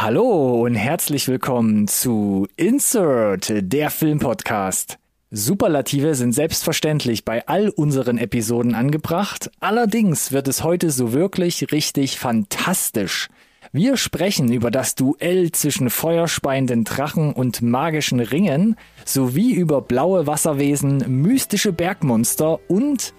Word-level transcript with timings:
Hallo 0.00 0.64
und 0.64 0.76
herzlich 0.76 1.26
willkommen 1.26 1.88
zu 1.88 2.46
Insert, 2.54 3.52
der 3.52 3.90
Filmpodcast. 3.90 4.96
Superlative 5.32 6.14
sind 6.14 6.32
selbstverständlich 6.32 7.24
bei 7.24 7.48
all 7.48 7.70
unseren 7.70 8.16
Episoden 8.16 8.76
angebracht, 8.76 9.50
allerdings 9.58 10.30
wird 10.30 10.46
es 10.46 10.62
heute 10.62 10.92
so 10.92 11.12
wirklich 11.12 11.72
richtig 11.72 12.16
fantastisch. 12.16 13.28
Wir 13.72 13.96
sprechen 13.96 14.52
über 14.52 14.70
das 14.70 14.94
Duell 14.94 15.50
zwischen 15.50 15.90
feuerspeienden 15.90 16.84
Drachen 16.84 17.32
und 17.32 17.60
magischen 17.60 18.20
Ringen, 18.20 18.76
sowie 19.04 19.52
über 19.52 19.80
blaue 19.80 20.28
Wasserwesen, 20.28 20.98
mystische 21.08 21.72
Bergmonster 21.72 22.60
und 22.68 23.14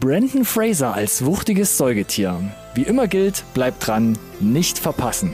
Brandon 0.00 0.44
Fraser 0.44 0.92
als 0.92 1.24
wuchtiges 1.24 1.78
Säugetier. 1.78 2.40
Wie 2.74 2.82
immer 2.82 3.06
gilt, 3.06 3.44
bleibt 3.54 3.86
dran, 3.86 4.18
nicht 4.40 4.80
verpassen. 4.80 5.30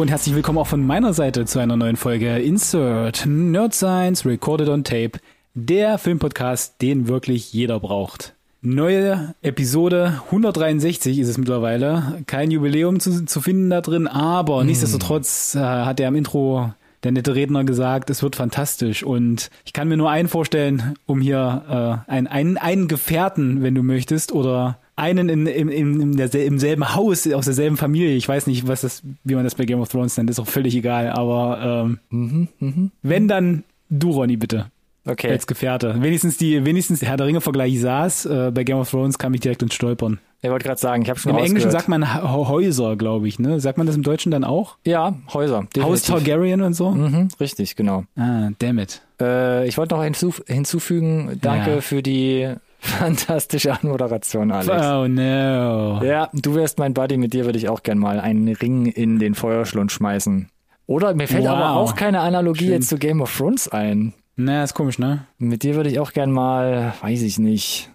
Hallo 0.00 0.06
und 0.06 0.12
herzlich 0.12 0.34
willkommen 0.34 0.56
auch 0.56 0.66
von 0.66 0.86
meiner 0.86 1.12
Seite 1.12 1.44
zu 1.44 1.58
einer 1.58 1.76
neuen 1.76 1.96
Folge 1.96 2.38
Insert 2.38 3.26
Nerd 3.26 3.74
Science 3.74 4.24
Recorded 4.24 4.70
on 4.70 4.82
Tape, 4.82 5.20
der 5.52 5.98
Filmpodcast, 5.98 6.80
den 6.80 7.06
wirklich 7.06 7.52
jeder 7.52 7.80
braucht. 7.80 8.32
Neue 8.62 9.34
Episode 9.42 10.22
163 10.24 11.18
ist 11.18 11.28
es 11.28 11.36
mittlerweile. 11.36 12.22
Kein 12.26 12.50
Jubiläum 12.50 12.98
zu, 12.98 13.26
zu 13.26 13.42
finden 13.42 13.68
da 13.68 13.82
drin, 13.82 14.06
aber 14.06 14.64
mm. 14.64 14.66
nichtsdestotrotz 14.68 15.54
äh, 15.54 15.58
hat 15.58 16.00
er 16.00 16.08
im 16.08 16.16
Intro 16.16 16.72
der 17.02 17.12
nette 17.12 17.34
Redner 17.34 17.64
gesagt, 17.64 18.08
es 18.08 18.22
wird 18.22 18.36
fantastisch. 18.36 19.02
Und 19.02 19.50
ich 19.66 19.74
kann 19.74 19.86
mir 19.86 19.98
nur 19.98 20.10
einen 20.10 20.28
vorstellen, 20.28 20.94
um 21.04 21.20
hier 21.20 22.04
äh, 22.08 22.10
einen, 22.10 22.26
einen, 22.26 22.56
einen 22.56 22.88
Gefährten, 22.88 23.62
wenn 23.62 23.74
du 23.74 23.82
möchtest, 23.82 24.32
oder 24.32 24.78
einen 25.00 25.28
in, 25.28 25.46
in, 25.46 25.68
in, 26.00 26.16
der, 26.16 26.32
im 26.34 26.58
selben 26.58 26.94
Haus, 26.94 27.26
aus 27.32 27.46
derselben 27.46 27.76
Familie. 27.76 28.14
Ich 28.14 28.28
weiß 28.28 28.46
nicht, 28.46 28.68
was 28.68 28.82
das, 28.82 29.02
wie 29.24 29.34
man 29.34 29.44
das 29.44 29.54
bei 29.54 29.64
Game 29.64 29.80
of 29.80 29.88
Thrones 29.88 30.16
nennt, 30.16 30.30
ist 30.30 30.38
auch 30.38 30.46
völlig 30.46 30.76
egal. 30.76 31.10
Aber 31.10 31.86
ähm, 31.86 31.98
mhm, 32.10 32.48
mh. 32.58 32.90
wenn 33.02 33.28
dann 33.28 33.64
du, 33.88 34.10
Ronny, 34.10 34.36
bitte. 34.36 34.66
Okay. 35.06 35.30
Als 35.30 35.46
Gefährte. 35.46 35.96
Wenigstens 36.00 36.36
die, 36.36 36.64
wenigstens 36.64 37.02
Herr 37.02 37.16
der 37.16 37.26
Ringe-Vergleich 37.26 37.80
saß. 37.80 38.26
Äh, 38.26 38.50
bei 38.54 38.64
Game 38.64 38.78
of 38.78 38.90
Thrones 38.90 39.18
kam 39.18 39.32
ich 39.34 39.40
direkt 39.40 39.62
ins 39.62 39.74
Stolpern. 39.74 40.20
Ich 40.42 40.50
wollte 40.50 40.64
gerade 40.64 40.80
sagen, 40.80 41.02
ich 41.02 41.10
habe 41.10 41.20
schon 41.20 41.32
Im 41.32 41.38
Englischen 41.38 41.70
sagt 41.70 41.88
man 41.88 42.22
Häuser, 42.22 42.96
glaube 42.96 43.28
ich, 43.28 43.38
ne? 43.38 43.60
Sagt 43.60 43.76
man 43.76 43.86
das 43.86 43.96
im 43.96 44.02
Deutschen 44.02 44.32
dann 44.32 44.44
auch? 44.44 44.76
Ja, 44.86 45.14
Häuser. 45.34 45.66
Definitiv. 45.74 45.82
Haus 45.84 46.02
Targaryen 46.02 46.62
und 46.62 46.72
so? 46.72 46.90
Mhm, 46.90 47.28
richtig, 47.38 47.76
genau. 47.76 48.04
Ah, 48.16 48.48
damn 48.58 48.78
it. 48.78 49.02
Äh, 49.20 49.68
ich 49.68 49.76
wollte 49.76 49.94
noch 49.94 50.02
hinzuf 50.02 50.42
hinzufügen, 50.46 51.38
danke 51.42 51.76
ja. 51.76 51.80
für 51.82 52.02
die 52.02 52.54
fantastische 52.80 53.72
Anmoderation, 53.72 54.50
Alex. 54.50 54.68
Oh 54.70 55.06
no. 55.06 56.02
Ja, 56.02 56.28
du 56.32 56.54
wärst 56.54 56.78
mein 56.78 56.94
Buddy, 56.94 57.16
mit 57.16 57.32
dir 57.32 57.44
würde 57.44 57.58
ich 57.58 57.68
auch 57.68 57.82
gern 57.82 57.98
mal 57.98 58.20
einen 58.20 58.48
Ring 58.48 58.86
in 58.86 59.18
den 59.18 59.34
Feuerschlund 59.34 59.92
schmeißen. 59.92 60.48
Oder 60.86 61.14
mir 61.14 61.28
fällt 61.28 61.44
wow. 61.44 61.50
aber 61.50 61.76
auch 61.76 61.94
keine 61.94 62.20
Analogie 62.20 62.64
Schön. 62.64 62.72
jetzt 62.72 62.88
zu 62.88 62.98
Game 62.98 63.20
of 63.20 63.36
Thrones 63.36 63.68
ein. 63.68 64.12
Na, 64.36 64.64
ist 64.64 64.74
komisch, 64.74 64.98
ne? 64.98 65.26
Mit 65.38 65.62
dir 65.62 65.76
würde 65.76 65.90
ich 65.90 66.00
auch 66.00 66.12
gern 66.12 66.32
mal, 66.32 66.94
weiß 67.00 67.22
ich 67.22 67.38
nicht, 67.38 67.90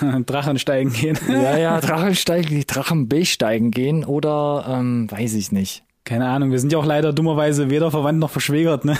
Drachen 0.26 0.58
steigen 0.58 0.92
gehen. 0.92 1.18
ja, 1.28 1.56
ja, 1.56 1.80
Drachen 1.80 2.14
steigen, 2.14 2.64
Drachen 2.66 3.08
besteigen 3.08 3.70
gehen 3.70 4.04
oder 4.04 4.66
ähm, 4.68 5.10
weiß 5.10 5.34
ich 5.34 5.52
nicht. 5.52 5.84
Keine 6.04 6.28
Ahnung, 6.28 6.50
wir 6.50 6.58
sind 6.58 6.72
ja 6.72 6.78
auch 6.78 6.84
leider 6.84 7.12
dummerweise 7.12 7.70
weder 7.70 7.90
verwandt 7.90 8.18
noch 8.18 8.30
verschwägert, 8.30 8.84
ne? 8.84 8.96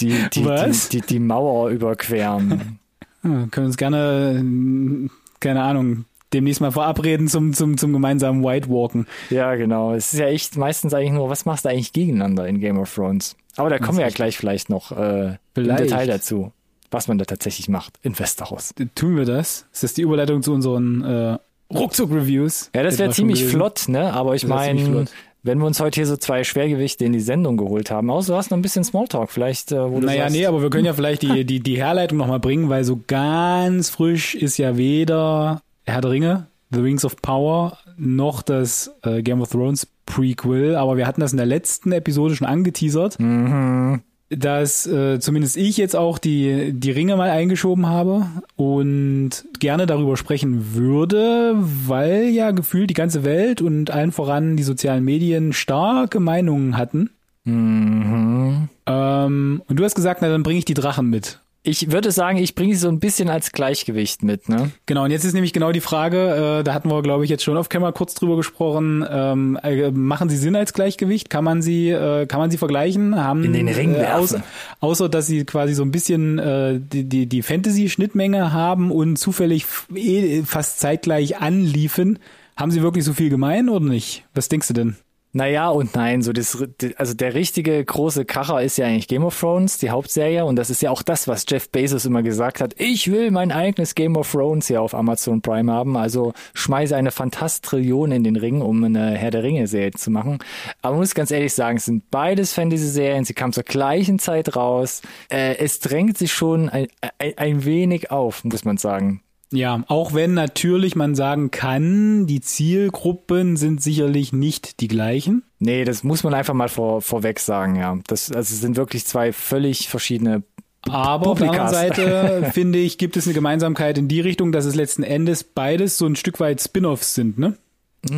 die, 0.00 0.28
die, 0.32 0.44
Was? 0.44 0.88
Die, 0.88 1.00
die, 1.00 1.06
die 1.06 1.18
Mauer 1.20 1.68
überqueren. 1.68 2.80
Ja, 3.22 3.46
können 3.50 3.66
uns 3.66 3.76
gerne, 3.76 5.10
keine 5.40 5.62
Ahnung, 5.62 6.04
demnächst 6.32 6.60
mal 6.60 6.72
verabreden 6.72 7.28
zum, 7.28 7.52
zum, 7.52 7.78
zum 7.78 7.92
gemeinsamen 7.92 8.44
White 8.44 8.68
Walken. 8.68 9.06
Ja, 9.30 9.54
genau. 9.54 9.94
Es 9.94 10.12
ist 10.12 10.18
ja 10.18 10.26
echt 10.26 10.56
meistens 10.56 10.94
eigentlich 10.94 11.12
nur, 11.12 11.28
was 11.30 11.44
machst 11.44 11.64
du 11.64 11.70
eigentlich 11.70 11.92
gegeneinander 11.92 12.46
in 12.46 12.60
Game 12.60 12.78
of 12.78 12.94
Thrones? 12.94 13.36
Aber 13.56 13.70
da 13.70 13.78
kommen 13.78 13.98
wir 13.98 14.06
ja 14.06 14.12
gleich 14.12 14.36
vielleicht 14.36 14.68
noch 14.68 14.92
äh, 14.92 15.36
vielleicht. 15.54 15.80
im 15.80 15.86
Detail 15.86 16.06
dazu 16.06 16.52
was 16.90 17.08
man 17.08 17.18
da 17.18 17.24
tatsächlich 17.24 17.68
macht 17.68 17.98
in 18.02 18.18
Westerhaus. 18.18 18.74
Tun 18.94 19.16
wir 19.16 19.24
das? 19.24 19.66
Ist 19.72 19.82
das 19.82 19.94
die 19.94 20.02
Überleitung 20.02 20.42
zu 20.42 20.52
unseren 20.52 21.02
äh, 21.04 21.38
Ruckzuck-Reviews? 21.72 22.70
Ja, 22.74 22.82
das 22.82 22.98
wäre 22.98 23.10
ziemlich 23.10 23.44
flott, 23.44 23.88
ne? 23.88 24.12
Aber 24.12 24.34
ich 24.34 24.46
meine, 24.46 25.06
wenn 25.46 25.58
wir 25.58 25.66
uns 25.66 25.80
heute 25.80 26.00
hier 26.00 26.06
so 26.06 26.16
zwei 26.16 26.44
Schwergewichte 26.44 27.04
in 27.04 27.12
die 27.12 27.20
Sendung 27.20 27.56
geholt 27.56 27.90
haben, 27.90 28.10
außer 28.10 28.32
du 28.32 28.36
hast 28.36 28.50
noch 28.50 28.58
ein 28.58 28.62
bisschen 28.62 28.84
Smalltalk, 28.84 29.30
vielleicht, 29.30 29.72
äh, 29.72 29.90
wo 29.90 30.00
du 30.00 30.06
Naja, 30.06 30.24
sagst, 30.24 30.36
nee, 30.36 30.46
aber 30.46 30.60
wir 30.60 30.70
können 30.70 30.84
ja 30.84 30.92
vielleicht 30.92 31.22
die, 31.22 31.44
die, 31.44 31.60
die 31.60 31.76
Herleitung 31.76 32.18
nochmal 32.18 32.40
bringen, 32.40 32.68
weil 32.68 32.84
so 32.84 33.00
ganz 33.06 33.88
frisch 33.90 34.34
ist 34.34 34.58
ja 34.58 34.76
weder 34.76 35.62
Herr 35.84 36.00
der 36.00 36.10
Ringe, 36.10 36.46
The 36.72 36.80
Rings 36.80 37.04
of 37.04 37.16
Power, 37.22 37.78
noch 37.96 38.42
das 38.42 38.92
äh, 39.04 39.22
Game 39.22 39.40
of 39.40 39.50
Thrones 39.50 39.86
Prequel, 40.04 40.74
aber 40.76 40.96
wir 40.96 41.06
hatten 41.06 41.20
das 41.20 41.32
in 41.32 41.36
der 41.38 41.46
letzten 41.46 41.92
Episode 41.92 42.34
schon 42.34 42.46
angeteasert. 42.46 43.18
Mhm 43.20 44.02
dass 44.28 44.86
äh, 44.86 45.20
zumindest 45.20 45.56
ich 45.56 45.76
jetzt 45.76 45.94
auch 45.94 46.18
die, 46.18 46.72
die 46.72 46.90
Ringe 46.90 47.16
mal 47.16 47.30
eingeschoben 47.30 47.86
habe 47.86 48.26
und 48.56 49.30
gerne 49.60 49.86
darüber 49.86 50.16
sprechen 50.16 50.74
würde, 50.74 51.54
weil 51.56 52.24
ja 52.30 52.50
gefühlt 52.50 52.90
die 52.90 52.94
ganze 52.94 53.24
Welt 53.24 53.62
und 53.62 53.90
allen 53.90 54.12
voran 54.12 54.56
die 54.56 54.64
sozialen 54.64 55.04
Medien 55.04 55.52
starke 55.52 56.18
Meinungen 56.18 56.76
hatten. 56.76 57.10
Mhm. 57.44 58.68
Ähm, 58.86 59.62
und 59.68 59.76
du 59.76 59.84
hast 59.84 59.94
gesagt, 59.94 60.22
na 60.22 60.28
dann 60.28 60.42
bringe 60.42 60.58
ich 60.58 60.64
die 60.64 60.74
Drachen 60.74 61.08
mit. 61.08 61.38
Ich 61.68 61.90
würde 61.90 62.12
sagen, 62.12 62.38
ich 62.38 62.54
bringe 62.54 62.74
sie 62.74 62.80
so 62.80 62.88
ein 62.88 63.00
bisschen 63.00 63.28
als 63.28 63.50
Gleichgewicht 63.50 64.22
mit, 64.22 64.48
ne? 64.48 64.70
Genau, 64.86 65.02
und 65.02 65.10
jetzt 65.10 65.24
ist 65.24 65.32
nämlich 65.32 65.52
genau 65.52 65.72
die 65.72 65.80
Frage, 65.80 66.60
äh, 66.60 66.62
da 66.62 66.72
hatten 66.72 66.88
wir, 66.88 67.02
glaube 67.02 67.24
ich, 67.24 67.30
jetzt 67.30 67.42
schon 67.42 67.56
auf 67.56 67.68
Camera 67.68 67.90
kurz 67.90 68.14
drüber 68.14 68.36
gesprochen, 68.36 69.04
ähm, 69.10 69.58
äh, 69.64 69.90
machen 69.90 70.28
sie 70.28 70.36
Sinn 70.36 70.54
als 70.54 70.72
Gleichgewicht? 70.72 71.28
Kann 71.28 71.42
man 71.42 71.62
sie, 71.62 71.90
äh, 71.90 72.26
kann 72.26 72.38
man 72.38 72.52
sie 72.52 72.56
vergleichen? 72.56 73.16
Haben, 73.16 73.42
In 73.42 73.52
den 73.52 73.68
Ring 73.68 73.94
äh, 73.94 73.98
werfen. 73.98 74.22
Außer, 74.22 74.42
außer, 74.78 75.08
dass 75.08 75.26
sie 75.26 75.44
quasi 75.44 75.74
so 75.74 75.82
ein 75.82 75.90
bisschen 75.90 76.38
äh, 76.38 76.78
die, 76.80 77.02
die, 77.02 77.26
die 77.26 77.42
Fantasy-Schnittmenge 77.42 78.52
haben 78.52 78.92
und 78.92 79.16
zufällig 79.16 79.66
eh 79.92 80.42
fast 80.44 80.78
zeitgleich 80.78 81.38
anliefen, 81.38 82.20
haben 82.56 82.70
sie 82.70 82.80
wirklich 82.80 83.04
so 83.04 83.12
viel 83.12 83.28
gemein 83.28 83.68
oder 83.68 83.84
nicht? 83.84 84.24
Was 84.34 84.48
denkst 84.48 84.68
du 84.68 84.74
denn? 84.74 84.96
Naja 85.36 85.68
und 85.68 85.94
nein, 85.94 86.22
so 86.22 86.32
das, 86.32 86.56
also 86.96 87.12
der 87.12 87.34
richtige 87.34 87.84
große 87.84 88.24
Kracher 88.24 88.62
ist 88.62 88.78
ja 88.78 88.86
eigentlich 88.86 89.06
Game 89.06 89.22
of 89.22 89.38
Thrones, 89.38 89.76
die 89.76 89.90
Hauptserie, 89.90 90.46
und 90.46 90.56
das 90.56 90.70
ist 90.70 90.80
ja 90.80 90.90
auch 90.90 91.02
das, 91.02 91.28
was 91.28 91.44
Jeff 91.46 91.68
Bezos 91.68 92.06
immer 92.06 92.22
gesagt 92.22 92.62
hat. 92.62 92.72
Ich 92.78 93.12
will 93.12 93.30
mein 93.30 93.52
eigenes 93.52 93.94
Game 93.94 94.16
of 94.16 94.32
Thrones 94.32 94.68
hier 94.68 94.80
auf 94.80 94.94
Amazon 94.94 95.42
Prime 95.42 95.70
haben, 95.70 95.98
also 95.98 96.32
schmeiße 96.54 96.96
eine 96.96 97.10
Fantastrillion 97.10 98.12
in 98.12 98.24
den 98.24 98.36
Ring, 98.36 98.62
um 98.62 98.82
eine 98.82 99.10
Herr 99.10 99.30
der 99.30 99.42
Ringe-Serie 99.42 99.90
zu 99.90 100.10
machen. 100.10 100.38
Aber 100.80 100.92
man 100.92 101.00
muss 101.00 101.14
ganz 101.14 101.30
ehrlich 101.30 101.52
sagen, 101.52 101.76
es 101.76 101.84
sind 101.84 102.10
beides 102.10 102.54
Fantasy-Serien, 102.54 103.26
sie 103.26 103.34
kamen 103.34 103.52
zur 103.52 103.64
gleichen 103.64 104.18
Zeit 104.18 104.56
raus. 104.56 105.02
Äh, 105.28 105.58
es 105.58 105.80
drängt 105.80 106.16
sich 106.16 106.32
schon 106.32 106.70
ein, 106.70 106.86
ein, 107.18 107.36
ein 107.36 107.64
wenig 107.66 108.10
auf, 108.10 108.42
muss 108.42 108.64
man 108.64 108.78
sagen. 108.78 109.20
Ja, 109.56 109.82
auch 109.88 110.14
wenn 110.14 110.34
natürlich 110.34 110.96
man 110.96 111.14
sagen 111.14 111.50
kann, 111.50 112.26
die 112.26 112.40
Zielgruppen 112.40 113.56
sind 113.56 113.82
sicherlich 113.82 114.32
nicht 114.32 114.80
die 114.80 114.88
gleichen. 114.88 115.42
Nee, 115.58 115.84
das 115.84 116.04
muss 116.04 116.22
man 116.24 116.34
einfach 116.34 116.54
mal 116.54 116.68
vor, 116.68 117.02
vorweg 117.02 117.40
sagen, 117.40 117.76
ja. 117.76 117.98
Das 118.06 118.30
also 118.30 118.54
es 118.54 118.60
sind 118.60 118.76
wirklich 118.76 119.06
zwei 119.06 119.32
völlig 119.32 119.88
verschiedene 119.88 120.42
aber 120.88 121.24
Publikas. 121.24 121.72
auf 121.72 121.72
der 121.72 121.90
anderen 121.90 122.42
Seite 122.42 122.50
finde 122.52 122.78
ich, 122.78 122.98
gibt 122.98 123.16
es 123.16 123.26
eine 123.26 123.34
Gemeinsamkeit 123.34 123.98
in 123.98 124.08
die 124.08 124.20
Richtung, 124.20 124.52
dass 124.52 124.64
es 124.64 124.74
letzten 124.74 125.02
Endes 125.02 125.42
beides 125.42 125.98
so 125.98 126.06
ein 126.06 126.16
Stück 126.16 126.38
weit 126.38 126.60
Spin-offs 126.60 127.14
sind, 127.14 127.38
ne? 127.38 127.56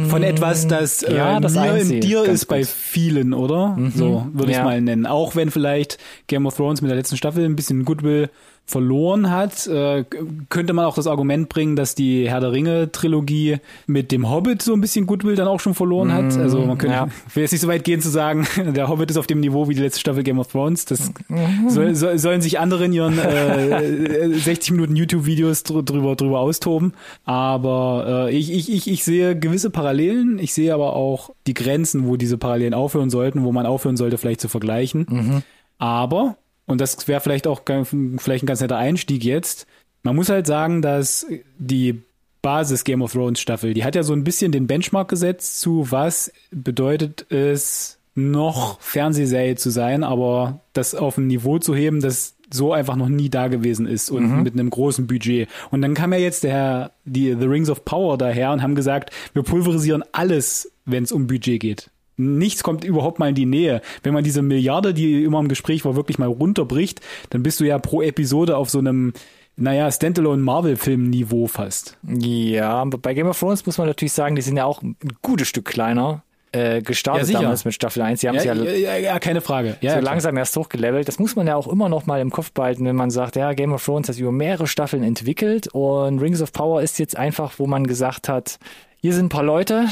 Von 0.09 0.23
etwas, 0.23 0.67
das, 0.67 1.03
äh, 1.03 1.17
ja, 1.17 1.41
das 1.41 1.55
mir 1.55 1.79
im 1.79 2.01
Dir 2.01 2.25
ist 2.25 2.43
gut. 2.43 2.49
bei 2.49 2.65
vielen, 2.65 3.33
oder? 3.33 3.69
Mhm. 3.69 3.93
So 3.95 4.27
würde 4.33 4.51
ich 4.51 4.59
ja. 4.59 4.65
mal 4.65 4.81
nennen. 4.83 5.07
Auch 5.07 5.35
wenn 5.35 5.51
vielleicht 5.51 5.99
Game 6.27 6.47
of 6.47 6.57
Thrones 6.57 6.83
mit 6.83 6.91
der 6.91 6.97
letzten 6.99 7.17
Staffel 7.17 7.45
ein 7.45 7.57
bisschen 7.57 7.87
Goodwill 7.87 8.29
verloren 8.69 9.31
hat. 9.31 9.67
Äh, 9.67 10.05
könnte 10.51 10.75
man 10.75 10.85
auch 10.85 10.95
das 10.95 11.07
Argument 11.07 11.49
bringen, 11.49 11.75
dass 11.75 11.95
die 11.95 12.29
Herr 12.29 12.41
der 12.41 12.53
Ringe 12.53 12.93
Trilogie 12.93 13.57
mit 13.87 14.13
dem 14.13 14.31
Hobbit 14.31 14.61
so 14.63 14.75
ein 14.75 14.81
bisschen 14.83 15.07
Goodwill 15.07 15.35
dann 15.37 15.49
auch 15.49 15.59
schon 15.59 15.75
verloren 15.75 16.13
hat. 16.13 16.35
Mhm, 16.37 16.41
Also 16.43 16.61
man 16.65 16.77
könnte, 16.79 16.95
ja. 16.97 17.09
will 17.35 17.43
jetzt 17.43 17.53
nicht 17.53 17.63
so 17.63 17.69
weit 17.69 17.83
gehen 17.85 18.01
zu 18.03 18.11
sagen, 18.11 18.47
der 18.75 18.89
Hobbit 18.89 19.11
ist 19.11 19.17
auf 19.17 19.27
dem 19.27 19.41
Niveau 19.41 19.69
wie 19.69 19.75
die 19.75 19.81
letzte 19.81 20.01
Staffel 20.01 20.23
Game 20.23 20.39
of 20.39 20.49
Thrones. 20.49 20.85
Das 20.85 21.11
Mhm. 21.29 21.71
soll, 21.71 21.95
soll, 21.95 22.19
sollen 22.19 22.43
sich 22.43 22.59
andere 22.59 22.85
in 22.85 22.93
ihren 22.93 23.19
äh, 23.19 24.29
60 24.35 24.73
Minuten 24.73 24.95
YouTube-Videos 24.97 25.63
dr 25.63 25.83
drüber, 25.83 26.15
drüber 26.15 26.41
austoben. 26.41 26.93
Aber 27.25 28.29
äh, 28.29 28.37
ich, 28.37 28.53
ich, 28.53 28.71
ich, 28.73 28.91
ich 28.91 29.05
sehe 29.05 29.35
gewisse 29.39 29.71
Parallelen. 29.71 30.39
Ich 30.39 30.53
sehe 30.53 30.75
aber 30.75 30.95
auch 30.95 31.31
die 31.47 31.55
Grenzen, 31.55 32.07
wo 32.07 32.17
diese 32.17 32.37
Parallelen 32.37 32.75
aufhören 32.75 33.09
sollten, 33.11 33.45
wo 33.45 33.53
man 33.53 33.65
aufhören 33.67 33.97
sollte, 33.97 34.19
vielleicht 34.19 34.41
zu 34.43 34.49
vergleichen. 34.49 35.07
Mhm. 35.09 35.43
Aber 35.79 36.37
und 36.69 36.81
das 36.81 37.09
wäre 37.09 37.21
vielleicht 37.21 37.47
auch 37.47 37.63
vielleicht 37.65 38.45
ein 38.45 38.47
ganz 38.47 38.61
netter 38.61 38.77
Einstieg 38.77 39.25
jetzt. 39.25 39.67
Man 40.03 40.15
muss 40.15 40.29
halt 40.29 40.47
sagen, 40.47 40.81
dass 40.83 41.27
die 41.59 42.03
Basis 42.43 42.85
Game 42.85 43.03
of 43.03 43.13
Thrones 43.13 43.41
Staffel, 43.41 43.75
die 43.75 43.85
hat 43.85 43.95
ja 43.95 44.03
so 44.03 44.13
ein 44.13 44.23
bisschen 44.23 44.53
den 44.53 44.67
Benchmark 44.67 45.09
gesetzt 45.09 45.61
zu, 45.61 45.91
was 45.91 46.33
bedeutet 46.51 47.31
es, 47.33 47.99
noch 48.15 48.81
Fernsehserie 48.81 49.55
zu 49.55 49.71
sein, 49.71 50.03
aber 50.03 50.61
das 50.73 50.95
auf 50.95 51.19
ein 51.19 51.29
Niveau 51.29 51.59
zu 51.59 51.75
heben, 51.75 52.01
das 52.01 52.35
so 52.51 52.73
einfach 52.73 52.97
noch 52.97 53.09
nie 53.09 53.29
da 53.29 53.49
gewesen 53.49 53.87
ist 53.87 54.11
und 54.11 54.31
mhm. 54.31 54.43
mit 54.43 54.55
einem 54.55 54.71
großen 54.71 55.07
Budget. 55.07 55.49
Und 55.71 55.83
dann 55.83 55.95
kam 55.95 56.13
ja 56.13 56.19
jetzt 56.19 56.45
der 56.45 56.93
die 57.05 57.35
The 57.39 57.47
Rings 57.47 57.71
of 57.71 57.85
Power 57.85 58.19
daher 58.19 58.53
und 58.53 58.63
haben 58.63 58.75
gesagt, 58.75 59.11
wir 59.35 59.43
pulverisieren 59.43 60.03
alles, 60.13 60.73
wenn 60.85 61.05
es 61.05 61.13
um 61.13 61.27
Budget 61.27 61.61
geht. 61.61 61.91
Nichts 62.19 62.63
kommt 62.63 62.85
überhaupt 62.85 63.19
mal 63.19 63.29
in 63.29 63.35
die 63.35 63.47
Nähe. 63.47 63.81
Wenn 64.03 64.13
man 64.13 64.25
diese 64.25 64.43
Milliarde, 64.43 64.93
die 64.93 65.23
immer 65.25 65.41
im 65.41 65.49
Gespräch 65.49 65.85
war, 65.85 65.97
wirklich 65.97 66.19
mal 66.19 66.29
runterbricht, 66.29 67.01
dann 67.31 67.43
bist 67.43 67.61
du 67.61 67.65
ja 67.65 67.79
pro 67.79 68.03
Episode 68.03 68.57
auf 68.57 68.69
so 68.71 68.79
einem, 68.81 69.13
naja, 69.57 69.91
Standalone-Marvel-Film-Niveau 69.91 71.47
fast. 71.47 71.97
Ja, 72.03 72.85
bei 72.85 73.15
Game 73.15 73.29
of 73.29 73.39
Thrones 73.39 73.67
muss 73.67 73.79
man 73.79 73.87
natürlich 73.87 74.13
sagen, 74.13 74.37
die 74.37 74.43
sind 74.43 74.57
ja 74.57 74.65
auch 74.65 74.83
ein 74.83 74.97
gutes 75.23 75.49
Stück 75.49 75.65
kleiner. 75.65 76.23
Äh, 76.51 76.81
gestartet 76.81 77.29
ja, 77.29 77.43
damals 77.43 77.67
mit 77.67 77.75
Staffel 77.75 78.01
1. 78.01 78.21
Die 78.21 78.29
haben 78.29 78.37
ja, 78.37 78.55
ja, 78.55 78.73
ja, 78.73 78.97
ja, 78.97 79.19
keine 79.19 79.43
Frage. 79.43 79.77
Ja, 79.83 79.91
so 79.91 79.97
ja, 79.99 80.03
langsam 80.03 80.35
erst 80.39 80.57
hochgelevelt. 80.57 81.07
Das 81.07 81.19
muss 81.19 81.37
man 81.37 81.47
ja 81.47 81.57
auch 81.57 81.69
immer 81.69 81.91
noch 81.91 82.07
mal 82.07 82.23
im 82.23 82.31
Kopf 82.31 82.53
behalten, 82.53 82.87
wenn 82.87 82.97
man 82.97 83.11
sagt, 83.11 83.37
ja, 83.37 83.53
Game 83.53 83.73
of 83.75 83.85
Thrones 83.85 84.09
hat 84.09 84.19
über 84.19 84.33
mehrere 84.33 84.67
Staffeln 84.67 85.03
entwickelt 85.03 85.69
und 85.69 86.21
Rings 86.21 86.41
of 86.41 86.53
Power 86.53 86.81
ist 86.81 86.99
jetzt 86.99 87.19
einfach, 87.19 87.59
wo 87.59 87.67
man 87.67 87.87
gesagt 87.87 88.31
hat, 88.31 88.59
hier 89.03 89.13
sind 89.13 89.27
ein 89.27 89.29
paar 89.29 89.43
Leute, 89.43 89.89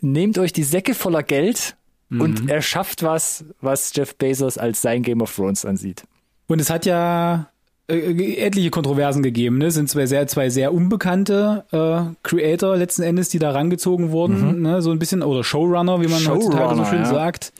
nehmt 0.00 0.38
euch 0.38 0.52
die 0.52 0.62
Säcke 0.62 0.94
voller 0.94 1.22
Geld 1.22 1.76
mhm. 2.08 2.20
und 2.20 2.50
erschafft 2.50 3.02
was, 3.02 3.44
was 3.60 3.92
Jeff 3.94 4.16
Bezos 4.16 4.58
als 4.58 4.82
sein 4.82 5.02
Game 5.02 5.20
of 5.20 5.34
Thrones 5.34 5.64
ansieht. 5.64 6.04
Und 6.46 6.60
es 6.60 6.70
hat 6.70 6.86
ja 6.86 7.50
äh, 7.88 8.36
etliche 8.36 8.70
Kontroversen 8.70 9.22
gegeben. 9.22 9.58
Ne? 9.58 9.66
Es 9.66 9.74
sind 9.74 9.88
zwei 9.88 10.06
sehr, 10.06 10.26
zwei 10.26 10.50
sehr 10.50 10.72
unbekannte 10.72 11.64
äh, 11.72 12.14
Creator 12.22 12.76
letzten 12.76 13.02
Endes, 13.02 13.28
die 13.28 13.38
da 13.38 13.50
rangezogen 13.50 14.10
wurden, 14.10 14.56
mhm. 14.56 14.62
ne? 14.62 14.82
so 14.82 14.90
ein 14.90 14.98
bisschen, 14.98 15.22
oder 15.22 15.44
Showrunner, 15.44 16.00
wie 16.00 16.08
man 16.08 16.20
Showrunner, 16.20 16.46
heutzutage 16.46 16.76
so 16.76 16.84
schön 16.84 17.02
ja. 17.02 17.06
sagt. 17.06 17.52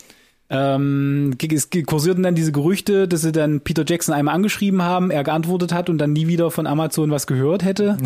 Ähm, 0.48 1.36
es 1.52 1.70
kursierten 1.86 2.22
dann 2.22 2.36
diese 2.36 2.52
Gerüchte, 2.52 3.08
dass 3.08 3.22
sie 3.22 3.32
dann 3.32 3.62
Peter 3.62 3.84
Jackson 3.86 4.14
einmal 4.14 4.34
angeschrieben 4.34 4.82
haben, 4.82 5.10
er 5.10 5.24
geantwortet 5.24 5.72
hat 5.72 5.90
und 5.90 5.98
dann 5.98 6.12
nie 6.12 6.28
wieder 6.28 6.52
von 6.52 6.68
Amazon 6.68 7.10
was 7.10 7.26
gehört 7.26 7.64
hätte. 7.64 7.96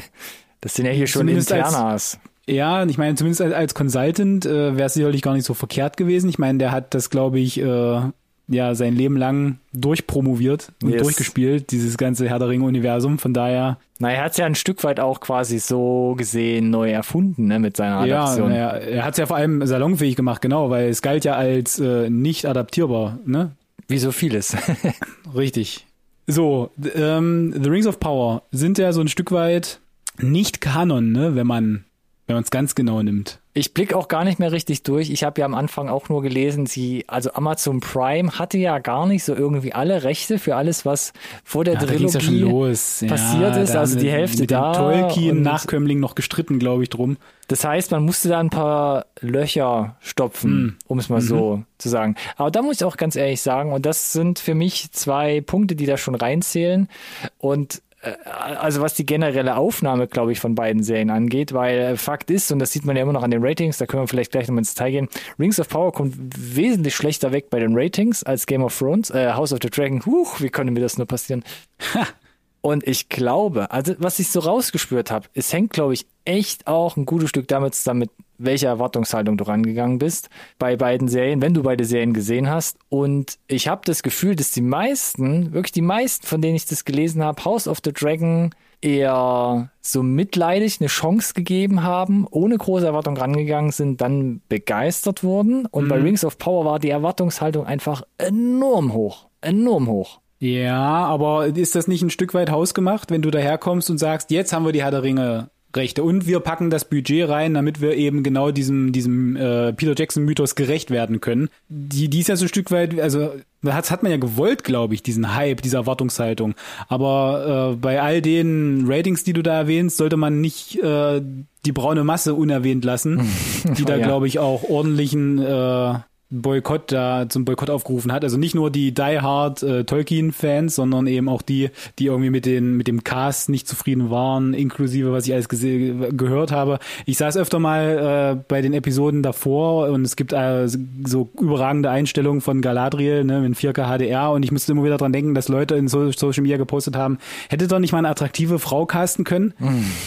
das 0.62 0.74
sind 0.74 0.86
ja 0.86 0.92
hier 0.92 1.06
schon 1.06 1.20
Zumindest 1.20 1.50
Internas. 1.50 1.74
Als, 1.74 2.20
ja, 2.46 2.84
ich 2.84 2.98
meine, 2.98 3.14
zumindest 3.14 3.40
als, 3.42 3.54
als 3.54 3.74
Consultant 3.74 4.46
äh, 4.46 4.76
wäre 4.76 4.86
es 4.86 4.94
sicherlich 4.94 5.22
gar 5.22 5.34
nicht 5.34 5.44
so 5.46 5.54
verkehrt 5.54 5.96
gewesen. 5.96 6.28
Ich 6.28 6.38
meine, 6.38 6.58
der 6.58 6.72
hat 6.72 6.94
das, 6.94 7.10
glaube 7.10 7.38
ich, 7.38 7.60
äh, 7.60 8.00
ja 8.48 8.74
sein 8.74 8.94
Leben 8.94 9.16
lang 9.16 9.58
durchpromoviert 9.72 10.72
und 10.82 10.90
Yes. 10.90 11.02
durchgespielt, 11.02 11.70
dieses 11.70 11.96
ganze 11.96 12.28
Herr 12.28 12.38
der 12.38 12.48
Ringe-Universum. 12.48 13.18
Von 13.18 13.32
daher, 13.32 13.78
Na, 13.98 14.10
er 14.10 14.24
hat 14.24 14.32
es 14.32 14.38
ja 14.38 14.46
ein 14.46 14.54
Stück 14.56 14.82
weit 14.84 15.00
auch 15.00 15.20
quasi 15.20 15.58
so 15.58 16.14
gesehen 16.18 16.70
neu 16.70 16.90
erfunden, 16.90 17.46
ne, 17.46 17.58
mit 17.58 17.76
seiner 17.76 18.04
ja, 18.04 18.24
Adaption. 18.24 18.50
naja, 18.50 18.70
er 18.70 19.04
hat 19.04 19.12
es 19.12 19.18
ja 19.18 19.26
vor 19.26 19.36
allem 19.36 19.64
salonfähig 19.64 20.16
gemacht, 20.16 20.42
genau, 20.42 20.70
weil 20.70 20.88
es 20.88 21.02
galt 21.02 21.24
ja 21.24 21.34
als 21.36 21.78
äh, 21.78 22.10
nicht 22.10 22.44
adaptierbar, 22.46 23.18
ne? 23.24 23.52
Wie 23.88 23.98
so 23.98 24.10
vieles. 24.12 24.56
Richtig. 25.34 25.86
So, 26.26 26.70
ähm, 26.94 27.52
The 27.60 27.68
Rings 27.68 27.86
of 27.86 28.00
Power 28.00 28.42
sind 28.50 28.78
ja 28.78 28.92
so 28.92 29.00
ein 29.00 29.08
Stück 29.08 29.32
weit 29.32 29.80
nicht 30.18 30.60
Kanon, 30.60 31.12
ne, 31.12 31.34
wenn 31.34 31.46
man 31.46 31.84
wenn 32.26 32.36
man 32.36 32.44
es 32.44 32.50
ganz 32.50 32.74
genau 32.74 33.02
nimmt. 33.02 33.40
Ich 33.54 33.74
blick 33.74 33.92
auch 33.92 34.08
gar 34.08 34.24
nicht 34.24 34.38
mehr 34.38 34.50
richtig 34.52 34.82
durch. 34.84 35.10
Ich 35.10 35.24
habe 35.24 35.40
ja 35.40 35.44
am 35.44 35.54
Anfang 35.54 35.90
auch 35.90 36.08
nur 36.08 36.22
gelesen, 36.22 36.64
sie, 36.64 37.04
also 37.06 37.32
Amazon 37.34 37.80
Prime 37.80 38.38
hatte 38.38 38.56
ja 38.56 38.78
gar 38.78 39.06
nicht 39.06 39.24
so 39.24 39.34
irgendwie 39.34 39.74
alle 39.74 40.04
Rechte 40.04 40.38
für 40.38 40.56
alles, 40.56 40.86
was 40.86 41.12
vor 41.44 41.62
der 41.64 41.74
Ja, 41.74 41.80
ja 41.80 41.86
Trilogie 41.86 42.38
los. 42.40 43.04
passiert 43.06 43.56
ist, 43.56 43.74
da 43.74 43.80
also 43.80 43.98
die 43.98 44.10
Hälfte 44.10 44.42
mit 44.42 44.50
da 44.50 44.72
dem 44.72 44.78
Tolkien 44.78 45.42
Nachkömmling 45.42 46.00
noch 46.00 46.14
gestritten, 46.14 46.58
glaube 46.58 46.84
ich, 46.84 46.88
drum. 46.88 47.18
Das 47.48 47.64
heißt, 47.64 47.90
man 47.90 48.04
musste 48.04 48.30
da 48.30 48.38
ein 48.40 48.48
paar 48.50 49.04
Löcher 49.20 49.96
stopfen, 50.00 50.50
Hm. 50.50 50.76
um 50.86 50.98
es 50.98 51.10
mal 51.10 51.20
Mhm. 51.20 51.26
so 51.26 51.62
zu 51.76 51.90
sagen. 51.90 52.14
Aber 52.36 52.50
da 52.50 52.62
muss 52.62 52.76
ich 52.76 52.84
auch 52.84 52.96
ganz 52.96 53.16
ehrlich 53.16 53.42
sagen, 53.42 53.72
und 53.72 53.84
das 53.84 54.12
sind 54.14 54.38
für 54.38 54.54
mich 54.54 54.92
zwei 54.92 55.42
Punkte, 55.42 55.76
die 55.76 55.84
da 55.84 55.98
schon 55.98 56.14
reinzählen. 56.14 56.88
Und 57.36 57.82
also 58.02 58.82
was 58.82 58.94
die 58.94 59.06
generelle 59.06 59.56
Aufnahme, 59.56 60.08
glaube 60.08 60.32
ich, 60.32 60.40
von 60.40 60.54
beiden 60.54 60.82
Serien 60.82 61.10
angeht, 61.10 61.52
weil 61.52 61.78
äh, 61.78 61.96
Fakt 61.96 62.30
ist, 62.30 62.50
und 62.50 62.58
das 62.58 62.72
sieht 62.72 62.84
man 62.84 62.96
ja 62.96 63.02
immer 63.02 63.12
noch 63.12 63.22
an 63.22 63.30
den 63.30 63.44
Ratings, 63.44 63.78
da 63.78 63.86
können 63.86 64.02
wir 64.02 64.08
vielleicht 64.08 64.32
gleich 64.32 64.48
nochmal 64.48 64.62
ins 64.62 64.74
Detail 64.74 64.90
gehen, 64.90 65.08
Rings 65.38 65.60
of 65.60 65.68
Power 65.68 65.92
kommt 65.92 66.14
wesentlich 66.16 66.96
schlechter 66.96 67.32
weg 67.32 67.48
bei 67.48 67.60
den 67.60 67.76
Ratings 67.78 68.24
als 68.24 68.46
Game 68.46 68.64
of 68.64 68.76
Thrones, 68.76 69.10
äh, 69.10 69.32
House 69.32 69.52
of 69.52 69.60
the 69.62 69.70
Dragon, 69.70 70.04
huch, 70.04 70.40
wie 70.40 70.50
konnte 70.50 70.72
mir 70.72 70.80
das 70.80 70.98
nur 70.98 71.06
passieren? 71.06 71.44
Und 72.62 72.86
ich 72.86 73.08
glaube, 73.08 73.70
also 73.72 73.94
was 73.98 74.20
ich 74.20 74.30
so 74.30 74.40
rausgespürt 74.40 75.10
habe, 75.10 75.28
es 75.34 75.52
hängt, 75.52 75.72
glaube 75.72 75.94
ich, 75.94 76.06
echt 76.24 76.68
auch 76.68 76.96
ein 76.96 77.06
gutes 77.06 77.28
Stück 77.28 77.48
damit 77.48 77.74
zusammen, 77.74 78.00
mit 78.00 78.10
welcher 78.38 78.68
Erwartungshaltung 78.68 79.36
du 79.36 79.44
rangegangen 79.44 79.98
bist 79.98 80.30
bei 80.58 80.76
beiden 80.76 81.08
Serien, 81.08 81.42
wenn 81.42 81.54
du 81.54 81.64
beide 81.64 81.84
Serien 81.84 82.12
gesehen 82.12 82.48
hast. 82.48 82.78
Und 82.88 83.38
ich 83.48 83.68
habe 83.68 83.82
das 83.84 84.02
Gefühl, 84.02 84.36
dass 84.36 84.52
die 84.52 84.62
meisten, 84.62 85.52
wirklich 85.52 85.72
die 85.72 85.82
meisten, 85.82 86.26
von 86.26 86.40
denen 86.40 86.56
ich 86.56 86.66
das 86.66 86.84
gelesen 86.84 87.22
habe, 87.22 87.44
House 87.44 87.66
of 87.66 87.80
the 87.84 87.92
Dragon 87.92 88.50
eher 88.80 89.70
so 89.80 90.02
mitleidig 90.02 90.80
eine 90.80 90.88
Chance 90.88 91.34
gegeben 91.34 91.82
haben, 91.82 92.26
ohne 92.30 92.58
große 92.58 92.86
Erwartung 92.86 93.16
rangegangen 93.16 93.70
sind, 93.70 94.00
dann 94.00 94.40
begeistert 94.48 95.22
wurden. 95.22 95.66
Und 95.66 95.88
bei 95.88 96.00
Rings 96.00 96.24
of 96.24 96.38
Power 96.38 96.64
war 96.64 96.78
die 96.78 96.90
Erwartungshaltung 96.90 97.64
einfach 97.64 98.02
enorm 98.18 98.92
hoch. 98.92 99.26
Enorm 99.40 99.88
hoch. 99.88 100.21
Ja, 100.42 101.04
aber 101.04 101.46
ist 101.46 101.76
das 101.76 101.86
nicht 101.86 102.02
ein 102.02 102.10
Stück 102.10 102.34
weit 102.34 102.50
hausgemacht, 102.50 103.12
wenn 103.12 103.22
du 103.22 103.30
daherkommst 103.30 103.88
und 103.90 103.98
sagst, 103.98 104.32
jetzt 104.32 104.52
haben 104.52 104.64
wir 104.64 104.72
die 104.72 104.82
Herr 104.82 104.90
der 104.90 105.04
Ringe 105.04 105.50
Rechte 105.76 106.02
und 106.02 106.26
wir 106.26 106.40
packen 106.40 106.68
das 106.68 106.84
Budget 106.84 107.28
rein, 107.28 107.54
damit 107.54 107.80
wir 107.80 107.94
eben 107.94 108.24
genau 108.24 108.50
diesem 108.50 108.92
diesem 108.92 109.36
äh, 109.36 109.72
Peter 109.72 109.94
Jackson 109.96 110.24
Mythos 110.24 110.56
gerecht 110.56 110.90
werden 110.90 111.20
können. 111.20 111.48
Die 111.68 112.10
die 112.10 112.18
ist 112.18 112.28
ja 112.28 112.34
so 112.34 112.44
ein 112.44 112.48
Stück 112.48 112.72
weit, 112.72 112.98
also 113.00 113.30
das 113.62 113.92
hat 113.92 114.02
man 114.02 114.10
ja 114.10 114.18
gewollt, 114.18 114.64
glaube 114.64 114.94
ich, 114.94 115.04
diesen 115.04 115.36
Hype, 115.36 115.62
diese 115.62 115.76
Erwartungshaltung. 115.76 116.56
Aber 116.88 117.72
äh, 117.72 117.76
bei 117.76 118.02
all 118.02 118.20
den 118.20 118.84
Ratings, 118.88 119.22
die 119.22 119.32
du 119.32 119.42
da 119.42 119.54
erwähnst, 119.54 119.96
sollte 119.96 120.16
man 120.16 120.40
nicht 120.40 120.82
äh, 120.82 121.22
die 121.64 121.72
braune 121.72 122.02
Masse 122.02 122.34
unerwähnt 122.34 122.84
lassen, 122.84 123.30
die 123.78 123.84
da 123.84 123.96
ja. 123.96 124.04
glaube 124.04 124.26
ich 124.26 124.40
auch 124.40 124.64
ordentlichen 124.64 125.38
äh, 125.38 125.94
Boykott 126.32 126.90
da 126.90 127.28
zum 127.28 127.44
Boykott 127.44 127.70
aufgerufen 127.70 128.12
hat. 128.12 128.24
Also 128.24 128.38
nicht 128.38 128.54
nur 128.54 128.70
die 128.70 128.92
Die 128.92 129.20
Hard 129.20 129.62
äh, 129.62 129.84
Tolkien-Fans, 129.84 130.74
sondern 130.74 131.06
eben 131.06 131.28
auch 131.28 131.42
die, 131.42 131.70
die 131.98 132.06
irgendwie 132.06 132.30
mit 132.30 132.46
den 132.46 132.76
mit 132.76 132.88
dem 132.88 133.04
Cast 133.04 133.48
nicht 133.48 133.68
zufrieden 133.68 134.10
waren, 134.10 134.54
inklusive 134.54 135.12
was 135.12 135.26
ich 135.26 135.34
alles 135.34 135.48
gehört 135.48 136.52
habe. 136.52 136.78
Ich 137.04 137.18
saß 137.18 137.36
öfter 137.36 137.58
mal 137.58 138.38
äh, 138.38 138.44
bei 138.48 138.62
den 138.62 138.72
Episoden 138.72 139.22
davor 139.22 139.88
und 139.90 140.04
es 140.04 140.16
gibt 140.16 140.32
äh, 140.32 140.66
so 140.68 141.28
überragende 141.38 141.90
Einstellungen 141.90 142.40
von 142.40 142.62
Galadriel 142.62 143.24
ne, 143.24 143.40
mit 143.40 143.54
4K 143.54 143.98
HDR 143.98 144.30
und 144.30 144.42
ich 144.42 144.52
musste 144.52 144.72
immer 144.72 144.84
wieder 144.84 144.96
dran 144.96 145.12
denken, 145.12 145.34
dass 145.34 145.48
Leute 145.48 145.74
in 145.74 145.88
so 145.88 146.10
Social 146.12 146.42
Media 146.42 146.56
gepostet 146.56 146.96
haben, 146.96 147.18
hätte 147.48 147.68
doch 147.68 147.78
nicht 147.78 147.92
mal 147.92 147.98
eine 147.98 148.08
attraktive 148.08 148.58
Frau 148.58 148.86
casten 148.86 149.24
können. 149.24 149.54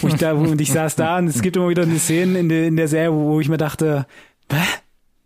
Wo 0.01 0.07
ich 0.07 0.15
da, 0.15 0.33
und 0.33 0.59
ich 0.59 0.71
saß 0.71 0.95
da 0.95 1.17
und 1.17 1.27
es 1.27 1.41
gibt 1.41 1.55
immer 1.55 1.69
wieder 1.69 1.83
eine 1.83 1.99
Szene 1.99 2.39
in 2.39 2.49
der, 2.49 2.67
in 2.67 2.75
der 2.75 2.87
Serie, 2.87 3.13
wo 3.13 3.39
ich 3.39 3.49
mir 3.49 3.57
dachte, 3.57 4.05
Hä? 4.51 4.57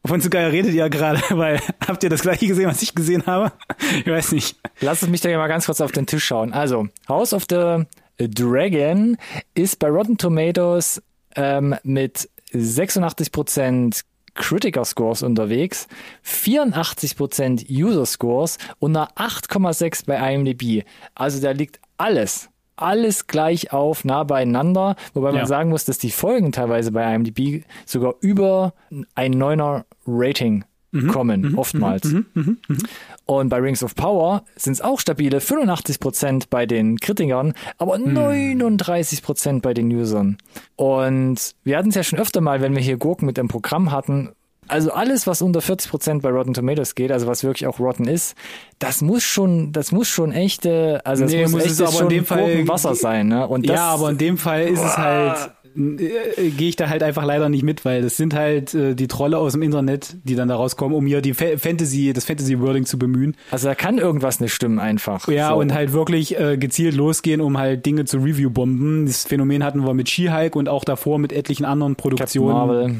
Wovon 0.04 0.22
zu 0.22 0.30
geil 0.30 0.50
redet 0.50 0.74
ihr 0.74 0.90
gerade? 0.90 1.22
Weil 1.30 1.60
habt 1.86 2.04
ihr 2.04 2.10
das 2.10 2.22
gleiche 2.22 2.48
gesehen, 2.48 2.68
was 2.68 2.82
ich 2.82 2.96
gesehen 2.96 3.26
habe? 3.26 3.52
Ich 4.00 4.08
weiß 4.08 4.32
nicht. 4.32 4.58
Lass 4.82 5.02
es 5.02 5.10
mich 5.10 5.22
da 5.22 5.30
mal 5.38 5.48
ganz 5.48 5.66
kurz 5.66 5.82
auf 5.82 5.92
den 5.92 6.06
Tisch 6.06 6.26
schauen. 6.26 6.54
Also, 6.54 6.88
House 7.08 7.34
of 7.34 7.46
the 7.50 7.86
Dragon 8.18 9.18
ist 9.56 9.80
bei 9.80 9.90
Rotten 9.90 10.18
Tomatoes 10.18 11.02
ähm, 11.36 11.76
mit 11.84 12.30
86% 12.54 14.04
Critiker 14.36 14.86
Scores 14.86 15.22
unterwegs, 15.22 15.88
84% 16.26 17.70
User 17.70 18.06
Scores 18.06 18.58
und 18.80 18.96
einer 18.96 19.12
8,6 19.14 20.06
bei 20.06 20.34
IMDb. 20.34 20.86
Also 21.14 21.42
da 21.42 21.52
liegt 21.52 21.80
alles, 21.98 22.50
alles 22.82 23.28
gleich 23.28 23.72
auf, 23.74 24.04
nah 24.06 24.24
beieinander, 24.24 24.96
wobei 25.14 25.30
man 25.32 25.42
Ja. 25.42 25.46
sagen 25.46 25.70
muss, 25.70 25.86
dass 25.86 25.98
die 25.98 26.12
Folgen 26.12 26.52
teilweise 26.52 26.92
bei 26.92 27.14
IMDb 27.14 27.64
sogar 27.86 28.16
über 28.22 28.74
ein 29.16 29.34
9er 29.36 29.84
Rating 30.08 30.64
kommen, 31.08 31.54
oftmals. 31.56 32.16
Und 33.28 33.50
bei 33.50 33.58
Rings 33.58 33.84
of 33.84 33.94
Power 33.94 34.44
sind 34.56 34.74
es 34.74 34.82
auch 34.82 35.00
stabile 35.00 35.38
85% 35.40 36.46
bei 36.50 36.66
den 36.66 37.00
Kritikern, 37.00 37.54
aber 37.78 37.94
39% 37.96 39.62
bei 39.62 39.74
den 39.76 39.92
Usern. 39.94 40.38
Und 40.76 41.54
wir 41.64 41.78
hatten 41.78 41.90
es 41.90 41.96
ja 41.96 42.04
schon 42.04 42.18
öfter 42.20 42.42
mal, 42.42 42.62
wenn 42.62 42.74
wir 42.76 42.82
hier 42.82 42.98
Gurken 42.98 43.26
mit 43.28 43.38
dem 43.38 43.48
Programm 43.48 43.92
hatten, 43.92 44.30
also 44.70 44.92
alles, 44.92 45.28
was 45.28 45.42
unter 45.42 45.60
40% 45.60 46.22
bei 46.22 46.30
Rotten 46.30 46.54
Tomatoes 46.54 46.96
geht, 46.96 47.12
also 47.12 47.28
was 47.28 47.44
wirklich 47.44 47.68
auch 47.68 47.80
Rotten 47.80 48.08
ist, 48.08 48.36
das 48.80 49.02
muss 49.02 49.24
schon, 49.24 49.72
das 49.72 49.92
muss 49.92 50.08
schon 50.08 50.32
echte, 50.32 51.02
also 51.06 51.24
das 51.24 51.32
Nee, 51.34 51.42
muss, 51.44 51.52
muss 51.52 51.62
echtes 51.64 51.80
es 51.80 51.82
aber 51.82 51.92
in 51.94 51.98
schon 52.00 52.10
dem 52.10 52.26
Fall- 52.26 52.68
Wasser 52.68 52.96
sein, 52.96 53.28
ne? 53.28 53.48
Und 53.48 53.68
das, 53.70 53.76
ja, 53.76 53.86
aber 53.90 54.10
in 54.10 54.18
dem 54.18 54.38
Fall 54.38 54.64
ist 54.68 54.80
es 54.84 54.98
halt, 54.98 55.52
äh, 55.76 56.50
gehe 56.50 56.70
ich 56.70 56.76
da 56.76 56.90
halt 56.90 57.04
einfach 57.04 57.24
leider 57.26 57.48
nicht 57.50 57.64
mit, 57.64 57.86
weil 57.86 58.02
das 58.02 58.18
sind 58.18 58.34
halt 58.34 58.74
äh, 58.74 58.96
die 58.96 59.08
Trolle 59.08 59.38
aus 59.38 59.52
dem 59.54 59.62
Internet, 59.62 60.16
die 60.24 60.36
dann 60.36 60.48
da 60.48 60.56
rauskommen, 60.56 60.96
um 60.98 61.06
hier 61.06 61.22
die 61.22 61.34
Fa 61.34 61.58
Fantasy, 61.58 62.12
das 62.14 62.26
Fantasy-Wording 62.26 62.86
zu 62.86 62.98
bemühen. 62.98 63.36
also 63.52 63.68
da 63.68 63.76
kann 63.76 63.98
irgendwas 63.98 64.40
nicht 64.40 64.54
stimmen 64.54 64.80
einfach. 64.80 65.28
Ja, 65.28 65.50
So. 65.50 65.56
und 65.58 65.74
halt 65.74 65.94
wirklich 65.94 66.40
äh, 66.40 66.58
gezielt 66.58 66.96
losgehen, 66.96 67.40
um 67.42 67.58
halt 67.58 67.86
Dinge 67.86 68.06
zu 68.06 68.18
Review-bomben. 68.18 69.06
Das 69.06 69.26
Phänomen 69.26 69.64
hatten 69.64 69.86
wir 69.86 69.94
mit 69.94 70.10
She-Hulk 70.10 70.56
und 70.56 70.70
auch 70.70 70.84
davor 70.84 71.20
mit 71.20 71.32
etlichen 71.34 71.66
anderen 71.66 71.96
Captain 71.96 72.10
Produktionen. 72.18 72.54
Marvel. 72.54 72.96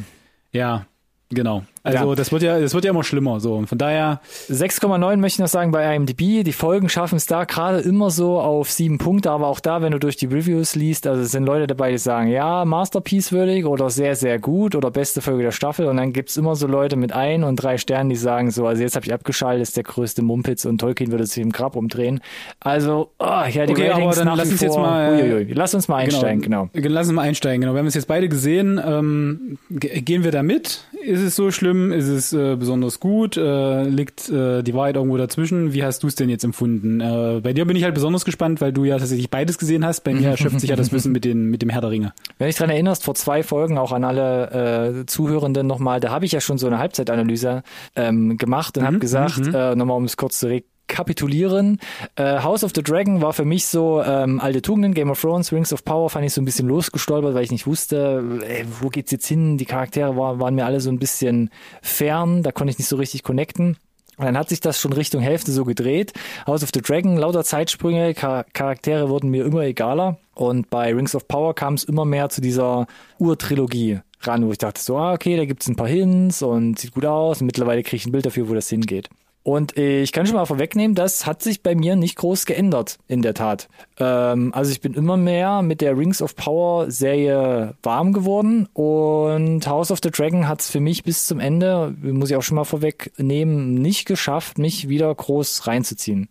Ja, 0.52 0.86
genau. 1.30 1.64
Also 1.98 2.10
Ja. 2.10 2.16
das 2.16 2.32
wird 2.32 2.44
ja, 2.44 2.60
das 2.60 2.74
wird 2.74 2.86
ja 2.86 2.92
immer 2.92 3.04
schlimmer. 3.04 3.40
So 3.40 3.56
und 3.56 3.68
von 3.68 3.78
daher, 3.78 4.22
6,9 4.50 5.18
möchte 5.18 5.36
ich 5.36 5.40
noch 5.40 5.48
sagen 5.48 5.72
bei 5.72 5.96
IMDb. 5.96 6.44
Die 6.44 6.54
Folgen 6.54 6.90
schaffen 6.90 7.16
es 7.16 7.26
da 7.26 7.44
gerade 7.46 7.80
immer 7.80 8.10
so 8.10 8.40
auf 8.40 8.70
sieben 8.72 8.98
Punkte, 8.98 9.32
aber 9.32 9.48
auch 9.48 9.60
da, 9.60 9.82
wenn 9.82 9.92
du 9.92 10.00
durch 10.00 10.16
die 10.18 10.26
Reviews 10.28 10.76
liest, 10.76 11.08
also 11.08 11.22
es 11.22 11.32
sind 11.32 11.46
Leute 11.46 11.68
dabei, 11.68 11.92
die 11.92 11.98
sagen, 11.98 12.28
ja, 12.30 12.66
Masterpiece 12.66 13.32
würdig 13.32 13.66
oder 13.66 13.90
sehr, 13.90 14.16
sehr 14.16 14.40
gut 14.40 14.76
oder 14.76 14.92
beste 14.92 15.22
Folge 15.22 15.44
der 15.44 15.52
Staffel 15.52 15.86
und 15.88 15.98
dann 15.98 16.14
gibt's 16.14 16.38
immer 16.38 16.56
so 16.56 16.68
Leute 16.68 16.96
mit 16.96 17.12
ein 17.12 17.44
und 17.44 17.56
drei 17.58 17.78
Sternen, 17.78 18.10
die 18.10 18.16
sagen 18.16 18.52
so, 18.52 18.66
also 18.68 18.82
jetzt 18.82 18.96
habe 18.96 19.06
ich 19.06 19.14
abgeschaltet, 19.14 19.64
ist 19.64 19.78
der 19.78 19.84
größte 19.84 20.22
Mumpitz 20.22 20.66
und 20.66 20.80
Tolkien 20.80 21.12
würde 21.12 21.26
sich 21.26 21.42
im 21.42 21.52
Grab 21.52 21.76
umdrehen. 21.76 22.22
Also, 22.60 23.12
oh, 23.20 23.26
ja, 23.26 23.66
die 23.66 23.74
Okay, 23.74 23.90
aber 23.90 23.96
Ratings 24.00 24.16
dann 24.18 24.26
nach 24.28 24.38
lass 24.38 24.52
uns 24.52 24.62
jetzt 24.62 24.76
mal- 24.78 25.14
uiuiui. 25.14 25.54
Lass 25.54 25.74
uns 25.74 25.88
mal 25.88 25.98
einsteigen, 25.98 26.42
genau. 26.42 26.70
Lass 26.74 27.08
uns 27.08 27.16
mal 27.16 27.22
einsteigen, 27.24 27.62
genau. 27.62 27.74
Wir 27.74 27.80
haben 27.80 27.88
es 27.88 27.96
jetzt 27.96 28.08
beide 28.08 28.30
gesehen. 28.30 28.80
Ähm, 28.86 29.58
ge- 29.70 30.02
gehen 30.02 30.24
wir 30.24 30.32
da 30.32 30.44
mit? 30.44 30.84
Ist 31.06 31.22
es 31.22 31.36
so 31.36 31.52
schlimm? 31.52 31.79
Ist 31.92 32.08
es 32.08 32.34
äh, 32.34 32.56
besonders 32.56 33.00
gut? 33.00 33.38
Äh, 33.38 33.84
liegt 33.84 34.30
äh, 34.30 34.62
die 34.62 34.74
Wahrheit 34.74 34.96
irgendwo 34.96 35.18
dazwischen? 35.18 35.74
Wie 35.74 35.84
hast 35.84 36.04
du 36.04 36.08
es 36.08 36.16
denn 36.16 36.30
jetzt 36.30 36.44
empfunden? 36.44 37.02
Äh, 37.02 37.42
bei 37.42 37.54
dir 37.54 37.66
bin 37.66 37.76
ich 37.76 37.84
halt 37.84 37.94
besonders 37.94 38.26
gespannt, 38.26 38.62
weil 38.62 38.74
du 38.74 38.84
ja 38.84 38.98
tatsächlich 38.98 39.30
beides 39.30 39.58
gesehen 39.58 39.86
hast. 39.86 40.02
Bei 40.02 40.14
mir 40.14 40.30
erschöpft 40.32 40.60
sich 40.60 40.70
ja 40.70 40.76
das 40.76 40.92
Wissen 40.92 41.12
mit, 41.12 41.26
den, 41.26 41.46
mit 41.46 41.62
dem 41.62 41.70
Herr 41.70 41.82
der 41.82 41.92
Ringe. 41.92 42.14
Wenn 42.38 42.46
du 42.46 42.50
dich 42.50 42.58
dran 42.58 42.70
erinnerst, 42.70 43.04
vor 43.04 43.16
zwei 43.16 43.44
Folgen 43.44 43.78
auch 43.78 43.92
an 43.92 44.04
alle 44.04 45.02
äh, 45.02 45.06
Zuhörenden 45.06 45.68
nochmal, 45.68 46.00
da 46.00 46.12
habe 46.12 46.26
ich 46.26 46.32
ja 46.32 46.42
schon 46.42 46.58
so 46.58 46.68
eine 46.68 46.80
Halbzeitanalyse 46.80 47.64
ähm, 47.96 48.38
gemacht 48.38 48.78
und 48.78 48.86
habe 48.86 49.00
gesagt, 49.00 49.48
äh, 49.54 49.76
nochmal 49.76 49.98
um 49.98 50.06
es 50.06 50.18
kurz 50.18 50.40
zu 50.40 50.48
rekapitulieren, 50.90 51.80
äh, 52.16 52.40
House 52.40 52.64
of 52.64 52.72
the 52.76 52.84
Dragon 52.84 53.22
war 53.22 53.34
für 53.34 53.46
mich 53.46 53.68
so 53.68 54.02
ähm, 54.04 54.40
alte 54.40 54.62
Tugenden, 54.62 54.94
Game 54.94 55.10
of 55.10 55.22
Thrones, 55.22 55.52
Rings 55.52 55.72
of 55.72 55.86
Power 55.86 56.10
fand 56.10 56.26
ich 56.26 56.34
so 56.34 56.42
ein 56.42 56.46
bisschen 56.46 56.68
losgestolpert, 56.68 57.34
weil 57.34 57.44
ich 57.44 57.52
nicht 57.52 57.68
wusste, 57.68 58.24
äh, 58.44 58.66
wo 58.82 58.90
geht's 58.90 59.12
jetzt 59.12 59.28
hin, 59.28 59.58
die 59.58 59.66
Charaktere 59.66 60.18
war, 60.18 60.40
waren 60.40 60.56
mir 60.56 60.66
alle 60.66 60.82
so 60.82 60.90
ein 60.90 61.00
bisschen 61.00 61.50
fern, 61.82 62.44
da 62.44 62.52
konnte 62.52 62.72
ich 62.72 62.80
nicht 62.80 62.88
so 62.88 62.98
richtig 62.98 63.24
connecten. 63.24 63.78
Und 64.18 64.26
dann 64.26 64.38
hat 64.38 64.50
sich 64.50 64.60
das 64.60 64.82
schon 64.82 64.92
Richtung 64.92 65.22
Hälfte 65.22 65.54
so 65.54 65.64
gedreht. 65.64 66.12
House 66.46 66.62
of 66.62 66.72
the 66.74 66.82
Dragon, 66.82 67.16
lauter 67.16 67.46
Zeitsprünge, 67.46 68.14
Char 68.16 68.44
Charaktere 68.52 69.08
wurden 69.08 69.30
mir 69.30 69.46
immer 69.46 69.62
egaler. 69.62 70.18
Und 70.36 70.70
bei 70.70 70.94
Rings 70.94 71.16
of 71.16 71.30
Power 71.30 71.56
kam 71.56 71.76
es 71.76 71.86
immer 71.86 72.04
mehr 72.04 72.28
zu 72.28 72.42
dieser 72.42 72.88
Urtrilogie 73.18 74.02
ran, 74.22 74.46
wo 74.46 74.52
ich 74.52 74.58
dachte 74.58 74.82
so, 74.82 74.98
ah, 74.98 75.14
okay, 75.14 75.38
da 75.38 75.46
gibt's 75.46 75.70
ein 75.70 75.78
paar 75.78 75.88
Hints 75.88 76.42
und 76.42 76.78
sieht 76.78 76.94
gut 76.94 77.06
aus. 77.06 77.40
Und 77.40 77.46
mittlerweile 77.46 77.82
kriege 77.82 77.96
ich 77.96 78.06
ein 78.08 78.12
Bild 78.12 78.26
dafür, 78.26 78.50
wo 78.50 78.54
das 78.54 78.68
hingeht. 78.68 79.10
Und 79.50 79.76
ich 79.80 80.12
kann 80.12 80.28
schon 80.28 80.36
mal 80.36 80.46
vorwegnehmen, 80.46 80.94
das 80.94 81.26
hat 81.26 81.42
sich 81.42 81.64
bei 81.64 81.74
mir 81.74 81.96
nicht 81.96 82.18
groß 82.18 82.46
geändert, 82.46 83.00
in 83.08 83.24
der 83.24 83.34
Tat. 83.34 83.68
Ähm, 83.98 84.54
also 84.54 84.72
ich 84.72 84.80
bin 84.80 84.94
immer 84.94 85.18
mehr 85.18 85.64
mit 85.64 85.82
der 85.82 85.98
Rings 85.98 86.22
of 86.22 86.36
Power 86.36 86.92
Serie 86.92 87.74
warm 87.82 88.14
geworden 88.14 88.68
und 88.74 89.66
House 89.66 89.90
of 89.90 90.02
the 90.04 90.12
Dragon 90.12 90.48
hat 90.48 90.62
es 90.62 90.70
für 90.70 90.80
mich 90.80 91.02
bis 91.02 91.26
zum 91.26 91.40
Ende, 91.40 91.96
muss 92.00 92.30
ich 92.30 92.36
auch 92.36 92.44
schon 92.44 92.58
mal 92.58 92.64
vorwegnehmen, 92.64 93.74
nicht 93.74 94.06
geschafft, 94.06 94.60
mich 94.60 94.88
wieder 94.88 95.14
groß 95.16 95.66
reinzuziehen. 95.66 96.30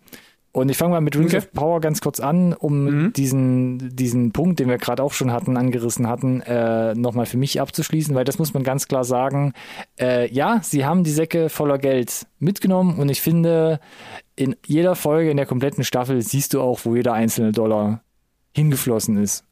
Und 0.59 0.71
ich 0.71 0.77
fange 0.77 0.91
mal 0.91 1.01
mit 1.01 1.15
Rings 1.17 1.33
Okay. 1.35 1.39
of 1.39 1.53
Power 1.53 1.81
ganz 1.81 2.01
kurz 2.01 2.19
an, 2.19 2.53
um 2.53 3.13
diesen, 3.13 3.95
diesen 3.95 4.33
Punkt, 4.33 4.59
den 4.59 4.69
wir 4.69 4.77
gerade 4.79 5.05
auch 5.05 5.13
schon 5.13 5.31
hatten, 5.31 5.57
angerissen 5.57 6.09
hatten, 6.09 6.41
äh, 6.41 6.97
nochmal 6.97 7.27
für 7.27 7.37
mich 7.37 7.61
abzuschließen, 7.61 8.13
weil 8.17 8.25
das 8.25 8.41
muss 8.41 8.55
man 8.55 8.65
ganz 8.65 8.89
klar 8.89 9.05
sagen. 9.05 9.53
Äh, 10.01 10.29
ja, 10.33 10.61
sie 10.65 10.85
haben 10.85 11.05
die 11.05 11.13
Säcke 11.13 11.49
voller 11.49 11.79
Geld 11.79 12.27
mitgenommen 12.41 12.99
und 12.99 13.09
ich 13.09 13.21
finde, 13.21 13.79
in 14.35 14.57
jeder 14.67 14.97
Folge 14.97 15.31
in 15.31 15.37
der 15.37 15.47
kompletten 15.47 15.85
Staffel 15.85 16.23
siehst 16.23 16.55
du 16.55 16.61
auch, 16.61 16.81
wo 16.83 16.97
jeder 16.97 17.13
einzelne 17.13 17.53
Dollar 17.53 18.03
hingeflossen 18.53 19.17
ist. 19.23 19.45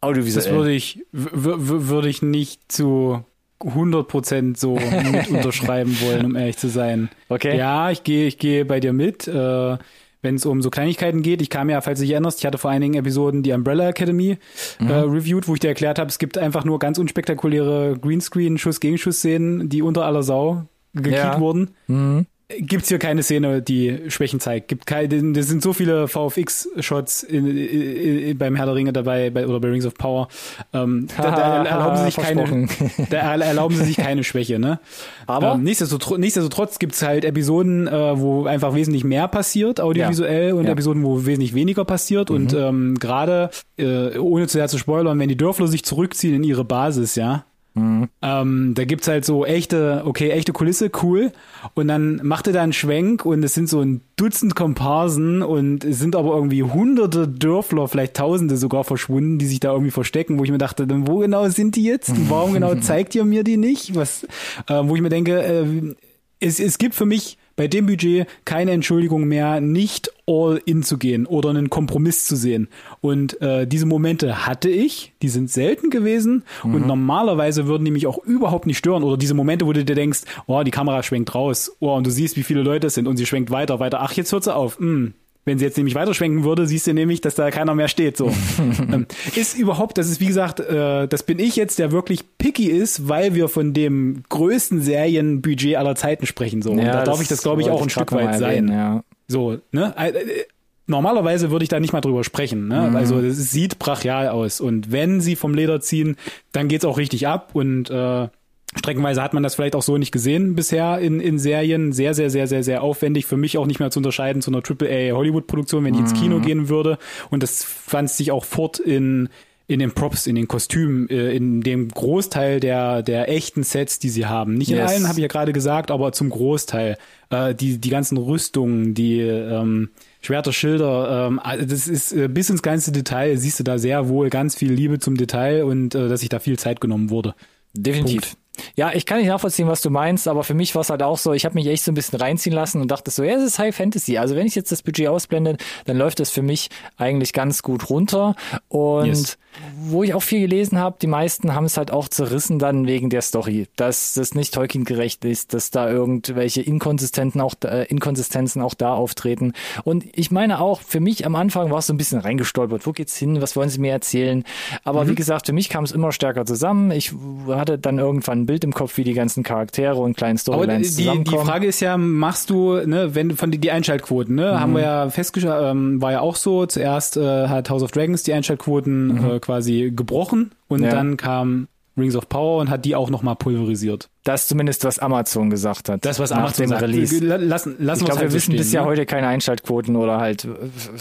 Audiovisuell. 0.00 0.44
Das 0.46 0.52
würde 0.52 0.72
ich, 0.72 1.04
würde 1.12 2.08
ich 2.08 2.22
nicht 2.22 2.72
zu 2.72 3.22
100% 3.60 4.56
so 4.56 4.74
mit 5.12 5.28
unterschreiben 5.30 5.96
wollen, 6.00 6.24
um 6.24 6.34
ehrlich 6.36 6.56
zu 6.56 6.68
sein. 6.68 7.08
Okay. 7.28 7.56
Ja, 7.56 7.90
ich 7.90 8.02
gehe, 8.02 8.26
ich 8.26 8.38
gehe 8.38 8.64
bei 8.64 8.80
dir 8.80 8.92
mit. 8.92 9.28
Äh, 9.28 9.76
wenn 10.22 10.34
es 10.34 10.44
um 10.46 10.60
so 10.62 10.70
Kleinigkeiten 10.70 11.22
geht, 11.22 11.40
ich 11.42 11.50
kam 11.50 11.70
ja, 11.70 11.80
falls 11.80 11.98
du 11.98 12.04
dich 12.04 12.12
erinnerst, 12.12 12.40
ich 12.40 12.46
hatte 12.46 12.58
vor 12.58 12.70
einigen 12.70 12.94
Episoden 12.94 13.42
die 13.42 13.52
Umbrella 13.52 13.88
Academy 13.88 14.38
Mhm. 14.78 14.88
äh, 14.90 14.92
reviewed, 14.94 15.48
wo 15.48 15.54
ich 15.54 15.60
dir 15.60 15.68
erklärt 15.68 15.98
habe, 15.98 16.08
es 16.10 16.18
gibt 16.18 16.36
einfach 16.38 16.64
nur 16.64 16.78
ganz 16.78 16.98
unspektakuläre 16.98 17.96
Greenscreen 18.00 18.58
Schuss-Gegenschuss-Szenen, 18.58 19.68
die 19.68 19.82
unter 19.82 20.04
aller 20.04 20.22
Sau 20.22 20.64
gekriegt 20.94 21.16
Ja. 21.18 21.40
wurden. 21.40 21.70
Mhm. 21.86 22.26
Gibt's 22.58 22.88
hier 22.88 22.98
keine 22.98 23.22
Szene, 23.22 23.62
die 23.62 23.98
Schwächen 24.08 24.40
zeigt. 24.40 24.68
Gibt 24.68 24.86
keine, 24.86 25.32
das 25.32 25.46
sind 25.46 25.62
so 25.62 25.72
viele 25.72 26.08
VFX-Shots 26.08 27.22
in, 27.22 27.46
in, 27.46 28.18
in, 28.18 28.38
beim 28.38 28.56
Herr 28.56 28.66
der 28.66 28.74
Ringe 28.74 28.92
dabei 28.92 29.30
bei, 29.30 29.46
oder 29.46 29.60
bei 29.60 29.68
Rings 29.68 29.86
of 29.86 29.94
Power. 29.94 30.28
Ähm, 30.72 31.06
da, 31.16 31.30
da 31.30 31.64
erlauben 31.64 31.96
sie 31.98 32.04
sich 32.04 32.16
keine, 32.16 32.68
da 33.10 33.16
erlauben 33.18 33.76
sie 33.76 33.84
sich 33.84 33.96
keine 33.96 34.24
Schwäche, 34.24 34.58
ne? 34.58 34.80
Aber- 35.26 35.52
ähm, 35.54 35.62
nichtsdestotrotz, 35.62 36.18
nichtsdestotrotz 36.18 36.78
gibt's 36.78 37.02
halt 37.02 37.24
Episoden, 37.24 37.86
äh, 37.86 38.18
wo 38.20 38.44
einfach 38.46 38.74
wesentlich 38.74 39.04
mehr 39.04 39.28
passiert, 39.28 39.80
audiovisuell, 39.80 40.48
Ja. 40.48 40.54
und 40.54 40.64
Ja. 40.64 40.72
Episoden, 40.72 41.04
wo 41.04 41.24
wesentlich 41.26 41.54
weniger 41.54 41.84
passiert. 41.84 42.30
Und 42.30 42.52
ähm, 42.52 42.96
gerade, 42.98 43.50
äh, 43.78 44.18
ohne 44.18 44.46
zu 44.48 44.58
sehr 44.58 44.68
zu 44.68 44.78
spoilern, 44.78 45.18
wenn 45.18 45.28
die 45.28 45.36
Dörfler 45.36 45.68
sich 45.68 45.84
zurückziehen 45.84 46.34
in 46.34 46.44
ihre 46.44 46.64
Basis, 46.64 47.14
ja, 47.14 47.44
ähm, 47.76 48.74
da 48.74 48.84
gibt's 48.84 49.06
halt 49.06 49.24
so 49.24 49.44
echte, 49.44 50.02
okay, 50.04 50.30
echte 50.30 50.52
Kulisse, 50.52 50.90
cool. 51.02 51.32
Und 51.74 51.88
dann 51.88 52.20
macht 52.22 52.46
er 52.46 52.52
da 52.52 52.62
einen 52.62 52.72
Schwenk 52.72 53.24
und 53.24 53.44
es 53.44 53.54
sind 53.54 53.68
so 53.68 53.80
ein 53.80 54.00
Dutzend 54.16 54.54
Komparsen 54.54 55.42
und 55.42 55.84
es 55.84 55.98
sind 55.98 56.16
aber 56.16 56.34
irgendwie 56.34 56.62
hunderte 56.62 57.28
Dörfler, 57.28 57.88
vielleicht 57.88 58.14
tausende 58.14 58.56
sogar 58.56 58.84
verschwunden, 58.84 59.38
die 59.38 59.46
sich 59.46 59.60
da 59.60 59.72
irgendwie 59.72 59.92
verstecken, 59.92 60.38
wo 60.38 60.44
ich 60.44 60.50
mir 60.50 60.58
dachte, 60.58 60.86
dann 60.86 61.06
wo 61.06 61.18
genau 61.18 61.48
sind 61.48 61.76
die 61.76 61.84
jetzt? 61.84 62.12
Warum 62.28 62.52
genau 62.52 62.74
zeigt 62.80 63.14
ihr 63.14 63.24
mir 63.24 63.44
die 63.44 63.56
nicht? 63.56 63.94
Was, 63.94 64.24
äh, 64.68 64.82
wo 64.82 64.96
ich 64.96 65.02
mir 65.02 65.08
denke, 65.08 65.40
äh, 65.42 65.94
es, 66.40 66.58
es 66.58 66.78
gibt 66.78 66.94
für 66.94 67.06
mich 67.06 67.38
bei 67.56 67.68
dem 67.68 67.84
Budget 67.86 68.26
keine 68.46 68.70
Entschuldigung 68.72 69.24
mehr, 69.24 69.60
nicht 69.60 70.10
all 70.26 70.62
in 70.64 70.82
zu 70.82 70.96
gehen 70.96 71.26
oder 71.26 71.50
einen 71.50 71.68
Kompromiss 71.68 72.24
zu 72.24 72.34
sehen. 72.34 72.68
Und 73.02 73.40
äh, 73.42 73.66
diese 73.66 73.84
Momente 73.84 74.46
hatte 74.46 74.70
ich, 74.70 75.12
die 75.20 75.28
sind 75.28 75.50
selten 75.50 75.90
gewesen 75.90 76.44
und 76.62 76.86
normalerweise 76.86 77.66
würden 77.66 77.84
die 77.84 77.90
mich 77.90 78.06
auch 78.06 78.18
überhaupt 78.24 78.66
nicht 78.66 78.78
stören. 78.78 79.02
Oder 79.02 79.18
diese 79.18 79.34
Momente, 79.34 79.66
wo 79.66 79.74
du 79.74 79.84
dir 79.84 79.94
denkst, 79.94 80.20
oh, 80.46 80.62
die 80.62 80.70
Kamera 80.70 81.02
schwenkt 81.02 81.34
raus, 81.34 81.76
oh, 81.80 81.94
und 81.94 82.06
du 82.06 82.10
siehst, 82.10 82.36
wie 82.36 82.44
viele 82.44 82.62
Leute 82.62 82.86
es 82.86 82.94
sind 82.94 83.06
und 83.06 83.18
sie 83.18 83.26
schwenkt 83.26 83.50
weiter, 83.50 83.78
weiter. 83.78 84.00
Ach, 84.00 84.12
jetzt 84.12 84.32
hört 84.32 84.44
sie 84.44 84.54
auf. 84.54 84.78
Hm. 84.78 85.12
Wenn 85.50 85.58
sie 85.58 85.64
jetzt 85.64 85.76
nämlich 85.76 85.96
weiterschwenken 85.96 86.44
würde, 86.44 86.64
siehst 86.64 86.86
du 86.86 86.94
nämlich, 86.94 87.20
dass 87.20 87.34
da 87.34 87.50
keiner 87.50 87.74
mehr 87.74 87.88
steht. 87.88 88.16
So 88.16 88.28
ähm, 88.60 89.06
ist 89.34 89.58
überhaupt, 89.58 89.98
das 89.98 90.08
ist 90.08 90.20
wie 90.20 90.26
gesagt, 90.26 90.60
äh, 90.60 91.08
das 91.08 91.24
bin 91.24 91.40
ich 91.40 91.56
jetzt, 91.56 91.80
der 91.80 91.90
wirklich 91.90 92.22
picky 92.38 92.66
ist, 92.66 93.08
weil 93.08 93.34
wir 93.34 93.48
von 93.48 93.72
dem 93.72 94.22
größten 94.28 94.80
Serienbudget 94.80 95.74
aller 95.74 95.96
Zeiten 95.96 96.26
sprechen. 96.26 96.62
So, 96.62 96.70
und 96.70 96.78
da 96.78 97.02
darf 97.02 97.20
ich 97.20 97.26
das, 97.26 97.42
glaube 97.42 97.62
ich, 97.62 97.68
auch 97.68 97.82
ein 97.82 97.90
Stück 97.90 98.12
weit 98.12 98.38
sein. 98.38 98.68
erwähnen, 98.68 98.72
Ja. 98.72 99.02
So, 99.26 99.58
ne? 99.72 99.92
Äh, 99.98 100.10
äh, 100.10 100.44
Normalerweise 100.86 101.50
würde 101.50 101.62
ich 101.64 101.68
da 101.68 101.78
nicht 101.78 101.92
mal 101.92 102.00
drüber 102.00 102.24
sprechen. 102.24 102.66
Ne? 102.66 102.92
Also 102.96 103.20
das 103.22 103.36
sieht 103.36 103.78
brachial 103.78 104.28
aus. 104.28 104.60
Und 104.60 104.90
wenn 104.90 105.20
sie 105.20 105.36
vom 105.36 105.54
Leder 105.54 105.80
ziehen, 105.80 106.16
dann 106.50 106.66
geht's 106.66 106.84
auch 106.84 106.98
richtig 106.98 107.28
ab. 107.28 107.50
Und 107.52 107.90
äh, 107.90 108.28
streckenweise 108.76 109.22
hat 109.22 109.34
man 109.34 109.42
das 109.42 109.54
vielleicht 109.54 109.74
auch 109.74 109.82
so 109.82 109.98
nicht 109.98 110.12
gesehen 110.12 110.54
bisher 110.54 110.98
in, 110.98 111.20
in 111.20 111.38
Serien. 111.38 111.92
Sehr, 111.92 112.14
sehr, 112.14 112.30
sehr, 112.30 112.46
sehr, 112.46 112.62
sehr 112.62 112.82
aufwendig. 112.82 113.26
Für 113.26 113.36
mich 113.36 113.58
auch 113.58 113.66
nicht 113.66 113.80
mehr 113.80 113.90
zu 113.90 113.98
unterscheiden 113.98 114.42
zu 114.42 114.50
einer 114.50 114.62
AAA 114.62 115.14
Hollywood-Produktion, 115.16 115.84
wenn 115.84 115.94
die 115.94 116.00
ins 116.00 116.14
Kino 116.14 116.40
gehen 116.40 116.68
würde. 116.68 116.98
Und 117.30 117.42
das 117.42 117.64
fand 117.64 118.10
sich 118.10 118.30
auch 118.32 118.44
fort 118.44 118.78
in 118.78 119.28
in 119.70 119.78
den 119.78 119.92
Props, 119.92 120.26
in 120.26 120.34
den 120.34 120.48
Kostümen, 120.48 121.08
äh, 121.10 121.32
in 121.32 121.60
dem 121.60 121.90
Großteil 121.90 122.58
der, 122.58 123.04
der 123.04 123.28
echten 123.28 123.62
Sets, 123.62 124.00
die 124.00 124.08
sie 124.08 124.26
haben. 124.26 124.54
Nicht 124.54 124.72
in 124.72 124.78
Yes. 124.78 124.90
allen, 124.90 125.04
habe 125.06 125.20
ich 125.20 125.22
ja 125.22 125.28
gerade 125.28 125.52
gesagt, 125.52 125.92
aber 125.92 126.10
zum 126.10 126.28
Großteil. 126.28 126.98
Äh, 127.30 127.54
die, 127.54 127.78
die 127.78 127.88
ganzen 127.90 128.18
Rüstungen, 128.18 128.94
die 128.94 129.20
ähm, 129.20 129.90
Schwerter, 130.22 130.52
Schilder, 130.52 131.28
ähm, 131.28 131.38
also 131.38 131.64
das 131.64 131.86
ist 131.86 132.10
äh, 132.10 132.26
bis 132.26 132.50
ins 132.50 132.62
ganze 132.62 132.90
Detail, 132.90 133.36
siehst 133.36 133.60
du 133.60 133.62
da 133.62 133.78
sehr 133.78 134.08
wohl 134.08 134.28
ganz 134.28 134.56
viel 134.56 134.72
Liebe 134.72 134.98
zum 134.98 135.16
Detail 135.16 135.62
und 135.62 135.94
äh, 135.94 136.08
dass 136.08 136.18
sich 136.18 136.30
da 136.30 136.40
viel 136.40 136.58
Zeit 136.58 136.80
genommen 136.80 137.08
wurde. 137.10 137.36
Definitiv. 137.72 138.36
Ja, 138.76 138.92
ich 138.92 139.06
kann 139.06 139.18
nicht 139.18 139.28
nachvollziehen, 139.28 139.68
was 139.68 139.80
du 139.80 139.90
meinst, 139.90 140.28
aber 140.28 140.44
für 140.44 140.54
mich 140.54 140.74
war 140.74 140.82
es 140.82 140.90
halt 140.90 141.02
auch 141.02 141.18
so, 141.18 141.32
ich 141.32 141.44
habe 141.44 141.54
mich 141.54 141.66
echt 141.66 141.84
so 141.84 141.92
ein 141.92 141.94
bisschen 141.94 142.18
reinziehen 142.18 142.54
lassen 142.54 142.80
und 142.80 142.90
dachte 142.90 143.10
so, 143.10 143.22
ja, 143.22 143.34
es 143.34 143.42
ist 143.44 143.58
High 143.58 143.74
Fantasy. 143.74 144.18
Also 144.18 144.36
wenn 144.36 144.46
ich 144.46 144.54
jetzt 144.54 144.72
das 144.72 144.82
Budget 144.82 145.08
ausblende, 145.08 145.56
dann 145.86 145.96
läuft 145.96 146.20
das 146.20 146.30
für 146.30 146.42
mich 146.42 146.68
eigentlich 146.96 147.32
ganz 147.32 147.62
gut 147.62 147.90
runter. 147.90 148.34
Und 148.68 149.06
yes. 149.06 149.38
wo 149.82 150.02
ich 150.02 150.14
auch 150.14 150.22
viel 150.22 150.40
gelesen 150.40 150.78
habe, 150.78 150.96
die 151.00 151.06
meisten 151.06 151.54
haben 151.54 151.64
es 151.64 151.76
halt 151.76 151.90
auch 151.90 152.08
zerrissen 152.08 152.58
dann 152.58 152.86
wegen 152.86 153.10
der 153.10 153.22
Story, 153.22 153.68
dass 153.76 154.14
das 154.14 154.34
nicht 154.34 154.54
Tolkien 154.54 154.84
gerecht 154.84 155.24
ist, 155.24 155.54
dass 155.54 155.70
da 155.70 155.90
irgendwelche 155.90 156.62
Inkonsistenten 156.62 157.40
auch, 157.40 157.54
äh, 157.64 157.84
Inkonsistenzen 157.84 158.62
auch 158.62 158.74
da 158.74 158.94
auftreten. 158.94 159.52
Und 159.84 160.04
ich 160.12 160.30
meine 160.30 160.60
auch, 160.60 160.80
für 160.80 161.00
mich 161.00 161.26
am 161.26 161.34
Anfang 161.34 161.70
war 161.70 161.78
es 161.78 161.86
so 161.86 161.94
ein 161.94 161.98
bisschen 161.98 162.20
reingestolpert. 162.20 162.86
Wo 162.86 162.92
geht's 162.92 163.16
hin? 163.16 163.40
Was 163.40 163.56
wollen 163.56 163.70
sie 163.70 163.78
mir 163.78 163.92
erzählen? 163.92 164.44
Aber 164.84 165.04
mhm. 165.04 165.10
wie 165.10 165.14
gesagt, 165.14 165.46
für 165.46 165.52
mich 165.52 165.68
kam 165.68 165.84
es 165.84 165.92
immer 165.92 166.12
stärker 166.12 166.44
zusammen. 166.46 166.90
Ich 166.90 167.12
hatte 167.48 167.78
dann 167.78 167.98
irgendwann 167.98 168.39
ein 168.40 168.46
Bild 168.46 168.64
im 168.64 168.72
Kopf, 168.72 168.96
wie 168.96 169.04
die 169.04 169.14
ganzen 169.14 169.42
Charaktere 169.42 169.96
und 169.96 170.16
kleinen 170.16 170.38
Storylines 170.38 170.98
Aber 170.98 171.16
die, 171.16 171.24
die 171.24 171.36
Frage 171.36 171.66
ist 171.66 171.80
ja, 171.80 171.96
machst 171.96 172.50
du, 172.50 172.74
ne, 172.86 173.14
wenn 173.14 173.36
von 173.36 173.50
die, 173.50 173.58
die 173.58 173.70
Einschaltquoten, 173.70 174.34
ne, 174.34 174.52
mhm. 174.52 174.60
haben 174.60 174.74
wir 174.74 174.82
ja 174.82 175.10
festgestellt, 175.10 175.62
ähm, 175.62 176.00
war 176.02 176.12
ja 176.12 176.20
auch 176.20 176.36
so. 176.36 176.66
Zuerst 176.66 177.16
äh, 177.16 177.48
hat 177.48 177.70
House 177.70 177.82
of 177.82 177.90
Dragons 177.92 178.22
die 178.22 178.32
Einschaltquoten 178.32 179.06
mhm. 179.06 179.30
äh, 179.30 179.40
quasi 179.40 179.92
gebrochen 179.94 180.52
und 180.68 180.82
ja. 180.82 180.90
dann 180.90 181.16
kam 181.16 181.68
Rings 181.96 182.16
of 182.16 182.28
Power 182.28 182.60
und 182.60 182.70
hat 182.70 182.84
die 182.84 182.96
auch 182.96 183.10
nochmal 183.10 183.36
pulverisiert. 183.36 184.08
Das 184.24 184.48
zumindest, 184.48 184.84
was 184.84 184.98
Amazon 184.98 185.50
gesagt 185.50 185.88
hat. 185.88 186.04
Das, 186.04 186.18
was 186.18 186.32
Amazon 186.32 186.68
nach 186.68 186.78
dem 186.78 186.90
Release. 186.90 187.18
Lassen, 187.24 187.76
lassen 187.78 188.00
ich 188.00 188.06
glaube, 188.06 188.20
halt 188.20 188.30
wir 188.30 188.34
wissen 188.34 188.52
stehen, 188.52 188.56
bis 188.56 188.72
ja 188.72 188.82
ne? 188.82 188.88
heute 188.88 189.06
keine 189.06 189.26
Einschaltquoten 189.28 189.96
oder 189.96 190.18
halt. 190.18 190.46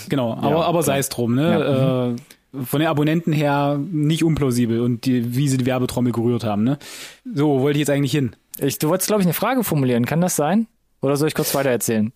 Genau, 0.10 0.34
aber, 0.34 0.50
ja, 0.50 0.62
aber 0.62 0.84
sei 0.84 1.00
es 1.00 1.10
drum, 1.10 1.36
ne? 1.36 1.52
Ja. 1.52 2.10
Mhm. 2.10 2.16
Äh, 2.16 2.22
von 2.52 2.80
den 2.80 2.90
Abonnenten 2.90 3.32
her 3.32 3.80
nicht 3.92 4.24
unplausibel 4.24 4.82
und 4.82 5.06
die, 5.06 5.36
wie 5.36 5.48
sie 5.48 5.58
die 5.58 5.66
Werbetrommel 5.66 6.12
gerührt 6.12 6.44
haben. 6.44 6.64
Ne? 6.64 6.78
So, 7.34 7.48
wo 7.48 7.62
wollte 7.62 7.78
ich 7.78 7.82
jetzt 7.82 7.90
eigentlich 7.90 8.12
hin? 8.12 8.36
Ich, 8.60 8.80
du 8.80 8.90
wolltest, 8.90 9.08
glaube 9.08 9.22
ich, 9.22 9.28
eine 9.28 9.34
Frage 9.34 9.64
formulieren. 9.64 10.06
Kann 10.06 10.22
das 10.22 10.36
sein? 10.36 10.68
Oder 11.02 11.16
soll 11.16 11.28
ich 11.28 11.36
kurz 11.36 11.54
weiter 11.56 11.70
erzählen? 11.70 12.12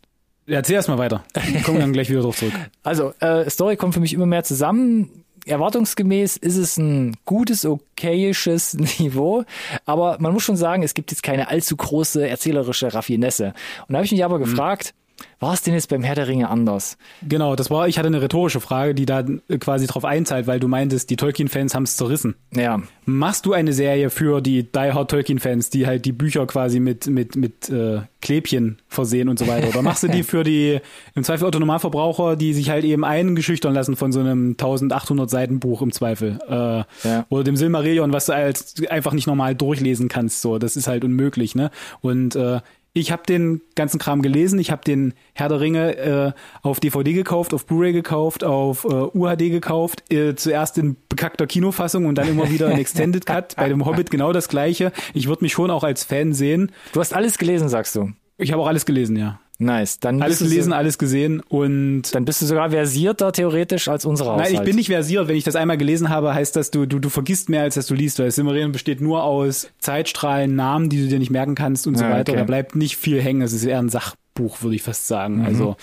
Erzähl 0.45 0.75
erst 0.75 0.89
mal 0.89 0.97
weiter. 0.97 1.23
Kommen 1.63 1.79
dann 1.79 1.93
gleich 1.93 2.09
wieder 2.09 2.21
drauf 2.21 2.37
zurück. 2.37 2.53
Also, 2.83 3.13
äh, 3.19 3.49
Story 3.49 3.77
kommt 3.77 3.93
für 3.93 4.01
mich 4.01 4.13
immer 4.13 4.25
mehr 4.25 4.43
zusammen. 4.43 5.23
Erwartungsgemäß 5.45 6.37
ist 6.37 6.57
es 6.57 6.77
ein 6.77 7.15
gutes, 7.25 7.65
okayisches 7.65 8.73
Niveau, 8.99 9.43
aber 9.85 10.17
man 10.19 10.33
muss 10.33 10.43
schon 10.43 10.57
sagen, 10.57 10.83
es 10.83 10.93
gibt 10.93 11.11
jetzt 11.11 11.23
keine 11.23 11.49
allzu 11.49 11.75
große 11.75 12.27
erzählerische 12.27 12.93
Raffinesse. 12.93 13.53
Und 13.87 13.93
da 13.93 13.97
habe 13.97 14.05
ich 14.05 14.11
mich 14.11 14.23
aber 14.23 14.37
mhm. 14.37 14.43
gefragt, 14.43 14.93
war 15.39 15.53
es 15.53 15.61
denn 15.61 15.73
jetzt 15.73 15.89
beim 15.89 16.03
Herr 16.03 16.15
der 16.15 16.27
Ringe 16.27 16.49
anders? 16.49 16.97
Genau, 17.27 17.55
das 17.55 17.69
war, 17.69 17.87
ich 17.87 17.97
hatte 17.97 18.07
eine 18.07 18.21
rhetorische 18.21 18.61
Frage, 18.61 18.95
die 18.95 19.05
da 19.05 19.23
quasi 19.59 19.87
drauf 19.87 20.05
einzahlt, 20.05 20.47
weil 20.47 20.59
du 20.59 20.67
meintest, 20.67 21.09
die 21.09 21.17
Tolkien-Fans 21.17 21.75
haben 21.75 21.83
es 21.83 21.97
zerrissen. 21.97 22.35
Ja. 22.51 22.81
Machst 23.05 23.45
du 23.45 23.53
eine 23.53 23.73
Serie 23.73 24.09
für 24.09 24.41
die 24.41 24.63
Die 24.63 24.93
Hard 24.93 25.11
Tolkien-Fans, 25.11 25.69
die 25.69 25.85
halt 25.85 26.05
die 26.05 26.13
Bücher 26.13 26.47
quasi 26.47 26.79
mit, 26.79 27.07
mit, 27.07 27.35
mit 27.35 27.69
äh, 27.69 28.01
Klebchen 28.21 28.77
versehen 28.87 29.27
und 29.27 29.37
so 29.37 29.47
weiter? 29.47 29.67
Oder 29.67 29.81
machst 29.81 30.03
du 30.03 30.07
die 30.07 30.23
für 30.23 30.43
die, 30.43 30.79
im 31.13 31.23
Zweifel 31.23 31.45
Autonomalverbraucher, 31.45 32.37
die 32.37 32.53
sich 32.53 32.69
halt 32.69 32.85
eben 32.85 33.03
eingeschüchtern 33.03 33.73
lassen 33.73 33.97
von 33.97 34.13
so 34.13 34.21
einem 34.21 34.51
1800 34.51 35.29
Seiten 35.29 35.59
Buch 35.59 35.81
im 35.81 35.91
Zweifel? 35.91 36.39
Äh, 36.47 37.07
ja. 37.07 37.25
Oder 37.29 37.43
dem 37.43 37.57
Silmarillion, 37.57 38.13
was 38.13 38.27
du 38.27 38.33
als 38.33 38.75
einfach 38.89 39.11
nicht 39.11 39.27
normal 39.27 39.55
durchlesen 39.55 40.07
kannst, 40.07 40.41
so. 40.41 40.57
Das 40.57 40.77
ist 40.77 40.87
halt 40.87 41.03
unmöglich, 41.03 41.55
ne? 41.55 41.69
Und, 42.01 42.35
äh, 42.35 42.61
ich 42.93 43.11
habe 43.11 43.23
den 43.27 43.61
ganzen 43.75 43.99
Kram 43.99 44.21
gelesen. 44.21 44.59
Ich 44.59 44.69
habe 44.69 44.83
den 44.83 45.13
Herr 45.33 45.49
der 45.49 45.59
Ringe 45.59 45.97
äh, 45.97 46.31
auf 46.61 46.79
DVD 46.79 47.13
gekauft, 47.13 47.53
auf 47.53 47.65
Blu-ray 47.65 47.91
gekauft, 47.91 48.43
auf 48.43 48.85
äh, 48.85 48.87
UHD 48.87 49.49
gekauft. 49.49 50.11
Äh, 50.11 50.35
zuerst 50.35 50.77
in 50.77 50.95
bekackter 51.09 51.47
Kinofassung 51.47 52.05
und 52.05 52.15
dann 52.15 52.29
immer 52.29 52.51
wieder 52.51 52.69
in 52.69 52.77
Extended 52.79 53.25
Cut. 53.25 53.55
Bei 53.55 53.67
dem 53.67 53.85
Hobbit 53.85 54.11
genau 54.11 54.31
das 54.31 54.47
gleiche. 54.47 54.91
Ich 55.13 55.27
würde 55.27 55.43
mich 55.43 55.53
schon 55.53 55.71
auch 55.71 55.83
als 55.83 56.03
Fan 56.03 56.33
sehen. 56.33 56.71
Du 56.93 56.99
hast 56.99 57.13
alles 57.13 57.39
gelesen, 57.39 57.67
sagst 57.67 57.95
du? 57.95 58.11
Ich 58.37 58.51
habe 58.51 58.61
auch 58.61 58.67
alles 58.67 58.85
gelesen, 58.85 59.15
ja. 59.15 59.39
Nice. 59.59 59.99
Dann 59.99 60.21
alles 60.21 60.39
gelesen, 60.39 60.71
so, 60.71 60.75
alles 60.75 60.97
gesehen 60.97 61.41
und 61.47 62.13
dann 62.13 62.25
bist 62.25 62.41
du 62.41 62.45
sogar 62.45 62.71
versierter 62.71 63.31
theoretisch 63.31 63.87
als 63.87 64.03
unsere 64.03 64.31
Haushalt. 64.31 64.51
Nein, 64.51 64.61
ich 64.61 64.65
bin 64.65 64.75
nicht 64.75 64.87
versiert. 64.87 65.27
Wenn 65.27 65.35
ich 65.35 65.43
das 65.43 65.55
einmal 65.55 65.77
gelesen 65.77 66.09
habe, 66.09 66.33
heißt 66.33 66.55
das, 66.55 66.71
du, 66.71 66.85
du, 66.85 66.99
du 66.99 67.09
vergisst 67.09 67.49
mehr, 67.49 67.61
als 67.61 67.75
dass 67.75 67.87
du 67.87 67.93
liest, 67.93 68.19
weil 68.19 68.31
Silmarillion 68.31 68.71
besteht 68.71 68.99
nur 68.99 69.23
aus 69.23 69.69
Zeitstrahlen, 69.79 70.55
Namen, 70.55 70.89
die 70.89 71.01
du 71.03 71.07
dir 71.07 71.19
nicht 71.19 71.31
merken 71.31 71.55
kannst 71.55 71.87
und 71.87 71.97
so 71.97 72.03
ja, 72.03 72.11
weiter. 72.11 72.31
Okay. 72.31 72.39
Da 72.39 72.45
bleibt 72.45 72.75
nicht 72.75 72.97
viel 72.97 73.21
hängen. 73.21 73.41
Es 73.41 73.53
ist 73.53 73.63
eher 73.63 73.79
ein 73.79 73.89
Sachbuch, 73.89 74.63
würde 74.63 74.75
ich 74.75 74.83
fast 74.83 75.07
sagen. 75.07 75.39
Mhm. 75.39 75.45
Also, 75.45 75.75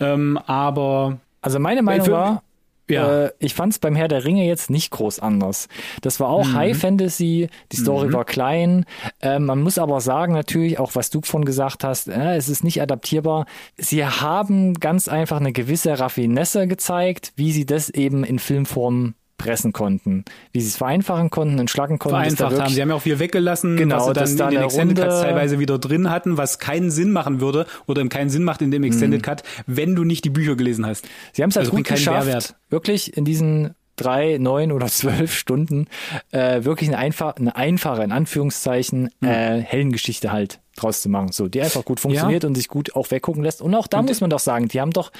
ähm, 0.00 0.38
aber 0.46 1.18
also 1.42 1.58
meine 1.58 1.82
Meinung 1.82 2.08
war, 2.08 2.42
ja. 2.88 3.26
Äh, 3.26 3.32
ich 3.38 3.54
fand 3.54 3.72
es 3.72 3.78
beim 3.78 3.96
Herr 3.96 4.08
der 4.08 4.24
Ringe 4.24 4.46
jetzt 4.46 4.70
nicht 4.70 4.90
groß 4.90 5.20
anders. 5.20 5.68
Das 6.02 6.20
war 6.20 6.28
auch 6.28 6.46
mhm. 6.46 6.54
High 6.54 6.78
Fantasy, 6.78 7.48
die 7.72 7.76
Story 7.76 8.08
mhm. 8.08 8.12
war 8.12 8.24
klein. 8.24 8.84
Äh, 9.20 9.38
man 9.38 9.60
muss 9.62 9.78
aber 9.78 10.00
sagen, 10.00 10.32
natürlich, 10.32 10.78
auch 10.78 10.94
was 10.94 11.10
du 11.10 11.20
von 11.22 11.44
gesagt 11.44 11.84
hast, 11.84 12.08
äh, 12.08 12.36
es 12.36 12.48
ist 12.48 12.64
nicht 12.64 12.80
adaptierbar. 12.82 13.46
Sie 13.76 14.04
haben 14.04 14.74
ganz 14.74 15.08
einfach 15.08 15.40
eine 15.40 15.52
gewisse 15.52 15.98
Raffinesse 15.98 16.66
gezeigt, 16.66 17.32
wie 17.36 17.52
sie 17.52 17.66
das 17.66 17.90
eben 17.90 18.24
in 18.24 18.38
Filmform 18.38 19.14
pressen 19.38 19.72
konnten, 19.72 20.24
wie 20.52 20.60
sie 20.60 20.68
es 20.68 20.76
vereinfachen 20.76 21.30
konnten, 21.30 21.58
entschlacken 21.58 21.98
konnten. 21.98 22.16
Vereinfacht 22.16 22.60
haben. 22.60 22.74
Sie 22.74 22.82
haben 22.82 22.90
ja 22.90 22.96
auch 22.96 23.02
viel 23.02 23.18
weggelassen, 23.18 23.76
genau, 23.76 24.14
was 24.14 24.30
sie 24.30 24.36
dann 24.36 24.52
in 24.52 24.56
den 24.56 24.64
Extended 24.64 24.98
Cuts 24.98 25.20
teilweise 25.22 25.58
wieder 25.58 25.78
drin 25.78 26.10
hatten, 26.10 26.36
was 26.36 26.58
keinen 26.58 26.90
Sinn 26.90 27.12
machen 27.12 27.40
würde 27.40 27.66
oder 27.86 28.06
keinen 28.08 28.28
Sinn 28.28 28.44
macht 28.44 28.60
in 28.60 28.70
dem 28.70 28.84
Extended 28.84 29.22
mhm. 29.22 29.24
Cut, 29.24 29.42
wenn 29.66 29.94
du 29.94 30.04
nicht 30.04 30.24
die 30.24 30.30
Bücher 30.30 30.56
gelesen 30.56 30.84
hast. 30.84 31.08
Sie 31.32 31.42
haben 31.42 31.50
es 31.50 31.56
halt 31.56 31.66
also 31.66 31.76
gut 31.76 31.86
geschafft, 31.86 32.26
Mehrwert. 32.26 32.56
wirklich 32.68 33.16
in 33.16 33.24
diesen 33.24 33.74
drei, 33.96 34.38
neun 34.38 34.72
oder 34.72 34.86
zwölf 34.88 35.34
Stunden 35.34 35.86
äh, 36.32 36.64
wirklich 36.64 36.90
eine, 36.90 36.98
einfach, 36.98 37.36
eine 37.36 37.54
einfache, 37.56 38.02
in 38.02 38.12
Anführungszeichen, 38.12 39.10
mhm. 39.20 39.28
äh, 39.28 39.60
Heldengeschichte 39.62 40.32
halt 40.32 40.60
draus 40.82 41.02
zu 41.02 41.08
machen. 41.08 41.32
So, 41.32 41.48
die 41.48 41.60
einfach 41.60 41.84
gut 41.84 42.00
funktioniert 42.00 42.42
ja. 42.42 42.48
und 42.48 42.54
sich 42.54 42.68
gut 42.68 42.94
auch 42.94 43.10
weggucken 43.10 43.42
lässt. 43.42 43.60
Und 43.62 43.74
auch 43.74 43.86
da 43.86 44.00
und 44.00 44.08
muss 44.08 44.20
man 44.20 44.30
doch 44.30 44.38
sagen, 44.38 44.68
die 44.68 44.80
haben 44.80 44.92
doch, 44.92 45.12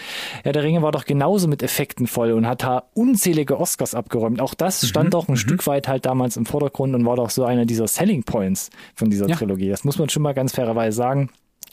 ja, 0.44 0.52
der 0.52 0.62
Ringe 0.62 0.82
war 0.82 0.92
doch 0.92 1.04
genauso 1.04 1.48
mit 1.48 1.62
Effekten 1.62 2.06
voll 2.06 2.32
und 2.32 2.46
hat 2.46 2.62
da 2.62 2.84
unzählige 2.94 3.58
Oscars 3.58 3.94
abgeräumt. 3.94 4.40
Auch 4.40 4.54
das 4.54 4.86
stand 4.86 5.06
mhm. 5.06 5.10
doch 5.10 5.28
ein 5.28 5.32
mhm. 5.32 5.36
Stück 5.36 5.66
weit 5.66 5.88
halt 5.88 6.06
damals 6.06 6.36
im 6.36 6.46
Vordergrund 6.46 6.94
und 6.94 7.04
war 7.04 7.16
doch 7.16 7.30
so 7.30 7.44
einer 7.44 7.66
dieser 7.66 7.88
Selling 7.88 8.22
Points 8.22 8.70
von 8.94 9.10
dieser 9.10 9.28
ja. 9.28 9.36
Trilogie. 9.36 9.68
Das 9.68 9.84
muss 9.84 9.98
man 9.98 10.08
schon 10.08 10.22
mal 10.22 10.34
ganz 10.34 10.54
fairerweise 10.54 10.96
sagen. 10.96 11.30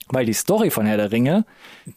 Weil 0.10 0.28
die 0.28 0.34
Story 0.34 0.70
von 0.70 0.86
Herr 0.86 0.98
der 0.98 1.12
Ringe, 1.12 1.46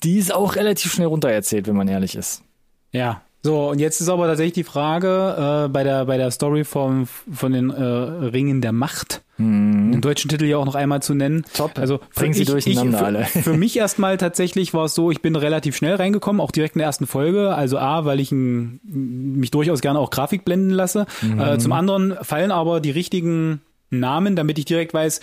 die 0.02 0.16
ist 0.16 0.32
auch 0.32 0.56
relativ 0.56 0.92
schnell 0.92 1.08
runtererzählt, 1.08 1.66
wenn 1.66 1.76
man 1.76 1.88
ehrlich 1.88 2.14
ist. 2.14 2.42
Ja, 2.90 3.20
so, 3.42 3.70
und 3.70 3.78
jetzt 3.78 4.00
ist 4.00 4.08
aber 4.08 4.26
tatsächlich 4.26 4.54
die 4.54 4.64
Frage 4.64 5.66
äh, 5.66 5.68
bei 5.68 5.84
der 5.84 6.06
bei 6.06 6.16
der 6.16 6.30
Story 6.32 6.64
vom, 6.64 7.06
von 7.06 7.52
den 7.52 7.70
äh, 7.70 7.82
Ringen 7.82 8.60
der 8.60 8.72
Macht, 8.72 9.22
hm. 9.36 9.92
den 9.92 10.00
deutschen 10.00 10.28
Titel 10.28 10.44
ja 10.46 10.56
auch 10.56 10.64
noch 10.64 10.74
einmal 10.74 11.02
zu 11.02 11.14
nennen. 11.14 11.44
Top. 11.54 11.78
Also 11.78 12.00
bringen 12.16 12.34
sie 12.34 12.42
ich, 12.42 12.48
durcheinander 12.48 12.92
ich, 12.92 12.98
für, 12.98 13.06
alle. 13.06 13.24
für 13.24 13.56
mich 13.56 13.76
erstmal 13.76 14.16
tatsächlich 14.16 14.74
war 14.74 14.86
es 14.86 14.94
so, 14.94 15.12
ich 15.12 15.22
bin 15.22 15.36
relativ 15.36 15.76
schnell 15.76 15.94
reingekommen, 15.94 16.40
auch 16.40 16.50
direkt 16.50 16.74
in 16.74 16.80
der 16.80 16.86
ersten 16.86 17.06
Folge. 17.06 17.54
Also 17.54 17.78
A, 17.78 18.04
weil 18.04 18.18
ich 18.18 18.32
ein, 18.32 18.80
mich 18.82 19.52
durchaus 19.52 19.80
gerne 19.80 20.00
auch 20.00 20.10
Grafik 20.10 20.44
blenden 20.44 20.70
lasse. 20.70 21.06
Mhm. 21.22 21.40
Äh, 21.40 21.58
zum 21.58 21.72
anderen 21.72 22.16
fallen 22.22 22.50
aber 22.50 22.80
die 22.80 22.90
richtigen 22.90 23.62
Namen, 23.90 24.34
damit 24.34 24.58
ich 24.58 24.64
direkt 24.64 24.92
weiß, 24.92 25.20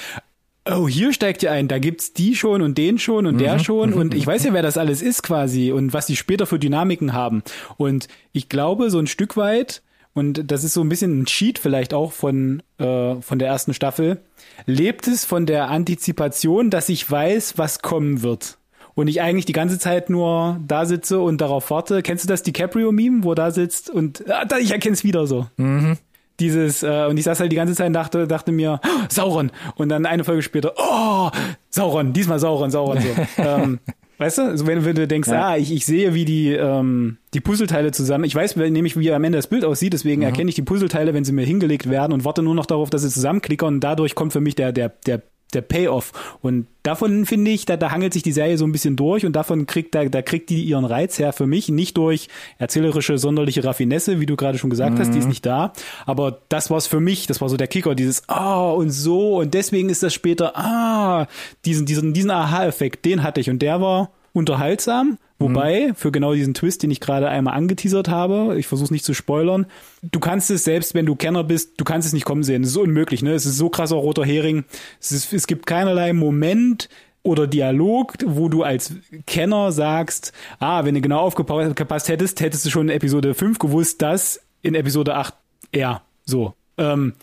oh, 0.69 0.87
hier 0.87 1.13
steigt 1.13 1.43
ihr 1.43 1.51
ein, 1.51 1.67
da 1.67 1.79
gibt's 1.79 2.13
die 2.13 2.35
schon 2.35 2.61
und 2.61 2.77
den 2.77 2.97
schon 2.97 3.25
und 3.25 3.35
mhm. 3.35 3.39
der 3.39 3.59
schon 3.59 3.93
und 3.93 4.13
ich 4.13 4.25
weiß 4.25 4.43
ja, 4.45 4.53
wer 4.53 4.61
das 4.61 4.77
alles 4.77 5.01
ist 5.01 5.23
quasi 5.23 5.71
und 5.71 5.93
was 5.93 6.07
die 6.07 6.15
später 6.15 6.45
für 6.45 6.59
Dynamiken 6.59 7.13
haben. 7.13 7.43
Und 7.77 8.07
ich 8.31 8.49
glaube, 8.49 8.89
so 8.89 8.99
ein 8.99 9.07
Stück 9.07 9.37
weit, 9.37 9.81
und 10.13 10.49
das 10.49 10.63
ist 10.63 10.73
so 10.73 10.81
ein 10.81 10.89
bisschen 10.89 11.21
ein 11.21 11.25
Cheat 11.25 11.59
vielleicht 11.59 11.93
auch 11.93 12.11
von, 12.11 12.63
äh, 12.79 13.15
von 13.15 13.37
der 13.37 13.49
ersten 13.49 13.73
Staffel, 13.73 14.21
lebt 14.65 15.07
es 15.07 15.25
von 15.25 15.45
der 15.45 15.69
Antizipation, 15.69 16.69
dass 16.69 16.89
ich 16.89 17.09
weiß, 17.09 17.57
was 17.57 17.81
kommen 17.81 18.21
wird. 18.21 18.57
Und 18.95 19.09
ich 19.09 19.21
eigentlich 19.21 19.45
die 19.45 19.51
ganze 19.51 19.77
Zeit 19.77 20.09
nur 20.09 20.57
da 20.65 20.85
sitze 20.85 21.19
und 21.19 21.41
darauf 21.41 21.69
warte. 21.69 22.01
Kennst 22.01 22.23
du 22.23 22.29
das 22.29 22.43
DiCaprio-Meme, 22.43 23.25
wo 23.25 23.33
da 23.33 23.51
sitzt 23.51 23.89
und 23.89 24.23
ah, 24.29 24.47
ich 24.57 24.71
erkenne 24.71 24.93
es 24.93 25.03
wieder 25.03 25.27
so. 25.27 25.47
Mhm 25.57 25.97
dieses, 26.39 26.83
äh, 26.83 27.05
und 27.09 27.17
ich 27.17 27.23
saß 27.23 27.39
halt 27.39 27.51
die 27.51 27.55
ganze 27.55 27.75
Zeit 27.75 27.87
und 27.87 27.93
dachte, 27.93 28.27
dachte 28.27 28.51
mir, 28.51 28.79
oh, 28.83 29.05
Sauron. 29.09 29.51
Und 29.75 29.89
dann 29.89 30.05
eine 30.05 30.23
Folge 30.23 30.41
später, 30.41 30.73
oh, 30.77 31.29
Sauron, 31.69 32.13
diesmal 32.13 32.39
Sauron, 32.39 32.71
Sauron 32.71 32.99
so. 33.01 33.41
ähm, 33.41 33.79
weißt 34.17 34.37
du, 34.39 34.41
also 34.43 34.67
wenn, 34.67 34.83
wenn 34.85 34.95
du 34.95 35.07
denkst, 35.07 35.29
ja. 35.29 35.49
ah, 35.49 35.57
ich, 35.57 35.71
ich 35.71 35.85
sehe, 35.85 36.13
wie 36.13 36.25
die, 36.25 36.51
ähm, 36.51 37.17
die 37.33 37.41
Puzzleteile 37.41 37.91
zusammen, 37.91 38.23
ich 38.25 38.35
weiß 38.35 38.55
nämlich, 38.55 38.97
wie 38.97 39.11
am 39.11 39.23
Ende 39.23 39.37
das 39.37 39.47
Bild 39.47 39.65
aussieht, 39.65 39.93
deswegen 39.93 40.21
mhm. 40.21 40.27
erkenne 40.27 40.49
ich 40.49 40.55
die 40.55 40.61
Puzzleteile, 40.61 41.13
wenn 41.13 41.25
sie 41.25 41.31
mir 41.31 41.45
hingelegt 41.45 41.89
werden 41.89 42.13
und 42.13 42.25
warte 42.25 42.41
nur 42.41 42.55
noch 42.55 42.65
darauf, 42.65 42.89
dass 42.89 43.03
sie 43.03 43.09
zusammenklickern 43.09 43.75
und 43.75 43.79
dadurch 43.81 44.15
kommt 44.15 44.33
für 44.33 44.41
mich 44.41 44.55
der, 44.55 44.71
der, 44.71 44.89
der 45.05 45.21
der 45.53 45.61
Payoff. 45.61 46.37
Und 46.41 46.67
davon 46.83 47.25
finde 47.25 47.51
ich, 47.51 47.65
da, 47.65 47.77
da 47.77 47.91
hangelt 47.91 48.13
sich 48.13 48.23
die 48.23 48.31
Serie 48.31 48.57
so 48.57 48.65
ein 48.65 48.71
bisschen 48.71 48.95
durch 48.95 49.25
und 49.25 49.33
davon 49.33 49.65
kriegt, 49.65 49.95
da, 49.95 50.05
da 50.05 50.21
kriegt 50.21 50.49
die 50.49 50.63
ihren 50.63 50.85
Reiz 50.85 51.17
her 51.19 51.33
für 51.33 51.47
mich. 51.47 51.69
Nicht 51.69 51.97
durch 51.97 52.27
erzählerische, 52.57 53.17
sonderliche 53.17 53.63
Raffinesse, 53.63 54.19
wie 54.19 54.25
du 54.25 54.35
gerade 54.35 54.57
schon 54.57 54.69
gesagt 54.69 54.95
mhm. 54.95 54.99
hast, 54.99 55.13
die 55.13 55.19
ist 55.19 55.25
mhm. 55.25 55.29
nicht 55.29 55.45
da. 55.45 55.73
Aber 56.05 56.41
das 56.49 56.69
war's 56.69 56.87
für 56.87 56.99
mich, 56.99 57.27
das 57.27 57.41
war 57.41 57.49
so 57.49 57.57
der 57.57 57.67
Kicker, 57.67 57.95
dieses 57.95 58.27
Ah 58.27 58.71
oh, 58.71 58.75
und 58.75 58.89
so 58.89 59.37
und 59.39 59.53
deswegen 59.53 59.89
ist 59.89 60.03
das 60.03 60.13
später, 60.13 60.57
ah, 60.57 61.27
diesen, 61.65 61.85
diesen, 61.85 62.13
diesen 62.13 62.31
Aha-Effekt, 62.31 63.05
den 63.05 63.23
hatte 63.23 63.41
ich 63.41 63.49
und 63.49 63.61
der 63.61 63.81
war 63.81 64.11
unterhaltsam, 64.35 65.17
Wobei, 65.37 65.91
für 65.95 66.13
genau 66.13 66.33
diesen 66.33 66.53
Twist, 66.53 66.81
den 66.81 66.91
ich 66.91 67.01
gerade 67.01 67.27
einmal 67.27 67.55
angeteasert 67.55 68.07
habe, 68.07 68.55
ich 68.57 68.67
versuche 68.67 68.85
es 68.85 68.91
nicht 68.91 69.03
zu 69.03 69.13
spoilern, 69.13 69.65
du 70.01 70.21
kannst 70.21 70.49
es, 70.49 70.63
selbst 70.63 70.95
wenn 70.95 71.05
du 71.05 71.15
Kenner 71.15 71.43
bist, 71.43 71.73
du 71.77 71.83
kannst 71.83 72.07
es 72.07 72.13
nicht 72.13 72.23
kommen 72.23 72.43
sehen. 72.43 72.63
Es 72.63 72.69
ist 72.69 72.77
unmöglich, 72.77 73.21
ne? 73.21 73.33
Es 73.33 73.45
ist 73.45 73.57
so 73.57 73.69
krasser 73.69 73.97
roter 73.97 74.23
Hering. 74.23 74.63
Es, 75.01 75.11
ist, 75.11 75.33
es 75.33 75.45
gibt 75.45 75.65
keinerlei 75.65 76.13
Moment 76.13 76.87
oder 77.21 77.47
Dialog, 77.47 78.13
wo 78.25 78.47
du 78.47 78.63
als 78.63 78.93
Kenner 79.27 79.73
sagst, 79.73 80.31
ah, 80.59 80.85
wenn 80.85 80.95
du 80.95 81.01
genau 81.01 81.19
aufgepasst 81.19 82.07
hättest, 82.07 82.39
hättest 82.39 82.65
du 82.65 82.69
schon 82.69 82.87
in 82.87 82.95
Episode 82.95 83.33
5 83.33 83.59
gewusst, 83.59 84.01
dass 84.01 84.39
in 84.61 84.73
Episode 84.73 85.15
8 85.15 85.33
er 85.73 86.01
so. 86.23 86.53
Ähm, 86.77 87.13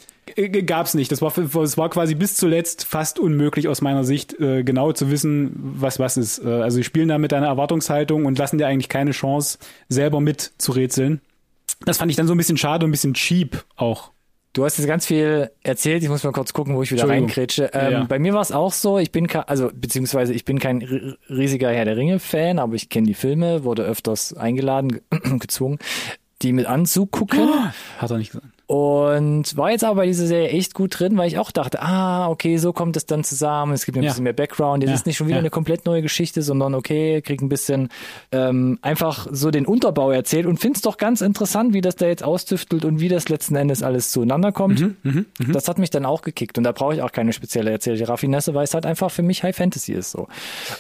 gab's 0.67 0.95
nicht. 0.95 1.11
Das 1.13 1.21
war, 1.23 1.33
das 1.33 1.79
war 1.79 1.91
quasi 1.91 2.15
bis 2.15 2.37
zuletzt 2.37 2.85
fast 2.85 3.19
unmöglich 3.19 3.69
aus 3.69 3.81
meiner 3.81 4.05
Sicht, 4.05 4.39
äh, 4.41 4.63
genau 4.63 4.93
zu 4.93 5.11
wissen, 5.11 5.53
was 5.57 5.99
was 5.99 6.17
ist. 6.17 6.45
Äh, 6.45 6.49
also 6.49 6.77
sie 6.77 6.85
spielen 6.85 7.09
da 7.09 7.19
mit 7.19 7.33
deiner 7.33 7.47
Erwartungshaltung 7.49 8.25
und 8.25 8.39
lassen 8.39 8.59
dir 8.59 8.67
eigentlich 8.67 8.89
keine 8.89 9.11
Chance, 9.11 9.59
selber 9.89 10.21
mit 10.21 10.53
zu 10.59 10.73
rätseln. 10.73 11.21
Das 11.85 11.99
fand 11.99 12.11
ich 12.11 12.17
dann 12.17 12.27
so 12.27 12.35
ein 12.35 12.39
bisschen 12.39 12.57
schade 12.57 12.85
und 12.85 12.91
ein 12.91 12.93
bisschen 12.93 13.15
cheap 13.15 13.65
auch. 13.77 14.13
Du 14.53 14.67
hast 14.67 14.77
jetzt 14.77 14.87
ganz 14.87 15.07
viel 15.07 15.51
erzählt. 15.63 16.03
Ich 16.03 16.11
muss 16.11 16.25
mal 16.25 16.33
kurz 16.33 16.53
gucken, 16.53 16.77
wo 16.77 16.83
ich 16.83 16.93
wieder 16.93 17.09
reinkrätsche. 17.09 17.71
Ähm, 17.73 17.93
ja. 17.93 18.05
Bei 18.05 18.19
mir 18.19 18.35
war 18.35 18.43
es 18.43 18.53
auch 18.53 18.73
so. 18.73 18.99
Ich 18.99 19.11
bin 19.11 19.27
kein, 19.27 19.45
also 19.45 19.71
beziehungsweise 19.73 20.35
ich 20.35 20.45
bin 20.45 20.59
kein 20.59 21.17
riesiger 21.31 21.71
Herr 21.71 21.87
der 21.87 21.97
Ringe 21.97 22.19
Fan, 22.19 22.59
aber 22.59 22.75
ich 22.75 22.91
kenne 22.91 23.07
die 23.07 23.15
Filme, 23.15 23.65
wurde 23.65 23.83
öfters 23.83 24.35
eingeladen, 24.35 25.01
gezwungen, 25.39 25.79
die 26.43 26.53
mit 26.53 26.67
anzugucken. 26.67 27.49
Hat 27.99 28.11
er 28.11 28.19
nicht 28.19 28.33
gesagt. 28.33 28.47
Und 28.73 29.55
war 29.59 29.71
jetzt 29.71 29.85
aber 29.85 29.97
bei 29.97 30.07
dieser 30.07 30.27
Serie 30.27 30.49
echt 30.49 30.73
gut 30.73 30.99
drin, 30.99 31.19
weil 31.19 31.29
ich 31.29 31.37
auch 31.37 31.51
dachte, 31.51 31.83
ah, 31.83 32.29
okay, 32.29 32.57
so 32.57 32.73
kommt 32.73 32.97
es 32.97 33.05
dann 33.05 33.23
zusammen. 33.23 33.75
Es 33.75 33.85
gibt 33.85 33.99
ein 33.99 34.03
ja. 34.03 34.09
bisschen 34.09 34.25
mehr 34.25 34.33
Background. 34.33 34.83
Es 34.83 34.89
ja. 34.89 34.95
ist 34.95 35.05
nicht 35.05 35.19
schon 35.19 35.27
wieder 35.27 35.37
ja. 35.37 35.41
eine 35.41 35.51
komplett 35.51 35.85
neue 35.85 36.01
Geschichte, 36.01 36.41
sondern 36.41 36.75
okay, 36.75 37.21
krieg 37.21 37.43
ein 37.43 37.51
bisschen 37.51 37.91
ähm, 38.31 38.79
einfach 38.81 39.27
so 39.31 39.51
den 39.51 39.67
Unterbau 39.67 40.11
erzählt 40.11 40.47
und 40.47 40.59
find's 40.59 40.81
doch 40.81 40.97
ganz 40.97 41.21
interessant, 41.21 41.75
wie 41.75 41.83
das 41.83 41.97
da 41.97 42.07
jetzt 42.07 42.25
austüftelt 42.25 42.87
und 42.87 42.99
wie 42.99 43.11
das 43.11 43.29
letzten 43.29 43.57
Endes 43.57 43.83
alles 43.83 44.11
zueinander 44.11 44.53
kommt. 44.53 44.81
Mhm, 44.81 44.97
mh, 45.03 45.25
mh. 45.39 45.53
Das 45.53 45.69
hat 45.69 45.79
mich 45.79 45.91
dann 45.91 46.07
auch 46.07 46.23
gekickt 46.23 46.57
und 46.57 46.65
da 46.65 46.73
brauche 46.73 46.95
ich 46.95 47.03
auch 47.03 47.13
keine 47.13 47.35
spezielle 47.35 47.71
erzählte 47.71 48.09
Raffinesse, 48.09 48.55
weil 48.55 48.65
es 48.65 48.73
halt 48.73 48.87
einfach 48.87 49.11
für 49.11 49.23
mich 49.23 49.43
High 49.43 49.55
Fantasy 49.55 49.93
ist 49.93 50.13
so. 50.13 50.29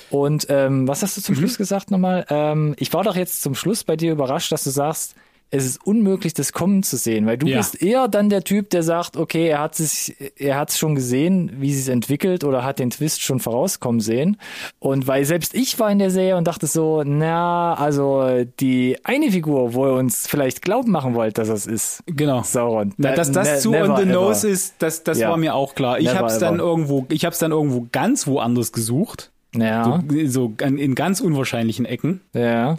Und 0.08 0.46
ähm, 0.48 0.88
was 0.88 1.02
hast 1.02 1.18
du 1.18 1.20
zum 1.20 1.34
mhm. 1.34 1.40
Schluss 1.40 1.58
gesagt 1.58 1.90
nochmal? 1.90 2.24
Ähm, 2.30 2.74
ich 2.78 2.94
war 2.94 3.04
doch 3.04 3.16
jetzt 3.16 3.42
zum 3.42 3.54
Schluss 3.54 3.84
bei 3.84 3.96
dir 3.96 4.12
überrascht, 4.12 4.50
dass 4.50 4.64
du 4.64 4.70
sagst, 4.70 5.14
es 5.54 5.66
ist 5.66 5.86
unmöglich, 5.86 6.32
das 6.32 6.54
kommen 6.54 6.82
zu 6.82 6.96
sehen, 6.96 7.26
weil 7.26 7.36
du 7.36 7.46
ja. 7.46 7.58
bist 7.58 7.80
eher 7.80 8.08
dann 8.08 8.30
der 8.30 8.42
Typ, 8.42 8.70
der 8.70 8.82
sagt, 8.82 9.18
okay, 9.18 9.48
er 9.48 9.60
hat 9.60 9.74
sich, 9.74 10.16
er 10.36 10.56
hat 10.56 10.70
es 10.70 10.78
schon 10.78 10.94
gesehen, 10.94 11.52
wie 11.58 11.74
sie 11.74 11.82
es 11.82 11.88
entwickelt 11.88 12.42
oder 12.42 12.64
hat 12.64 12.78
den 12.78 12.88
Twist 12.88 13.20
schon 13.20 13.38
vorauskommen 13.38 14.00
sehen. 14.00 14.38
Und 14.78 15.06
weil 15.06 15.26
selbst 15.26 15.54
ich 15.54 15.78
war 15.78 15.90
in 15.90 15.98
der 15.98 16.10
Serie 16.10 16.38
und 16.38 16.46
dachte 16.46 16.66
so, 16.66 17.02
na, 17.04 17.74
also 17.74 18.44
die 18.60 18.96
eine 19.04 19.30
Figur, 19.30 19.74
wo 19.74 19.84
er 19.84 19.92
uns 19.92 20.26
vielleicht 20.26 20.62
glauben 20.62 20.90
machen 20.90 21.14
wollt, 21.14 21.36
dass 21.36 21.48
es 21.48 21.66
ist. 21.66 22.02
Genau. 22.06 22.42
Sauron. 22.42 22.94
Na, 22.96 23.12
dass 23.12 23.30
das 23.30 23.50
ne, 23.50 23.58
zu 23.58 23.74
on 23.74 23.96
the 23.98 24.06
nose 24.06 24.46
ever. 24.46 24.54
ist, 24.54 24.76
das, 24.78 25.04
das 25.04 25.18
ja. 25.18 25.28
war 25.28 25.36
mir 25.36 25.54
auch 25.54 25.74
klar. 25.74 26.00
Ich 26.00 26.14
habe 26.14 26.28
es 26.28 26.38
dann 26.38 26.60
irgendwo, 26.60 27.04
ich 27.10 27.26
habe 27.26 27.34
es 27.34 27.38
dann 27.38 27.52
irgendwo 27.52 27.86
ganz 27.92 28.26
woanders 28.26 28.72
gesucht. 28.72 29.30
Ja. 29.54 30.02
So, 30.08 30.54
so 30.56 30.64
in 30.64 30.94
ganz 30.94 31.20
unwahrscheinlichen 31.20 31.84
Ecken. 31.84 32.22
Ja. 32.32 32.78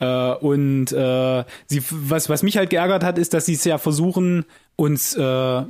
Äh, 0.00 0.32
und 0.34 0.92
äh, 0.92 1.44
sie, 1.66 1.82
was, 1.90 2.28
was 2.28 2.42
mich 2.42 2.56
halt 2.56 2.70
geärgert 2.70 3.04
hat, 3.04 3.18
ist, 3.18 3.34
dass 3.34 3.46
sie 3.46 3.54
es 3.54 3.64
ja 3.64 3.78
versuchen, 3.78 4.44
uns, 4.76 5.14
äh, 5.14 5.62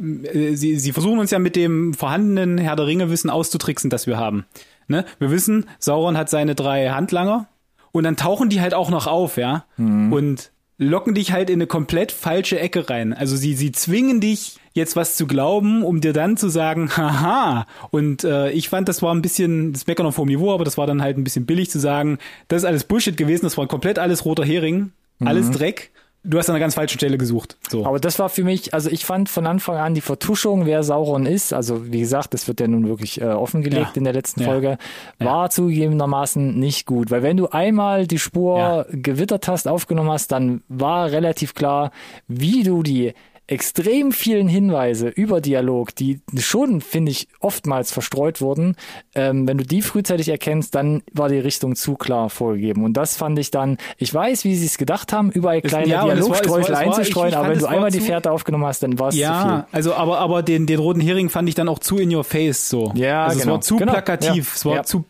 sie, 0.54 0.76
sie 0.76 0.92
versuchen 0.92 1.18
uns 1.18 1.30
ja 1.30 1.38
mit 1.38 1.56
dem 1.56 1.94
vorhandenen 1.94 2.58
Herr 2.58 2.76
der 2.76 2.86
Ringe 2.86 3.10
Wissen 3.10 3.30
auszutricksen, 3.30 3.90
das 3.90 4.06
wir 4.06 4.16
haben. 4.16 4.46
Ne? 4.88 5.04
Wir 5.18 5.30
wissen, 5.30 5.66
Sauron 5.78 6.16
hat 6.16 6.30
seine 6.30 6.54
drei 6.54 6.90
Handlanger 6.90 7.48
und 7.92 8.04
dann 8.04 8.16
tauchen 8.16 8.48
die 8.48 8.60
halt 8.60 8.74
auch 8.74 8.90
noch 8.90 9.06
auf, 9.06 9.36
ja. 9.36 9.64
Mhm. 9.76 10.12
Und 10.12 10.50
locken 10.78 11.14
dich 11.14 11.32
halt 11.32 11.50
in 11.50 11.56
eine 11.56 11.66
komplett 11.66 12.12
falsche 12.12 12.58
Ecke 12.58 12.90
rein. 12.90 13.12
Also 13.12 13.36
sie, 13.36 13.54
sie 13.54 13.72
zwingen 13.72 14.20
dich 14.20 14.58
jetzt 14.72 14.96
was 14.96 15.16
zu 15.16 15.26
glauben, 15.26 15.84
um 15.84 16.00
dir 16.00 16.12
dann 16.12 16.36
zu 16.36 16.48
sagen, 16.48 16.90
haha. 16.96 17.66
Und 17.90 18.24
äh, 18.24 18.50
ich 18.50 18.68
fand, 18.68 18.88
das 18.88 19.00
war 19.00 19.14
ein 19.14 19.22
bisschen, 19.22 19.72
das 19.72 19.86
Meckern 19.86 20.06
auf 20.06 20.18
hohem 20.18 20.28
Niveau, 20.28 20.52
aber 20.52 20.64
das 20.64 20.76
war 20.76 20.86
dann 20.86 21.00
halt 21.00 21.16
ein 21.16 21.24
bisschen 21.24 21.46
billig 21.46 21.70
zu 21.70 21.78
sagen, 21.78 22.18
das 22.48 22.62
ist 22.62 22.66
alles 22.66 22.84
Bullshit 22.84 23.16
gewesen, 23.16 23.44
das 23.44 23.56
war 23.56 23.68
komplett 23.68 23.98
alles 23.98 24.24
roter 24.24 24.44
Hering, 24.44 24.90
alles 25.20 25.46
mhm. 25.48 25.52
Dreck. 25.52 25.90
Du 26.26 26.38
hast 26.38 26.48
an 26.48 26.54
einer 26.54 26.60
ganz 26.60 26.74
falschen 26.74 26.96
Stelle 26.98 27.18
gesucht. 27.18 27.58
So. 27.68 27.84
Aber 27.84 28.00
das 28.00 28.18
war 28.18 28.30
für 28.30 28.44
mich, 28.44 28.72
also 28.72 28.88
ich 28.88 29.04
fand 29.04 29.28
von 29.28 29.46
Anfang 29.46 29.76
an 29.76 29.92
die 29.94 30.00
Vertuschung, 30.00 30.64
wer 30.64 30.82
Sauron 30.82 31.26
ist, 31.26 31.52
also 31.52 31.92
wie 31.92 32.00
gesagt, 32.00 32.32
das 32.32 32.48
wird 32.48 32.60
ja 32.60 32.66
nun 32.66 32.88
wirklich 32.88 33.20
äh, 33.20 33.26
offengelegt 33.26 33.90
ja. 33.90 33.96
in 33.96 34.04
der 34.04 34.14
letzten 34.14 34.40
ja. 34.40 34.46
Folge, 34.46 34.78
war 35.18 35.44
ja. 35.44 35.50
zugegebenermaßen 35.50 36.58
nicht 36.58 36.86
gut. 36.86 37.10
Weil 37.10 37.22
wenn 37.22 37.36
du 37.36 37.48
einmal 37.48 38.06
die 38.06 38.18
Spur 38.18 38.86
gewittert 38.90 39.48
hast, 39.48 39.68
aufgenommen 39.68 40.10
hast, 40.10 40.32
dann 40.32 40.62
war 40.68 41.10
relativ 41.10 41.54
klar, 41.54 41.90
wie 42.26 42.62
du 42.62 42.82
die 42.82 43.12
extrem 43.46 44.12
vielen 44.12 44.48
Hinweise 44.48 45.08
über 45.08 45.40
Dialog, 45.40 45.94
die 45.94 46.20
schon, 46.38 46.80
finde 46.80 47.12
ich, 47.12 47.28
oftmals 47.40 47.92
verstreut 47.92 48.40
wurden. 48.40 48.76
Ähm, 49.14 49.46
wenn 49.46 49.58
du 49.58 49.64
die 49.64 49.82
frühzeitig 49.82 50.28
erkennst, 50.28 50.74
dann 50.74 51.02
war 51.12 51.28
die 51.28 51.38
Richtung 51.38 51.76
zu 51.76 51.94
klar 51.94 52.30
vorgegeben. 52.30 52.84
Und 52.84 52.94
das 52.94 53.16
fand 53.16 53.38
ich 53.38 53.50
dann, 53.50 53.76
ich 53.98 54.12
weiß, 54.12 54.44
wie 54.44 54.56
sie 54.56 54.66
es 54.66 54.78
gedacht 54.78 55.12
haben, 55.12 55.30
überall 55.30 55.60
kleine 55.60 55.88
ja, 55.88 56.04
Dialogsträuchle 56.04 56.76
einzustreuen, 56.76 57.28
ich, 57.28 57.34
ich 57.34 57.38
aber 57.38 57.50
wenn 57.50 57.58
du 57.58 57.66
einmal 57.66 57.90
die 57.90 58.00
Fährte 58.00 58.30
aufgenommen 58.30 58.64
hast, 58.64 58.82
dann 58.82 58.98
war 58.98 59.08
es 59.08 59.16
ja, 59.16 59.40
zu 59.40 59.48
viel. 59.48 59.64
also 59.72 59.94
aber, 59.94 60.18
aber 60.18 60.42
den, 60.42 60.66
den 60.66 60.78
roten 60.78 61.00
Hering 61.00 61.28
fand 61.28 61.48
ich 61.48 61.54
dann 61.54 61.68
auch 61.68 61.78
zu 61.78 61.98
in 61.98 62.14
your 62.14 62.24
face 62.24 62.68
so. 62.70 62.92
Ja, 62.94 63.26
also 63.26 63.40
genau. 63.40 63.52
Es 63.52 63.54
war 63.54 63.60
zu 63.60 63.76
genau. 63.76 63.92
plakativ, 63.92 64.48
ja. 64.48 64.54
es 64.54 64.64
war 64.64 64.74
ja. 64.76 64.82
zu 64.84 65.04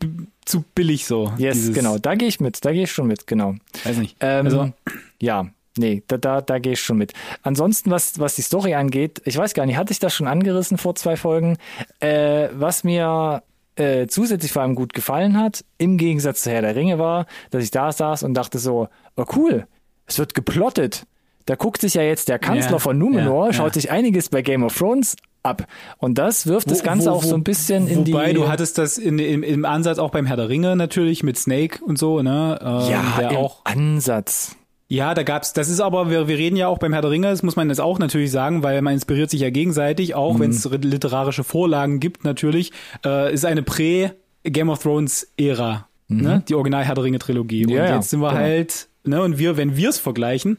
zu 0.44 0.62
billig 0.74 1.06
so. 1.06 1.32
Yes, 1.38 1.72
genau, 1.72 1.98
da 1.98 2.16
gehe 2.16 2.28
ich 2.28 2.38
mit, 2.38 2.64
da 2.64 2.72
gehe 2.72 2.84
ich 2.84 2.92
schon 2.92 3.06
mit, 3.06 3.26
genau. 3.26 3.54
Weiß 3.84 3.96
nicht. 3.96 4.16
Ähm, 4.20 4.44
also 4.44 4.72
ja, 5.20 5.46
Nee, 5.76 6.04
da, 6.06 6.18
da, 6.18 6.40
da 6.40 6.58
gehe 6.58 6.74
ich 6.74 6.80
schon 6.80 6.98
mit. 6.98 7.12
Ansonsten, 7.42 7.90
was, 7.90 8.20
was 8.20 8.36
die 8.36 8.42
Story 8.42 8.74
angeht, 8.74 9.20
ich 9.24 9.36
weiß 9.36 9.54
gar 9.54 9.66
nicht, 9.66 9.76
hatte 9.76 9.92
ich 9.92 9.98
das 9.98 10.14
schon 10.14 10.28
angerissen 10.28 10.78
vor 10.78 10.94
zwei 10.94 11.16
Folgen? 11.16 11.56
Äh, 11.98 12.48
was 12.52 12.84
mir 12.84 13.42
äh, 13.76 14.06
zusätzlich 14.06 14.52
vor 14.52 14.62
allem 14.62 14.76
gut 14.76 14.94
gefallen 14.94 15.36
hat, 15.36 15.64
im 15.78 15.96
Gegensatz 15.96 16.42
zu 16.42 16.50
Herr 16.50 16.62
der 16.62 16.76
Ringe 16.76 16.98
war, 16.98 17.26
dass 17.50 17.64
ich 17.64 17.72
da 17.72 17.90
saß 17.90 18.22
und 18.22 18.34
dachte 18.34 18.58
so, 18.58 18.88
oh 19.16 19.24
cool, 19.34 19.66
es 20.06 20.18
wird 20.18 20.34
geplottet. 20.34 21.06
Da 21.46 21.56
guckt 21.56 21.80
sich 21.80 21.94
ja 21.94 22.02
jetzt 22.02 22.28
der 22.28 22.38
Kanzler 22.38 22.72
ja, 22.72 22.78
von 22.78 22.96
Numenor, 22.96 23.46
ja, 23.46 23.52
schaut 23.52 23.74
ja. 23.74 23.82
sich 23.82 23.90
einiges 23.90 24.30
bei 24.30 24.42
Game 24.42 24.62
of 24.62 24.78
Thrones 24.78 25.16
ab. 25.42 25.66
Und 25.98 26.16
das 26.16 26.46
wirft 26.46 26.68
wo, 26.68 26.70
das 26.70 26.82
Ganze 26.82 27.10
wo, 27.10 27.16
auch 27.16 27.24
so 27.24 27.34
ein 27.34 27.44
bisschen 27.44 27.86
in 27.86 27.98
wobei, 27.98 28.04
die. 28.04 28.12
Wobei, 28.12 28.32
du 28.32 28.48
hattest 28.48 28.78
das 28.78 28.96
in, 28.96 29.18
im, 29.18 29.42
im 29.42 29.64
Ansatz 29.64 29.98
auch 29.98 30.10
beim 30.10 30.24
Herr 30.24 30.36
der 30.36 30.48
Ringe 30.48 30.76
natürlich 30.76 31.22
mit 31.22 31.36
Snake 31.36 31.84
und 31.84 31.98
so, 31.98 32.22
ne? 32.22 32.58
Ähm, 32.62 32.90
ja, 32.90 33.02
der 33.18 33.30
im 33.32 33.36
auch 33.36 33.64
Ansatz. 33.64 34.56
Ja, 34.88 35.14
da 35.14 35.22
gab's, 35.22 35.52
das 35.54 35.68
ist 35.68 35.80
aber, 35.80 36.10
wir, 36.10 36.28
wir 36.28 36.36
reden 36.36 36.56
ja 36.56 36.68
auch 36.68 36.78
beim 36.78 36.92
Herr 36.92 37.02
der 37.02 37.10
Ringe, 37.10 37.28
das 37.28 37.42
muss 37.42 37.56
man 37.56 37.68
jetzt 37.68 37.80
auch 37.80 37.98
natürlich 37.98 38.30
sagen, 38.30 38.62
weil 38.62 38.82
man 38.82 38.94
inspiriert 38.94 39.30
sich 39.30 39.40
ja 39.40 39.50
gegenseitig, 39.50 40.14
auch 40.14 40.34
mhm. 40.34 40.40
wenn 40.40 40.50
es 40.50 40.68
literarische 40.70 41.42
Vorlagen 41.42 42.00
gibt 42.00 42.24
natürlich, 42.24 42.72
äh, 43.04 43.32
ist 43.32 43.46
eine 43.46 43.62
Prä-Game 43.62 44.68
of 44.68 44.82
Thrones-Ära, 44.82 45.88
mhm. 46.08 46.20
ne? 46.20 46.42
Die 46.48 46.54
Original 46.54 46.84
Herr 46.84 46.94
der 46.94 47.04
Ringe 47.04 47.18
Trilogie. 47.18 47.66
Ja, 47.68 47.86
und 47.86 47.94
jetzt 47.94 48.10
sind 48.10 48.20
wir 48.20 48.28
genau. 48.28 48.40
halt, 48.40 48.88
ne, 49.04 49.22
und 49.22 49.38
wir, 49.38 49.56
wenn 49.56 49.76
wir 49.76 49.88
es 49.88 49.98
vergleichen, 49.98 50.58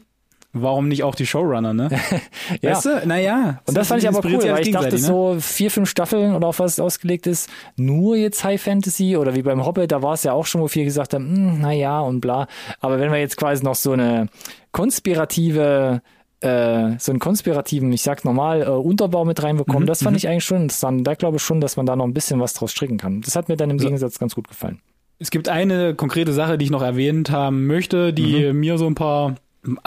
Warum 0.62 0.88
nicht 0.88 1.02
auch 1.02 1.14
die 1.14 1.26
Showrunner, 1.26 1.74
ne? 1.74 1.88
ja. 2.62 2.72
Weißt 2.72 2.86
du? 2.86 3.02
Naja. 3.06 3.60
Und 3.66 3.76
das 3.76 3.88
fand 3.88 4.02
ich 4.02 4.08
aber 4.08 4.24
cool, 4.24 4.42
weil 4.42 4.66
ich 4.66 4.72
dachte, 4.72 4.90
ne? 4.90 4.98
so 4.98 5.36
vier, 5.40 5.70
fünf 5.70 5.88
Staffeln 5.88 6.34
oder 6.34 6.48
auf 6.48 6.58
was 6.58 6.80
ausgelegt 6.80 7.26
ist, 7.26 7.48
nur 7.76 8.16
jetzt 8.16 8.44
High 8.44 8.60
Fantasy 8.60 9.16
oder 9.16 9.34
wie 9.34 9.42
beim 9.42 9.64
Hobbit, 9.64 9.92
da 9.92 10.02
war 10.02 10.14
es 10.14 10.22
ja 10.22 10.32
auch 10.32 10.46
schon, 10.46 10.60
wo 10.60 10.68
viele 10.68 10.84
gesagt 10.86 11.14
haben, 11.14 11.26
hm, 11.26 11.60
naja 11.60 12.00
und 12.00 12.20
bla. 12.20 12.46
Aber 12.80 12.98
wenn 12.98 13.10
wir 13.10 13.18
jetzt 13.18 13.36
quasi 13.36 13.64
noch 13.64 13.74
so 13.74 13.92
eine 13.92 14.28
konspirative 14.72 16.02
äh, 16.40 16.98
so 16.98 17.12
einen 17.12 17.18
konspirativen, 17.18 17.92
ich 17.92 18.02
sag 18.02 18.24
normal, 18.24 18.62
äh, 18.62 18.66
Unterbau 18.66 19.24
mit 19.24 19.42
reinbekommen, 19.42 19.84
mhm, 19.84 19.86
das 19.86 20.02
fand 20.02 20.12
mhm. 20.12 20.18
ich 20.18 20.28
eigentlich 20.28 20.44
schon 20.44 20.62
interessant. 20.62 21.06
Da 21.06 21.14
glaube 21.14 21.38
ich 21.38 21.42
schon, 21.42 21.60
dass 21.60 21.76
man 21.76 21.86
da 21.86 21.96
noch 21.96 22.04
ein 22.04 22.12
bisschen 22.12 22.40
was 22.40 22.54
draus 22.54 22.72
stricken 22.72 22.98
kann. 22.98 23.22
Das 23.22 23.36
hat 23.36 23.48
mir 23.48 23.56
dann 23.56 23.70
im. 23.70 23.78
Gegensatz 23.78 24.18
ganz 24.18 24.34
gut 24.34 24.48
gefallen. 24.48 24.80
Es 25.18 25.30
gibt 25.30 25.48
eine 25.48 25.94
konkrete 25.94 26.32
Sache, 26.32 26.58
die 26.58 26.64
ich 26.66 26.70
noch 26.70 26.82
erwähnt 26.82 27.30
haben 27.30 27.66
möchte, 27.66 28.12
die 28.12 28.52
mhm. 28.52 28.60
mir 28.60 28.78
so 28.78 28.86
ein 28.86 28.94
paar 28.94 29.36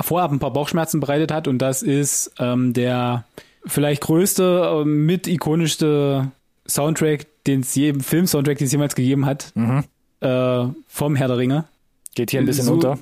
vorab 0.02 0.32
ein 0.32 0.40
paar 0.40 0.54
Bauchschmerzen 0.54 1.00
bereitet 1.00 1.32
hat 1.32 1.48
und 1.48 1.60
das 1.60 1.82
ist 1.82 2.32
ähm, 2.40 2.74
der 2.74 3.26
vielleicht 3.66 4.02
größte, 4.02 4.82
äh, 4.82 4.86
mit 4.86 5.28
ikonischste 5.28 6.32
Soundtrack, 6.68 7.28
den 7.48 7.62
es 7.62 7.76
je, 7.76 7.94
Film-Soundtrack, 7.94 8.58
den 8.58 8.66
es 8.66 8.72
jemals 8.72 8.96
gegeben 8.96 9.26
hat, 9.26 9.52
mhm. 9.56 9.84
äh, 10.22 10.66
vom 10.88 11.16
Herr 11.16 11.28
der 11.28 11.38
Ringe. 11.38 11.66
Geht 12.16 12.32
hier 12.32 12.40
ein 12.40 12.46
bisschen 12.46 12.66
so, 12.66 12.74
unter. 12.74 12.98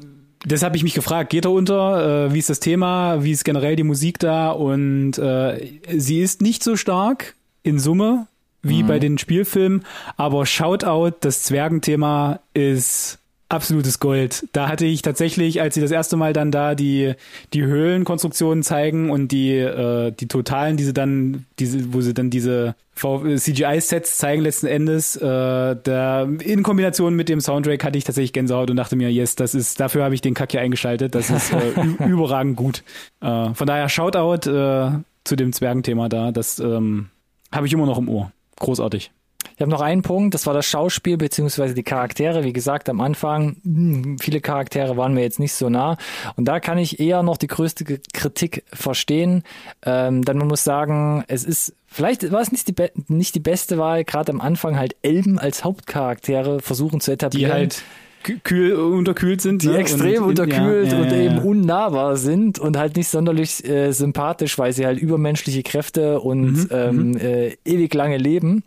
Das 0.45 0.63
habe 0.63 0.77
ich 0.77 0.83
mich 0.83 0.93
gefragt. 0.93 1.29
Geht 1.29 1.45
er 1.45 1.51
unter? 1.51 2.27
Äh, 2.27 2.33
wie 2.33 2.39
ist 2.39 2.49
das 2.49 2.59
Thema? 2.59 3.23
Wie 3.23 3.31
ist 3.31 3.43
generell 3.43 3.75
die 3.75 3.83
Musik 3.83 4.19
da? 4.19 4.51
Und 4.51 5.17
äh, 5.17 5.79
sie 5.95 6.21
ist 6.21 6.41
nicht 6.41 6.63
so 6.63 6.75
stark 6.75 7.35
in 7.63 7.79
Summe 7.79 8.27
wie 8.61 8.83
mhm. 8.83 8.87
bei 8.87 8.99
den 8.99 9.17
Spielfilmen, 9.17 9.83
aber 10.17 10.45
Shoutout, 10.45 11.17
das 11.21 11.43
Zwergenthema 11.43 12.39
ist 12.53 13.19
absolutes 13.49 13.99
Gold. 13.99 14.47
Da 14.51 14.67
hatte 14.67 14.85
ich 14.85 15.01
tatsächlich, 15.01 15.61
als 15.61 15.75
sie 15.75 15.81
das 15.81 15.91
erste 15.91 16.17
Mal 16.17 16.33
dann 16.33 16.51
da 16.51 16.75
die 16.75 17.13
die 17.53 17.63
Höhlenkonstruktionen 17.63 18.63
zeigen 18.63 19.09
und 19.09 19.31
die 19.31 19.57
äh, 19.57 20.11
die 20.11 20.27
totalen, 20.27 20.77
diese 20.77 20.93
dann 20.93 21.45
diese, 21.59 21.93
wo 21.93 22.01
sie 22.01 22.13
dann 22.13 22.29
diese 22.29 22.75
CGI-Sets 22.95 24.17
zeigen 24.17 24.41
letzten 24.41 24.65
Endes, 24.65 25.15
äh, 25.17 25.21
da 25.21 26.23
in 26.23 26.63
Kombination 26.63 27.15
mit 27.15 27.29
dem 27.29 27.41
Soundtrack 27.41 27.83
hatte 27.83 27.97
ich 27.97 28.03
tatsächlich 28.03 28.33
Gänsehaut 28.33 28.71
und 28.71 28.75
dachte 28.75 28.95
mir, 28.95 29.11
yes, 29.11 29.35
das 29.35 29.53
ist 29.53 29.79
dafür 29.79 30.03
habe 30.03 30.15
ich 30.15 30.21
den 30.21 30.33
Kack 30.33 30.51
hier 30.51 30.61
eingeschaltet. 30.61 31.13
Das 31.13 31.29
ist 31.29 31.53
äh, 31.53 32.05
überragend 32.05 32.55
gut. 32.55 32.83
Äh, 33.21 33.53
von 33.53 33.67
daher 33.67 33.87
Shoutout 33.87 34.49
äh, 34.49 34.91
zu 35.23 35.35
dem 35.35 35.53
Zwergenthema 35.53 36.09
da. 36.09 36.31
Das 36.31 36.59
ähm, 36.59 37.09
habe 37.51 37.67
ich 37.67 37.73
immer 37.73 37.85
noch 37.85 37.99
im 37.99 38.09
Ohr. 38.09 38.31
Großartig. 38.59 39.11
Ich 39.55 39.61
habe 39.61 39.71
noch 39.71 39.81
einen 39.81 40.03
Punkt, 40.03 40.35
das 40.35 40.45
war 40.45 40.53
das 40.53 40.67
Schauspiel 40.67 41.17
beziehungsweise 41.17 41.73
die 41.73 41.83
Charaktere. 41.83 42.43
Wie 42.43 42.53
gesagt, 42.53 42.89
am 42.89 43.01
Anfang, 43.01 43.57
hm, 43.63 44.19
viele 44.19 44.39
Charaktere 44.39 44.97
waren 44.97 45.15
mir 45.15 45.21
jetzt 45.21 45.39
nicht 45.39 45.53
so 45.53 45.69
nah. 45.69 45.97
Und 46.35 46.45
da 46.45 46.59
kann 46.59 46.77
ich 46.77 46.99
eher 46.99 47.23
noch 47.23 47.37
die 47.37 47.47
größte 47.47 47.99
Kritik 48.13 48.65
verstehen. 48.71 49.43
Ähm, 49.83 50.23
denn 50.23 50.37
man 50.37 50.47
muss 50.47 50.63
sagen, 50.63 51.23
es 51.27 51.43
ist, 51.43 51.73
vielleicht 51.87 52.31
war 52.31 52.41
es 52.41 52.51
nicht 52.51 52.67
die, 52.67 52.75
nicht 53.07 53.33
die 53.33 53.39
beste 53.39 53.79
Wahl, 53.79 54.03
gerade 54.03 54.31
am 54.31 54.41
Anfang 54.41 54.77
halt 54.77 54.95
Elben 55.01 55.39
als 55.39 55.63
Hauptcharaktere 55.63 56.59
versuchen 56.61 57.01
zu 57.01 57.11
etablieren. 57.11 57.49
Die 57.49 57.53
halt 57.53 57.83
kühl, 58.43 58.73
unterkühlt 58.73 59.41
sind. 59.41 59.63
Die 59.63 59.67
ne? 59.67 59.77
extrem 59.77 60.23
und, 60.23 60.29
unterkühlt 60.29 60.87
ja, 60.87 60.97
ja, 60.97 61.03
und 61.03 61.11
ja, 61.11 61.17
eben 61.17 61.39
unnahbar 61.39 62.17
sind 62.17 62.59
und 62.59 62.77
halt 62.77 62.95
nicht 62.95 63.07
sonderlich 63.07 63.67
äh, 63.67 63.91
sympathisch, 63.91 64.57
weil 64.57 64.73
sie 64.73 64.85
halt 64.85 64.99
übermenschliche 64.99 65.63
Kräfte 65.63 66.19
und 66.19 66.53
mhm, 66.53 66.67
ähm, 66.71 67.11
mhm. 67.11 67.17
äh, 67.17 67.57
ewig 67.65 67.93
lange 67.93 68.17
leben. 68.17 68.63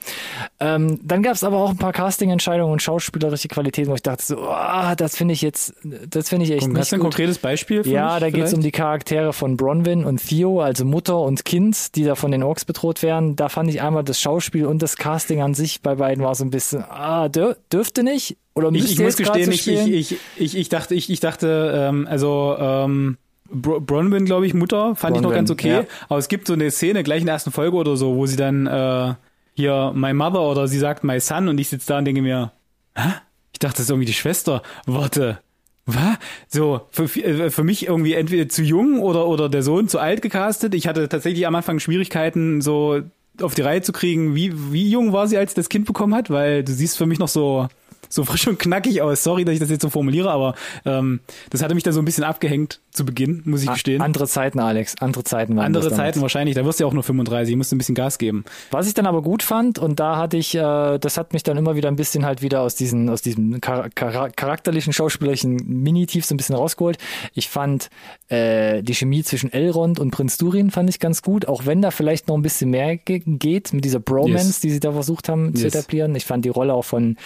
Ähm, 0.58 1.00
dann 1.02 1.22
gab 1.22 1.34
es 1.34 1.44
aber 1.44 1.58
auch 1.58 1.70
ein 1.70 1.78
paar 1.78 1.92
Casting-Entscheidungen 1.92 2.72
und 2.72 2.82
schauspielerische 2.82 3.48
Qualitäten, 3.48 3.90
wo 3.90 3.94
ich 3.94 4.02
dachte 4.02 4.24
so, 4.24 4.38
oh, 4.38 4.94
das 4.96 5.16
finde 5.16 5.34
ich 5.34 5.42
jetzt, 5.42 5.74
das 6.08 6.28
finde 6.28 6.46
ich 6.46 6.52
echt 6.52 6.62
Komm, 6.62 6.72
nicht 6.72 6.80
Hast 6.80 6.92
du 6.92 6.96
ein 6.96 7.00
konkretes 7.00 7.38
Beispiel? 7.38 7.86
ja, 7.86 8.20
da 8.20 8.30
geht 8.30 8.44
es 8.44 8.54
um 8.54 8.60
die 8.60 8.72
Charaktere 8.72 9.32
von 9.32 9.56
Bronwyn 9.56 10.04
und 10.04 10.26
Theo, 10.26 10.60
also 10.60 10.84
Mutter 10.84 11.20
und 11.20 11.44
Kind, 11.44 11.94
die 11.96 12.04
da 12.04 12.14
von 12.14 12.30
den 12.30 12.42
Orks 12.42 12.64
bedroht 12.64 13.02
werden. 13.02 13.36
Da 13.36 13.48
fand 13.48 13.70
ich 13.70 13.82
einmal 13.82 14.04
das 14.04 14.20
Schauspiel 14.20 14.66
und 14.66 14.82
das 14.82 14.96
Casting 14.96 15.42
an 15.42 15.54
sich 15.54 15.82
bei 15.82 15.94
beiden 15.94 16.24
war 16.24 16.34
so 16.34 16.44
ein 16.44 16.50
bisschen, 16.50 16.84
ah, 16.88 17.28
dür 17.28 17.56
dürfte 17.72 18.02
nicht 18.02 18.36
oder 18.64 18.76
ich, 18.76 18.92
ich 18.92 19.00
muss 19.00 19.16
gestehen, 19.16 19.50
ich, 19.50 19.66
ich, 19.68 20.16
ich, 20.36 20.56
ich, 20.56 20.68
dachte, 20.68 20.94
ich, 20.94 21.10
ich 21.10 21.20
dachte, 21.20 21.72
ähm, 21.74 22.06
also 22.08 22.56
ähm, 22.58 23.16
Bronwyn, 23.50 24.24
glaube 24.24 24.46
ich, 24.46 24.54
Mutter, 24.54 24.94
fand 24.94 25.14
Bronwyn, 25.14 25.16
ich 25.16 25.22
noch 25.22 25.34
ganz 25.34 25.50
okay. 25.50 25.70
Ja. 25.70 25.84
Aber 26.08 26.18
es 26.18 26.28
gibt 26.28 26.46
so 26.46 26.52
eine 26.52 26.70
Szene, 26.70 27.02
gleich 27.02 27.20
in 27.20 27.26
der 27.26 27.34
ersten 27.34 27.50
Folge 27.50 27.76
oder 27.76 27.96
so, 27.96 28.16
wo 28.16 28.26
sie 28.26 28.36
dann 28.36 28.66
äh, 28.66 29.14
hier 29.54 29.92
My 29.94 30.12
Mother 30.12 30.42
oder 30.42 30.68
sie 30.68 30.78
sagt 30.78 31.04
My 31.04 31.20
Son 31.20 31.48
und 31.48 31.58
ich 31.58 31.68
sitze 31.68 31.88
da 31.88 31.98
und 31.98 32.04
denke 32.04 32.22
mir, 32.22 32.52
hä? 32.94 33.08
Ich 33.52 33.58
dachte, 33.58 33.76
das 33.76 33.84
ist 33.84 33.90
irgendwie 33.90 34.06
die 34.06 34.14
Schwester. 34.14 34.62
Warte. 34.86 35.40
Was? 35.86 36.18
So, 36.48 36.82
für, 36.90 37.04
äh, 37.04 37.50
für 37.50 37.64
mich 37.64 37.86
irgendwie 37.86 38.14
entweder 38.14 38.48
zu 38.48 38.62
jung 38.62 39.00
oder, 39.00 39.26
oder 39.26 39.48
der 39.48 39.62
Sohn 39.62 39.88
zu 39.88 39.98
alt 39.98 40.22
gecastet. 40.22 40.74
Ich 40.74 40.86
hatte 40.86 41.08
tatsächlich 41.08 41.46
am 41.46 41.54
Anfang 41.54 41.78
Schwierigkeiten, 41.78 42.60
so 42.60 43.00
auf 43.42 43.54
die 43.54 43.62
Reihe 43.62 43.82
zu 43.82 43.92
kriegen, 43.92 44.34
wie, 44.34 44.72
wie 44.72 44.90
jung 44.90 45.12
war 45.12 45.26
sie, 45.26 45.36
als 45.36 45.52
sie 45.52 45.56
das 45.56 45.68
Kind 45.68 45.86
bekommen 45.86 46.14
hat, 46.14 46.30
weil 46.30 46.62
du 46.62 46.72
siehst 46.72 46.98
für 46.98 47.06
mich 47.06 47.18
noch 47.18 47.28
so 47.28 47.68
so 48.10 48.24
frisch 48.24 48.46
und 48.48 48.58
knackig 48.58 49.00
aus. 49.00 49.22
Sorry, 49.22 49.44
dass 49.44 49.54
ich 49.54 49.60
das 49.60 49.70
jetzt 49.70 49.82
so 49.82 49.88
formuliere, 49.88 50.30
aber 50.30 50.54
ähm, 50.84 51.20
das 51.48 51.62
hatte 51.62 51.74
mich 51.74 51.84
da 51.84 51.92
so 51.92 52.00
ein 52.00 52.04
bisschen 52.04 52.24
abgehängt 52.24 52.80
zu 52.90 53.06
Beginn, 53.06 53.42
muss 53.46 53.62
ich 53.62 53.70
gestehen. 53.70 54.02
Andere 54.02 54.26
Zeiten, 54.26 54.58
Alex, 54.58 54.96
andere 55.00 55.22
Zeiten 55.24 55.56
waren 55.56 55.66
Andere 55.66 55.90
Zeiten 55.90 56.20
wahrscheinlich, 56.20 56.56
da 56.56 56.64
wirst 56.64 56.80
du 56.80 56.84
ja 56.84 56.88
auch 56.88 56.92
nur 56.92 57.04
35, 57.04 57.52
ich 57.52 57.56
musste 57.56 57.76
ein 57.76 57.78
bisschen 57.78 57.94
Gas 57.94 58.18
geben. 58.18 58.44
Was 58.72 58.88
ich 58.88 58.94
dann 58.94 59.06
aber 59.06 59.22
gut 59.22 59.42
fand, 59.42 59.78
und 59.78 60.00
da 60.00 60.16
hatte 60.16 60.36
ich, 60.36 60.54
äh, 60.56 60.98
das 60.98 61.16
hat 61.16 61.32
mich 61.32 61.44
dann 61.44 61.56
immer 61.56 61.76
wieder 61.76 61.88
ein 61.88 61.96
bisschen 61.96 62.26
halt 62.26 62.42
wieder 62.42 62.62
aus 62.62 62.74
diesen, 62.74 63.08
aus 63.08 63.22
diesem 63.22 63.60
char 63.64 63.88
char 63.96 64.30
charakterlichen, 64.30 64.92
schauspielerischen 64.92 65.56
Minitief 65.66 66.26
so 66.26 66.34
ein 66.34 66.36
bisschen 66.36 66.56
rausgeholt. 66.56 66.98
Ich 67.34 67.48
fand 67.48 67.90
äh, 68.28 68.82
die 68.82 68.94
Chemie 68.94 69.22
zwischen 69.22 69.52
Elrond 69.52 70.00
und 70.00 70.10
Prinz 70.10 70.36
Durin 70.36 70.72
fand 70.72 70.90
ich 70.90 70.98
ganz 70.98 71.22
gut, 71.22 71.46
auch 71.46 71.66
wenn 71.66 71.82
da 71.82 71.92
vielleicht 71.92 72.26
noch 72.26 72.36
ein 72.36 72.42
bisschen 72.42 72.70
mehr 72.70 72.96
ge 72.96 73.22
geht 73.24 73.72
mit 73.72 73.84
dieser 73.84 74.00
Bromance, 74.00 74.46
yes. 74.46 74.60
die 74.60 74.70
sie 74.70 74.80
da 74.80 74.92
versucht 74.92 75.28
haben 75.28 75.52
yes. 75.52 75.60
zu 75.60 75.66
etablieren. 75.66 76.14
Ich 76.16 76.26
fand 76.26 76.44
die 76.44 76.48
Rolle 76.48 76.74
auch 76.74 76.84
von 76.84 77.16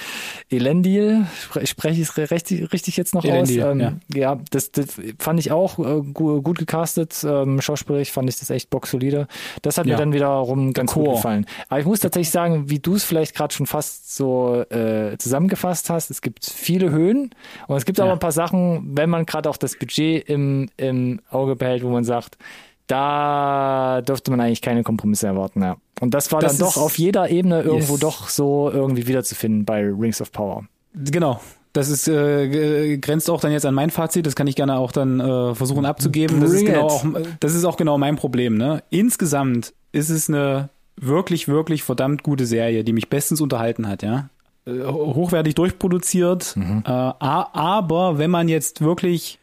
Elendil, 0.74 1.26
spreche 1.64 2.00
ich 2.00 2.08
es 2.08 2.16
richtig, 2.30 2.72
richtig 2.72 2.96
jetzt 2.96 3.14
noch 3.14 3.24
Elendil, 3.24 3.62
aus? 3.62 3.70
Ähm, 3.72 3.80
ja. 3.80 3.94
ja, 4.14 4.40
das, 4.50 4.72
das 4.72 5.00
fand 5.18 5.38
ich 5.38 5.52
auch 5.52 5.78
äh, 5.78 6.02
gut 6.02 6.58
gecastet. 6.58 7.24
Ähm, 7.24 7.60
schauspielerisch 7.60 8.10
fand 8.10 8.28
ich 8.28 8.38
das 8.38 8.50
echt 8.50 8.70
boxsolide. 8.70 9.28
Das 9.62 9.78
hat 9.78 9.87
ja. 9.87 9.94
mir 9.94 9.98
dann 9.98 10.12
wiederum 10.12 10.72
ganz 10.72 10.92
Chor. 10.92 11.04
gut 11.04 11.14
gefallen. 11.16 11.46
Aber 11.68 11.80
ich 11.80 11.87
muss 11.87 12.00
tatsächlich 12.00 12.30
sagen, 12.30 12.70
wie 12.70 12.78
du 12.78 12.94
es 12.94 13.04
vielleicht 13.04 13.34
gerade 13.34 13.54
schon 13.54 13.66
fast 13.66 14.14
so 14.16 14.64
äh, 14.70 15.16
zusammengefasst 15.18 15.90
hast, 15.90 16.10
es 16.10 16.20
gibt 16.20 16.44
viele 16.44 16.90
Höhen 16.90 17.30
und 17.68 17.76
es 17.76 17.84
gibt 17.84 17.98
ja. 17.98 18.04
aber 18.04 18.14
ein 18.14 18.18
paar 18.18 18.32
Sachen, 18.32 18.96
wenn 18.96 19.10
man 19.10 19.26
gerade 19.26 19.48
auch 19.48 19.56
das 19.56 19.76
Budget 19.76 20.28
im, 20.28 20.68
im 20.76 21.20
Auge 21.30 21.56
behält, 21.56 21.84
wo 21.84 21.88
man 21.88 22.04
sagt, 22.04 22.37
da 22.86 24.02
dürfte 24.02 24.30
man 24.30 24.40
eigentlich 24.40 24.62
keine 24.62 24.82
Kompromisse 24.82 25.26
erwarten, 25.26 25.62
ja. 25.62 25.76
Und 26.00 26.12
das 26.12 26.30
war 26.32 26.40
das 26.40 26.58
dann 26.58 26.68
doch 26.68 26.76
auf 26.76 26.98
jeder 26.98 27.30
Ebene 27.30 27.62
irgendwo 27.62 27.94
yes. 27.94 28.00
doch 28.00 28.28
so 28.28 28.70
irgendwie 28.70 29.06
wiederzufinden 29.06 29.64
bei 29.64 29.80
Rings 29.80 30.20
of 30.20 30.32
Power. 30.32 30.64
Genau, 30.94 31.40
das 31.74 31.88
ist 31.88 32.08
äh, 32.08 32.98
grenzt 32.98 33.28
auch 33.28 33.40
dann 33.40 33.52
jetzt 33.52 33.66
an 33.66 33.74
mein 33.74 33.90
Fazit. 33.90 34.26
Das 34.26 34.36
kann 34.36 34.46
ich 34.46 34.54
gerne 34.54 34.78
auch 34.78 34.92
dann 34.92 35.20
äh, 35.20 35.54
versuchen 35.54 35.84
abzugeben. 35.84 36.40
das 36.40 36.52
ist 36.52 36.64
genau 36.64 36.86
auch, 36.86 37.04
das 37.40 37.54
ist 37.54 37.64
auch 37.64 37.76
genau 37.76 37.98
mein 37.98 38.16
Problem. 38.16 38.56
Ne? 38.56 38.82
Insgesamt 38.90 39.74
ist 39.90 40.08
es 40.08 40.28
eine 40.28 40.70
wirklich 40.96 41.48
wirklich 41.48 41.82
verdammt 41.82 42.22
gute 42.22 42.46
Serie, 42.46 42.84
die 42.84 42.92
mich 42.92 43.08
bestens 43.08 43.40
unterhalten 43.40 43.88
hat. 43.88 44.04
Ja, 44.04 44.28
äh, 44.66 44.84
hochwertig 44.84 45.56
durchproduziert. 45.56 46.56
Mhm. 46.56 46.84
Äh, 46.86 46.90
aber 46.90 48.18
wenn 48.18 48.30
man 48.30 48.48
jetzt 48.48 48.80
wirklich 48.80 49.40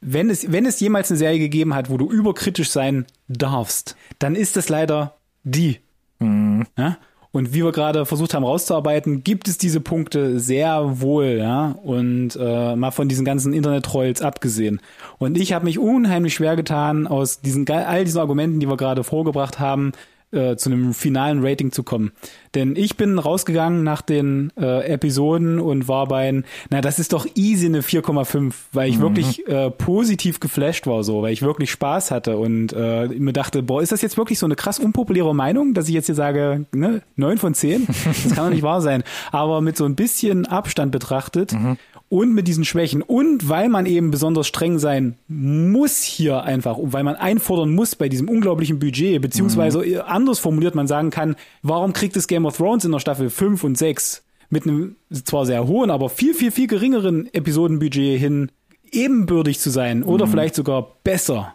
wenn 0.00 0.30
es 0.30 0.50
wenn 0.50 0.66
es 0.66 0.80
jemals 0.80 1.10
eine 1.10 1.18
Serie 1.18 1.38
gegeben 1.38 1.74
hat, 1.74 1.90
wo 1.90 1.96
du 1.96 2.10
überkritisch 2.10 2.70
sein 2.70 3.06
darfst, 3.28 3.96
dann 4.18 4.34
ist 4.34 4.56
es 4.56 4.68
leider 4.68 5.14
die. 5.44 5.78
Mhm. 6.18 6.66
Ja? 6.76 6.98
Und 7.32 7.54
wie 7.54 7.62
wir 7.62 7.70
gerade 7.70 8.06
versucht 8.06 8.34
haben 8.34 8.44
rauszuarbeiten, 8.44 9.22
gibt 9.22 9.46
es 9.46 9.56
diese 9.56 9.80
Punkte 9.80 10.40
sehr 10.40 11.00
wohl, 11.00 11.36
ja. 11.38 11.76
Und 11.84 12.36
äh, 12.36 12.74
mal 12.74 12.90
von 12.90 13.08
diesen 13.08 13.24
ganzen 13.24 13.52
Internet-Trolls 13.52 14.20
abgesehen. 14.20 14.80
Und 15.18 15.38
ich 15.38 15.52
habe 15.52 15.64
mich 15.64 15.78
unheimlich 15.78 16.34
schwer 16.34 16.56
getan, 16.56 17.06
aus 17.06 17.40
diesen 17.40 17.70
all 17.70 18.04
diesen 18.04 18.20
Argumenten, 18.20 18.58
die 18.58 18.68
wir 18.68 18.76
gerade 18.76 19.04
vorgebracht 19.04 19.60
haben, 19.60 19.92
äh, 20.32 20.56
zu 20.56 20.70
einem 20.70 20.92
finalen 20.92 21.44
Rating 21.44 21.70
zu 21.70 21.84
kommen. 21.84 22.10
Denn 22.54 22.74
ich 22.74 22.96
bin 22.96 23.18
rausgegangen 23.18 23.84
nach 23.84 24.02
den 24.02 24.52
äh, 24.58 24.84
Episoden 24.92 25.60
und 25.60 25.86
war 25.86 26.06
bei, 26.08 26.42
na, 26.68 26.80
das 26.80 26.98
ist 26.98 27.12
doch 27.12 27.26
easy 27.36 27.66
eine 27.66 27.82
4,5, 27.82 28.52
weil 28.72 28.88
ich 28.88 28.98
mhm. 28.98 29.02
wirklich 29.02 29.46
äh, 29.46 29.70
positiv 29.70 30.40
geflasht 30.40 30.86
war 30.86 31.04
so, 31.04 31.22
weil 31.22 31.32
ich 31.32 31.42
wirklich 31.42 31.70
Spaß 31.70 32.10
hatte 32.10 32.38
und 32.38 32.72
äh, 32.72 33.06
mir 33.06 33.32
dachte, 33.32 33.62
boah, 33.62 33.82
ist 33.82 33.92
das 33.92 34.02
jetzt 34.02 34.16
wirklich 34.16 34.38
so 34.38 34.46
eine 34.46 34.56
krass 34.56 34.80
unpopuläre 34.80 35.34
Meinung, 35.34 35.74
dass 35.74 35.88
ich 35.88 35.94
jetzt 35.94 36.06
hier 36.06 36.14
sage, 36.16 36.66
ne, 36.72 37.02
9 37.16 37.38
von 37.38 37.54
10? 37.54 37.86
Das 37.86 38.34
kann 38.34 38.46
doch 38.46 38.50
nicht 38.50 38.62
wahr 38.62 38.80
sein. 38.80 39.04
Aber 39.30 39.60
mit 39.60 39.76
so 39.76 39.84
ein 39.84 39.94
bisschen 39.94 40.46
Abstand 40.46 40.90
betrachtet 40.90 41.52
mhm 41.52 41.76
und 42.10 42.34
mit 42.34 42.48
diesen 42.48 42.64
Schwächen 42.64 43.02
und 43.02 43.48
weil 43.48 43.68
man 43.68 43.86
eben 43.86 44.10
besonders 44.10 44.48
streng 44.48 44.80
sein 44.80 45.14
muss 45.28 46.02
hier 46.02 46.42
einfach 46.42 46.76
und 46.76 46.92
weil 46.92 47.04
man 47.04 47.14
einfordern 47.14 47.72
muss 47.72 47.94
bei 47.94 48.08
diesem 48.08 48.28
unglaublichen 48.28 48.80
Budget, 48.80 49.22
beziehungsweise 49.22 49.78
mhm. 49.78 50.00
anders 50.04 50.40
formuliert 50.40 50.74
man 50.74 50.88
sagen 50.88 51.10
kann, 51.10 51.36
warum 51.62 51.92
kriegt 51.92 52.16
es 52.16 52.26
Game 52.26 52.39
of 52.46 52.56
Thrones 52.56 52.84
in 52.84 52.92
der 52.92 53.00
Staffel 53.00 53.30
5 53.30 53.64
und 53.64 53.78
6 53.78 54.24
mit 54.48 54.64
einem 54.64 54.96
zwar 55.12 55.46
sehr 55.46 55.66
hohen, 55.66 55.90
aber 55.90 56.08
viel, 56.08 56.34
viel, 56.34 56.50
viel 56.50 56.66
geringeren 56.66 57.32
Episodenbudget 57.32 58.18
hin 58.18 58.50
ebenbürtig 58.90 59.60
zu 59.60 59.70
sein 59.70 60.02
oder 60.02 60.26
mhm. 60.26 60.30
vielleicht 60.30 60.56
sogar 60.56 60.96
besser, 61.04 61.54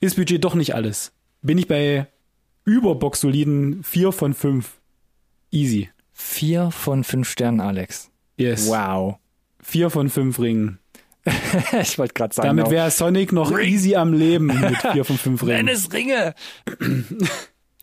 ist 0.00 0.16
Budget 0.16 0.44
doch 0.44 0.54
nicht 0.54 0.74
alles. 0.74 1.12
Bin 1.42 1.58
ich 1.58 1.66
bei 1.66 2.06
überboxsoliden 2.64 3.82
4 3.82 4.12
von 4.12 4.34
5. 4.34 4.72
Easy. 5.50 5.90
4 6.12 6.70
von 6.70 7.02
5 7.04 7.28
Sternen, 7.28 7.60
Alex. 7.60 8.10
Yes. 8.36 8.68
Wow. 8.68 9.16
Vier 9.62 9.90
von 9.90 10.10
fünf 10.10 10.38
Ringen. 10.38 10.78
ich 11.80 11.98
wollte 11.98 12.14
gerade 12.14 12.34
sagen. 12.34 12.48
Damit 12.48 12.70
wäre 12.70 12.90
Sonic 12.90 13.32
noch 13.32 13.50
Ring. 13.50 13.68
easy 13.68 13.96
am 13.96 14.12
Leben 14.12 14.46
mit 14.46 14.76
vier 14.92 15.04
von 15.04 15.18
fünf 15.18 15.42
Ringen. 15.46 15.64
Nenn 15.64 15.74
es 15.74 15.92
Ringe. 15.92 16.34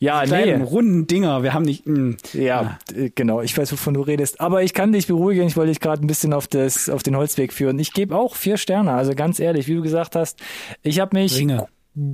Ja, 0.03 0.25
nee. 0.25 0.53
runden 0.55 1.07
Dinger. 1.07 1.43
Wir 1.43 1.53
haben 1.53 1.63
nicht. 1.63 1.87
Mh. 1.87 1.95
Hm. 1.95 2.17
Ja, 2.33 2.77
ja, 2.93 3.07
genau. 3.15 3.41
Ich 3.41 3.57
weiß, 3.57 3.71
wovon 3.71 3.93
du 3.93 4.01
redest. 4.01 4.41
Aber 4.41 4.61
ich 4.61 4.73
kann 4.73 4.91
dich 4.91 5.07
beruhigen. 5.07 5.47
Ich 5.47 5.55
wollte 5.55 5.71
dich 5.71 5.79
gerade 5.79 6.05
ein 6.05 6.07
bisschen 6.07 6.33
auf 6.33 6.47
das, 6.47 6.89
auf 6.89 7.03
den 7.03 7.15
Holzweg 7.15 7.53
führen. 7.53 7.79
Ich 7.79 7.93
gebe 7.93 8.17
auch 8.17 8.35
vier 8.35 8.57
Sterne. 8.57 8.91
Also 8.91 9.15
ganz 9.15 9.39
ehrlich, 9.39 9.67
wie 9.69 9.75
du 9.75 9.81
gesagt 9.81 10.17
hast, 10.17 10.41
ich 10.81 10.99
habe 10.99 11.17
mich 11.17 11.37
Ringe. 11.37 11.67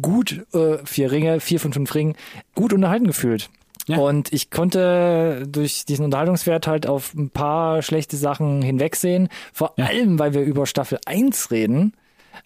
gut 0.03 0.45
äh, 0.53 0.77
vier 0.85 1.11
Ringe, 1.11 1.39
vier 1.39 1.59
von 1.59 1.73
fünf 1.73 1.95
Ringen, 1.95 2.15
gut 2.53 2.73
unterhalten 2.73 3.07
gefühlt. 3.07 3.49
Ja. 3.87 3.97
Und 3.97 4.31
ich 4.31 4.51
konnte 4.51 5.47
durch 5.49 5.83
diesen 5.85 6.05
Unterhaltungswert 6.05 6.67
halt 6.67 6.85
auf 6.85 7.15
ein 7.15 7.31
paar 7.31 7.81
schlechte 7.81 8.17
Sachen 8.17 8.61
hinwegsehen. 8.61 9.29
Vor 9.51 9.73
ja. 9.77 9.85
allem, 9.85 10.19
weil 10.19 10.35
wir 10.35 10.41
über 10.41 10.67
Staffel 10.67 10.99
1 11.07 11.49
reden, 11.49 11.93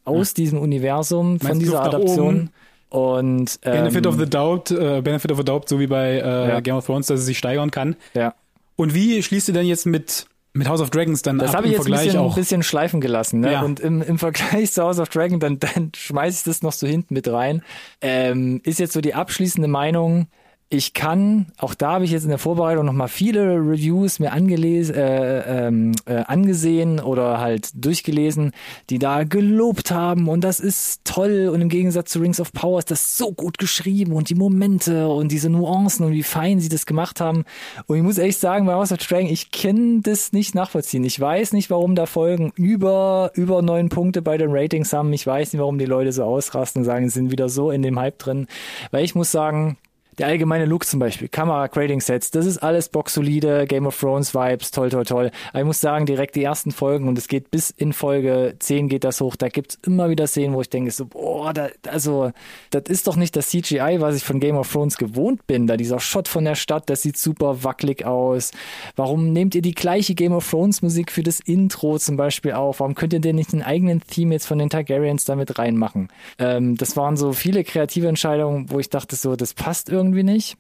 aus 0.06 0.30
ja. 0.32 0.36
diesem 0.36 0.60
Universum, 0.60 1.42
von 1.42 1.50
Meinst 1.50 1.64
dieser 1.64 1.84
Adaption. 1.84 2.50
Und 2.94 3.60
ähm, 3.64 3.72
Benefit 3.72 4.06
of 4.06 4.20
the 4.20 4.30
Doubt, 4.30 4.70
äh, 4.70 5.02
Benefit 5.02 5.32
of 5.32 5.40
the 5.40 5.44
Doubt, 5.44 5.68
so 5.68 5.80
wie 5.80 5.88
bei 5.88 6.20
äh, 6.20 6.62
Game 6.62 6.76
of 6.76 6.86
Thrones, 6.86 7.08
dass 7.08 7.22
es 7.22 7.26
sich 7.26 7.40
steigern 7.40 7.72
kann. 7.72 7.96
Ja. 8.14 8.36
Und 8.76 8.94
wie 8.94 9.24
schließt 9.24 9.48
du 9.48 9.52
denn 9.52 9.66
jetzt 9.66 9.86
mit 9.88 10.28
Mit 10.54 10.70
House 10.70 10.80
of 10.80 10.92
Dragons 10.92 11.24
dann 11.24 11.40
Das 11.40 11.50
ab 11.50 11.58
habe 11.58 11.66
im 11.66 11.72
ich 11.72 11.78
jetzt 11.78 11.88
ein 11.88 11.90
Vergleich 11.90 12.06
bisschen, 12.06 12.20
auch. 12.20 12.36
bisschen 12.36 12.62
schleifen 12.62 13.02
gelassen. 13.02 13.40
Ne? 13.40 13.54
Ja. 13.54 13.62
Und 13.64 13.80
im, 13.80 14.04
im 14.04 14.20
Vergleich 14.20 14.72
zu 14.72 14.84
House 14.84 15.00
of 15.00 15.10
Dragon, 15.10 15.40
dann, 15.40 15.58
dann 15.58 15.92
schmeiße 15.96 16.38
ich 16.38 16.44
das 16.44 16.62
noch 16.62 16.72
so 16.74 16.86
hinten 16.86 17.16
mit 17.16 17.28
rein. 17.28 17.64
Ähm, 18.02 18.62
ist 18.64 18.78
jetzt 18.80 18.94
so 18.94 19.02
die 19.02 19.16
abschließende 19.16 19.68
Meinung. 19.68 20.28
Ich 20.70 20.94
kann, 20.94 21.48
auch 21.58 21.76
da 21.76 21.94
habe 21.94 22.06
ich 22.06 22.12
jetzt 22.12 22.24
in 22.24 22.30
der 22.30 22.40
Vorbereitung 22.40 22.86
nochmal 22.86 23.08
viele 23.08 23.58
Reviews 23.58 24.20
mir 24.20 24.32
angelesen, 24.32 24.96
äh, 24.96 25.68
ähm, 25.68 25.92
äh, 26.06 26.24
angesehen 26.26 27.00
oder 27.00 27.40
halt 27.40 27.70
durchgelesen, 27.76 28.52
die 28.90 28.98
da 28.98 29.24
gelobt 29.24 29.92
haben 29.92 30.28
und 30.28 30.44
das 30.44 30.60
ist 30.60 31.02
toll 31.06 31.52
und 31.54 31.62
im 31.62 31.70
Gegensatz 31.70 32.12
zu 32.12 32.20
Rings 32.20 32.40
of 32.40 32.52
Power 32.54 32.80
ist 32.80 32.90
das 32.90 33.18
so 33.18 33.32
gut 33.32 33.58
geschrieben 33.58 34.14
und 34.14 34.30
die 34.30 34.36
Momente 34.36 35.08
und 35.10 35.32
diese 35.32 35.50
Nuancen 35.50 36.06
und 36.06 36.12
wie 36.12 36.24
fein 36.24 36.60
sie 36.60 36.70
das 36.70 36.86
gemacht 36.86 37.22
haben. 37.22 37.46
Und 37.86 37.98
ich 37.98 38.04
muss 38.04 38.18
echt 38.18 38.40
sagen, 38.40 38.66
bei 38.66 38.74
House 38.74 38.92
of 38.92 38.98
Dragon, 38.98 39.28
ich 39.28 39.52
kann 39.52 40.02
das 40.02 40.34
nicht 40.34 40.56
nachvollziehen. 40.56 41.04
Ich 41.04 41.20
weiß 41.20 41.54
nicht, 41.54 41.70
warum 41.70 41.96
da 41.96 42.06
Folgen 42.06 42.52
über, 42.56 43.32
über 43.36 43.62
neun 43.62 43.90
Punkte 43.90 44.22
bei 44.22 44.38
den 44.38 44.50
Ratings 44.52 44.94
haben. 44.94 45.14
Ich 45.14 45.26
weiß 45.26 45.54
nicht, 45.54 45.60
warum 45.60 45.78
die 45.78 45.86
Leute 45.86 46.12
so 46.12 46.24
ausrasten 46.24 46.82
und 46.82 46.86
sagen, 46.86 47.08
sie 47.10 47.14
sind 47.14 47.32
wieder 47.32 47.50
so 47.50 47.72
in 47.72 47.82
dem 47.82 48.00
Hype 48.00 48.20
drin. 48.20 48.48
Weil 48.92 49.06
ich 49.06 49.16
muss 49.16 49.32
sagen, 49.32 49.78
der 50.18 50.28
allgemeine 50.28 50.66
Look 50.66 50.86
zum 50.86 51.00
Beispiel, 51.00 51.28
Kamera, 51.28 51.68
Grading 51.68 52.02
Sets, 52.02 52.32
das 52.32 52.46
ist 52.46 52.60
alles 52.60 52.90
boxsolide, 52.90 53.66
Game 53.68 53.88
of 53.88 54.00
Thrones 54.00 54.34
Vibes, 54.34 54.72
toll, 54.72 54.90
toll, 54.90 55.06
toll. 55.06 55.32
Aber 55.50 55.60
ich 55.60 55.66
muss 55.66 55.82
sagen, 55.82 56.06
direkt 56.06 56.36
die 56.36 56.44
ersten 56.44 56.72
Folgen 56.72 57.08
und 57.08 57.18
es 57.18 57.28
geht 57.28 57.52
bis 57.52 57.70
in 57.70 57.94
Folge 57.94 58.56
10 58.60 58.90
geht 58.90 59.04
das 59.04 59.22
hoch, 59.22 59.36
da 59.36 59.50
gibt's 59.50 59.78
immer 59.86 60.10
wieder 60.10 60.28
Szenen, 60.28 60.54
wo 60.54 60.62
ich 60.62 60.70
denke 60.70 60.92
so, 60.92 61.06
boah, 61.06 61.54
da, 61.54 61.70
also, 61.88 62.32
das 62.70 62.84
ist 62.88 63.08
doch 63.08 63.16
nicht 63.16 63.36
das 63.36 63.50
CGI, 63.50 63.98
was 64.00 64.16
ich 64.16 64.24
von 64.24 64.40
Game 64.40 64.56
of 64.56 64.72
Thrones 64.72 64.98
gewohnt 64.98 65.48
bin. 65.48 65.68
Da 65.68 65.78
dieser 65.78 66.00
Shot 66.00 66.28
von 66.28 66.46
der 66.46 66.56
Stadt, 66.56 66.90
das 66.90 67.02
sieht 67.02 67.18
super 67.18 67.64
wackelig 67.64 68.06
aus. 68.06 68.52
Warum 68.96 69.34
nehmt 69.34 69.56
ihr 69.56 69.62
die 69.62 69.74
gleiche 69.74 70.16
Game 70.16 70.34
of 70.34 70.50
Thrones 70.50 70.82
Musik 70.82 71.12
für 71.12 71.24
das 71.24 71.40
Intro 71.40 71.98
zum 71.98 72.18
Beispiel 72.18 72.54
auf? 72.54 72.80
Warum 72.80 72.96
könnt 72.96 73.14
ihr 73.14 73.22
denn 73.22 73.36
nicht 73.36 73.54
einen 73.54 73.64
eigenen 73.64 74.02
Theme 74.02 74.36
jetzt 74.36 74.46
von 74.46 74.60
den 74.60 74.70
Targaryens 74.70 75.26
damit 75.26 75.58
reinmachen? 75.58 76.10
Ähm, 76.38 76.76
das 76.78 76.96
waren 76.96 77.18
so 77.18 77.34
viele 77.34 77.64
kreative 77.64 78.08
Entscheidungen, 78.08 78.70
wo 78.70 78.80
ich 78.80 78.90
dachte 78.90 79.16
so, 79.16 79.36
das 79.36 79.54
passt 79.54 79.90
irgendwie 79.90 80.03
nicht. 80.12 80.58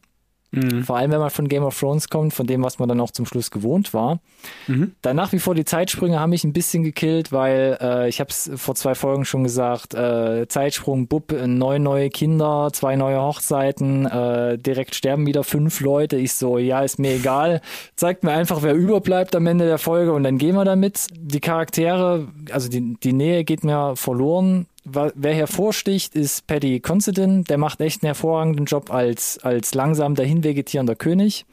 Mhm. 0.54 0.84
Vor 0.84 0.98
allem, 0.98 1.12
wenn 1.12 1.20
man 1.20 1.32
von 1.32 1.48
Game 1.48 1.64
of 1.64 1.78
Thrones 1.80 2.10
kommt, 2.10 2.34
von 2.34 2.46
dem, 2.46 2.64
was 2.64 2.78
man 2.78 2.88
dann 2.88 3.00
auch 3.00 3.10
zum 3.10 3.26
Schluss 3.26 3.50
gewohnt 3.50 3.94
war. 3.94 4.20
Mhm. 4.68 4.94
Dann 5.02 5.16
nach 5.16 5.32
wie 5.32 5.40
vor 5.40 5.56
die 5.56 5.66
Zeitsprünge 5.66 6.20
haben 6.20 6.30
mich 6.30 6.44
ein 6.44 6.54
bisschen 6.54 6.84
gekillt, 6.84 7.32
weil 7.32 7.78
äh, 7.82 8.08
ich 8.08 8.20
habe 8.20 8.30
es 8.30 8.52
vor 8.56 8.76
zwei 8.76 8.94
Folgen 8.94 9.26
schon 9.26 9.44
gesagt, 9.44 9.96
äh, 9.96 10.48
Zeitsprung, 10.48 11.08
Bub, 11.08 11.32
äh, 11.32 11.48
neun 11.48 11.82
neue 11.82 12.10
Kinder, 12.10 12.70
zwei 12.72 12.96
neue 12.96 13.20
Hochzeiten, 13.20 14.06
äh, 14.06 14.60
direkt 14.60 14.94
sterben 14.94 15.26
wieder 15.26 15.44
fünf 15.44 15.80
Leute. 15.80 16.18
Ich 16.18 16.34
so, 16.34 16.60
ja, 16.60 16.82
ist 16.82 17.00
mir 17.00 17.16
egal. 17.16 17.62
Zeigt 17.96 18.24
mir 18.24 18.32
einfach, 18.32 18.62
wer 18.62 18.76
überbleibt 18.76 19.36
am 19.36 19.48
Ende 19.48 19.66
der 19.66 19.80
Folge 19.80 20.14
und 20.14 20.22
dann 20.22 20.38
gehen 20.38 20.56
wir 20.56 20.66
damit. 20.66 21.08
Die 21.18 21.40
Charaktere, 21.40 22.28
also 22.52 22.70
die, 22.70 22.96
die 23.02 23.14
Nähe 23.14 23.44
geht 23.44 23.64
mir 23.64 23.96
verloren. 23.96 24.68
Wer 24.86 25.34
hervorsticht, 25.34 26.14
ist 26.14 26.46
Paddy 26.46 26.82
Considine. 26.82 27.44
Der 27.44 27.58
macht 27.58 27.80
echt 27.80 28.04
einen 28.04 28.08
hervorragenden 28.08 28.66
Job 28.66 28.92
als, 28.92 29.40
als 29.42 29.74
langsam 29.74 30.16
dahin 30.16 30.44
vegetierender 30.44 30.96
König. 30.96 31.46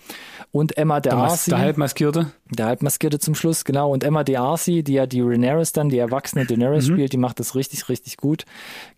Und 0.50 0.76
Emma 0.76 1.00
Mas 1.04 1.12
Arcy. 1.12 1.50
der 1.50 1.60
Halbmaskierte. 1.60 2.32
Der 2.50 2.66
Halbmaskierte 2.66 3.20
zum 3.20 3.36
Schluss, 3.36 3.64
genau. 3.64 3.92
Und 3.92 4.02
Emma 4.02 4.22
D'Arcy, 4.22 4.82
die 4.82 4.94
ja 4.94 5.06
die 5.06 5.20
Rhaenyra 5.20 5.62
dann, 5.72 5.90
die 5.90 5.98
erwachsene 5.98 6.44
Daenerys 6.44 6.86
spielt, 6.86 7.12
die 7.12 7.18
macht 7.18 7.38
das 7.38 7.54
richtig, 7.54 7.88
richtig 7.88 8.16
gut. 8.16 8.44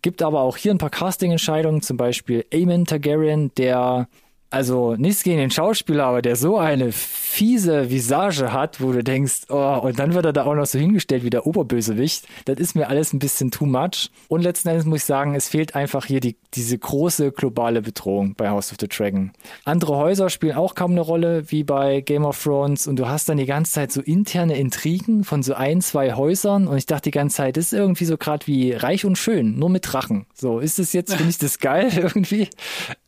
Gibt 0.01 0.23
aber 0.23 0.41
auch 0.41 0.57
hier 0.57 0.71
ein 0.73 0.79
paar 0.79 0.89
Casting-Entscheidungen, 0.89 1.83
zum 1.83 1.97
Beispiel 1.97 2.43
Aemon 2.51 2.85
Targaryen, 2.85 3.51
der, 3.55 4.07
also 4.53 4.95
nichts 4.95 5.23
gegen 5.23 5.37
den 5.37 5.51
Schauspieler, 5.51 6.05
aber 6.05 6.21
der 6.21 6.35
so 6.35 6.57
eine 6.57 6.91
fiese 6.91 7.89
Visage 7.89 8.53
hat, 8.53 8.79
wo 8.79 8.91
du 8.91 9.03
denkst, 9.03 9.47
oh, 9.49 9.79
und 9.81 9.97
dann 9.97 10.13
wird 10.13 10.25
er 10.25 10.33
da 10.33 10.45
auch 10.45 10.53
noch 10.53 10.67
so 10.67 10.77
hingestellt 10.77 11.23
wie 11.23 11.31
der 11.31 11.47
Oberbösewicht. 11.47 12.27
Das 12.45 12.59
ist 12.59 12.75
mir 12.75 12.87
alles 12.87 13.13
ein 13.13 13.19
bisschen 13.19 13.49
too 13.49 13.65
much. 13.65 14.11
Und 14.27 14.43
letzten 14.43 14.69
Endes 14.69 14.85
muss 14.85 14.99
ich 14.99 15.05
sagen, 15.05 15.33
es 15.33 15.49
fehlt 15.49 15.75
einfach 15.75 16.05
hier 16.05 16.19
die, 16.19 16.37
diese 16.53 16.77
große 16.77 17.31
globale 17.31 17.81
Bedrohung 17.81 18.35
bei 18.35 18.49
House 18.49 18.71
of 18.71 18.77
the 18.79 18.87
Dragon. 18.87 19.31
Andere 19.65 19.97
Häuser 19.97 20.29
spielen 20.29 20.55
auch 20.55 20.75
kaum 20.75 20.91
eine 20.91 21.01
Rolle, 21.01 21.49
wie 21.51 21.63
bei 21.63 22.01
Game 22.01 22.23
of 22.23 22.41
Thrones. 22.41 22.85
Und 22.85 22.97
du 22.97 23.07
hast 23.07 23.27
dann 23.29 23.37
die 23.37 23.47
ganze 23.47 23.73
Zeit 23.73 23.91
so 23.91 24.01
interne 24.01 24.55
Intrigen 24.57 25.23
von 25.23 25.41
so 25.41 25.55
ein, 25.55 25.81
zwei 25.81 26.13
Häusern. 26.13 26.67
Und 26.67 26.77
ich 26.77 26.85
dachte 26.85 27.05
die 27.05 27.11
ganze 27.11 27.37
Zeit, 27.37 27.57
das 27.57 27.65
ist 27.65 27.73
irgendwie 27.73 28.05
so 28.05 28.17
gerade 28.17 28.45
wie 28.45 28.73
reich 28.73 29.05
und 29.05 29.17
schön, 29.17 29.57
nur 29.57 29.69
mit 29.69 29.91
Drachen. 29.91 30.27
So, 30.35 30.59
ist 30.59 30.77
es 30.77 30.93
jetzt, 30.93 31.15
finde 31.15 31.31
ich 31.31 31.39
das 31.39 31.57
geil 31.57 31.89
irgendwie? 31.95 32.49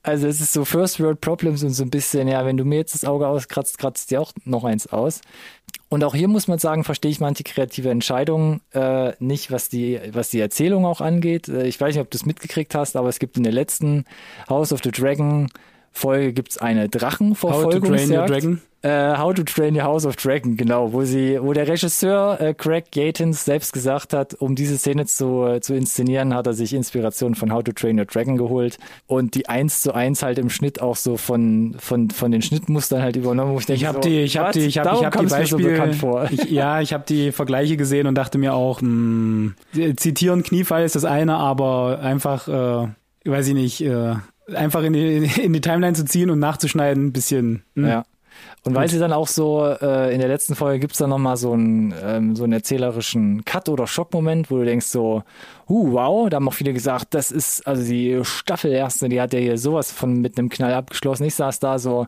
Also 0.06 0.28
es 0.28 0.40
ist 0.40 0.54
so 0.54 0.66
First 0.66 1.00
World 1.00 1.20
Problems 1.20 1.64
und 1.64 1.72
so 1.72 1.82
ein 1.82 1.90
bisschen, 1.90 2.28
ja, 2.28 2.46
wenn 2.46 2.58
du 2.58 2.64
mir 2.64 2.78
jetzt 2.78 2.94
das 2.94 3.06
Auge 3.06 3.28
auskratzt, 3.28 3.80
kratzt 3.80 4.12
dir 4.12 4.22
auch 4.22 4.34
noch 4.44 4.64
eins 4.64 4.86
aus. 4.86 5.22
Und 5.90 6.04
auch 6.04 6.14
hier 6.14 6.28
muss 6.28 6.48
man 6.48 6.60
sagen, 6.60 6.84
verstehe 6.84 7.10
ich 7.10 7.20
manche 7.20 7.44
kreative 7.44 7.90
Entscheidungen 7.90 8.62
äh, 8.74 9.14
nicht, 9.18 9.52
was 9.52 9.68
die, 9.68 10.00
was 10.12 10.30
die 10.30 10.40
Erzählung 10.40 10.86
auch 10.86 11.02
angeht. 11.02 11.48
Äh, 11.48 11.66
ich 11.66 11.82
weiß 11.82 11.96
nicht, 11.96 12.04
ob 12.04 12.12
du 12.12 12.20
es 12.20 12.26
mitgekriegt 12.28 12.76
hast, 12.76 12.96
aber 12.96 13.10
es 13.10 13.18
gibt 13.18 13.36
in 13.38 13.44
der 13.44 13.52
letzten 13.52 14.06
House 14.48 14.72
of 14.72 14.82
the 14.84 14.92
Dragon 14.92 15.50
Folge 15.92 16.34
gibt's 16.34 16.60
eine 16.60 16.84
How 16.84 16.90
to 16.90 16.90
Train 16.90 16.92
Your 16.92 17.00
Drachenverfolgungsjagd. 17.00 18.30
Dragon. 18.30 18.62
Äh, 18.86 19.18
How 19.18 19.34
to 19.34 19.42
Train 19.42 19.76
Your 19.76 19.82
House 19.84 20.06
of 20.06 20.16
Dragon, 20.16 20.58
genau, 20.58 20.94
wo 20.94 21.04
sie, 21.06 21.40
wo 21.42 21.54
der 21.54 21.68
Regisseur 21.68 22.40
äh, 22.40 22.54
Craig 22.54 22.92
Gatins 22.92 23.44
selbst 23.44 23.74
gesagt 23.74 24.14
hat, 24.14 24.36
um 24.36 24.54
diese 24.54 24.78
Szene 24.78 25.08
zu, 25.08 25.44
äh, 25.44 25.60
zu 25.60 25.74
inszenieren, 25.74 26.36
hat 26.36 26.46
er 26.46 26.54
sich 26.54 26.72
Inspiration 26.72 27.34
von 27.34 27.52
How 27.52 27.64
to 27.64 27.72
Train 27.72 27.98
Your 27.98 28.06
Dragon 28.06 28.38
geholt 28.38 28.78
und 29.08 29.34
die 29.34 29.50
eins 29.50 29.82
zu 29.82 29.94
eins 29.94 30.22
halt 30.22 30.38
im 30.38 30.52
Schnitt 30.52 30.84
auch 30.84 30.98
so 30.98 31.18
von, 31.18 31.76
von, 31.80 32.12
von 32.12 32.32
den 32.32 32.44
Schnittmustern 32.44 33.02
halt 33.02 33.16
übernommen. 33.16 33.54
Wo 33.54 33.58
ich 33.58 33.66
denke, 33.66 33.82
Ich 33.82 33.88
habe 33.88 33.98
so, 34.04 34.08
die, 34.08 34.20
ich 34.20 34.38
habe 34.38 34.52
die, 34.52 34.60
ich 34.60 34.78
habe 34.78 34.96
ich 35.00 35.04
hab 35.04 35.18
die 35.20 35.28
so 35.28 35.36
Beispiele. 35.36 35.70
bekannt 35.72 35.96
vor. 35.96 36.28
Ich, 36.30 36.52
ja, 36.52 36.80
ich 36.80 36.94
habe 36.94 37.06
die 37.08 37.32
Vergleiche 37.32 37.78
gesehen 37.78 38.06
und 38.06 38.14
dachte 38.14 38.38
mir 38.38 38.54
auch, 38.54 38.82
mh, 38.84 39.54
zitieren 39.96 40.44
Kniefall 40.44 40.84
ist 40.84 40.96
das 40.96 41.06
eine, 41.06 41.38
aber 41.38 42.02
einfach, 42.02 42.48
äh, 42.48 42.88
weiß 43.28 43.48
ich 43.48 43.56
nicht, 43.56 43.82
äh, 43.82 44.14
einfach 44.54 44.84
in 44.84 44.94
die, 44.94 45.28
in 45.42 45.54
die 45.54 45.62
Timeline 45.62 45.96
zu 45.96 46.06
ziehen 46.06 46.30
und 46.30 46.38
nachzuschneiden, 46.38 47.08
ein 47.08 47.14
bisschen. 47.14 47.64
Mh. 47.74 47.90
Ja. 47.90 48.04
Und 48.64 48.74
weil 48.74 48.90
sie 48.90 48.98
dann 48.98 49.14
auch 49.14 49.28
so, 49.28 49.64
äh, 49.64 50.14
in 50.14 50.20
der 50.20 50.28
letzten 50.28 50.56
Folge 50.56 50.80
gibt's 50.80 50.98
dann 50.98 51.12
nochmal 51.12 51.38
so 51.38 51.54
einen, 51.54 51.94
ähm, 52.04 52.36
so 52.36 52.44
einen 52.44 52.54
erzählerischen 52.54 53.46
Cut- 53.46 53.70
oder 53.70 53.86
Schockmoment, 53.86 54.50
wo 54.50 54.58
du 54.58 54.66
denkst 54.66 54.88
so, 54.88 55.24
uh, 55.70 55.92
wow, 55.94 56.30
da 56.30 56.38
haben 56.38 56.48
auch 56.48 56.54
viele 56.54 56.74
gesagt, 56.74 57.14
das 57.14 57.32
ist, 57.32 57.68
also 57.68 57.84
die 57.84 58.20
Staffel 58.24 58.72
erste, 58.72 59.08
die 59.08 59.22
hat 59.22 59.34
ja 59.34 59.40
hier 59.40 59.58
sowas 59.58 59.92
von 59.92 60.20
mit 60.20 60.38
einem 60.38 60.50
Knall 60.50 60.74
abgeschlossen. 60.74 61.26
Ich 61.26 61.36
saß 61.36 61.60
da 61.60 61.78
so, 61.78 62.08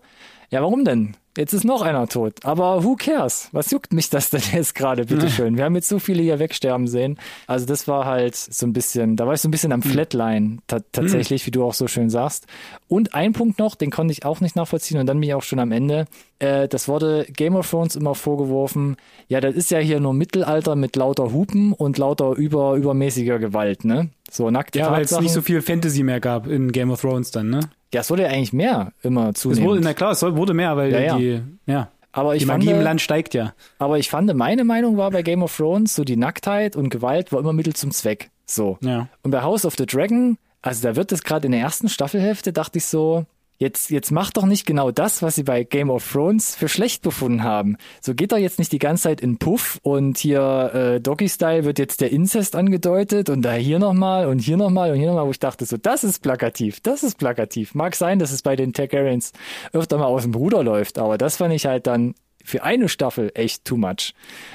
ja, 0.50 0.62
warum 0.62 0.84
denn? 0.84 1.16
Jetzt 1.38 1.54
ist 1.54 1.64
noch 1.64 1.84
einer 1.84 2.08
tot. 2.08 2.44
Aber 2.44 2.84
who 2.84 2.96
cares? 2.96 3.50
Was 3.52 3.70
juckt 3.70 3.94
mich 3.94 4.10
das 4.10 4.32
denn 4.32 4.42
jetzt 4.52 4.74
gerade, 4.74 5.06
bitteschön? 5.06 5.56
Wir 5.56 5.66
haben 5.66 5.76
jetzt 5.76 5.88
so 5.88 6.00
viele 6.00 6.24
hier 6.24 6.40
wegsterben 6.40 6.88
sehen. 6.88 7.18
Also 7.46 7.66
das 7.66 7.88
war 7.88 8.06
halt 8.06 8.36
so 8.36 8.66
ein 8.66 8.74
bisschen, 8.74 9.16
da 9.16 9.28
war 9.28 9.36
ich 9.36 9.42
so 9.42 9.48
ein 9.48 9.52
bisschen 9.52 9.72
am 9.72 9.84
Flatline 9.84 10.58
ta 10.68 10.80
tatsächlich, 10.92 11.46
wie 11.46 11.52
du 11.52 11.64
auch 11.64 11.76
so 11.76 11.88
schön 11.88 12.10
sagst. 12.10 12.48
Und 12.88 13.14
ein 13.14 13.34
Punkt 13.34 13.60
noch, 13.60 13.76
den 13.76 13.92
konnte 13.92 14.12
ich 14.12 14.26
auch 14.26 14.42
nicht 14.42 14.56
nachvollziehen 14.56 15.00
und 15.00 15.06
dann 15.06 15.20
bin 15.20 15.30
ich 15.30 15.36
auch 15.36 15.44
schon 15.44 15.60
am 15.60 15.72
Ende. 15.72 16.06
Äh, 16.40 16.68
das 16.68 16.88
wurde 16.88 17.26
Game 17.32 17.56
of 17.56 17.70
Thrones 17.70 17.96
immer 17.96 18.16
vorgeworfen. 18.16 18.98
Ja, 19.28 19.40
das 19.40 19.56
ist 19.56 19.72
ja 19.72 19.80
hier 19.80 20.00
nur 20.00 20.14
Mittelalter 20.14 20.76
mit 20.76 20.96
lauter 20.96 21.34
Hupen 21.34 21.74
und 21.74 21.98
lauter 21.98 22.32
über, 22.32 22.76
übermäßiger 22.76 23.40
Gewalt, 23.40 23.86
ne? 23.86 24.10
So 24.32 24.50
nackte 24.52 24.80
Ja, 24.80 24.92
weil 24.92 25.04
es 25.04 25.18
nicht 25.20 25.32
so 25.34 25.42
viel 25.42 25.62
Fantasy 25.62 26.04
mehr 26.04 26.20
gab 26.20 26.48
in 26.48 26.72
Game 26.72 26.92
of 26.92 27.02
Thrones 27.02 27.32
dann, 27.32 27.50
ne? 27.50 27.62
ja, 27.94 28.02
es 28.02 28.10
wurde 28.10 28.24
ja 28.24 28.30
eigentlich 28.30 28.52
mehr 28.54 28.92
immer 29.02 29.30
Es 29.34 29.46
wurde, 29.46 29.56
zunehmend. 29.56 29.84
na 29.84 29.94
klar, 29.94 30.12
es 30.12 30.22
wurde 30.22 30.54
mehr, 30.54 30.76
weil 30.76 30.92
Ja, 30.94 31.18
die, 31.18 31.42
ja. 31.66 31.90
aber 32.12 32.36
ich 32.36 32.42
Die 32.42 32.46
fand, 32.48 32.64
Magie 32.66 32.78
im 32.78 32.84
Land 32.84 33.00
steigt 33.02 33.34
ja. 33.34 33.54
aber 33.80 33.98
ich 34.00 34.10
fand, 34.10 34.34
meine 34.36 34.64
Meinung 34.66 34.98
war 34.98 35.12
bei 35.12 35.22
Game 35.22 35.42
of 35.44 35.56
Thrones, 35.56 35.96
so 35.96 36.04
die 36.04 36.18
Nacktheit 36.18 36.76
und 36.76 36.90
Gewalt 36.90 37.32
war 37.32 37.40
immer 37.40 37.54
Mittel 37.54 37.74
zum 37.76 37.92
Zweck. 37.92 38.30
So. 38.46 38.78
Ja. 38.82 39.08
Und 39.24 39.32
bei 39.32 39.42
House 39.42 39.66
of 39.66 39.76
the 39.78 39.86
Dragon, 39.86 40.38
also 40.62 40.84
da 40.88 40.96
wird 40.96 41.12
es 41.14 41.24
gerade 41.24 41.46
in 41.46 41.52
der 41.54 41.62
ersten 41.62 41.88
Staffelhälfte, 41.90 42.52
dachte 42.54 42.78
ich 42.80 42.86
so, 42.86 43.26
jetzt, 43.58 43.90
jetzt 43.90 44.12
macht 44.12 44.38
doch 44.38 44.46
nicht 44.46 44.66
genau 44.66 44.92
das, 44.92 45.22
was 45.22 45.36
sie 45.36 45.44
bei 45.44 45.64
Game 45.64 45.90
of 45.90 46.10
Thrones 46.12 46.56
für 46.56 46.68
schlecht 46.70 47.02
befunden 47.02 47.44
haben. 47.44 47.78
So 48.02 48.14
geht 48.14 48.32
doch 48.32 48.38
jetzt 48.38 48.60
nicht 48.60 48.72
die 48.72 48.80
ganze 48.80 49.04
Zeit 49.04 49.22
in 49.22 49.38
Puff 49.38 49.80
und 49.82 50.18
hier 50.18 50.72
äh, 50.74 51.02
Doggy-Style 51.02 51.66
wird 51.66 51.80
jetzt 51.80 52.02
der 52.02 52.12
Inzest 52.12 52.56
angedeutet 52.56 53.30
und 53.30 53.42
da 53.42 53.54
hier 53.54 53.80
nochmal 53.80 54.28
und 54.28 54.40
hier 54.40 54.58
nochmal 54.58 54.92
und 54.92 54.98
hier 54.98 55.08
nochmal, 55.08 55.26
wo 55.28 55.32
ich 55.32 55.40
dachte 55.40 55.66
so, 55.66 55.78
das 55.78 56.04
ist 56.04 56.20
plakativ, 56.22 56.80
das 56.82 57.04
ist 57.04 57.18
plakativ. 57.18 57.76
Mag 57.76 57.96
sein, 57.96 58.20
dass 58.20 58.32
es 58.32 58.42
bei 58.42 58.56
den 58.56 58.74
Targaryens 58.74 59.34
öfter 59.74 59.98
mal 59.98 60.06
aus 60.06 60.24
dem 60.24 60.34
Ruder 60.36 60.64
läuft, 60.64 60.98
aber 60.98 61.18
das 61.18 61.38
fand 61.38 61.54
ich 61.54 61.66
halt 61.66 61.88
dann 61.88 62.16
für 62.44 62.64
eine 62.64 62.88
Staffel 62.88 63.30
echt 63.34 63.66
too 63.66 63.76
much. 63.76 64.14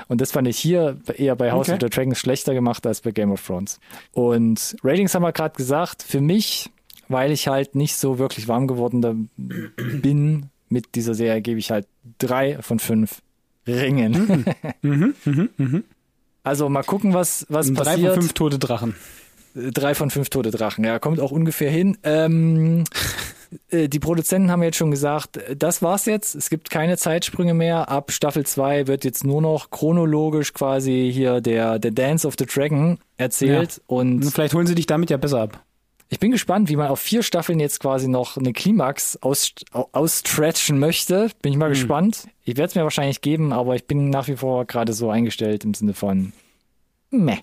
Und 0.08 0.22
das 0.22 0.32
fand 0.32 0.48
ich 0.48 0.56
hier 0.56 0.96
eher 1.14 1.36
bei 1.36 1.52
House 1.52 1.68
Okay. 1.68 1.74
of 1.74 1.80
the 1.82 1.90
Dragons 1.94 2.18
schlechter 2.18 2.54
gemacht 2.54 2.86
als 2.86 3.02
bei 3.02 3.10
Game 3.10 3.30
of 3.30 3.46
Thrones. 3.46 3.80
Und 4.12 4.76
Ratings 4.82 5.14
haben 5.14 5.22
wir 5.22 5.32
gerade 5.32 5.54
gesagt, 5.54 6.02
für 6.02 6.22
mich, 6.22 6.70
weil 7.08 7.32
ich 7.32 7.48
halt 7.48 7.74
nicht 7.74 7.96
so 7.96 8.18
wirklich 8.18 8.48
warm 8.48 8.66
geworden 8.66 9.30
bin 9.36 10.46
mit 10.68 10.94
dieser 10.94 11.14
Serie, 11.14 11.42
gebe 11.42 11.58
ich 11.58 11.70
halt 11.70 11.86
drei 12.18 12.60
von 12.62 12.78
fünf 12.78 13.22
Ringen. 13.66 14.44
Mhm, 14.82 15.14
mhm, 15.24 15.48
mhm. 15.56 15.84
Also 16.42 16.68
mal 16.68 16.82
gucken, 16.82 17.14
was, 17.14 17.46
was 17.48 17.72
Drei 17.72 17.84
passiert. 17.84 18.14
von 18.14 18.22
fünf 18.22 18.32
tote 18.32 18.58
Drachen. 18.58 18.96
Drei 19.54 19.94
von 19.94 20.10
fünf 20.10 20.30
tote 20.30 20.50
Drachen, 20.50 20.84
ja, 20.84 20.98
kommt 20.98 21.20
auch 21.20 21.30
ungefähr 21.30 21.70
hin. 21.70 21.98
Ähm, 22.02 22.84
äh, 23.70 23.88
die 23.88 24.00
Produzenten 24.00 24.50
haben 24.50 24.62
jetzt 24.62 24.78
schon 24.78 24.90
gesagt, 24.90 25.38
das 25.56 25.82
war's 25.82 26.06
jetzt. 26.06 26.34
Es 26.34 26.50
gibt 26.50 26.70
keine 26.70 26.96
Zeitsprünge 26.96 27.54
mehr. 27.54 27.88
Ab 27.88 28.10
Staffel 28.10 28.44
2 28.44 28.86
wird 28.88 29.04
jetzt 29.04 29.24
nur 29.24 29.42
noch 29.42 29.70
chronologisch 29.70 30.52
quasi 30.52 31.10
hier 31.12 31.40
der, 31.40 31.78
der 31.78 31.90
Dance 31.92 32.26
of 32.26 32.34
the 32.38 32.46
Dragon 32.46 32.98
erzählt. 33.18 33.76
Ja. 33.76 33.82
Und 33.86 34.24
Vielleicht 34.24 34.54
holen 34.54 34.66
sie 34.66 34.74
dich 34.74 34.86
damit 34.86 35.10
ja 35.10 35.18
besser 35.18 35.42
ab. 35.42 35.62
Ich 36.12 36.18
bin 36.18 36.30
gespannt, 36.30 36.68
wie 36.68 36.76
man 36.76 36.88
auf 36.88 37.00
vier 37.00 37.22
Staffeln 37.22 37.58
jetzt 37.58 37.80
quasi 37.80 38.06
noch 38.06 38.36
eine 38.36 38.52
Klimax 38.52 39.16
aus, 39.22 39.52
ausstretchen 39.72 40.78
möchte. 40.78 41.30
Bin 41.40 41.52
ich 41.52 41.58
mal 41.58 41.70
gespannt. 41.70 42.28
Ich 42.44 42.58
werde 42.58 42.68
es 42.68 42.74
mir 42.74 42.82
wahrscheinlich 42.82 43.22
geben, 43.22 43.52
aber 43.54 43.76
ich 43.76 43.86
bin 43.86 44.10
nach 44.10 44.28
wie 44.28 44.36
vor 44.36 44.66
gerade 44.66 44.92
so 44.92 45.08
eingestellt 45.10 45.64
im 45.64 45.72
Sinne 45.72 45.94
von 45.94 46.34
meh. 47.10 47.38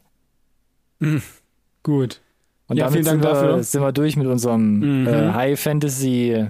Gut. 1.82 2.22
Und 2.67 2.78
Ja, 2.78 2.86
damit 2.86 3.05
vielen 3.05 3.05
Dank 3.05 3.24
sind, 3.24 3.24
wir, 3.24 3.47
dafür. 3.47 3.63
sind 3.63 3.82
wir 3.82 3.91
durch 3.91 4.15
mit 4.15 4.28
unserem 4.28 5.01
Mhm. 5.01 5.07
äh, 5.07 5.34
High 5.34 5.59
Fantasy 5.59 6.47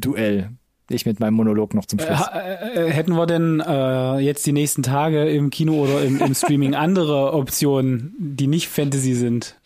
Duell. 0.00 0.50
Ich 0.90 1.04
mit 1.04 1.20
meinem 1.20 1.34
Monolog 1.34 1.74
noch 1.74 1.84
zum 1.84 1.98
Äh, 1.98 2.06
Schluss. 2.06 2.18
ha- 2.18 2.40
äh, 2.74 2.90
hätten 2.90 3.12
wir 3.14 3.26
denn 3.26 3.60
äh, 3.60 4.18
jetzt 4.20 4.46
die 4.46 4.52
nächsten 4.52 4.82
Tage 4.82 5.28
im 5.28 5.50
Kino 5.50 5.74
oder 5.74 6.02
im, 6.02 6.18
im 6.20 6.34
Streaming 6.34 6.74
andere 6.74 7.34
Optionen, 7.34 8.14
die 8.18 8.46
nicht 8.46 8.68
Fantasy 8.68 9.12
sind, 9.14 9.56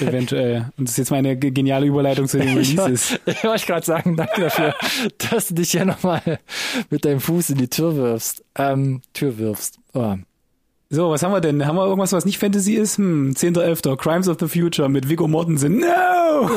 eventuell? 0.00 0.70
Und 0.76 0.84
das 0.88 0.92
ist 0.92 0.98
jetzt 0.98 1.10
meine 1.10 1.36
ge- 1.36 1.50
geniale 1.50 1.86
Überleitung 1.86 2.28
zu 2.28 2.38
den 2.38 2.48
Ich 2.58 2.78
Releases. 2.78 3.12
wollte 3.12 3.30
ich 3.30 3.44
wollte 3.44 3.66
gerade 3.66 3.86
sagen, 3.86 4.16
danke 4.16 4.40
dafür, 4.42 4.74
dass 5.30 5.48
du 5.48 5.54
dich 5.54 5.70
hier 5.70 5.84
nochmal 5.86 6.20
mit 6.90 7.04
deinem 7.04 7.20
Fuß 7.20 7.50
in 7.50 7.58
die 7.58 7.68
Tür 7.68 7.96
wirfst. 7.96 8.44
Ähm, 8.56 9.00
Tür 9.14 9.38
wirfst. 9.38 9.78
Oh. 9.94 10.16
So, 10.88 11.10
was 11.10 11.22
haben 11.22 11.32
wir 11.32 11.40
denn? 11.40 11.66
Haben 11.66 11.76
wir 11.76 11.84
irgendwas, 11.84 12.12
was 12.12 12.24
nicht 12.24 12.38
Fantasy 12.38 12.74
ist? 12.74 12.98
Hm, 12.98 13.32
10.11. 13.32 13.96
Crimes 13.96 14.28
of 14.28 14.36
the 14.38 14.46
Future 14.46 14.88
mit 14.88 15.08
Viggo 15.08 15.26
Mortensen. 15.26 15.78
No! 15.78 15.86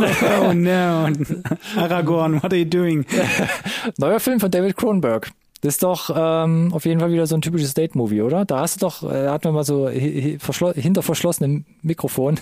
Oh 0.42 0.54
no! 0.54 1.08
Aragorn, 1.78 2.36
what 2.44 2.52
are 2.52 2.58
you 2.58 2.66
doing? 2.66 3.06
Neuer 3.98 4.20
Film 4.20 4.40
von 4.40 4.52
David 4.52 4.76
Cronenberg. 4.76 5.32
Das 5.62 5.76
ist 5.76 5.84
doch 5.84 6.10
ähm, 6.16 6.72
auf 6.74 6.86
jeden 6.86 7.00
Fall 7.00 7.12
wieder 7.12 7.26
so 7.28 7.36
ein 7.36 7.42
typisches 7.42 7.74
Date-Movie, 7.74 8.22
oder? 8.22 8.46
Da 8.46 8.60
hast 8.60 8.76
du 8.82 8.86
doch, 8.86 9.04
äh, 9.04 9.24
da 9.26 9.34
hatten 9.34 9.46
wir 9.46 9.52
mal 9.54 9.64
so 9.64 9.88
hinter 9.90 11.02
verschlossenem 11.02 11.66
Mikrofon 11.82 12.40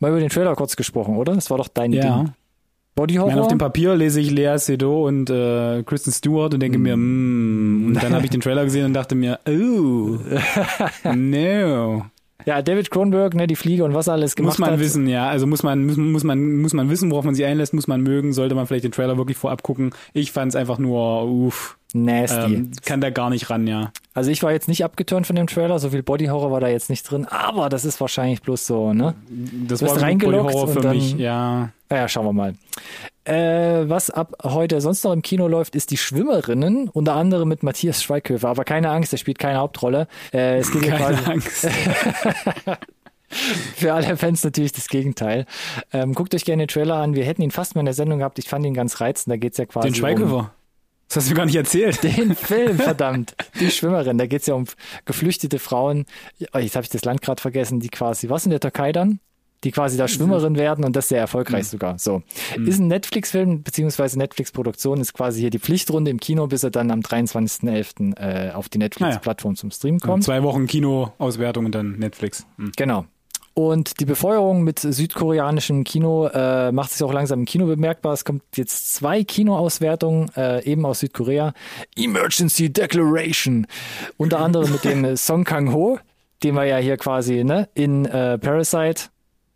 mal 0.00 0.10
über 0.10 0.20
den 0.20 0.28
Trailer 0.30 0.54
kurz 0.56 0.76
gesprochen, 0.76 1.16
oder? 1.16 1.34
Das 1.34 1.50
war 1.50 1.58
doch 1.58 1.68
dein 1.68 1.92
Ja. 1.92 2.02
Ding. 2.18 2.32
Body 2.94 3.14
Ich 3.14 3.20
meine, 3.20 3.32
auf 3.32 3.36
Horror? 3.38 3.48
dem 3.48 3.58
Papier 3.58 3.96
lese 3.96 4.20
ich 4.20 4.30
Lea 4.30 4.56
Seydoux 4.56 5.06
und 5.06 5.28
äh, 5.30 5.82
Kristen 5.84 6.12
Stewart 6.12 6.54
und 6.54 6.60
denke 6.60 6.78
mir, 6.78 6.96
mm, 6.96 7.86
und 7.88 7.94
dann 8.02 8.14
habe 8.14 8.24
ich 8.24 8.30
den 8.30 8.40
Trailer 8.40 8.64
gesehen 8.64 8.86
und 8.86 8.94
dachte 8.94 9.14
mir, 9.14 9.40
oh, 9.48 10.18
no. 11.14 12.06
Ja, 12.46 12.60
David 12.62 12.90
Cronenberg, 12.90 13.34
ne, 13.34 13.46
die 13.46 13.56
Fliege 13.56 13.84
und 13.84 13.94
was 13.94 14.08
alles 14.08 14.36
gemacht 14.36 14.52
Muss 14.52 14.58
man 14.58 14.72
hat. 14.72 14.78
wissen, 14.80 15.06
ja. 15.08 15.28
Also 15.28 15.46
muss 15.46 15.62
man, 15.62 15.86
muss, 15.86 15.96
muss 15.96 16.24
man, 16.24 16.60
muss 16.60 16.74
man 16.74 16.90
wissen, 16.90 17.10
worauf 17.10 17.24
man 17.24 17.34
sich 17.34 17.44
einlässt, 17.46 17.72
muss 17.74 17.86
man 17.88 18.02
mögen, 18.02 18.32
sollte 18.32 18.54
man 18.54 18.66
vielleicht 18.66 18.84
den 18.84 18.92
Trailer 18.92 19.16
wirklich 19.16 19.38
vorab 19.38 19.62
gucken. 19.62 19.92
Ich 20.12 20.30
fand 20.30 20.50
es 20.52 20.56
einfach 20.56 20.78
nur, 20.78 21.24
uff, 21.24 21.78
Nasty. 21.96 22.54
ähm, 22.54 22.70
kann 22.84 23.00
da 23.00 23.10
gar 23.10 23.30
nicht 23.30 23.48
ran, 23.50 23.66
ja. 23.66 23.92
Also 24.14 24.30
ich 24.30 24.42
war 24.42 24.52
jetzt 24.52 24.68
nicht 24.68 24.84
abgeturnt 24.84 25.26
von 25.26 25.36
dem 25.36 25.46
Trailer, 25.46 25.78
so 25.78 25.90
viel 25.90 26.02
Body 26.02 26.26
Horror 26.26 26.50
war 26.50 26.60
da 26.60 26.68
jetzt 26.68 26.90
nicht 26.90 27.08
drin, 27.08 27.24
aber 27.24 27.68
das 27.68 27.84
ist 27.84 28.00
wahrscheinlich 28.00 28.42
bloß 28.42 28.66
so, 28.66 28.92
ne? 28.92 29.14
Das 29.68 29.80
Du 29.80 29.86
war 29.86 30.00
reingeloggt 30.02 30.52
Horror 30.52 30.68
für 30.68 30.80
dann- 30.80 30.96
mich, 30.96 31.14
ja. 31.14 31.70
Naja, 31.88 32.08
schauen 32.08 32.26
wir 32.26 32.32
mal. 32.32 32.54
Äh, 33.24 33.88
was 33.88 34.10
ab 34.10 34.34
heute 34.42 34.80
sonst 34.80 35.04
noch 35.04 35.12
im 35.12 35.22
Kino 35.22 35.46
läuft, 35.48 35.76
ist 35.76 35.90
die 35.92 35.96
Schwimmerinnen, 35.96 36.88
unter 36.88 37.14
anderem 37.14 37.48
mit 37.48 37.62
Matthias 37.62 38.02
Schweighöfer. 38.02 38.48
Aber 38.48 38.64
keine 38.64 38.90
Angst, 38.90 39.12
er 39.12 39.18
spielt 39.18 39.38
keine 39.38 39.58
Hauptrolle. 39.58 40.08
Äh, 40.32 40.58
es 40.58 40.70
geht 40.72 40.82
hier 40.82 40.92
quasi 40.96 41.22
Keine 41.22 41.34
Angst. 41.34 41.68
für 43.28 43.92
alle 43.94 44.16
Fans 44.16 44.44
natürlich 44.44 44.72
das 44.72 44.88
Gegenteil. 44.88 45.46
Ähm, 45.92 46.14
guckt 46.14 46.34
euch 46.34 46.44
gerne 46.44 46.64
den 46.64 46.68
Trailer 46.68 46.96
an. 46.96 47.14
Wir 47.14 47.24
hätten 47.24 47.42
ihn 47.42 47.50
fast 47.50 47.74
mal 47.74 47.80
in 47.80 47.86
der 47.86 47.94
Sendung 47.94 48.18
gehabt. 48.18 48.38
Ich 48.38 48.48
fand 48.48 48.64
ihn 48.66 48.74
ganz 48.74 49.00
reizend. 49.00 49.32
Da 49.32 49.36
geht's 49.36 49.58
ja 49.58 49.66
quasi 49.66 49.88
Den 49.88 49.94
Schweighöfer. 49.94 50.52
Das 51.08 51.18
hast 51.18 51.30
du 51.30 51.34
gar 51.34 51.46
nicht 51.46 51.56
erzählt. 51.56 52.02
den 52.02 52.34
Film, 52.36 52.78
verdammt. 52.78 53.34
Die 53.60 53.70
Schwimmerin. 53.70 54.18
Da 54.18 54.26
geht's 54.26 54.46
ja 54.46 54.54
um 54.54 54.64
geflüchtete 55.04 55.58
Frauen. 55.58 56.06
Oh, 56.52 56.58
jetzt 56.58 56.76
habe 56.76 56.84
ich 56.84 56.90
das 56.90 57.04
Land 57.04 57.22
gerade 57.22 57.40
vergessen, 57.40 57.80
die 57.80 57.88
quasi, 57.88 58.28
was 58.28 58.44
in 58.44 58.50
der 58.50 58.60
Türkei 58.60 58.92
dann? 58.92 59.20
Die 59.62 59.70
quasi 59.70 59.96
da 59.96 60.08
Schwimmerin 60.08 60.56
werden 60.56 60.84
und 60.84 60.94
das 60.94 61.08
sehr 61.08 61.20
erfolgreich 61.20 61.68
sogar. 61.68 61.98
So. 61.98 62.22
Ist 62.66 62.80
ein 62.80 62.88
Netflix-Film, 62.88 63.62
beziehungsweise 63.62 64.18
Netflix-Produktion, 64.18 65.00
ist 65.00 65.14
quasi 65.14 65.40
hier 65.40 65.48
die 65.48 65.58
Pflichtrunde 65.58 66.10
im 66.10 66.20
Kino, 66.20 66.46
bis 66.48 66.64
er 66.64 66.70
dann 66.70 66.90
am 66.90 67.00
23.11. 67.00 68.18
Äh, 68.18 68.50
auf 68.52 68.68
die 68.68 68.76
Netflix-Plattform 68.76 69.56
zum 69.56 69.70
Stream 69.70 70.00
kommt. 70.00 70.24
Zwei 70.24 70.42
Wochen 70.42 70.66
Kino-Auswertung 70.66 71.64
und 71.64 71.74
dann 71.74 71.92
Netflix. 71.98 72.44
Hm. 72.58 72.72
Genau. 72.76 73.06
Und 73.54 74.00
die 74.00 74.04
Befeuerung 74.04 74.64
mit 74.64 74.80
südkoreanischem 74.80 75.84
Kino 75.84 76.26
äh, 76.26 76.72
macht 76.72 76.90
sich 76.90 77.04
auch 77.04 77.12
langsam 77.12 77.40
im 77.40 77.44
Kino 77.44 77.66
bemerkbar. 77.66 78.12
Es 78.12 78.24
kommt 78.24 78.42
jetzt 78.56 78.92
zwei 78.94 79.22
Kinoauswertungen, 79.22 80.28
äh, 80.36 80.64
eben 80.64 80.84
aus 80.84 81.00
Südkorea. 81.00 81.54
Emergency 81.96 82.72
Declaration. 82.72 83.68
Unter 84.16 84.40
anderem 84.40 84.72
mit 84.72 84.84
dem 84.84 85.16
Song 85.16 85.44
Kang-ho, 85.44 86.00
den 86.42 86.56
wir 86.56 86.64
ja 86.64 86.78
hier 86.78 86.96
quasi 86.96 87.44
ne, 87.44 87.68
in 87.74 88.06
äh, 88.06 88.38
Parasite 88.38 89.04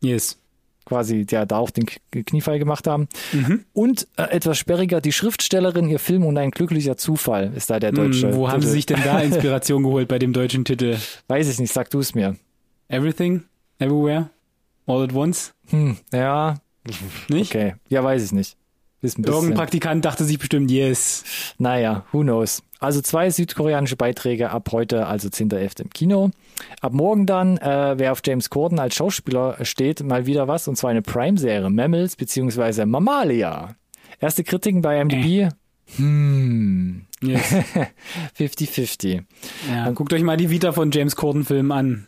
Yes. 0.01 0.39
quasi 0.85 1.27
ja 1.29 1.45
da 1.45 1.59
auch 1.59 1.71
den 1.71 1.87
Kniefall 1.87 2.61
gemacht 2.61 2.87
haben. 2.87 3.09
Mhm. 3.33 3.65
Und 3.73 4.07
äh, 4.17 4.23
etwas 4.31 4.59
sperriger, 4.59 5.01
die 5.01 5.11
Schriftstellerin, 5.11 5.89
ihr 5.89 5.99
Film 5.99 6.25
und 6.25 6.39
ein 6.39 6.53
glücklicher 6.53 6.97
Zufall 6.97 7.53
ist 7.57 7.69
da 7.69 7.81
der 7.81 7.91
deutsche. 7.91 8.29
Hm, 8.29 8.37
wo 8.37 8.49
haben 8.49 8.61
Titel. 8.61 8.69
sie 8.69 8.73
sich 8.75 8.87
denn 8.87 9.03
da 9.03 9.19
Inspiration 9.23 9.83
geholt 9.83 10.07
bei 10.07 10.21
dem 10.21 10.33
deutschen 10.33 10.65
Titel? 10.65 10.97
Weiß 11.27 11.49
ich 11.49 11.59
nicht, 11.59 11.73
sag 11.73 11.91
du 11.91 11.99
es 11.99 12.15
mir. 12.15 12.37
Everything? 12.87 13.43
Everywhere? 13.79 14.31
All 14.87 15.03
at 15.03 15.15
once? 15.15 15.55
Hm, 15.69 15.99
ja, 16.13 16.57
Nicht? 17.29 17.55
okay. 17.55 17.75
Ja, 17.89 18.03
weiß 18.03 18.25
ich 18.25 18.33
nicht. 18.33 18.57
Ist 19.01 19.19
ein. 19.19 19.25
Irgendein 19.25 19.55
Praktikant 19.57 20.05
dachte 20.05 20.25
sich 20.25 20.39
bestimmt, 20.39 20.71
yes. 20.71 21.25
Naja, 21.59 22.05
who 22.11 22.23
knows. 22.23 22.63
Also 22.81 23.01
zwei 23.01 23.31
südkoreanische 23.31 23.97
Beiträge 23.97 24.51
ab 24.51 24.71
heute, 24.73 25.07
also 25.07 25.29
10.11. 25.29 25.83
im 25.83 25.91
Kino. 25.91 26.31
Ab 26.81 26.93
morgen 26.93 27.27
dann, 27.27 27.59
äh, 27.59 27.95
wer 27.99 28.13
auf 28.13 28.23
James 28.25 28.51
Corden 28.51 28.79
als 28.79 28.97
Schauspieler 28.97 29.65
steht, 29.65 30.03
mal 30.03 30.27
wieder 30.27 30.49
was, 30.49 30.67
und 30.67 30.77
zwar 30.77 30.91
eine 30.91 31.03
Prime-Serie, 31.03 31.71
Mammals 31.71 32.17
beziehungsweise 32.17 32.87
Mamalia. 32.87 33.77
Erste 34.21 34.43
Kritiken 34.43 34.83
bei 34.83 35.05
MDB, 35.05 35.49
hm, 35.97 37.07
yes. 37.23 37.55
50-50. 38.39 39.23
Ja, 39.71 39.91
guckt 39.91 40.13
euch 40.13 40.23
mal 40.23 40.37
die 40.37 40.51
Vita 40.51 40.73
von 40.73 40.91
James 40.91 41.17
Corden 41.17 41.45
Film 41.45 41.73
an. 41.73 42.08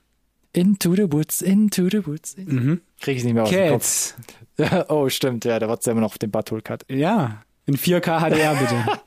Into 0.52 0.94
the 0.94 1.12
woods, 1.12 1.42
into 1.42 1.88
the 1.90 2.06
woods. 2.06 2.36
Mhm. 2.36 2.80
Krieg 3.00 3.16
ich 3.18 3.24
nicht 3.24 3.34
mehr 3.34 3.44
aus 3.44 3.50
dem 3.50 3.68
Cats. 3.70 4.14
Kopf. 4.16 4.26
Oh, 4.88 5.08
stimmt, 5.08 5.46
ja, 5.46 5.58
da 5.58 5.68
war's 5.68 5.86
ja 5.86 5.92
immer 5.92 6.02
noch 6.02 6.10
auf 6.10 6.18
dem 6.18 6.30
Butthole-Cut. 6.30 6.84
Ja. 6.90 7.42
In 7.66 7.76
4K 7.78 8.20
HDR 8.20 8.54
bitte. 8.60 9.00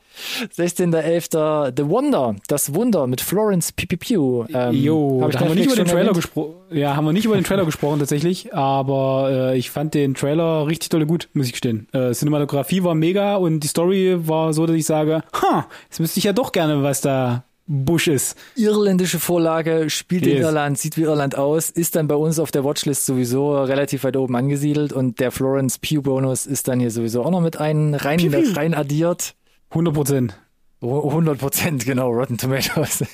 16.11. 0.56 1.74
The 1.78 1.90
Wonder, 1.90 2.36
das 2.48 2.74
Wunder 2.74 3.08
mit 3.08 3.22
Florence 3.22 3.72
Pipipiu. 3.72 4.46
Ähm, 4.54 4.74
Jo, 4.74 5.20
hab 5.22 5.30
ich 5.30 5.36
da 5.36 5.42
haben 5.42 5.50
wir 5.50 5.56
nicht 5.56 5.66
über 5.68 5.76
den 5.76 5.88
Trailer 5.88 6.14
gesprochen. 6.14 6.54
Ja, 6.72 6.96
haben 6.96 7.06
wir 7.06 7.14
nicht 7.14 7.26
über 7.26 7.36
den 7.36 7.44
Trailer 7.44 7.66
gesprochen 7.66 8.00
tatsächlich, 8.00 8.54
aber 8.54 9.30
äh, 9.54 9.58
ich 9.58 9.70
fand 9.70 9.94
den 9.94 10.14
Trailer 10.14 10.68
richtig 10.68 10.90
tolle 10.90 11.06
gut, 11.06 11.30
muss 11.34 11.48
ich 11.48 11.52
gestehen. 11.52 11.88
Äh, 11.94 12.14
Cinematografie 12.14 12.84
war 12.84 12.96
mega 12.96 13.36
und 13.36 13.60
die 13.62 13.68
Story 13.68 14.16
war 14.28 14.54
so, 14.54 14.66
dass 14.66 14.76
ich 14.76 14.86
sage, 14.86 15.24
ha, 15.42 15.68
jetzt 15.90 16.00
müsste 16.00 16.20
ich 16.20 16.24
ja 16.26 16.34
doch 16.34 16.52
gerne, 16.52 16.84
was 16.84 17.02
da 17.02 17.44
Busch 17.66 18.08
ist. 18.08 18.38
irländische 18.56 19.20
Vorlage, 19.20 19.90
spielt 19.90 20.26
in 20.28 20.34
Yes. 20.38 20.42
Irland, 20.46 20.78
sieht 20.78 20.98
wie 20.98 21.04
Irland 21.04 21.38
aus, 21.38 21.70
ist 21.70 21.96
dann 21.96 22.08
bei 22.08 22.16
uns 22.16 22.38
auf 22.40 22.52
der 22.52 22.64
Watchlist 22.64 23.06
sowieso 23.06 23.64
relativ 23.64 24.04
weit 24.04 24.18
oben 24.18 24.36
angesiedelt 24.36 24.92
und 24.92 25.20
der 25.20 25.32
Florence 25.32 25.80
Pugh 25.80 26.02
Bonus 26.02 26.46
ist 26.46 26.68
dann 26.68 26.80
hier 26.80 26.92
sowieso 26.92 27.24
auch 27.24 27.32
noch 27.32 27.42
mit 27.42 27.58
ein, 27.58 27.96
rein, 27.96 28.18
Piu, 28.18 28.32
rein 28.56 28.74
addiert. 28.74 29.36
100 29.70 29.94
Prozent. 29.94 30.40
Oh, 30.82 31.08
100 31.08 31.40
Prozent, 31.40 31.86
genau, 31.86 32.10
Rotten 32.12 32.38
Tomatoes. 32.38 33.06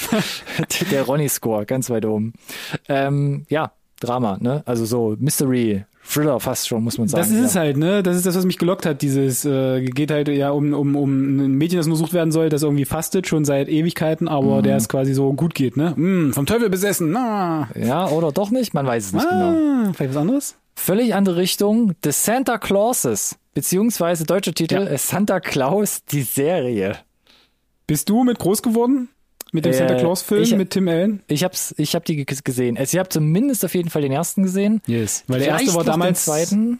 der 0.90 1.02
Ronny-Score, 1.04 1.64
ganz 1.64 1.88
weit 1.88 2.04
oben. 2.04 2.32
Ähm, 2.88 3.46
ja, 3.48 3.72
Drama, 4.00 4.36
ne? 4.40 4.64
Also 4.66 4.84
so 4.84 5.14
Mystery, 5.20 5.84
Thriller 6.06 6.38
fast 6.38 6.68
schon, 6.68 6.84
muss 6.84 6.98
man 6.98 7.08
sagen. 7.08 7.22
Das 7.22 7.30
ist 7.30 7.38
ja. 7.38 7.44
es 7.46 7.56
halt, 7.56 7.76
ne? 7.78 8.02
Das 8.02 8.16
ist 8.16 8.26
das, 8.26 8.36
was 8.36 8.44
mich 8.44 8.58
gelockt 8.58 8.84
hat. 8.84 9.00
Dieses 9.02 9.44
äh, 9.44 9.80
geht 9.82 10.10
halt 10.10 10.28
ja 10.28 10.50
um, 10.50 10.72
um, 10.74 10.96
um 10.96 11.36
ein 11.38 11.52
Mädchen, 11.54 11.78
das 11.78 11.86
untersucht 11.86 12.12
werden 12.12 12.30
soll, 12.30 12.50
das 12.50 12.62
irgendwie 12.62 12.84
fastet, 12.84 13.26
schon 13.26 13.44
seit 13.44 13.68
Ewigkeiten, 13.68 14.28
aber 14.28 14.58
Mhm. 14.58 14.62
der 14.64 14.76
es 14.76 14.88
quasi 14.88 15.14
so 15.14 15.32
gut 15.32 15.54
geht, 15.54 15.76
ne? 15.76 15.90
Mm, 15.96 16.32
vom 16.32 16.44
Teufel 16.46 16.68
besessen. 16.68 17.10
Na. 17.10 17.68
Ja, 17.74 18.08
oder 18.08 18.32
doch 18.32 18.50
nicht, 18.50 18.74
man 18.74 18.86
weiß 18.86 19.06
es 19.06 19.12
nicht 19.14 19.28
genau. 19.28 19.54
Ah, 19.54 19.92
vielleicht 19.94 20.14
was 20.14 20.20
anderes? 20.20 20.56
Völlig 20.76 21.14
andere 21.14 21.36
Richtung. 21.36 21.92
The 22.04 22.10
Santa 22.12 22.58
Clauses, 22.58 23.36
beziehungsweise 23.54 24.24
deutscher 24.24 24.52
Titel 24.52 24.86
Ja. 24.90 24.98
Santa 24.98 25.40
Claus, 25.40 26.04
die 26.04 26.22
Serie. 26.22 26.96
Bist 27.86 28.08
du 28.08 28.24
mit 28.24 28.38
groß 28.38 28.62
geworden? 28.62 29.08
Mit 29.54 29.64
dem 29.64 29.70
Äh, 29.72 29.76
Santa 29.76 29.94
Claus 29.94 30.20
Film 30.22 30.42
ich- 30.42 30.56
mit 30.56 30.70
Tim 30.70 30.88
Allen? 30.88 31.22
Ich 31.28 31.44
hab's, 31.44 31.72
ich 31.78 31.94
hab 31.94 32.04
die 32.04 32.16
ge- 32.16 32.36
gesehen. 32.42 32.76
Also 32.76 32.96
ich 32.96 32.98
habe 32.98 33.08
zumindest 33.08 33.64
auf 33.64 33.72
jeden 33.76 33.88
Fall 33.88 34.02
den 34.02 34.10
ersten 34.10 34.42
gesehen. 34.42 34.82
Yes. 34.88 35.22
Weil 35.28 35.38
der 35.38 35.48
erste 35.50 35.74
war 35.74 35.84
damals 35.84 36.24
den 36.24 36.32
zweiten. 36.34 36.78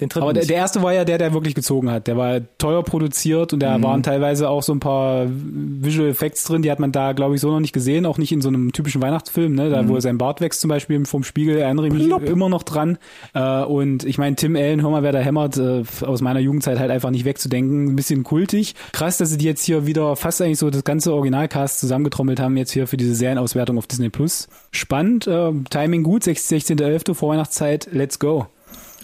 Den 0.00 0.08
dritten 0.08 0.22
Aber 0.22 0.32
der, 0.32 0.44
der 0.44 0.56
erste 0.56 0.80
war 0.82 0.92
ja 0.92 1.04
der, 1.04 1.18
der 1.18 1.32
wirklich 1.32 1.56
gezogen 1.56 1.90
hat. 1.90 2.06
Der 2.06 2.16
war 2.16 2.40
teuer 2.58 2.84
produziert 2.84 3.52
und 3.52 3.60
da 3.60 3.82
waren 3.82 4.04
teilweise 4.04 4.48
auch 4.48 4.62
so 4.62 4.72
ein 4.72 4.78
paar 4.78 5.26
Visual 5.28 6.08
Effects 6.08 6.44
drin, 6.44 6.62
die 6.62 6.70
hat 6.70 6.78
man 6.78 6.92
da, 6.92 7.12
glaube 7.12 7.34
ich, 7.34 7.40
so 7.40 7.50
noch 7.50 7.58
nicht 7.58 7.72
gesehen, 7.72 8.06
auch 8.06 8.16
nicht 8.16 8.30
in 8.30 8.40
so 8.40 8.48
einem 8.48 8.72
typischen 8.72 9.02
Weihnachtsfilm, 9.02 9.54
ne? 9.54 9.70
Da, 9.70 9.88
wo 9.88 9.96
er 9.96 10.00
sein 10.00 10.16
Bart 10.16 10.40
wächst 10.40 10.60
zum 10.60 10.68
Beispiel 10.68 11.04
vom 11.04 11.24
Spiegel, 11.24 11.58
erinnere 11.58 11.88
ich 11.88 11.92
mich 11.92 12.06
Plopp. 12.06 12.28
immer 12.28 12.48
noch 12.48 12.62
dran. 12.62 12.98
Äh, 13.34 13.62
und 13.64 14.04
ich 14.04 14.18
meine, 14.18 14.36
Tim 14.36 14.54
Allen, 14.54 14.82
hör 14.82 14.90
mal, 14.90 15.02
wer 15.02 15.10
da 15.10 15.18
hämmert, 15.18 15.56
äh, 15.56 15.82
aus 16.02 16.20
meiner 16.20 16.40
Jugendzeit 16.40 16.78
halt 16.78 16.92
einfach 16.92 17.10
nicht 17.10 17.24
wegzudenken. 17.24 17.88
Ein 17.88 17.96
bisschen 17.96 18.22
kultig. 18.22 18.76
Krass, 18.92 19.18
dass 19.18 19.30
sie 19.30 19.38
die 19.38 19.46
jetzt 19.46 19.64
hier 19.64 19.86
wieder 19.86 20.14
fast 20.14 20.40
eigentlich 20.40 20.58
so 20.58 20.70
das 20.70 20.84
ganze 20.84 21.12
Originalcast 21.12 21.80
zusammengetrommelt 21.80 22.38
haben, 22.38 22.56
jetzt 22.56 22.70
hier 22.70 22.86
für 22.86 22.96
diese 22.96 23.16
Serienauswertung 23.16 23.78
auf 23.78 23.88
Disney 23.88 24.10
Plus. 24.10 24.48
Spannend, 24.70 25.26
äh, 25.26 25.50
Timing 25.70 26.04
gut, 26.04 26.22
16.11. 26.22 27.14
Vorweihnachtszeit, 27.14 27.88
let's 27.90 28.20
go. 28.20 28.46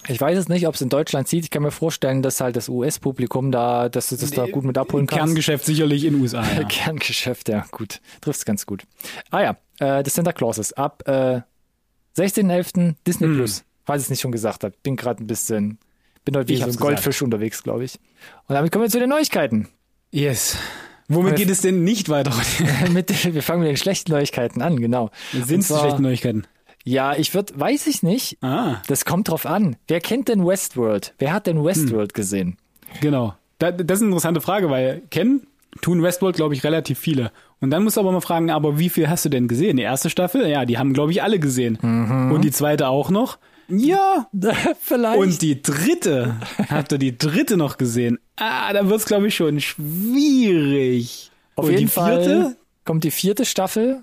Ich 0.09 0.21
weiß 0.21 0.37
es 0.37 0.49
nicht, 0.49 0.67
ob 0.67 0.75
es 0.75 0.81
in 0.81 0.89
Deutschland 0.89 1.29
sieht. 1.29 1.45
Ich 1.45 1.51
kann 1.51 1.63
mir 1.63 1.71
vorstellen, 1.71 2.23
dass 2.23 2.41
halt 2.41 2.57
das 2.57 2.69
US-Publikum 2.69 3.51
da, 3.51 3.89
dass 3.89 4.11
du 4.11 4.17
das 4.17 4.31
da 4.31 4.47
gut 4.47 4.65
mit 4.65 4.77
abholen 4.77 5.07
kannst. 5.07 5.25
Kerngeschäft 5.25 5.65
sicherlich 5.65 6.05
in 6.05 6.15
den 6.15 6.23
USA. 6.23 6.45
Ja. 6.57 6.65
Kerngeschäft, 6.65 7.49
ja, 7.49 7.65
gut. 7.71 8.01
Trifft's 8.21 8.45
ganz 8.45 8.67
gut. 8.67 8.85
Ah 9.31 9.43
ja, 9.43 9.51
äh, 9.81 10.03
das 10.03 10.15
Santa 10.15 10.33
Clauses 10.33 10.73
ab 10.75 11.03
äh, 11.09 11.41
16.11. 12.17 12.95
Disney 13.07 13.27
Hm. 13.29 13.37
Plus. 13.37 13.65
Falls 13.85 14.03
ich 14.03 14.07
es 14.07 14.11
nicht 14.11 14.21
schon 14.21 14.33
gesagt 14.33 14.65
habe. 14.65 14.75
Bin 14.83 14.97
gerade 14.97 15.23
ein 15.23 15.27
bisschen, 15.27 15.79
bin 16.25 16.37
heute 16.37 16.49
wie 16.49 16.55
Ich 16.55 16.61
so 16.61 16.67
ein 16.67 16.77
Goldfisch 16.77 17.23
unterwegs, 17.23 17.63
glaube 17.63 17.85
ich. 17.85 17.99
Und 18.47 18.55
damit 18.55 18.73
kommen 18.73 18.85
wir 18.85 18.91
zu 18.91 18.99
den 18.99 19.11
Neuigkeiten. 19.11 19.69
Yes. 20.11 20.57
Womit 21.09 21.37
geht 21.37 21.51
es 21.51 21.61
denn 21.61 21.85
nicht 21.85 22.09
weiter? 22.09 22.33
mit, 22.93 23.35
wir 23.35 23.43
fangen 23.43 23.61
mit 23.61 23.69
den 23.69 23.77
schlechten 23.77 24.13
Neuigkeiten 24.13 24.63
an, 24.63 24.81
genau. 24.81 25.11
Sind 25.33 25.61
es 25.61 25.67
schlechte 25.67 26.01
Neuigkeiten? 26.01 26.47
Ja, 26.85 27.15
ich 27.17 27.33
würde, 27.35 27.59
weiß 27.59 27.87
ich 27.87 28.03
nicht. 28.03 28.39
Ah, 28.43 28.77
Das 28.87 29.05
kommt 29.05 29.29
drauf 29.29 29.47
an. 29.47 29.77
Wer 29.89 30.01
kennt 30.01 30.29
denn 30.29 30.47
Westworld? 30.47 31.15
Wer 31.19 31.33
hat 31.33 31.47
denn 31.47 31.65
Westworld 31.65 32.13
Hm. 32.13 32.15
gesehen? 32.15 32.57
genau. 33.01 33.35
Da, 33.59 33.71
das 33.73 33.99
ist 33.99 34.03
eine 34.03 34.09
interessante 34.11 34.41
Frage, 34.41 34.69
weil 34.69 35.03
kennen 35.11 35.47
tun 35.81 36.03
Westworld, 36.03 36.37
glaube 36.37 36.55
ich, 36.55 36.65
relativ 36.65 36.99
viele. 36.99 37.31
Und 37.61 37.71
dann 37.71 37.85
musst 37.85 37.97
du 37.97 38.01
aber 38.01 38.13
mal 38.13 38.21
fragen, 38.21 38.51
aber 38.51 38.79
wie 38.79 38.89
viel 38.91 39.09
hast 39.09 39.25
du 39.25 39.29
denn 39.29 39.49
gesehen? 39.49 39.77
Die 39.77 39.83
erste 39.85 40.11
Staffel? 40.11 40.47
Ja, 40.49 40.65
die 40.67 40.77
haben, 40.77 40.93
glaube 40.93 41.13
ich, 41.13 41.23
alle 41.23 41.39
gesehen. 41.39 41.77
Und 41.77 42.43
die 42.43 42.51
zweite 42.51 42.89
auch 42.89 43.11
noch? 43.11 43.39
Ja. 43.69 44.27
Vielleicht. 44.81 45.19
Und 45.19 45.41
die 45.41 45.63
dritte? 45.63 46.37
Habt 46.69 46.93
ihr 46.93 46.99
die 46.99 47.17
dritte 47.17 47.57
noch 47.57 47.79
gesehen? 47.79 48.19
Ah, 48.37 48.73
da 48.73 48.89
wird's, 48.91 49.07
glaube 49.07 49.29
ich, 49.29 49.35
schon 49.37 49.61
schwierig. 49.61 51.31
Auf 51.57 51.67
Und 51.67 51.71
jeden 51.71 51.83
die 51.83 51.89
vierte? 51.89 52.43
Fall 52.43 52.57
kommt 52.85 53.05
die 53.05 53.11
vierte 53.11 53.45
Staffel. 53.45 54.03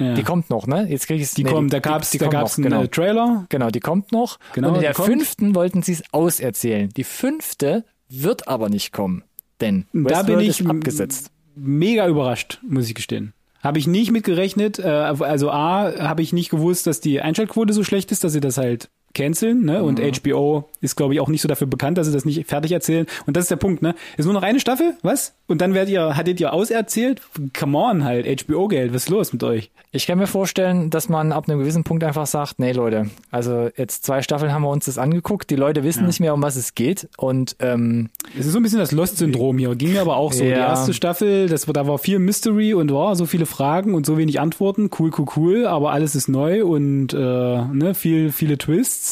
Ja. 0.00 0.14
Die 0.14 0.22
kommt 0.22 0.48
noch, 0.48 0.66
ne? 0.66 0.86
Jetzt 0.88 1.06
kriege 1.08 1.22
ich 1.22 1.30
Die 1.34 1.42
kommt, 1.42 1.72
da 1.72 1.80
gab's, 1.80 2.10
da 2.12 2.28
gab's 2.28 2.56
einen 2.56 2.64
genau. 2.70 2.82
äh, 2.84 2.88
Trailer. 2.88 3.46
Genau, 3.48 3.68
die 3.70 3.80
kommt 3.80 4.12
noch. 4.12 4.38
Genau, 4.52 4.68
und 4.68 4.74
in 4.74 4.80
die 4.80 4.86
der 4.86 4.94
kommt. 4.94 5.08
fünften 5.08 5.54
wollten 5.56 5.82
sie 5.82 5.92
es 5.92 6.02
auserzählen. 6.12 6.88
Die 6.96 7.02
fünfte 7.04 7.84
wird 8.08 8.46
aber 8.46 8.68
nicht 8.68 8.92
kommen, 8.92 9.24
denn 9.60 9.86
Da 9.92 10.22
bin 10.22 10.38
ich 10.40 10.64
abgesetzt. 10.66 11.30
mega 11.56 12.06
überrascht, 12.06 12.60
muss 12.62 12.88
ich 12.88 12.94
gestehen. 12.94 13.32
Habe 13.60 13.80
ich 13.80 13.88
nicht 13.88 14.12
mitgerechnet. 14.12 14.78
Äh, 14.78 14.82
also 14.86 15.50
A, 15.50 15.92
habe 15.98 16.22
ich 16.22 16.32
nicht 16.32 16.50
gewusst, 16.50 16.86
dass 16.86 17.00
die 17.00 17.20
Einschaltquote 17.20 17.72
so 17.72 17.82
schlecht 17.82 18.12
ist, 18.12 18.22
dass 18.22 18.32
sie 18.32 18.40
das 18.40 18.56
halt 18.56 18.88
canceln, 19.18 19.64
ne? 19.64 19.82
Und 19.82 20.00
HBO 20.00 20.64
ist, 20.80 20.96
glaube 20.96 21.12
ich, 21.14 21.20
auch 21.20 21.28
nicht 21.28 21.42
so 21.42 21.48
dafür 21.48 21.66
bekannt, 21.66 21.98
dass 21.98 22.06
sie 22.06 22.12
das 22.12 22.24
nicht 22.24 22.46
fertig 22.46 22.72
erzählen. 22.72 23.06
Und 23.26 23.36
das 23.36 23.44
ist 23.44 23.50
der 23.50 23.56
Punkt, 23.56 23.82
ne? 23.82 23.94
Ist 24.16 24.24
nur 24.24 24.34
noch 24.34 24.42
eine 24.42 24.60
Staffel, 24.60 24.94
was? 25.02 25.34
Und 25.46 25.60
dann 25.60 25.74
werdet 25.74 25.90
ihr, 25.92 26.16
hattet 26.16 26.40
ihr 26.40 26.52
auserzählt? 26.52 27.20
Come 27.58 27.76
on 27.78 28.04
halt, 28.04 28.26
HBO-Geld, 28.46 28.94
was 28.94 29.04
ist 29.04 29.08
los 29.08 29.32
mit 29.32 29.42
euch? 29.42 29.70
Ich 29.90 30.06
kann 30.06 30.18
mir 30.18 30.26
vorstellen, 30.26 30.90
dass 30.90 31.08
man 31.08 31.32
ab 31.32 31.48
einem 31.48 31.58
gewissen 31.58 31.82
Punkt 31.84 32.04
einfach 32.04 32.26
sagt, 32.26 32.58
nee 32.58 32.72
Leute, 32.72 33.08
also 33.30 33.70
jetzt 33.76 34.04
zwei 34.04 34.20
Staffeln 34.22 34.52
haben 34.52 34.62
wir 34.62 34.68
uns 34.70 34.84
das 34.84 34.98
angeguckt, 34.98 35.48
die 35.50 35.56
Leute 35.56 35.82
wissen 35.82 36.06
nicht 36.06 36.20
mehr, 36.20 36.34
um 36.34 36.42
was 36.42 36.56
es 36.56 36.74
geht 36.74 37.08
und 37.16 37.56
ähm, 37.60 38.10
Es 38.38 38.44
ist 38.46 38.52
so 38.52 38.58
ein 38.58 38.62
bisschen 38.62 38.78
das 38.80 38.92
Lost-Syndrom 38.92 39.56
hier. 39.58 39.74
Ging 39.76 39.92
mir 39.94 40.02
aber 40.02 40.16
auch 40.16 40.32
so. 40.34 40.44
Die 40.44 40.50
Ja. 40.50 40.56
erste 40.68 40.92
Staffel, 40.92 41.48
das, 41.48 41.64
da 41.64 41.86
war 41.86 41.96
viel 41.98 42.18
Mystery 42.18 42.74
und 42.74 42.92
war 42.92 43.16
so 43.16 43.24
viele 43.24 43.46
Fragen 43.46 43.94
und 43.94 44.04
so 44.04 44.18
wenig 44.18 44.40
Antworten. 44.40 44.90
Cool, 44.98 45.10
cool, 45.18 45.26
cool. 45.36 45.66
Aber 45.66 45.92
alles 45.92 46.14
ist 46.14 46.28
neu 46.28 46.64
und 46.66 47.14
äh, 47.14 47.16
ne, 47.16 47.94
viel, 47.94 48.30
viele 48.30 48.58
Twists. 48.58 49.07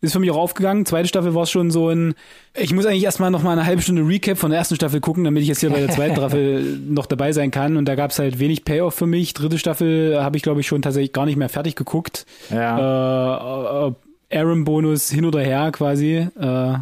Ist 0.00 0.12
für 0.12 0.18
mich 0.18 0.30
auch 0.30 0.36
aufgegangen. 0.36 0.86
Zweite 0.86 1.08
Staffel 1.08 1.34
war 1.34 1.42
es 1.44 1.50
schon 1.50 1.70
so 1.70 1.88
ein. 1.90 2.14
Ich 2.54 2.72
muss 2.72 2.86
eigentlich 2.86 3.04
erstmal 3.04 3.30
noch 3.30 3.42
mal 3.42 3.52
eine 3.52 3.66
halbe 3.66 3.82
Stunde 3.82 4.02
Recap 4.06 4.38
von 4.38 4.50
der 4.50 4.58
ersten 4.58 4.76
Staffel 4.76 5.00
gucken, 5.00 5.24
damit 5.24 5.42
ich 5.42 5.48
jetzt 5.48 5.60
hier 5.60 5.70
bei 5.70 5.80
der 5.80 5.90
zweiten 5.90 6.14
Staffel 6.16 6.78
noch 6.88 7.06
dabei 7.06 7.32
sein 7.32 7.50
kann. 7.50 7.76
Und 7.76 7.84
da 7.86 7.94
gab 7.94 8.10
es 8.10 8.18
halt 8.18 8.38
wenig 8.38 8.64
Payoff 8.64 8.94
für 8.94 9.06
mich. 9.06 9.34
Dritte 9.34 9.58
Staffel 9.58 10.18
habe 10.22 10.36
ich, 10.36 10.42
glaube 10.42 10.60
ich, 10.60 10.66
schon 10.66 10.82
tatsächlich 10.82 11.12
gar 11.12 11.26
nicht 11.26 11.36
mehr 11.36 11.48
fertig 11.48 11.76
geguckt. 11.76 12.26
ja. 12.50 13.88
Äh, 13.88 13.92
Aaron-Bonus 14.28 15.08
hin 15.10 15.24
oder 15.24 15.40
her 15.40 15.70
quasi. 15.72 16.26
Äh, 16.40 16.78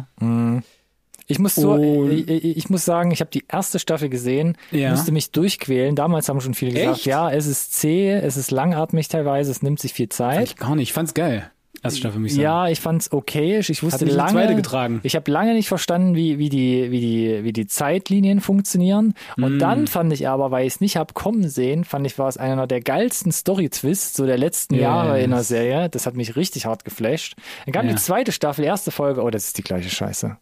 Ich 1.27 1.39
muss 1.39 1.55
so, 1.55 1.71
Und- 1.73 2.11
ich, 2.11 2.29
ich 2.57 2.69
muss 2.69 2.85
sagen, 2.85 3.09
ich 3.11 3.19
habe 3.19 3.31
die 3.31 3.43
erste 3.51 3.79
Staffel 3.79 4.09
gesehen, 4.09 4.57
Ja. 4.71 4.91
musste 4.91 5.11
mich 5.11 5.31
durchquälen. 5.31 5.95
Damals 5.95 6.29
haben 6.29 6.39
schon 6.39 6.53
viele 6.53 6.71
gesagt, 6.73 6.97
Echt? 6.97 7.05
ja, 7.07 7.31
es 7.31 7.47
ist 7.47 7.73
zäh, 7.73 8.11
es 8.11 8.37
ist 8.37 8.51
langatmig 8.51 9.07
teilweise, 9.07 9.49
es 9.49 9.63
nimmt 9.63 9.79
sich 9.79 9.93
viel 9.93 10.09
Zeit. 10.09 10.43
ich 10.49 10.55
gar 10.55 10.75
nicht. 10.75 10.89
Ich 10.89 10.93
fand's 10.93 11.13
geil. 11.15 11.49
Erste 11.85 11.99
Staffel, 11.99 12.19
muss 12.19 12.31
ich 12.31 12.35
sagen. 12.35 12.43
Ja, 12.43 12.67
ich 12.67 12.79
fand's 12.81 13.11
okayisch. 13.11 13.69
Ich 13.69 13.81
wusste 13.83 14.05
lange, 14.05 14.31
zweite 14.31 14.55
getragen. 14.55 14.99
ich 15.03 15.15
habe 15.15 15.31
lange 15.31 15.53
nicht 15.53 15.67
verstanden, 15.67 16.15
wie, 16.15 16.37
wie 16.39 16.49
die, 16.49 16.91
wie 16.91 16.99
die, 16.99 17.43
wie 17.43 17.53
die 17.53 17.67
Zeitlinien 17.67 18.41
funktionieren. 18.41 19.13
Und 19.37 19.55
Mm. 19.57 19.59
dann 19.59 19.87
fand 19.87 20.11
ich 20.13 20.27
aber, 20.27 20.51
weil 20.51 20.67
ich 20.67 20.73
es 20.75 20.81
nicht 20.81 20.97
hab 20.97 21.13
kommen 21.13 21.47
sehen, 21.49 21.83
fand 21.85 22.05
ich 22.05 22.19
war 22.19 22.27
es 22.27 22.37
einer 22.37 22.67
der 22.67 22.81
geilsten 22.81 23.31
Story-Twists 23.31 24.15
so 24.17 24.25
der 24.25 24.37
letzten 24.37 24.75
Yes. 24.75 24.83
Jahre 24.83 25.21
in 25.21 25.31
der 25.31 25.43
Serie. 25.43 25.89
Das 25.89 26.05
hat 26.05 26.15
mich 26.15 26.35
richtig 26.35 26.65
hart 26.65 26.83
geflasht. 26.85 27.35
Dann 27.65 27.73
kam 27.73 27.85
Ja. 27.87 27.93
die 27.93 27.97
zweite 28.01 28.31
Staffel, 28.31 28.65
erste 28.65 28.91
Folge. 28.91 29.21
Oh, 29.23 29.29
das 29.29 29.45
ist 29.45 29.57
die 29.57 29.63
gleiche 29.63 29.89
Scheiße. 29.89 30.37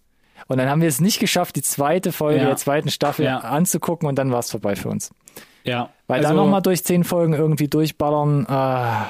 Und 0.47 0.57
dann 0.57 0.67
haben 0.69 0.81
wir 0.81 0.89
es 0.89 0.99
nicht 0.99 1.19
geschafft, 1.19 1.55
die 1.55 1.61
zweite 1.61 2.11
Folge 2.11 2.39
Ja. 2.41 2.47
der 2.47 2.57
zweiten 2.57 2.89
Staffel 2.89 3.25
Ja. 3.25 3.39
anzugucken 3.39 4.07
und 4.09 4.15
dann 4.19 4.31
war 4.31 4.39
es 4.39 4.51
vorbei 4.51 4.75
für 4.75 4.89
uns. 4.89 5.11
Ja. 5.63 5.89
Weil 6.07 6.17
also, 6.17 6.27
dann 6.29 6.35
nochmal 6.37 6.61
durch 6.61 6.83
zehn 6.83 7.05
Folgen 7.05 7.33
irgendwie 7.33 7.69
durchballern, 7.69 8.45
ah, 8.49 9.09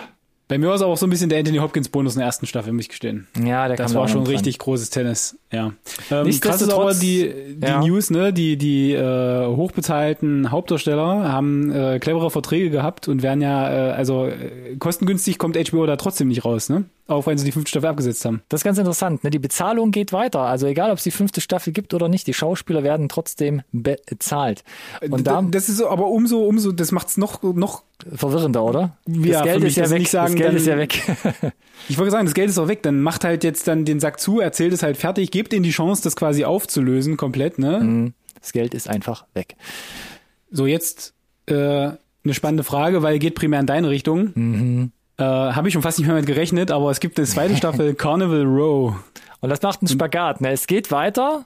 Bei 0.54 0.60
mir 0.60 0.68
war 0.68 0.76
es 0.76 0.84
aber 0.84 0.92
auch 0.94 0.98
so 0.98 1.08
ein 1.08 1.10
bisschen 1.10 1.30
der 1.30 1.40
Anthony 1.40 1.58
Hopkins 1.58 1.90
Bonus 1.90 2.14
in 2.14 2.20
der 2.20 2.28
ersten 2.28 2.46
Staffel, 2.46 2.74
muss 2.74 2.84
ich 2.84 2.90
gestehen. 2.90 3.26
ja, 3.44 3.68
der 3.68 3.76
Das 3.76 3.96
war 3.96 4.08
schon 4.08 4.24
dran. 4.24 4.36
richtig 4.36 4.60
großes 4.60 4.92
Tennis, 4.92 5.36
ja. 5.54 5.72
Ähm, 6.12 6.40
krass 6.40 6.62
ist 6.62 6.74
aber 6.74 6.94
die, 6.94 7.32
die 7.56 7.68
ja. 7.68 7.80
News, 7.80 8.10
ne, 8.10 8.34
die, 8.34 8.58
die 8.58 8.94
äh, 8.94 9.46
hochbezahlten 9.48 10.52
Hauptdarsteller 10.52 11.32
haben 11.32 11.72
äh, 11.72 12.00
clevere 12.00 12.32
Verträge 12.32 12.70
gehabt 12.70 13.08
und 13.08 13.22
werden 13.22 13.42
ja, 13.42 13.90
äh, 13.90 13.92
also 13.92 14.26
äh, 14.26 14.76
kostengünstig 14.80 15.38
kommt 15.38 15.58
HBO 15.58 15.86
da 15.86 15.96
trotzdem 15.96 16.28
nicht 16.28 16.44
raus, 16.44 16.70
ne? 16.70 16.86
Auch 17.06 17.28
wenn 17.28 17.38
sie 17.38 17.44
die 17.44 17.52
fünfte 17.52 17.70
Staffel 17.70 17.88
abgesetzt 17.90 18.24
haben. 18.24 18.42
Das 18.48 18.62
ist 18.62 18.64
ganz 18.64 18.78
interessant. 18.78 19.26
Ne? 19.26 19.30
Die 19.30 19.40
Bezahlung 19.40 19.92
geht 19.92 20.14
weiter. 20.14 20.40
Also 20.40 20.68
egal, 20.68 20.90
ob 20.90 21.00
es 21.00 21.04
die 21.04 21.12
fünfte 21.12 21.42
Staffel 21.42 21.74
gibt 21.74 21.94
oder 21.94 22.08
nicht, 22.08 22.28
die 22.28 22.34
Schauspieler 22.34 22.82
werden 22.82 23.10
trotzdem 23.10 23.62
bezahlt. 23.74 24.64
Und 25.10 25.28
da 25.28 25.42
das 25.42 25.68
ist 25.68 25.78
so, 25.78 25.90
aber 25.90 26.08
umso, 26.08 26.46
umso, 26.46 26.72
das 26.72 26.94
macht's 26.94 27.18
noch, 27.18 27.44
noch, 27.44 27.84
verwirrender, 28.16 28.64
oder? 28.64 28.98
Ja, 29.06 29.40
das 29.40 29.44
Geld 29.44 29.64
ist 29.66 29.76
ja 29.76 29.90
weg. 29.90 30.08
sagen, 30.08 30.34
das 30.34 30.36
Geld 30.38 30.50
dann- 30.50 30.56
ist 30.56 30.66
ja 30.66 30.78
weg. 30.78 31.02
ich 31.90 31.98
wollte 31.98 32.12
sagen, 32.12 32.26
das 32.26 32.34
Geld 32.34 32.50
ist 32.50 32.58
auch 32.58 32.70
weg, 32.70 32.84
dann 32.84 33.02
macht 33.02 33.26
halt 33.26 33.44
jetzt 33.44 33.68
dann 33.68 33.84
den 33.84 34.00
Sack 34.00 34.22
zu, 34.22 34.40
erzählt 34.40 34.72
es 34.72 34.82
halt 34.82 34.96
fertig, 34.96 35.30
gebt 35.30 35.43
ihnen 35.52 35.64
die 35.64 35.72
Chance, 35.72 36.04
das 36.04 36.16
quasi 36.16 36.46
aufzulösen 36.46 37.18
komplett, 37.18 37.60
ne? 37.60 38.14
Das 38.40 38.54
Geld 38.54 38.74
ist 38.74 38.88
einfach 38.90 39.26
weg. 39.34 39.56
So, 40.52 40.66
jetzt 40.68 41.14
äh, 41.48 41.54
eine 42.24 42.34
spannende 42.34 42.64
Frage, 42.64 43.02
weil 43.02 43.20
geht 43.20 43.36
primär 43.36 43.60
in 43.60 43.66
deine 43.66 43.90
Richtung. 43.90 44.32
Mhm. 44.36 44.92
Äh, 45.18 45.24
Habe 45.24 45.68
ich 45.68 45.74
schon 45.74 45.82
fast 45.82 45.98
nicht 45.98 46.08
mehr 46.08 46.16
mit 46.16 46.26
gerechnet, 46.26 46.72
aber 46.72 46.92
es 46.92 47.00
gibt 47.00 47.18
eine 47.18 47.28
zweite 47.28 47.56
Staffel 47.56 47.94
Carnival 47.96 48.44
Row. 48.44 48.96
Und 49.42 49.50
das 49.50 49.62
macht 49.62 49.82
einen 49.82 49.90
Spagat. 49.90 50.42
Ne? 50.42 50.52
Es 50.52 50.68
geht 50.68 50.92
weiter, 50.92 51.46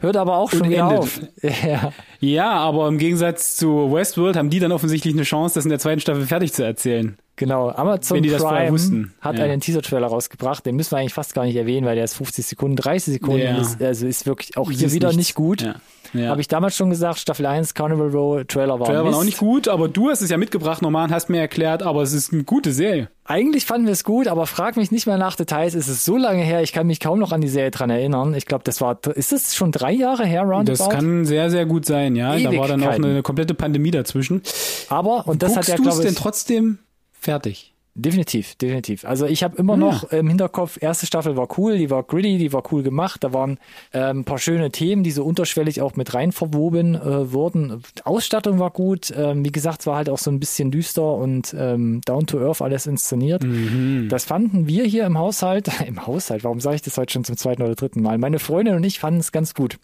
hört 0.00 0.16
aber 0.16 0.36
auch 0.36 0.50
schon 0.50 0.68
wieder 0.68 0.88
auf. 0.88 1.20
Ja. 1.42 1.92
Ja, 2.18 2.50
aber 2.52 2.88
im 2.88 2.98
Gegensatz 2.98 3.56
zu 3.56 3.92
Westworld 3.92 4.36
haben 4.36 4.50
die 4.50 4.58
dann 4.58 4.72
offensichtlich 4.72 5.14
eine 5.14 5.22
Chance, 5.22 5.54
das 5.54 5.64
in 5.64 5.70
der 5.70 5.78
zweiten 5.78 6.00
Staffel 6.00 6.26
fertig 6.26 6.52
zu 6.52 6.64
erzählen. 6.64 7.16
Genau, 7.36 7.68
Amazon 7.70 8.22
Prime 8.22 9.08
hat 9.20 9.38
Ja. 9.38 9.44
einen 9.44 9.60
Teaser-Trailer 9.60 10.06
rausgebracht, 10.06 10.64
den 10.64 10.74
müssen 10.76 10.92
wir 10.92 10.98
eigentlich 10.98 11.14
fast 11.14 11.34
gar 11.34 11.44
nicht 11.44 11.56
erwähnen, 11.56 11.86
weil 11.86 11.94
der 11.94 12.04
ist 12.04 12.14
50 12.14 12.46
Sekunden, 12.46 12.76
30 12.76 13.14
Sekunden, 13.14 13.40
Ja. 13.40 13.58
ist, 13.58 13.82
also 13.82 14.06
ist 14.06 14.24
wirklich 14.26 14.56
auch 14.56 14.70
hier 14.70 14.86
ist 14.86 14.94
wieder 14.94 15.08
nichts. 15.08 15.18
nicht 15.18 15.34
gut. 15.34 15.62
Ja. 15.62 15.74
Ja. 16.14 16.30
Habe 16.30 16.40
ich 16.40 16.48
damals 16.48 16.76
schon 16.76 16.88
gesagt, 16.88 17.18
Staffel 17.18 17.44
1, 17.46 17.74
Carnival 17.74 18.08
Row, 18.08 18.44
Trailer 18.46 18.78
war 18.78 18.86
Trailer 18.86 19.04
Mist. 19.04 19.18
auch 19.18 19.24
nicht 19.24 19.38
gut, 19.38 19.68
aber 19.68 19.88
du 19.88 20.08
hast 20.08 20.22
es 20.22 20.30
ja 20.30 20.36
mitgebracht 20.38 20.80
nochmal 20.80 21.04
und 21.06 21.10
hast 21.12 21.28
mir 21.28 21.40
erklärt, 21.40 21.82
aber 21.82 22.00
es 22.02 22.12
ist 22.12 22.32
eine 22.32 22.44
gute 22.44 22.72
Serie. 22.72 23.10
Eigentlich 23.24 23.66
fanden 23.66 23.86
wir 23.86 23.92
es 23.92 24.04
gut, 24.04 24.28
aber 24.28 24.46
frag 24.46 24.76
mich 24.76 24.92
nicht 24.92 25.06
mehr 25.08 25.18
nach 25.18 25.34
Details. 25.34 25.74
Es 25.74 25.88
ist 25.88 26.04
so 26.04 26.16
lange 26.16 26.42
her, 26.42 26.62
ich 26.62 26.72
kann 26.72 26.86
mich 26.86 27.00
kaum 27.00 27.18
noch 27.18 27.32
an 27.32 27.40
die 27.40 27.48
Serie 27.48 27.72
dran 27.72 27.90
erinnern. 27.90 28.34
Ich 28.34 28.46
glaube, 28.46 28.62
das 28.64 28.80
war, 28.80 28.98
ist 29.14 29.32
das 29.32 29.56
schon 29.56 29.72
drei 29.72 29.92
Jahre 29.92 30.24
her, 30.24 30.42
roundabout? 30.42 30.78
Das 30.78 30.88
kann 30.88 31.26
sehr, 31.26 31.50
sehr 31.50 31.66
gut 31.66 31.84
sein, 31.84 32.14
ja. 32.14 32.38
Da 32.38 32.56
war 32.56 32.68
dann 32.68 32.80
auch 32.82 32.86
Ewigkeiten. 32.86 33.04
eine, 33.04 33.22
komplette 33.22 33.54
Pandemie 33.54 33.90
dazwischen. 33.90 34.42
aber, 34.88 35.26
und 35.26 35.42
das 35.42 35.54
Guckst 35.54 35.68
hat 35.72 35.78
ja, 35.78 35.82
du 35.82 35.88
es 35.88 35.94
glaube 35.96 36.02
denn 36.04 36.12
ich, 36.12 36.18
trotzdem 36.18 36.78
fertig? 37.26 37.72
Definitiv, 37.98 38.56
definitiv. 38.56 39.06
Also 39.06 39.24
ich 39.24 39.42
habe 39.42 39.56
immer 39.56 39.72
Ja. 39.72 39.78
noch 39.78 40.04
im 40.12 40.28
Hinterkopf, 40.28 40.76
erste 40.82 41.06
Staffel 41.06 41.34
war 41.38 41.48
cool, 41.56 41.78
die 41.78 41.88
war 41.88 42.02
gritty, 42.02 42.36
die 42.36 42.52
war 42.52 42.62
cool 42.70 42.82
gemacht. 42.82 43.24
Da 43.24 43.32
waren 43.32 43.58
ähm, 43.94 44.18
ein 44.20 44.24
paar 44.26 44.36
schöne 44.36 44.70
Themen, 44.70 45.02
die 45.02 45.10
so 45.12 45.24
unterschwellig 45.24 45.80
auch 45.80 45.96
mit 45.96 46.12
rein 46.12 46.30
verwoben 46.32 46.94
äh, 46.94 47.32
wurden. 47.32 47.82
Ausstattung 48.04 48.58
war 48.58 48.68
gut. 48.70 49.10
Ähm, 49.16 49.46
wie 49.46 49.50
gesagt, 49.50 49.80
es 49.80 49.86
war 49.86 49.96
halt 49.96 50.10
auch 50.10 50.18
so 50.18 50.30
ein 50.30 50.38
bisschen 50.40 50.70
düster 50.70 51.14
und 51.14 51.56
ähm, 51.58 52.02
down 52.04 52.26
to 52.26 52.38
earth 52.38 52.60
alles 52.60 52.86
inszeniert. 52.86 53.42
Mhm. 53.42 54.08
Das 54.10 54.26
fanden 54.26 54.66
wir 54.68 54.84
hier 54.84 55.06
im 55.06 55.16
Haushalt, 55.16 55.70
im 55.86 56.06
Haushalt, 56.06 56.44
warum 56.44 56.60
sage 56.60 56.76
ich 56.76 56.82
das 56.82 56.98
heute 56.98 57.14
schon 57.14 57.24
zum 57.24 57.38
zweiten 57.38 57.62
oder 57.62 57.76
dritten 57.76 58.02
Mal? 58.02 58.18
Meine 58.18 58.40
Freundin 58.40 58.74
und 58.74 58.84
ich 58.84 58.98
fanden 58.98 59.20
es 59.20 59.32
ganz 59.32 59.54
gut. 59.54 59.78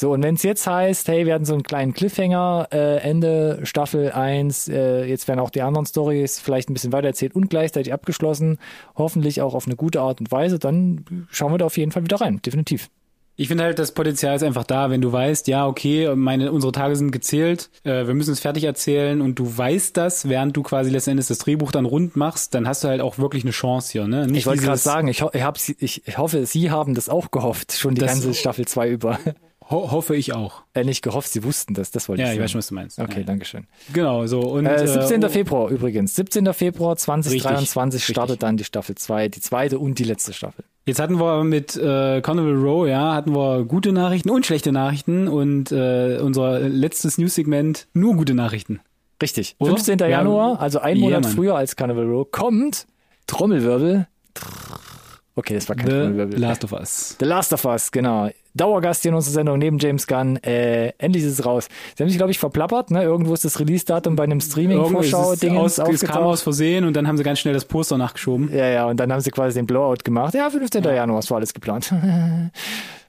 So, 0.00 0.12
und 0.12 0.22
wenn 0.22 0.36
es 0.36 0.44
jetzt 0.44 0.64
heißt, 0.64 1.08
hey, 1.08 1.26
wir 1.26 1.34
hatten 1.34 1.44
so 1.44 1.54
einen 1.54 1.64
kleinen 1.64 1.92
Cliffhanger, 1.92 2.68
äh, 2.70 2.98
Ende 2.98 3.58
Staffel 3.64 4.12
1, 4.12 4.68
äh, 4.68 5.02
jetzt 5.02 5.26
werden 5.26 5.40
auch 5.40 5.50
die 5.50 5.60
anderen 5.60 5.86
Stories 5.86 6.38
vielleicht 6.38 6.70
ein 6.70 6.74
bisschen 6.74 6.92
weiter 6.92 7.08
erzählt 7.08 7.34
und 7.34 7.50
gleichzeitig 7.50 7.92
abgeschlossen, 7.92 8.58
hoffentlich 8.94 9.42
auch 9.42 9.54
auf 9.54 9.66
eine 9.66 9.74
gute 9.74 10.00
Art 10.00 10.20
und 10.20 10.30
Weise, 10.30 10.60
dann 10.60 11.26
schauen 11.32 11.52
wir 11.52 11.58
da 11.58 11.64
auf 11.64 11.76
jeden 11.76 11.90
Fall 11.90 12.04
wieder 12.04 12.20
rein, 12.20 12.40
definitiv. 12.46 12.90
Ich 13.34 13.48
finde 13.48 13.64
halt, 13.64 13.80
das 13.80 13.90
Potenzial 13.90 14.36
ist 14.36 14.44
einfach 14.44 14.62
da, 14.62 14.88
wenn 14.90 15.00
du 15.00 15.10
weißt, 15.10 15.48
ja, 15.48 15.66
okay, 15.66 16.14
meine, 16.14 16.52
unsere 16.52 16.70
Tage 16.70 16.94
sind 16.94 17.10
gezählt, 17.10 17.68
äh, 17.82 18.06
wir 18.06 18.14
müssen 18.14 18.32
es 18.32 18.38
fertig 18.38 18.62
erzählen 18.62 19.20
und 19.20 19.36
du 19.36 19.58
weißt 19.58 19.96
das, 19.96 20.28
während 20.28 20.56
du 20.56 20.62
quasi 20.62 20.90
letzten 20.90 21.10
Endes 21.10 21.26
das 21.26 21.38
Drehbuch 21.38 21.72
dann 21.72 21.86
rund 21.86 22.14
machst, 22.14 22.54
dann 22.54 22.68
hast 22.68 22.84
du 22.84 22.88
halt 22.88 23.00
auch 23.00 23.18
wirklich 23.18 23.42
eine 23.42 23.50
Chance 23.50 23.90
hier, 23.90 24.06
ne? 24.06 24.28
Nicht 24.28 24.38
Ich 24.38 24.46
wollte 24.46 24.62
gerade 24.62 24.78
sagen, 24.78 25.08
ich, 25.08 25.22
ho 25.22 25.30
ich, 25.32 25.82
ich, 25.82 26.06
ich 26.06 26.18
hoffe, 26.18 26.46
Sie 26.46 26.70
haben 26.70 26.94
das 26.94 27.08
auch 27.08 27.32
gehofft, 27.32 27.72
schon 27.72 27.96
die 27.96 28.02
ganze 28.02 28.32
Staffel 28.32 28.64
2 28.64 28.90
über. 28.90 29.18
Ho 29.70 29.90
hoffe 29.90 30.16
ich 30.16 30.32
auch. 30.32 30.62
äh, 30.72 30.82
nicht 30.82 31.02
gehofft, 31.02 31.28
Sie 31.30 31.44
wussten 31.44 31.74
das, 31.74 31.90
das 31.90 32.08
wollte 32.08 32.22
Ja, 32.22 32.28
ich 32.28 32.32
ich 32.32 32.36
sagen. 32.36 32.44
weiß 32.44 32.50
schon, 32.52 32.58
was 32.60 32.66
du 32.68 32.74
meinst. 32.74 32.98
Okay, 32.98 33.20
ja. 33.20 33.26
danke 33.26 33.44
schön. 33.44 33.66
Genau, 33.92 34.26
so. 34.26 34.40
Und, 34.40 34.64
Äh, 34.66 34.86
17. 34.88 35.22
äh, 35.22 35.28
Februar 35.28 35.68
übrigens. 35.70 36.14
17. 36.14 36.54
Februar 36.54 36.96
2023 36.96 38.00
Richtig, 38.00 38.14
startet 38.14 38.30
richtig. 38.34 38.40
dann 38.40 38.56
die 38.56 38.64
Staffel 38.64 38.94
2, 38.94 39.28
die 39.28 39.40
zweite 39.40 39.78
und 39.78 39.98
die 39.98 40.04
letzte 40.04 40.32
Staffel. 40.32 40.64
Jetzt 40.86 41.00
hatten 41.00 41.20
wir 41.20 41.44
mit 41.44 41.76
äh, 41.76 42.22
Carnival 42.22 42.54
Row, 42.54 42.88
ja, 42.88 43.12
hatten 43.14 43.34
wir 43.36 43.64
gute 43.64 43.92
Nachrichten 43.92 44.30
und 44.30 44.46
schlechte 44.46 44.72
Nachrichten 44.72 45.28
und 45.28 45.70
äh, 45.70 46.16
unser 46.22 46.60
letztes 46.60 47.18
News-Segment 47.18 47.88
nur 47.92 48.16
gute 48.16 48.32
Nachrichten. 48.32 48.80
Richtig. 49.20 49.54
Oder? 49.58 49.72
15. 49.72 49.98
Ja, 49.98 50.06
Januar, 50.08 50.60
also 50.62 50.78
ein 50.78 50.96
ja, 50.96 51.02
Monat 51.04 51.24
Mann. 51.24 51.32
früher 51.32 51.56
als 51.56 51.76
Carnival 51.76 52.06
Row, 52.06 52.26
kommt 52.30 52.86
Trommelwirbel. 53.26 54.06
Okay, 55.34 55.54
das 55.54 55.68
war 55.68 55.76
kein 55.76 55.86
The 55.86 55.92
Trommelwirbel. 55.92 56.38
Last 56.40 56.64
of 56.64 56.72
Us. 56.72 57.16
The 57.20 57.24
Last 57.26 57.52
of 57.52 57.64
Us, 57.64 57.90
genau. 57.92 58.30
Dauergast 58.58 59.02
hier 59.02 59.10
in 59.10 59.14
unserer 59.14 59.32
Sendung 59.32 59.58
neben 59.58 59.78
James 59.78 60.06
Gunn. 60.06 60.36
Äh, 60.42 60.92
endlich 60.98 61.24
ist 61.24 61.38
es 61.38 61.46
raus. 61.46 61.68
Sie 61.96 62.02
haben 62.02 62.10
sich, 62.10 62.18
glaube 62.18 62.30
ich, 62.30 62.38
verplappert. 62.38 62.90
Ne? 62.90 63.02
Irgendwo 63.02 63.32
ist 63.32 63.44
das 63.44 63.58
Release-Datum 63.58 64.16
bei 64.16 64.24
einem 64.24 64.40
Streaming-Vorschau-Ding 64.40 65.56
aus, 65.56 65.78
es 65.78 66.00
kam 66.02 66.24
aus 66.24 66.42
Versehen 66.42 66.84
und 66.84 66.94
dann 66.94 67.08
haben 67.08 67.16
sie 67.16 67.24
ganz 67.24 67.38
schnell 67.38 67.54
das 67.54 67.64
Poster 67.64 67.96
nachgeschoben. 67.96 68.50
Ja, 68.54 68.68
ja, 68.68 68.86
und 68.86 68.98
dann 68.98 69.12
haben 69.12 69.20
sie 69.20 69.30
quasi 69.30 69.58
den 69.58 69.66
Blowout 69.66 70.04
gemacht. 70.04 70.34
Ja, 70.34 70.50
15. 70.50 70.84
Januar, 70.84 71.20
das 71.20 71.30
war 71.30 71.38
alles 71.38 71.54
geplant. 71.54 71.92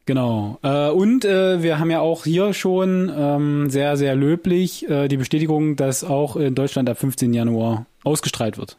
Genau. 0.10 0.58
Äh, 0.64 0.89
und 0.89 1.24
äh, 1.24 1.62
wir 1.62 1.78
haben 1.78 1.91
ja 1.91 2.00
auch 2.00 2.24
hier 2.24 2.56
schon 2.56 3.12
ähm, 3.16 3.70
sehr, 3.70 3.95
sehr 3.95 4.16
löblich 4.16 4.89
äh, 4.89 5.08
die 5.08 5.18
Bestätigung, 5.18 5.76
dass 5.76 6.04
auch 6.04 6.36
in 6.36 6.56
Deutschland 6.56 6.89
ab 6.89 6.97
15. 6.97 7.32
Januar 7.32 7.86
ausgestrahlt 8.04 8.58
wird. 8.58 8.78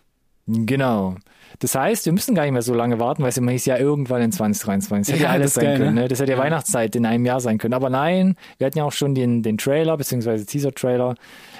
Genau. 0.49 1.14
Das 1.59 1.74
heißt, 1.74 2.07
wir 2.07 2.12
müssen 2.12 2.34
gar 2.34 2.44
nicht 2.44 2.53
mehr 2.53 2.62
so 2.62 2.72
lange 2.74 2.98
warten, 3.01 3.22
weil 3.22 3.30
es 3.30 3.36
immer 3.36 3.51
hieß 3.51 3.66
ja 3.66 3.76
irgendwann 3.76 4.22
in 4.22 4.32
2023. 4.32 5.12
Das 5.12 5.20
hätte 5.20 5.24
ja, 5.24 5.30
alles 5.30 5.55
sein 5.55 5.64
geil, 5.64 5.76
können. 5.78 5.94
ne? 5.94 6.03
Ne? 6.03 6.09
Das 6.09 6.20
hätte 6.20 6.32
ja, 6.32 6.38
Ja. 6.38 6.44
Weihnachtszeit 6.44 6.96
in 6.96 7.05
einem 7.05 7.26
Jahr 7.26 7.40
sein 7.40 7.59
können. 7.59 7.74
Aber 7.74 7.90
nein, 7.90 8.36
wir 8.59 8.66
hatten 8.66 8.78
ja 8.78 8.84
auch 8.84 8.92
schon 8.92 9.14
den, 9.14 9.42
den 9.42 9.59
Trailer, 9.59 9.96
beziehungsweise 9.96 10.46
Teaser-Trailer, 10.46 11.16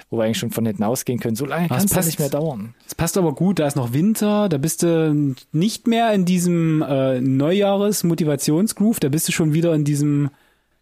wo 0.09 0.19
wir 0.19 0.25
eigentlich 0.25 0.39
schon 0.39 0.51
von 0.51 0.65
hinten 0.65 0.85
ausgehen 0.85 1.21
können. 1.21 1.37
So 1.37 1.45
lange 1.45 1.69
kann 1.69 1.85
es 1.85 2.07
nicht 2.07 2.19
mehr 2.19 2.29
dauern. 2.29 2.75
Es 2.87 2.95
passt 2.95 3.19
aber 3.19 3.35
gut, 3.35 3.59
da 3.59 3.67
ist 3.67 3.77
noch 3.77 3.93
Winter, 3.93 4.49
da 4.49 4.59
bist 4.59 4.83
du 4.83 5.35
nicht 5.53 5.87
mehr 5.87 6.13
in 6.13 6.25
diesem 6.25 6.83
äh, 6.83 7.21
Neujahres-Motivationsgroove, 7.21 9.01
da 9.01 9.09
bist 9.09 9.29
du 9.29 9.33
schon 9.33 9.53
wieder 9.53 9.75
in 9.75 9.85
diesem 9.85 10.31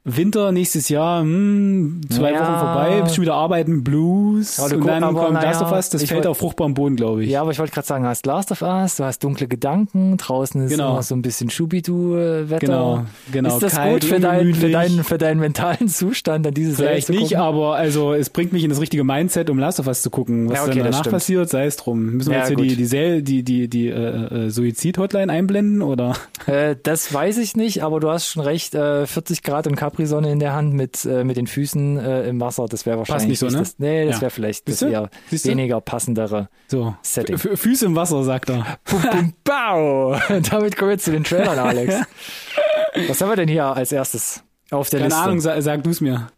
Winter 0.04 0.52
nächstes 0.52 0.88
Jahr, 0.88 1.20
hm, 1.20 2.00
zwei 2.08 2.32
Ja. 2.32 2.40
Wochen 2.40 2.58
vorbei, 2.60 3.02
bist 3.02 3.16
schon 3.16 3.22
wieder 3.22 3.34
arbeiten, 3.34 3.84
Blues 3.84 4.56
du 4.56 4.76
und 4.76 4.86
dann 4.86 5.04
aber 5.04 5.20
kommt 5.24 5.34
naja, 5.34 5.48
Last 5.50 5.62
of 5.62 5.72
Us, 5.72 5.90
das 5.90 6.02
fällt 6.04 6.18
wollt- 6.20 6.26
auf 6.28 6.38
fruchtbaren 6.38 6.72
Boden, 6.72 6.96
glaube 6.96 7.24
ich. 7.24 7.30
Ja, 7.30 7.42
aber 7.42 7.50
ich 7.50 7.58
wollte 7.58 7.72
gerade 7.72 7.86
sagen, 7.86 8.04
du 8.04 8.08
hast 8.08 8.24
Last 8.24 8.50
of 8.50 8.62
Us, 8.62 8.96
du 8.96 9.04
hast 9.04 9.22
dunkle 9.22 9.48
Gedanken, 9.48 10.16
draußen 10.16 10.62
ist 10.64 10.70
Genau. 10.70 10.92
immer 10.92 11.02
so 11.02 11.14
ein 11.14 11.20
bisschen 11.20 11.50
Schubidu-Wetter. 11.50 12.58
Genau, 12.58 13.04
genau. 13.32 13.48
Ist 13.54 13.62
das 13.62 13.74
Kalt, 13.74 14.00
gut 14.02 14.04
für, 14.04 14.20
dein, 14.20 14.54
für, 14.54 14.70
deinen, 14.70 15.04
für 15.04 15.18
deinen 15.18 15.40
mentalen 15.40 15.88
Zustand, 15.88 16.46
an 16.46 16.54
diese 16.54 16.72
Serie 16.72 17.02
Vielleicht 17.02 17.10
nicht, 17.10 17.36
aber 17.36 17.74
also 17.74 18.14
es 18.14 18.30
bringt 18.30 18.52
mich 18.54 18.64
in 18.64 18.70
das 18.70 18.80
richtige 18.80 19.04
Mindset, 19.04 19.50
um 19.50 19.58
Last 19.58 19.78
of 19.78 19.88
Us 19.88 20.00
zu 20.00 20.08
gucken. 20.08 20.48
Was 20.48 20.56
Ja, 20.56 20.62
okay, 20.64 20.78
dann 20.78 20.92
danach 20.92 21.10
passiert, 21.10 21.50
sei 21.50 21.66
es 21.66 21.76
drum. 21.76 22.12
Müssen 22.16 22.30
wir 22.30 22.34
Ja, 22.36 22.38
jetzt 22.44 22.48
hier 22.48 22.56
gut. 22.56 22.64
die, 22.70 22.76
die, 22.76 22.84
Sel- 22.86 23.22
die, 23.22 23.42
die, 23.42 23.68
die 23.68 23.88
äh, 23.88 24.46
äh, 24.46 24.50
Suizid-Hotline 24.50 25.30
einblenden 25.30 25.82
oder? 25.82 26.14
Äh, 26.46 26.76
das 26.82 27.12
weiß 27.12 27.36
ich 27.38 27.56
nicht, 27.56 27.82
aber 27.82 28.00
du 28.00 28.08
hast 28.08 28.26
schon 28.26 28.42
recht. 28.42 28.74
Äh, 28.74 29.06
40 29.06 29.42
Grad 29.42 29.66
und 29.66 29.76
Capri-Sonne 29.90 30.30
in 30.32 30.38
der 30.38 30.52
Hand 30.54 30.74
mit, 30.74 31.04
äh, 31.04 31.24
mit 31.24 31.36
den 31.36 31.46
Füßen 31.46 31.98
äh, 31.98 32.28
im 32.28 32.40
Wasser, 32.40 32.66
das 32.66 32.86
wäre 32.86 32.98
wahrscheinlich 32.98 33.28
nicht 33.28 33.38
so, 33.38 33.46
ne? 33.48 33.58
Das, 33.58 33.78
nee, 33.78 34.06
das 34.06 34.16
Ja. 34.16 34.20
wäre 34.22 34.30
vielleicht 34.30 34.68
das 34.68 34.82
eher 34.82 35.10
weniger 35.30 35.80
passendere 35.80 36.48
So. 36.68 36.94
Setting. 37.02 37.36
F 37.36 37.48
Füße 37.54 37.86
im 37.86 37.96
Wasser, 37.96 38.22
sagt 38.24 38.50
er. 38.50 38.78
Bum, 38.90 39.02
bum, 39.02 39.32
Bau! 39.44 40.18
Damit 40.50 40.76
kommen 40.76 40.88
wir 40.90 40.94
jetzt 40.94 41.04
zu 41.04 41.12
den 41.12 41.24
Trailern, 41.24 41.58
Alex. 41.58 41.94
Was 43.08 43.20
haben 43.20 43.28
wir 43.30 43.36
denn 43.36 43.48
hier 43.48 43.64
als 43.66 43.92
erstes 43.92 44.42
auf 44.70 44.90
der 44.90 45.00
Keine 45.00 45.08
Liste? 45.10 45.22
Ahnung, 45.24 45.40
sag, 45.40 45.62
sag 45.62 45.82
du's 45.84 46.00
mir. 46.00 46.28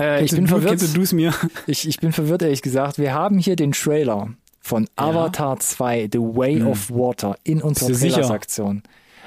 äh, 0.00 0.24
ich 0.24 0.30
bin 0.32 0.44
du, 0.44 0.50
verwirrt. 0.50 0.80
Du 0.82 0.86
du's 0.88 1.12
mir? 1.12 1.32
Ich, 1.66 1.86
ich 1.88 1.98
bin 2.00 2.12
verwirrt, 2.12 2.42
ehrlich 2.42 2.62
gesagt. 2.62 2.98
Wir 2.98 3.12
haben 3.14 3.38
hier 3.38 3.56
den 3.56 3.72
Trailer 3.72 4.30
von 4.60 4.88
Avatar 4.96 5.58
2, 5.60 6.08
The 6.12 6.18
Way 6.18 6.62
of 6.64 6.90
Water, 6.90 7.36
in 7.44 7.62
unserer 7.62 7.88
Hm. 7.90 7.94
Du? 7.94 8.00
Trailersaktion. 8.00 8.82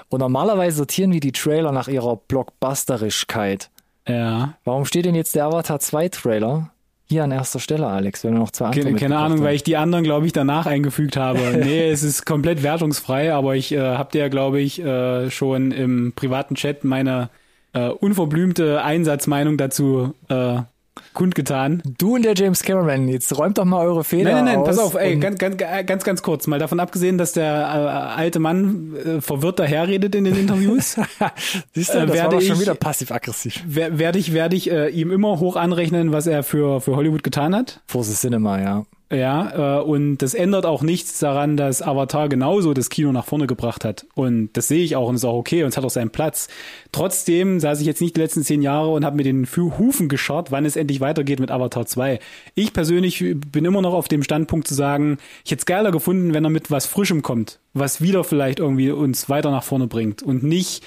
Und 0.09 0.19
normalerweise 0.19 0.77
sortieren 0.77 1.11
wir 1.11 1.19
die 1.19 1.31
Trailer 1.31 1.71
nach 1.71 1.87
ihrer 1.87 2.15
Blockbusterigkeit. 2.15 3.69
Ja. 4.07 4.55
Warum 4.63 4.85
steht 4.85 5.05
denn 5.05 5.15
jetzt 5.15 5.35
der 5.35 5.45
Avatar 5.45 5.79
2 5.79 6.09
Trailer 6.09 6.71
hier 7.05 7.23
an 7.23 7.31
erster 7.31 7.59
Stelle, 7.59 7.87
Alex, 7.87 8.23
wenn 8.23 8.33
wir 8.33 8.39
noch 8.39 8.51
zwei 8.51 8.67
andere 8.67 8.83
Keine, 8.83 8.97
keine 8.97 9.17
Ahnung, 9.17 9.39
haben? 9.39 9.43
weil 9.43 9.55
ich 9.55 9.63
die 9.63 9.77
anderen, 9.77 10.03
glaube 10.03 10.27
ich, 10.27 10.33
danach 10.33 10.67
eingefügt 10.67 11.17
habe. 11.17 11.39
nee, 11.63 11.89
es 11.89 12.03
ist 12.03 12.25
komplett 12.25 12.61
wertungsfrei, 12.61 13.33
aber 13.33 13.55
ich 13.55 13.71
äh, 13.71 13.79
habe 13.79 14.11
dir, 14.11 14.29
glaube 14.29 14.61
ich, 14.61 14.79
äh, 14.79 15.31
schon 15.31 15.71
im 15.71 16.13
privaten 16.15 16.53
Chat 16.53 16.83
meine 16.83 17.29
äh, 17.73 17.89
unverblümte 17.89 18.83
Einsatzmeinung 18.83 19.57
dazu 19.57 20.13
äh, 20.29 20.59
kundgetan. 21.13 21.81
Du 21.97 22.15
und 22.15 22.23
der 22.23 22.33
James 22.35 22.63
Cameron, 22.63 23.07
jetzt 23.07 23.37
räumt 23.37 23.57
doch 23.57 23.65
mal 23.65 23.85
eure 23.85 24.03
Fehler 24.03 24.33
Nein, 24.33 24.45
nein, 24.45 24.55
nein, 24.55 24.63
pass 24.63 24.77
auf, 24.79 24.95
ey, 24.95 25.17
ganz, 25.17 25.37
ganz, 25.39 25.57
ganz, 25.57 26.03
ganz 26.03 26.21
kurz, 26.21 26.47
mal 26.47 26.59
davon 26.59 26.79
abgesehen, 26.79 27.17
dass 27.17 27.33
der 27.33 27.45
äh, 27.45 28.19
alte 28.19 28.39
Mann 28.39 28.95
äh, 28.95 29.21
verwirrt 29.21 29.59
daherredet 29.59 30.15
in 30.15 30.23
den 30.25 30.35
Interviews, 30.35 30.97
Siehst 31.73 31.93
du, 31.93 31.97
äh, 31.99 32.01
das 32.01 32.09
war 32.09 32.15
werde 32.31 32.41
schon 32.41 32.55
ich- 32.55 32.61
wieder 32.61 32.75
passiv-aggressiv. 32.75 33.63
wer- 33.67 33.97
werde 33.99 34.19
ich, 34.19 34.33
werde 34.33 34.55
ich 34.55 34.71
äh, 34.71 34.89
ihm 34.89 35.11
immer 35.11 35.39
hoch 35.39 35.55
anrechnen, 35.55 36.11
was 36.11 36.27
er 36.27 36.43
für, 36.43 36.81
für 36.81 36.95
Hollywood 36.95 37.23
getan 37.23 37.55
hat. 37.55 37.81
For 37.87 38.03
the 38.03 38.13
Cinema, 38.13 38.59
ja. 38.59 38.85
Ja, 39.11 39.79
äh, 39.79 39.81
und 39.81 40.17
das 40.17 40.35
ändert 40.35 40.67
auch 40.67 40.83
nichts 40.83 41.17
daran, 41.17 41.57
dass 41.57 41.81
Avatar 41.81 42.29
genauso 42.29 42.75
das 42.75 42.89
Kino 42.89 43.11
nach 43.11 43.25
vorne 43.25 43.47
gebracht 43.47 43.83
hat. 43.83 44.05
Und 44.13 44.51
das 44.53 44.67
sehe 44.67 44.83
ich 44.83 44.95
auch 44.95 45.09
und 45.09 45.15
ist 45.15 45.25
auch 45.25 45.37
okay 45.37 45.63
und 45.63 45.69
es 45.69 45.77
hat 45.77 45.83
auch 45.83 45.89
seinen 45.89 46.11
Platz. 46.11 46.47
Trotzdem 46.91 47.59
saß 47.59 47.81
ich 47.81 47.87
jetzt 47.87 48.01
nicht 48.01 48.15
die 48.15 48.21
letzten 48.21 48.43
zehn 48.43 48.61
Jahre 48.61 48.89
und 48.89 49.03
habe 49.03 49.15
mir 49.15 49.23
den 49.23 49.47
Hufen 49.47 50.09
gescharrt, 50.09 50.51
wann 50.51 50.63
es 50.63 50.75
endlich 50.75 51.01
weitergeht 51.01 51.39
mit 51.39 51.49
Avatar 51.49 51.87
2. 51.87 52.19
Ich 52.53 52.71
persönlich 52.71 53.23
bin 53.51 53.65
immer 53.65 53.81
noch 53.81 53.93
auf 53.93 54.07
dem 54.07 54.21
Standpunkt 54.21 54.67
zu 54.67 54.75
sagen, 54.75 55.17
ich 55.43 55.51
hätte 55.51 55.61
es 55.61 55.65
geiler 55.65 55.91
gefunden, 55.91 56.35
wenn 56.35 56.43
er 56.43 56.51
mit 56.51 56.69
was 56.69 56.85
Frischem 56.85 57.23
kommt, 57.23 57.59
was 57.73 58.01
wieder 58.01 58.23
vielleicht 58.23 58.59
irgendwie 58.59 58.91
uns 58.91 59.27
weiter 59.27 59.49
nach 59.49 59.63
vorne 59.63 59.87
bringt 59.87 60.21
und 60.21 60.43
nicht 60.43 60.83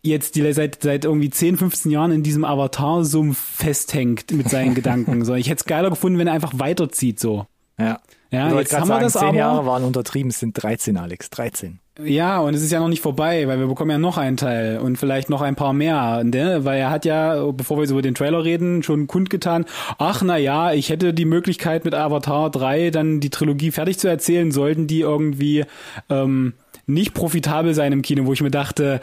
jetzt 0.00 0.36
die 0.36 0.52
seit 0.52 0.82
seit 0.82 1.04
irgendwie 1.06 1.30
10, 1.30 1.56
15 1.56 1.90
Jahren 1.90 2.12
in 2.12 2.22
diesem 2.22 2.44
Avatar-Sumpf 2.44 3.36
festhängt 3.36 4.30
mit 4.30 4.48
seinen 4.48 4.74
Gedanken. 4.76 5.24
So, 5.24 5.34
ich 5.34 5.48
hätte 5.48 5.60
es 5.62 5.64
geiler 5.64 5.90
gefunden, 5.90 6.18
wenn 6.18 6.28
er 6.28 6.34
einfach 6.34 6.52
weiterzieht 6.56 7.18
so. 7.18 7.46
Ja. 7.78 8.00
Ja, 8.30 8.48
ich 8.48 8.54
jetzt 8.56 8.74
haben 8.74 8.86
sagen, 8.86 9.00
wir 9.00 9.04
das 9.04 9.12
zehn 9.12 9.28
aber. 9.28 9.36
Jahre 9.36 9.66
waren 9.66 9.84
untertrieben, 9.84 10.30
es 10.30 10.40
sind 10.40 10.60
13, 10.60 10.96
Alex, 10.96 11.30
13. 11.30 11.78
Ja, 12.02 12.40
und 12.40 12.54
es 12.54 12.62
ist 12.62 12.72
ja 12.72 12.80
noch 12.80 12.88
nicht 12.88 13.02
vorbei, 13.02 13.46
weil 13.46 13.60
wir 13.60 13.68
bekommen 13.68 13.92
ja 13.92 13.98
noch 13.98 14.18
einen 14.18 14.36
Teil 14.36 14.78
und 14.78 14.96
vielleicht 14.96 15.30
noch 15.30 15.40
ein 15.40 15.54
paar 15.54 15.72
mehr, 15.72 16.24
ne? 16.24 16.64
weil 16.64 16.80
er 16.80 16.90
hat 16.90 17.04
ja, 17.04 17.52
bevor 17.52 17.76
wir 17.76 17.82
jetzt 17.82 17.92
über 17.92 18.02
den 18.02 18.16
Trailer 18.16 18.42
reden, 18.42 18.82
schon 18.82 19.06
kundgetan, 19.06 19.64
ach 19.98 20.20
na 20.22 20.36
ja, 20.36 20.72
ich 20.72 20.90
hätte 20.90 21.14
die 21.14 21.24
Möglichkeit 21.24 21.84
mit 21.84 21.94
Avatar 21.94 22.50
3 22.50 22.90
dann 22.90 23.20
die 23.20 23.30
Trilogie 23.30 23.70
fertig 23.70 24.00
zu 24.00 24.08
erzählen, 24.08 24.50
sollten 24.50 24.88
die 24.88 25.00
irgendwie 25.00 25.64
ähm, 26.10 26.54
nicht 26.86 27.14
profitabel 27.14 27.74
sein 27.74 27.92
im 27.92 28.02
Kino, 28.02 28.26
wo 28.26 28.32
ich 28.32 28.40
mir 28.42 28.50
dachte, 28.50 29.00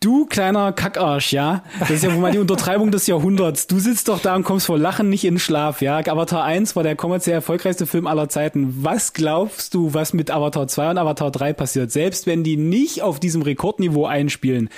du 0.00 0.26
kleiner 0.26 0.72
Kackarsch, 0.72 1.32
ja, 1.32 1.62
das 1.80 1.90
ist 1.90 2.04
ja 2.04 2.12
wohl 2.12 2.20
mal 2.20 2.32
die 2.32 2.38
Untertreibung 2.38 2.90
des 2.90 3.06
Jahrhunderts. 3.06 3.66
Du 3.66 3.78
sitzt 3.78 4.08
doch 4.08 4.20
da 4.20 4.34
und 4.36 4.44
kommst 4.44 4.66
vor 4.66 4.78
Lachen 4.78 5.08
nicht 5.08 5.24
in 5.24 5.38
Schlaf, 5.38 5.82
ja. 5.82 5.98
Avatar 5.98 6.44
1 6.44 6.76
war 6.76 6.82
der 6.82 6.96
kommerziell 6.96 7.34
erfolgreichste 7.34 7.86
Film 7.86 8.06
aller 8.06 8.28
Zeiten. 8.28 8.84
Was 8.84 9.12
glaubst 9.12 9.74
du, 9.74 9.94
was 9.94 10.12
mit 10.12 10.30
Avatar 10.30 10.68
2 10.68 10.90
und 10.90 10.98
Avatar 10.98 11.30
3 11.30 11.52
passiert? 11.52 11.90
Selbst 11.90 12.26
wenn 12.26 12.44
die 12.44 12.56
nicht 12.56 13.02
auf 13.02 13.20
diesem 13.20 13.42
Rekordniveau 13.42 14.06
einspielen, 14.06 14.68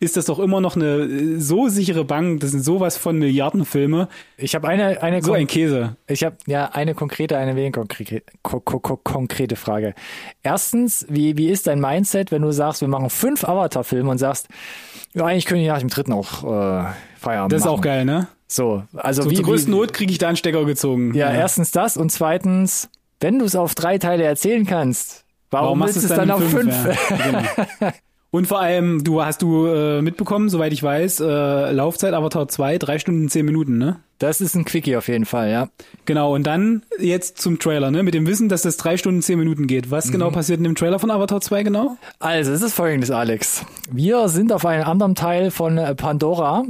ist 0.00 0.16
das 0.16 0.26
doch 0.26 0.38
immer 0.38 0.60
noch 0.60 0.76
eine 0.76 0.86
äh, 0.86 1.38
so 1.40 1.68
sichere 1.68 2.04
Bank. 2.04 2.40
Das 2.40 2.50
sind 2.50 2.62
sowas 2.62 2.96
von 2.96 3.18
Milliardenfilme. 3.18 4.08
Ich 4.36 4.54
habe 4.54 4.68
eine, 4.68 5.02
eine, 5.02 5.22
So 5.22 5.32
ein 5.32 5.46
Käse. 5.46 5.96
ich 6.06 6.24
habe 6.24 6.36
ja 6.46 6.66
eine 6.72 6.94
konkrete, 6.94 7.36
eine 7.36 7.56
wenig 7.56 7.72
konkrete, 7.72 8.22
ko 8.42 8.60
ko 8.60 8.78
ko 8.80 8.96
konkrete 8.96 9.56
Frage. 9.56 9.94
Erstens, 10.42 11.06
wie, 11.08 11.36
wie 11.36 11.48
ist 11.48 11.66
dein 11.66 11.80
Mindset, 11.80 12.05
wenn 12.14 12.42
du 12.42 12.50
sagst, 12.52 12.80
wir 12.80 12.88
machen 12.88 13.10
fünf 13.10 13.44
Avatar-Filme 13.44 14.10
und 14.10 14.18
sagst, 14.18 14.48
ja, 15.14 15.24
eigentlich 15.24 15.46
können 15.46 15.60
wir 15.62 15.72
nach 15.72 15.80
dem 15.80 15.88
dritten 15.88 16.12
auch 16.12 16.42
äh, 16.44 16.84
Feierabend 17.18 17.52
Das 17.52 17.60
ist 17.60 17.64
machen. 17.66 17.78
auch 17.78 17.80
geil, 17.80 18.04
ne? 18.04 18.28
So, 18.48 18.84
also 18.94 19.22
So 19.22 19.30
wie, 19.30 19.34
zur 19.36 19.44
größten 19.44 19.72
Not 19.72 19.92
kriege 19.92 20.12
ich 20.12 20.18
da 20.18 20.28
einen 20.28 20.36
Stecker 20.36 20.64
gezogen. 20.64 21.14
Ja, 21.14 21.32
erstens 21.32 21.70
das 21.72 21.96
und 21.96 22.10
zweitens, 22.12 22.88
wenn 23.20 23.38
du 23.38 23.44
es 23.44 23.56
auf 23.56 23.74
drei 23.74 23.98
Teile 23.98 24.22
erzählen 24.24 24.64
kannst, 24.66 25.24
warum, 25.50 25.78
machst 25.80 25.96
willst 25.96 26.10
du 26.10 26.12
es 26.14 26.16
dann 26.18 26.28
in 26.28 26.34
auf 26.34 26.48
fünf? 26.48 26.74
Ja, 27.10 27.16
genau. 27.80 27.92
Und 28.30 28.46
vor 28.46 28.60
allem, 28.60 29.02
du 29.04 29.22
hast 29.22 29.40
du 29.40 29.66
äh, 29.66 30.02
mitbekommen, 30.02 30.48
soweit 30.48 30.72
ich 30.72 30.82
weiß, 30.82 31.20
äh, 31.20 31.70
Laufzeit 31.72 32.12
Avatar 32.12 32.48
2, 32.48 32.76
drei 32.78 32.98
Stunden, 32.98 33.28
zehn 33.28 33.46
Minuten, 33.46 33.78
ne? 33.78 34.00
Das 34.18 34.40
ist 34.40 34.54
ein 34.54 34.64
Quickie 34.64 34.96
auf 34.96 35.08
jeden 35.08 35.26
Fall, 35.26 35.50
ja. 35.50 35.68
Genau, 36.06 36.34
und 36.34 36.46
dann 36.46 36.82
jetzt 36.98 37.38
zum 37.38 37.58
Trailer, 37.58 37.90
ne? 37.90 38.02
Mit 38.02 38.14
dem 38.14 38.26
Wissen, 38.26 38.48
dass 38.48 38.62
das 38.62 38.76
drei 38.78 38.96
Stunden, 38.96 39.22
zehn 39.22 39.38
Minuten 39.38 39.66
geht. 39.66 39.90
Was 39.90 40.06
Mhm. 40.08 40.12
genau 40.12 40.30
passiert 40.30 40.58
in 40.58 40.64
dem 40.64 40.74
Trailer 40.74 40.98
von 40.98 41.10
Avatar 41.10 41.40
2 41.40 41.62
genau? 41.62 41.96
Also, 42.18 42.52
es 42.52 42.62
ist 42.62 42.74
folgendes, 42.74 43.10
Alex. 43.10 43.64
Wir 43.90 44.28
sind 44.28 44.52
auf 44.52 44.66
einem 44.66 44.84
anderen 44.84 45.14
Teil 45.14 45.50
von 45.50 45.78
äh, 45.78 45.94
Pandora. 45.94 46.64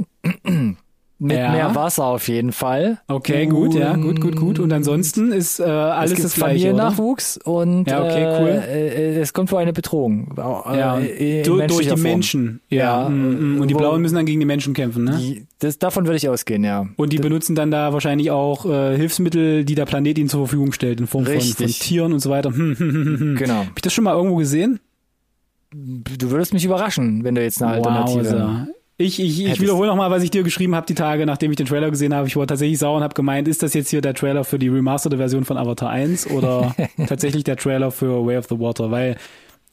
Mit 1.19 1.35
Ja. 1.35 1.51
mehr 1.51 1.73
Wasser 1.73 2.05
auf 2.05 2.27
jeden 2.27 2.51
Fall. 2.51 2.99
Okay, 3.07 3.47
gut, 3.47 3.73
ja, 3.73 3.95
gut, 3.95 4.21
gut, 4.21 4.35
gut. 4.35 4.59
Und 4.59 4.71
ansonsten 4.71 5.31
ist 5.31 5.59
äh, 5.59 5.63
alles 5.63 6.11
es 6.11 6.15
gibt 6.17 6.25
das 6.25 6.35
gleiche? 6.35 6.67
Familiennachwuchs 6.67 7.37
und 7.37 7.89
Ja, 7.89 8.03
okay, 8.03 8.25
cool. 8.39 8.49
äh, 8.49 9.15
äh, 9.15 9.19
es 9.19 9.33
kommt 9.33 9.49
vor 9.49 9.57
eine 9.57 9.73
Bedrohung. 9.73 10.31
Äh, 10.37 10.77
Ja, 10.77 10.97
in 10.99 11.43
du, 11.43 11.57
durch 11.57 11.79
die 11.79 11.87
Form. 11.89 12.01
Menschen. 12.03 12.61
Ja, 12.69 13.03
Ja, 13.03 13.09
mm. 13.09 13.59
und 13.59 13.67
die 13.67 13.73
Blauen 13.73 14.03
müssen 14.03 14.13
dann 14.13 14.27
gegen 14.27 14.39
die 14.39 14.45
Menschen 14.45 14.75
kämpfen, 14.75 15.05
ne? 15.05 15.17
Die, 15.19 15.47
das, 15.57 15.79
davon 15.79 16.05
würde 16.05 16.17
ich 16.17 16.29
ausgehen, 16.29 16.63
ja. 16.63 16.85
Und 16.97 17.11
die 17.13 17.17
benutzen 17.17 17.55
dann 17.55 17.71
da 17.71 17.93
wahrscheinlich 17.93 18.29
auch 18.29 18.67
äh, 18.67 18.95
Hilfsmittel, 18.95 19.65
die 19.65 19.73
der 19.73 19.85
Planet 19.85 20.19
ihnen 20.19 20.29
zur 20.29 20.41
Verfügung 20.41 20.71
stellt, 20.71 20.99
in 20.99 21.07
Form 21.07 21.25
von, 21.25 21.41
von. 21.41 21.67
Tieren 21.67 22.13
und 22.13 22.19
so 22.19 22.29
weiter. 22.29 22.51
Hm, 22.57 22.75
hm, 22.77 22.77
hm, 22.77 22.93
hm, 23.05 23.19
hm. 23.19 23.35
Genau. 23.37 23.59
Hab 23.61 23.71
ich 23.75 23.81
das 23.81 23.91
schon 23.93 24.03
mal 24.03 24.13
irgendwo 24.15 24.35
gesehen? 24.35 24.79
Du 25.73 26.29
würdest 26.31 26.53
mich 26.53 26.63
überraschen, 26.63 27.23
wenn 27.23 27.33
du 27.35 27.41
jetzt 27.41 27.61
eine 27.61 27.71
Alternative. 27.73 28.19
Wowza. 28.23 28.67
Ich, 28.99 29.19
ich, 29.19 29.45
ich 29.45 29.61
wiederhole 29.61 29.87
nochmal, 29.89 30.09
was 30.09 30.23
ich 30.23 30.31
dir 30.31 30.41
geschrieben 30.41 30.73
habe 30.73 30.87
die 30.87 30.95
Tage, 30.95 31.27
nachdem 31.27 31.51
ich 31.51 31.57
den 31.57 31.67
Trailer 31.67 31.91
gesehen 31.91 32.15
habe. 32.15 32.27
Ich 32.27 32.35
war 32.35 32.47
tatsächlich 32.47 32.79
sauer 32.79 32.97
und 32.97 33.03
habe 33.03 33.13
gemeint, 33.13 33.47
ist 33.47 33.61
das 33.61 33.75
jetzt 33.75 33.89
hier 33.89 34.01
der 34.01 34.15
Trailer 34.15 34.43
für 34.43 34.57
die 34.57 34.69
remasterte 34.69 35.17
Version 35.17 35.45
von 35.45 35.55
Avatar 35.57 35.89
1 35.89 36.31
oder 36.31 36.75
tatsächlich 37.07 37.43
der 37.43 37.57
Trailer 37.57 37.91
für 37.91 38.25
Way 38.25 38.37
of 38.37 38.47
the 38.49 38.59
Water? 38.59 38.89
Weil, 38.89 39.17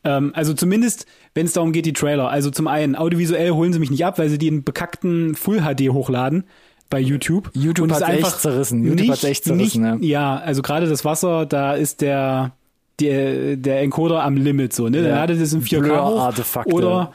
ähm, 0.04 0.32
also 0.34 0.52
zumindest, 0.52 1.06
wenn 1.34 1.46
es 1.46 1.54
darum 1.54 1.72
geht, 1.72 1.86
die 1.86 1.94
Trailer. 1.94 2.28
Also 2.28 2.50
zum 2.50 2.66
einen, 2.66 2.96
audiovisuell 2.96 3.52
holen 3.52 3.72
sie 3.72 3.78
mich 3.78 3.90
nicht 3.90 4.04
ab, 4.04 4.18
weil 4.18 4.28
sie 4.28 4.36
die 4.36 4.48
in 4.48 4.62
bekackten 4.62 5.34
Full 5.34 5.60
HD 5.62 5.88
hochladen 5.90 6.44
bei 6.90 7.00
YouTube. 7.00 7.50
YouTube 7.54 7.90
ist 7.92 8.02
echt 8.02 8.04
einfach 8.10 8.36
zerrissen. 8.36 8.84
YouTube 8.84 9.08
hat's 9.08 9.24
echt 9.24 9.44
zerrissen, 9.44 10.00
nicht, 10.00 10.04
ja. 10.10 10.36
also 10.36 10.60
gerade 10.60 10.86
das 10.86 11.02
Wasser, 11.06 11.46
da 11.46 11.72
ist 11.72 12.02
der, 12.02 12.52
der, 13.00 13.56
der 13.56 13.80
Encoder 13.80 14.22
am 14.22 14.36
Limit 14.36 14.74
so, 14.74 14.90
ne? 14.90 14.98
Dann 14.98 15.06
Ja. 15.06 15.14
ladet 15.16 15.40
es 15.40 15.54
in 15.54 15.62
4K 15.62 15.76
hoch 15.78 15.82
Blur-Artefakte. 15.82 16.74
oder 16.74 17.12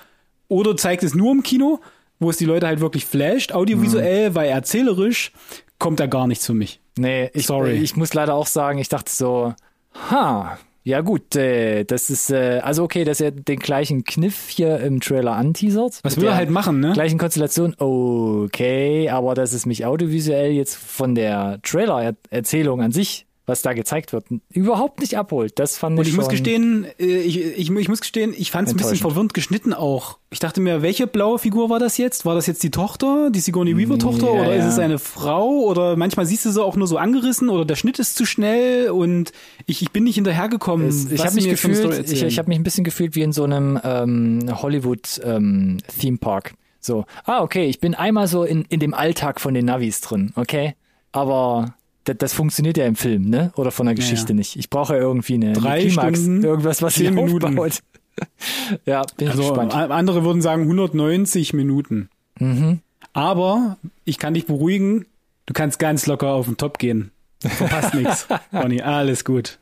oder 0.48 0.76
zeigt 0.76 1.04
es 1.04 1.14
nur 1.14 1.32
im 1.32 1.44
Kino, 1.44 1.80
wo 2.20 2.30
es 2.30 2.38
die 2.38 2.46
Leute 2.46 2.68
halt 2.68 2.82
wirklich 2.82 3.06
flasht, 3.06 3.54
audiovisuell, 3.54 4.36
weil 4.36 4.50
erzählerisch 4.50 5.32
kommt 5.80 6.00
da 6.00 6.08
gar 6.08 6.28
nichts 6.28 6.46
für 6.46 6.54
mich. 6.54 6.82
Nee, 6.98 7.30
ich, 7.34 7.48
Sorry. 7.48 7.74
ich 7.74 7.96
muss 7.96 8.14
leider 8.14 8.34
auch 8.34 8.48
sagen, 8.48 8.80
ich 8.80 8.90
dachte 8.90 9.12
so, 9.12 9.54
ha, 10.12 10.58
ja 10.84 11.02
gut, 11.02 11.36
äh, 11.36 11.84
das 11.84 12.10
ist, 12.10 12.30
äh, 12.30 12.60
also 12.64 12.84
okay, 12.84 13.04
dass 13.04 13.22
er 13.22 13.32
den 13.32 13.60
gleichen 13.60 14.04
Kniff 14.04 14.50
hier 14.50 14.80
im 14.80 15.00
Trailer 15.00 15.34
anteasert. 15.34 16.00
Was 16.04 16.18
will 16.18 16.28
er 16.28 16.36
halt 16.36 16.50
machen, 16.50 16.80
ne? 16.80 16.94
Gleichen 16.94 17.18
Konstellation, 17.18 17.76
okay, 17.78 19.10
aber 19.10 19.36
dass 19.36 19.54
es 19.54 19.66
mich 19.66 19.86
audiovisuell 19.86 20.52
jetzt 20.52 20.76
von 20.76 21.16
der 21.16 21.60
Trailer-Erzählung 21.64 22.82
an 22.82 22.92
sich, 22.92 23.28
was 23.50 23.62
da 23.62 23.74
gezeigt 23.74 24.14
wird, 24.14 24.26
überhaupt 24.50 25.02
nicht 25.02 25.18
abholt. 25.18 25.60
Das 25.60 25.78
fand 25.78 25.98
Und 25.98 26.06
ich 26.06 26.14
ich 26.14 26.16
muss 26.16 26.30
gestehen, 26.30 26.86
äh, 27.00 27.06
ich, 27.06 27.40
ich, 27.40 27.70
ich 27.70 27.90
muss 27.90 28.00
gestehen, 28.00 28.34
ich 28.38 28.52
fand 28.52 28.68
es 28.68 28.74
ein 28.74 28.78
bisschen 28.78 28.98
verwirrend 28.98 29.34
geschnitten 29.34 29.74
auch. 29.74 30.20
Ich 30.30 30.40
dachte 30.40 30.62
mir, 30.62 30.82
welche 30.82 31.08
blaue 31.08 31.40
Figur 31.40 31.70
war 31.70 31.80
das 31.80 31.98
jetzt? 31.98 32.26
War 32.26 32.36
das 32.36 32.46
jetzt 32.48 32.62
die 32.64 32.70
Tochter, 32.70 33.30
die 33.32 33.40
Sigourney 33.40 33.76
Weaver 33.76 33.98
Tochter 33.98 34.28
Ja, 34.28 34.42
oder 34.42 34.56
ist 34.56 34.64
ja. 34.64 34.70
es 34.70 34.80
eine 34.80 35.00
Frau 35.00 35.50
oder 35.62 35.96
manchmal 35.98 36.26
siehst 36.26 36.46
du 36.46 36.52
sie 36.52 36.64
auch 36.64 36.76
nur 36.76 36.88
so 36.88 36.98
angerissen 36.98 37.50
oder 37.50 37.66
der 37.66 37.76
Schnitt 37.76 38.00
ist 38.00 38.16
zu 38.16 38.26
schnell 38.26 38.92
und 38.92 39.32
ich, 39.66 39.82
ich 39.82 39.92
bin 39.92 40.04
nicht 40.04 40.16
hinterhergekommen. 40.16 40.88
Es, 40.88 41.12
ich 41.12 41.26
habe 41.26 41.36
mich 41.36 41.50
gefühlt, 41.50 42.10
ich, 42.10 42.24
ich 42.24 42.38
habe 42.38 42.50
mich 42.50 42.60
ein 42.60 42.64
bisschen 42.64 42.84
gefühlt 42.84 43.16
wie 43.16 43.24
in 43.24 43.34
so 43.34 43.44
einem 43.44 43.80
ähm, 43.84 44.40
Hollywood 44.62 45.20
ähm, 45.24 45.78
Theme 46.00 46.18
Park. 46.18 46.54
So, 46.80 47.06
ah 47.26 47.42
okay, 47.42 47.66
ich 47.66 47.80
bin 47.80 47.96
einmal 47.96 48.28
so 48.28 48.44
in, 48.44 48.64
in 48.70 48.80
dem 48.80 48.94
Alltag 48.94 49.42
von 49.42 49.54
den 49.54 49.66
Navis 49.66 50.00
drin, 50.00 50.32
okay, 50.36 50.76
aber 51.12 51.74
das, 52.04 52.18
das 52.18 52.34
funktioniert 52.34 52.78
ja 52.78 52.86
im 52.86 52.96
Film, 52.96 53.30
ne? 53.30 53.52
Oder 53.56 53.72
von 53.72 53.86
der 53.86 53.96
Geschichte 53.96 54.30
ja. 54.30 54.36
nicht. 54.36 54.56
Ich 54.56 54.70
brauche 54.70 54.96
ja 54.96 55.00
irgendwie 55.00 55.36
eine, 55.36 55.54
Drei 55.54 55.80
eine 55.80 55.88
Klimax, 55.88 56.20
Stunden, 56.20 56.44
irgendwas, 56.44 56.82
was 56.82 56.96
zehn 56.96 57.14
Minuten. 57.14 57.60
aufbaut. 57.60 57.80
ja, 58.86 59.04
bin 59.18 59.30
Also 59.30 59.44
gespannt. 59.44 59.74
andere 59.74 60.24
würden 60.24 60.42
sagen 60.42 60.64
190 60.64 61.54
Minuten. 61.54 62.10
Mhm. 62.40 62.80
Aber 63.14 63.78
ich 64.06 64.18
kann 64.18 64.34
dich 64.34 64.46
beruhigen, 64.46 65.06
du 65.46 65.54
kannst 65.54 65.80
ganz 65.80 66.06
locker 66.06 66.30
auf 66.30 66.46
den 66.46 66.58
Top 66.58 66.78
gehen. 66.80 67.12
Verpasst 67.42 67.94
nichts. 67.94 68.28
Bonnie, 68.52 68.82
alles 68.82 69.24
gut. 69.24 69.60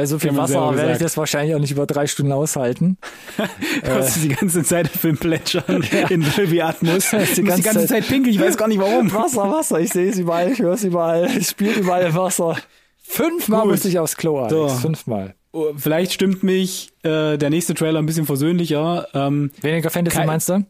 Bei 0.00 0.06
so 0.06 0.18
viel 0.18 0.34
Wasser 0.34 0.74
werde 0.74 0.92
ich 0.92 0.98
das 0.98 1.18
wahrscheinlich 1.18 1.54
auch 1.54 1.58
nicht 1.58 1.72
über 1.72 1.84
drei 1.84 2.06
Stunden 2.06 2.32
aushalten. 2.32 2.96
Du 3.84 3.90
hast 3.90 4.22
die 4.22 4.28
ganze 4.28 4.62
Zeit 4.62 4.88
im 4.90 4.98
Film 4.98 5.18
plätschern 5.18 5.84
in 6.08 6.24
Dolby 6.34 6.62
Atmos. 6.62 7.12
Musst 7.12 7.36
die 7.36 7.42
ganze 7.42 7.62
ganze 7.62 7.86
Zeit 7.86 8.08
pinkeln, 8.08 8.34
ich 8.34 8.40
weiß 8.40 8.56
gar 8.56 8.66
nicht 8.66 8.80
warum. 8.80 9.12
Wasser, 9.12 9.50
Wasser, 9.52 9.78
ich 9.78 9.90
sehe 9.92 10.08
es 10.08 10.18
überall, 10.18 10.50
ich 10.52 10.58
höre 10.58 10.72
es 10.72 10.84
überall, 10.84 11.24
es 11.24 11.50
spielt 11.50 11.76
überall 11.76 12.14
Wasser. 12.14 12.56
Fünfmal 12.96 13.62
Gut. 13.62 13.72
musste 13.72 13.88
ich 13.88 13.98
aufs 13.98 14.16
Klo, 14.16 14.38
Alex. 14.38 14.54
So. 14.54 14.68
Fünfmal. 14.68 15.34
Oh, 15.52 15.66
Vielleicht 15.76 16.14
stimmt 16.14 16.42
mich 16.42 16.92
äh, 17.02 17.36
der 17.36 17.50
nächste 17.50 17.74
Trailer 17.74 17.98
ein 17.98 18.06
bisschen 18.06 18.24
versöhnlicher. 18.24 19.06
Ähm, 19.12 19.50
Weniger 19.60 19.90
Fantasy 19.90 20.24
meinst 20.24 20.48
du? 20.48 20.64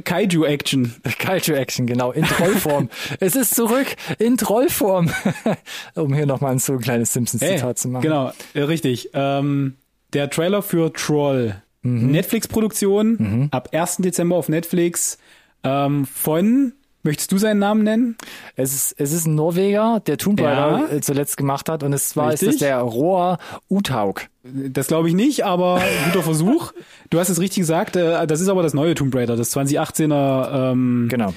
Kaiju-Action. 0.00 0.94
Kaiju 1.18 1.54
Action, 1.54 1.86
genau, 1.86 2.12
in 2.12 2.24
Trollform. 2.24 2.88
es 3.20 3.36
ist 3.36 3.54
zurück 3.54 3.86
in 4.18 4.36
Trollform. 4.36 5.10
um 5.94 6.14
hier 6.14 6.26
nochmal 6.26 6.58
so 6.58 6.74
ein 6.74 6.80
kleines 6.80 7.12
Simpsons-Zitat 7.12 7.78
zu 7.78 7.88
machen. 7.88 8.02
Genau, 8.02 8.32
richtig. 8.54 9.10
Ähm, 9.14 9.76
der 10.12 10.30
Trailer 10.30 10.62
für 10.62 10.92
Troll. 10.92 11.62
Mhm. 11.82 12.12
Netflix-Produktion, 12.12 13.48
ab 13.50 13.70
1. 13.72 13.96
Dezember 13.96 14.36
auf 14.36 14.48
Netflix 14.48 15.18
ähm, 15.64 16.06
von, 16.06 16.74
möchtest 17.02 17.32
du 17.32 17.38
seinen 17.38 17.58
Namen 17.58 17.82
nennen? 17.84 18.16
Es 18.56 18.74
ist, 18.74 18.94
es 18.98 19.12
ist 19.12 19.26
ein 19.26 19.34
Norweger, 19.34 20.00
der 20.06 20.18
Tomb 20.18 20.40
Raider 20.40 20.86
Ja. 20.90 20.96
äh, 20.96 21.00
zuletzt 21.00 21.36
gemacht 21.36 21.68
hat 21.68 21.82
und 21.82 21.92
es 21.92 22.08
zwar 22.10 22.32
ist 22.32 22.42
es 22.42 22.58
der 22.58 22.78
Roar 22.80 23.38
Utaug. 23.68 24.22
Das 24.44 24.86
glaube 24.88 25.08
ich 25.08 25.14
nicht, 25.14 25.44
aber 25.44 25.80
guter 26.06 26.22
Versuch. 26.24 26.72
Du 27.10 27.18
hast 27.18 27.28
es 27.28 27.40
richtig 27.40 27.58
gesagt, 27.62 27.96
äh, 27.96 28.26
das 28.26 28.40
ist 28.40 28.48
aber 28.48 28.62
das 28.62 28.74
neue 28.74 28.94
Tomb 28.94 29.14
Raider, 29.14 29.36
das 29.36 29.54
2018er. 29.56 30.72
Ähm, 30.72 31.08
Genau. 31.10 31.32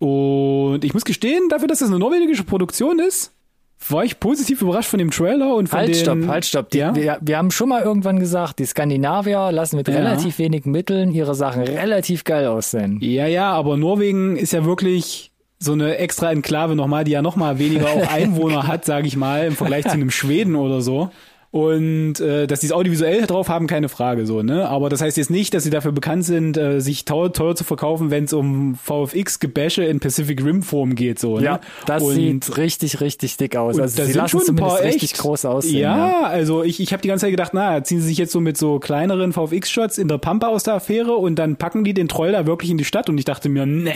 Und 0.00 0.84
ich 0.84 0.94
muss 0.94 1.04
gestehen, 1.04 1.48
dafür, 1.48 1.66
dass 1.66 1.80
das 1.80 1.88
eine 1.88 1.98
norwegische 1.98 2.44
Produktion 2.44 3.00
ist, 3.00 3.32
war 3.88 4.04
ich 4.04 4.18
positiv 4.20 4.60
überrascht 4.62 4.88
von 4.90 4.98
dem 4.98 5.10
Trailer 5.10 5.54
und 5.54 5.68
von 5.68 5.78
Halt, 5.78 5.88
den, 5.90 5.94
stopp, 5.94 6.26
halt, 6.26 6.44
stopp. 6.44 6.70
Die, 6.70 6.78
ja? 6.78 6.94
wir, 6.94 7.18
wir 7.20 7.38
haben 7.38 7.50
schon 7.50 7.68
mal 7.68 7.82
irgendwann 7.82 8.18
gesagt, 8.18 8.58
die 8.58 8.66
Skandinavier 8.66 9.52
lassen 9.52 9.76
mit 9.76 9.88
Ja. 9.88 9.94
relativ 9.94 10.38
wenigen 10.38 10.70
Mitteln 10.72 11.12
ihre 11.12 11.34
Sachen 11.34 11.62
relativ 11.62 12.24
geil 12.24 12.46
aussehen. 12.46 12.98
Ja, 13.00 13.26
ja, 13.26 13.52
aber 13.52 13.76
Norwegen 13.76 14.36
ist 14.36 14.52
ja 14.52 14.64
wirklich 14.64 15.30
so 15.60 15.72
eine 15.72 15.96
extra 15.98 16.30
Enklave 16.30 16.74
nochmal, 16.76 17.04
die 17.04 17.12
ja 17.12 17.22
nochmal 17.22 17.58
weniger 17.58 17.86
auch 17.88 18.06
Einwohner 18.12 18.66
hat, 18.66 18.84
sage 18.84 19.06
ich 19.06 19.16
mal, 19.16 19.46
im 19.46 19.54
Vergleich 19.56 19.84
zu 19.84 19.92
einem 19.92 20.10
Schweden 20.12 20.54
oder 20.56 20.80
so. 20.80 21.10
Und 21.50 22.20
äh, 22.20 22.46
dass 22.46 22.60
die 22.60 22.66
es 22.66 22.72
audiovisuell 22.72 23.26
drauf 23.26 23.48
haben, 23.48 23.66
keine 23.66 23.88
Frage 23.88 24.26
so, 24.26 24.42
ne? 24.42 24.68
Aber 24.68 24.90
das 24.90 25.00
heißt 25.00 25.16
jetzt 25.16 25.30
nicht, 25.30 25.54
dass 25.54 25.64
sie 25.64 25.70
dafür 25.70 25.92
bekannt 25.92 26.24
sind, 26.26 26.58
äh, 26.58 26.80
sich 26.80 27.06
teuer, 27.06 27.32
teuer 27.32 27.56
zu 27.56 27.64
verkaufen, 27.64 28.10
wenn 28.10 28.24
es 28.24 28.34
um 28.34 28.74
VFX-Gebäsche 28.74 29.82
in 29.84 29.98
Pacific 29.98 30.44
Rim 30.44 30.62
Form 30.62 30.94
geht, 30.94 31.18
so, 31.18 31.38
ne? 31.38 31.44
Ja, 31.44 31.60
das 31.86 32.02
Und- 32.02 32.14
sieht 32.14 32.56
richtig, 32.58 33.00
richtig 33.00 33.38
dick 33.38 33.56
aus. 33.56 33.78
Also 33.78 34.04
sie 34.04 34.12
lassen 34.12 34.40
schon 34.40 34.48
ein 34.50 34.56
paar 34.56 34.82
richtig 34.82 35.12
echt, 35.12 35.18
groß 35.22 35.46
aussehen. 35.46 35.78
Ja, 35.80 36.22
also 36.24 36.62
ich, 36.62 36.80
ich 36.80 36.92
habe 36.92 37.00
die 37.00 37.08
ganze 37.08 37.24
Zeit 37.24 37.30
gedacht, 37.30 37.52
na, 37.54 37.82
ziehen 37.82 38.00
sie 38.02 38.08
sich 38.08 38.18
jetzt 38.18 38.32
so 38.32 38.40
mit 38.40 38.58
so 38.58 38.78
kleineren 38.78 39.32
VFX-Shots 39.32 39.96
in 39.96 40.08
der 40.08 40.18
Pampa 40.18 40.48
aus 40.48 40.64
der 40.64 40.74
Affäre 40.74 41.14
und 41.16 41.36
dann 41.36 41.56
packen 41.56 41.82
die 41.82 41.94
den 41.94 42.08
Troll 42.08 42.32
da 42.32 42.46
wirklich 42.46 42.70
in 42.70 42.76
die 42.78 42.84
Stadt 42.84 43.08
und 43.08 43.16
ich 43.16 43.24
dachte 43.24 43.48
mir, 43.48 43.64
ne, 43.64 43.94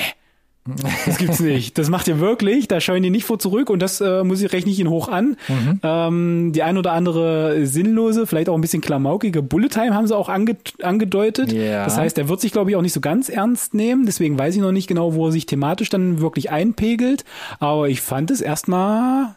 Das 1.06 1.18
gibt's 1.18 1.40
nicht. 1.40 1.76
Das 1.78 1.88
macht 1.88 2.08
ihr 2.08 2.20
wirklich. 2.20 2.68
Da 2.68 2.80
scheuen 2.80 3.02
die 3.02 3.10
nicht 3.10 3.24
vor 3.24 3.38
zurück 3.38 3.70
und 3.70 3.80
das 3.80 4.00
äh, 4.00 4.22
muss 4.22 4.40
ich 4.40 4.52
rechne 4.52 4.70
ich 4.70 4.78
ihn 4.78 4.88
hoch 4.88 5.08
an. 5.08 5.36
Mhm. 5.48 5.80
Ähm, 5.82 6.52
die 6.52 6.62
ein 6.62 6.78
oder 6.78 6.92
andere 6.92 7.66
sinnlose, 7.66 8.26
vielleicht 8.26 8.48
auch 8.48 8.54
ein 8.54 8.60
bisschen 8.60 8.80
klamaukige 8.80 9.42
Bullet 9.42 9.68
Time 9.68 9.94
haben 9.94 10.06
sie 10.06 10.16
auch 10.16 10.28
ange 10.28 10.56
angedeutet. 10.82 11.52
Ja. 11.52 11.84
Das 11.84 11.96
heißt, 11.96 12.16
er 12.18 12.28
wird 12.28 12.40
sich, 12.40 12.52
glaube 12.52 12.70
ich, 12.70 12.76
auch 12.76 12.82
nicht 12.82 12.92
so 12.92 13.00
ganz 13.00 13.28
ernst 13.28 13.74
nehmen. 13.74 14.06
Deswegen 14.06 14.38
weiß 14.38 14.54
ich 14.54 14.60
noch 14.60 14.72
nicht 14.72 14.86
genau, 14.86 15.14
wo 15.14 15.26
er 15.26 15.32
sich 15.32 15.46
thematisch 15.46 15.88
dann 15.88 16.20
wirklich 16.20 16.50
einpegelt. 16.50 17.24
Aber 17.58 17.88
ich 17.88 18.00
fand 18.00 18.30
es 18.30 18.40
erstmal 18.40 19.34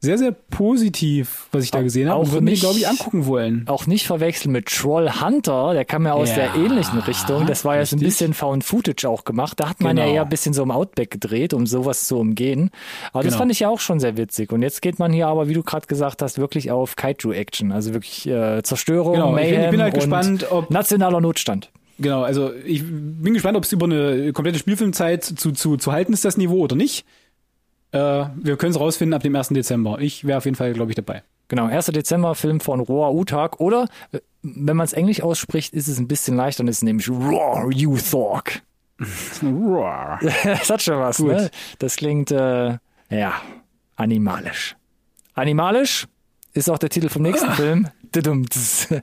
sehr, 0.00 0.16
sehr 0.16 0.30
positiv, 0.32 1.48
was 1.50 1.64
ich 1.64 1.70
da 1.72 1.82
gesehen 1.82 2.08
habe. 2.08 2.20
Auch 2.20 2.24
und 2.26 2.32
würde 2.32 2.44
mir, 2.44 2.50
nicht- 2.52 2.60
glaube 2.62 2.78
ich, 2.78 2.86
angucken 2.86 3.26
wollen. 3.26 3.64
Auch 3.66 3.86
nicht 3.86 4.06
verwechseln 4.06 4.52
mit 4.52 4.66
Troll 4.66 5.10
Hunter, 5.20 5.72
der 5.74 5.84
kam 5.84 6.06
ja 6.06 6.12
aus 6.12 6.28
Ja, 6.30 6.36
der 6.36 6.54
ähnlichen 6.54 7.00
Richtung. 7.00 7.46
Das 7.46 7.64
war 7.64 7.76
ja 7.76 7.84
so 7.84 7.96
ein 7.96 8.00
bisschen 8.00 8.32
Found 8.34 8.62
Footage 8.62 9.08
auch 9.08 9.24
gemacht. 9.24 9.58
Da 9.58 9.68
hat 9.70 9.80
man 9.80 9.96
Genau. 9.96 10.08
ja 10.08 10.14
eher 10.14 10.22
ein 10.22 10.28
bisschen 10.28 10.52
so 10.54 10.62
im 10.62 10.70
Outback 10.70 11.10
gedreht, 11.10 11.52
um 11.52 11.66
sowas 11.66 12.06
zu 12.06 12.16
umgehen. 12.18 12.70
Aber 13.12 13.24
das 13.24 13.32
Genau. 13.32 13.38
fand 13.40 13.52
ich 13.52 13.60
ja 13.60 13.68
auch 13.68 13.80
schon 13.80 13.98
sehr 13.98 14.16
witzig. 14.16 14.52
Und 14.52 14.62
jetzt 14.62 14.82
geht 14.82 14.98
man 15.00 15.12
hier 15.12 15.26
aber, 15.26 15.48
wie 15.48 15.54
du 15.54 15.62
gerade 15.64 15.86
gesagt 15.88 16.22
hast, 16.22 16.38
wirklich 16.38 16.70
auf 16.70 16.94
Kaiju-Action. 16.94 17.72
Also 17.72 17.92
wirklich 17.92 18.26
äh, 18.28 18.62
Zerstörung, 18.62 19.14
Genau, 19.14 19.30
ich 19.36 19.42
bin- 19.42 19.50
Mayhem 19.50 19.64
ich 19.64 19.70
bin 19.70 19.82
halt 19.82 19.94
und 19.94 20.00
gespannt, 20.00 20.46
ob- 20.52 20.70
nationaler 20.70 21.20
Notstand. 21.20 21.70
Genau, 21.98 22.22
also 22.22 22.52
ich 22.64 22.84
bin 22.86 23.34
gespannt, 23.34 23.56
ob 23.56 23.64
es 23.64 23.72
über 23.72 23.86
eine 23.86 24.32
komplette 24.32 24.60
Spielfilmzeit 24.60 25.24
zu, 25.24 25.50
zu, 25.50 25.76
zu 25.76 25.90
halten 25.90 26.12
ist, 26.12 26.24
das 26.24 26.36
Niveau 26.36 26.58
oder 26.60 26.76
nicht. 26.76 27.04
Äh, 27.92 28.26
wir 28.36 28.56
können 28.56 28.72
es 28.72 28.80
rausfinden 28.80 29.14
ab 29.14 29.22
dem 29.22 29.34
1. 29.34 29.48
Dezember. 29.48 29.98
Ich 30.00 30.26
wäre 30.26 30.38
auf 30.38 30.44
jeden 30.44 30.56
Fall, 30.56 30.72
glaube 30.72 30.90
ich, 30.90 30.96
dabei. 30.96 31.22
Genau, 31.48 31.66
1. 31.66 31.86
Dezember, 31.86 32.34
Film 32.34 32.60
von 32.60 32.80
Roar 32.80 33.14
Utag. 33.14 33.60
Oder, 33.60 33.86
äh, 34.12 34.20
wenn 34.42 34.76
man 34.76 34.84
es 34.84 34.92
englisch 34.92 35.22
ausspricht, 35.22 35.72
ist 35.72 35.88
es 35.88 35.98
ein 35.98 36.08
bisschen 36.08 36.36
leichter 36.36 36.62
und 36.62 36.68
ist 36.68 36.82
nämlich 36.82 37.08
Roar 37.08 37.70
You 37.72 37.96
Thork. 37.96 38.62
Das 39.00 40.70
hat 40.70 40.82
schon 40.82 40.98
was, 40.98 41.18
Gut. 41.18 41.28
ne? 41.28 41.50
Das 41.78 41.96
klingt, 41.96 42.32
äh, 42.32 42.78
ja, 43.10 43.32
animalisch. 43.96 44.76
Animalisch 45.34 46.06
ist 46.58 46.68
auch 46.70 46.78
der 46.78 46.90
Titel 46.90 47.08
vom 47.08 47.22
nächsten 47.22 47.50
Film. 47.52 47.88
Tudum-ts. 48.12 48.88
Wir 48.90 49.02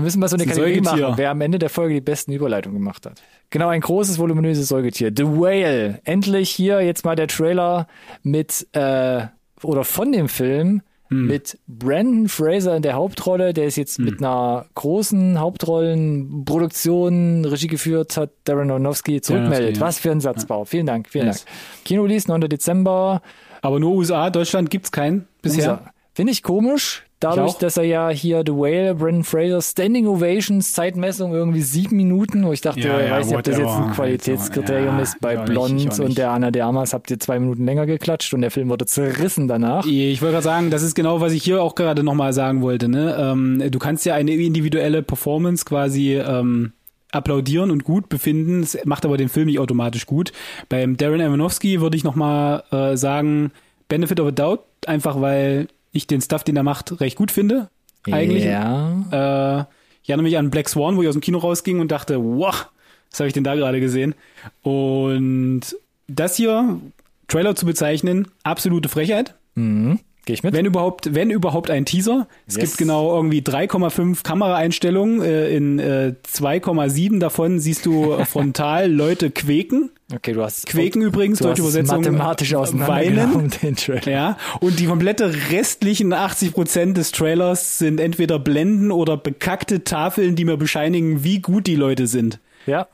müssen 0.00 0.20
mal 0.20 0.28
so 0.28 0.36
eine 0.36 0.42
ein 0.44 0.48
Kategorie 0.48 0.74
Säugetier. 0.74 1.02
machen, 1.08 1.18
wer 1.18 1.30
am 1.30 1.40
Ende 1.40 1.58
der 1.58 1.70
Folge 1.70 1.94
die 1.94 2.00
besten 2.00 2.32
Überleitungen 2.32 2.78
gemacht 2.78 3.06
hat. 3.06 3.22
Genau, 3.50 3.68
ein 3.68 3.80
großes, 3.80 4.18
voluminöses 4.18 4.68
Säugetier. 4.68 5.12
The 5.16 5.24
Whale. 5.24 6.00
Endlich 6.04 6.50
hier 6.50 6.80
jetzt 6.82 7.04
mal 7.04 7.16
der 7.16 7.28
Trailer 7.28 7.86
mit, 8.22 8.66
äh, 8.72 9.26
oder 9.62 9.84
von 9.84 10.12
dem 10.12 10.28
Film 10.28 10.82
Hm. 11.08 11.26
mit 11.26 11.58
Brandon 11.68 12.28
Fraser 12.30 12.74
in 12.76 12.82
der 12.82 12.94
Hauptrolle. 12.94 13.52
Der 13.52 13.66
ist 13.66 13.76
jetzt 13.76 13.98
mit 13.98 14.20
einer 14.20 14.64
großen 14.74 15.38
Hauptrollenproduktion 15.38 17.44
Regie 17.44 17.66
geführt, 17.66 18.16
hat 18.16 18.30
Darren 18.44 18.70
Aronofsky 18.70 19.20
zurückmeldet. 19.20 19.76
Ja. 19.76 19.82
Was 19.82 19.98
für 19.98 20.10
ein 20.10 20.20
Satzbau. 20.20 20.64
Vielen 20.64 20.86
Dank, 20.86 21.10
vielen 21.10 21.26
Yes. 21.26 21.44
Dank. 21.44 21.56
Kino-Release 21.84 22.26
9. 22.28 22.40
Dezember. 22.48 23.20
Aber 23.60 23.80
nur 23.80 23.92
USA, 23.92 24.30
Deutschland 24.30 24.70
gibt's 24.70 24.92
keinen 24.92 25.26
bisher. 25.42 25.92
Finde 26.14 26.32
ich 26.32 26.42
komisch. 26.42 27.02
Dadurch, 27.18 27.54
auch. 27.54 27.58
dass 27.58 27.78
er 27.78 27.84
ja 27.84 28.10
hier 28.10 28.42
The 28.44 28.52
Whale, 28.52 28.94
Brandon 28.94 29.24
Fraser, 29.24 29.62
Standing 29.62 30.06
Ovations, 30.06 30.72
Zeitmessung 30.72 31.32
irgendwie 31.32 31.62
sieben 31.62 31.96
Minuten, 31.96 32.44
wo 32.44 32.52
ich 32.52 32.60
dachte, 32.60 32.80
Ja, 32.80 33.00
ich 33.00 33.06
ja, 33.08 33.12
weiß 33.12 33.26
nicht, 33.28 33.36
ob 33.36 33.42
das 33.44 33.58
jetzt 33.58 33.68
ein. 33.68 33.92
Qualitätskriterium 33.92 34.96
Ja, 34.96 35.02
ist. 35.02 35.20
Bei 35.20 35.34
ich 35.36 35.40
Blond 35.40 35.80
ich 35.80 36.00
und 36.00 36.18
der 36.18 36.30
Anna 36.32 36.50
de 36.50 36.60
Armas 36.60 36.92
habt 36.92 37.10
ihr 37.10 37.18
zwei 37.18 37.38
Minuten 37.40 37.64
länger 37.64 37.86
geklatscht 37.86 38.34
und 38.34 38.42
der 38.42 38.50
Film 38.50 38.68
wurde 38.68 38.84
zerrissen 38.84 39.48
danach. 39.48 39.86
Ich 39.86 40.20
wollte 40.20 40.34
gerade 40.34 40.44
sagen, 40.44 40.70
das 40.70 40.82
ist 40.82 40.94
genau, 40.94 41.20
was 41.22 41.32
ich 41.32 41.42
hier 41.42 41.62
auch 41.62 41.74
gerade 41.74 42.02
nochmal 42.04 42.34
sagen 42.34 42.60
wollte. 42.60 42.88
Ne? 42.88 43.16
Ähm, 43.18 43.62
du 43.70 43.78
kannst 43.78 44.04
ja 44.04 44.14
eine 44.14 44.32
individuelle 44.32 45.02
Performance 45.02 45.64
quasi 45.64 46.16
ähm, 46.16 46.72
applaudieren 47.10 47.70
und 47.70 47.84
gut 47.84 48.10
befinden. 48.10 48.60
Das 48.60 48.76
macht 48.84 49.06
aber 49.06 49.16
den 49.16 49.30
Film 49.30 49.46
nicht 49.46 49.58
automatisch 49.58 50.04
gut. 50.04 50.32
Beim 50.68 50.98
Darren 50.98 51.22
Aronofsky 51.22 51.80
würde 51.80 51.96
ich 51.96 52.04
nochmal 52.04 52.64
äh, 52.70 52.96
sagen, 52.98 53.50
Benefit 53.88 54.20
of 54.20 54.28
a 54.28 54.30
Doubt, 54.30 54.60
einfach 54.86 55.20
weil 55.20 55.68
ich 55.94 56.06
den 56.06 56.20
Stuff, 56.20 56.44
den 56.44 56.56
er 56.56 56.62
macht, 56.62 57.00
recht 57.00 57.16
gut 57.16 57.30
finde. 57.30 57.70
Eigentlich. 58.10 58.44
Ja. 58.44 59.60
Äh, 59.60 59.64
ich 60.02 60.10
erinnere 60.10 60.24
mich 60.24 60.36
an 60.36 60.50
Black 60.50 60.68
Swan, 60.68 60.96
wo 60.96 61.02
ich 61.02 61.08
aus 61.08 61.14
dem 61.14 61.22
Kino 61.22 61.38
rausging 61.38 61.80
und 61.80 61.90
dachte, 61.90 62.22
wow, 62.22 62.68
was 63.10 63.20
habe 63.20 63.28
ich 63.28 63.32
denn 63.32 63.44
da 63.44 63.54
gerade 63.54 63.80
gesehen? 63.80 64.14
Und 64.62 65.62
das 66.08 66.36
hier, 66.36 66.80
Trailer 67.28 67.54
zu 67.54 67.64
bezeichnen, 67.64 68.28
absolute 68.42 68.88
Frechheit. 68.88 69.34
Mhm. 69.54 70.00
Gehe 70.26 70.34
ich 70.34 70.42
mit? 70.42 70.54
Wenn 70.54 70.64
überhaupt, 70.64 71.14
wenn 71.14 71.30
überhaupt 71.30 71.70
ein 71.70 71.84
Teaser. 71.84 72.26
Es 72.46 72.56
Yes. 72.56 72.64
gibt 72.64 72.78
genau 72.78 73.14
irgendwie 73.14 73.40
3,5 73.42 74.22
Kameraeinstellungen. 74.22 75.20
Äh, 75.22 75.54
in 75.54 75.78
äh, 75.78 76.14
2,7 76.26 77.18
davon 77.18 77.58
siehst 77.60 77.84
du 77.86 78.16
frontal 78.24 78.90
Leute 78.90 79.30
quäken. 79.30 79.90
Okay, 80.14 80.32
du 80.34 80.42
hast 80.42 80.66
Quäken 80.66 81.02
übrigens, 81.02 81.38
du 81.38 81.44
deutsche 81.44 81.62
hast 81.62 81.70
Übersetzung. 81.74 81.98
mathematisch 81.98 82.52
äh, 82.52 82.56
auseinandergenommen, 82.56 83.34
Weinen. 83.34 83.50
den 83.62 83.76
Trailer. 83.76 84.10
Ja, 84.10 84.38
und 84.60 84.78
die 84.78 84.86
komplette 84.86 85.32
restlichen 85.50 86.12
80 86.12 86.52
Prozent 86.52 86.96
des 86.96 87.10
Trailers 87.12 87.78
sind 87.78 88.00
entweder 88.00 88.38
Blenden 88.38 88.92
oder 88.92 89.16
bekackte 89.16 89.82
Tafeln, 89.84 90.36
die 90.36 90.44
mir 90.44 90.56
bescheinigen, 90.56 91.24
wie 91.24 91.40
gut 91.40 91.66
die 91.66 91.76
Leute 91.76 92.06
sind. 92.06 92.38
Ja. 92.66 92.86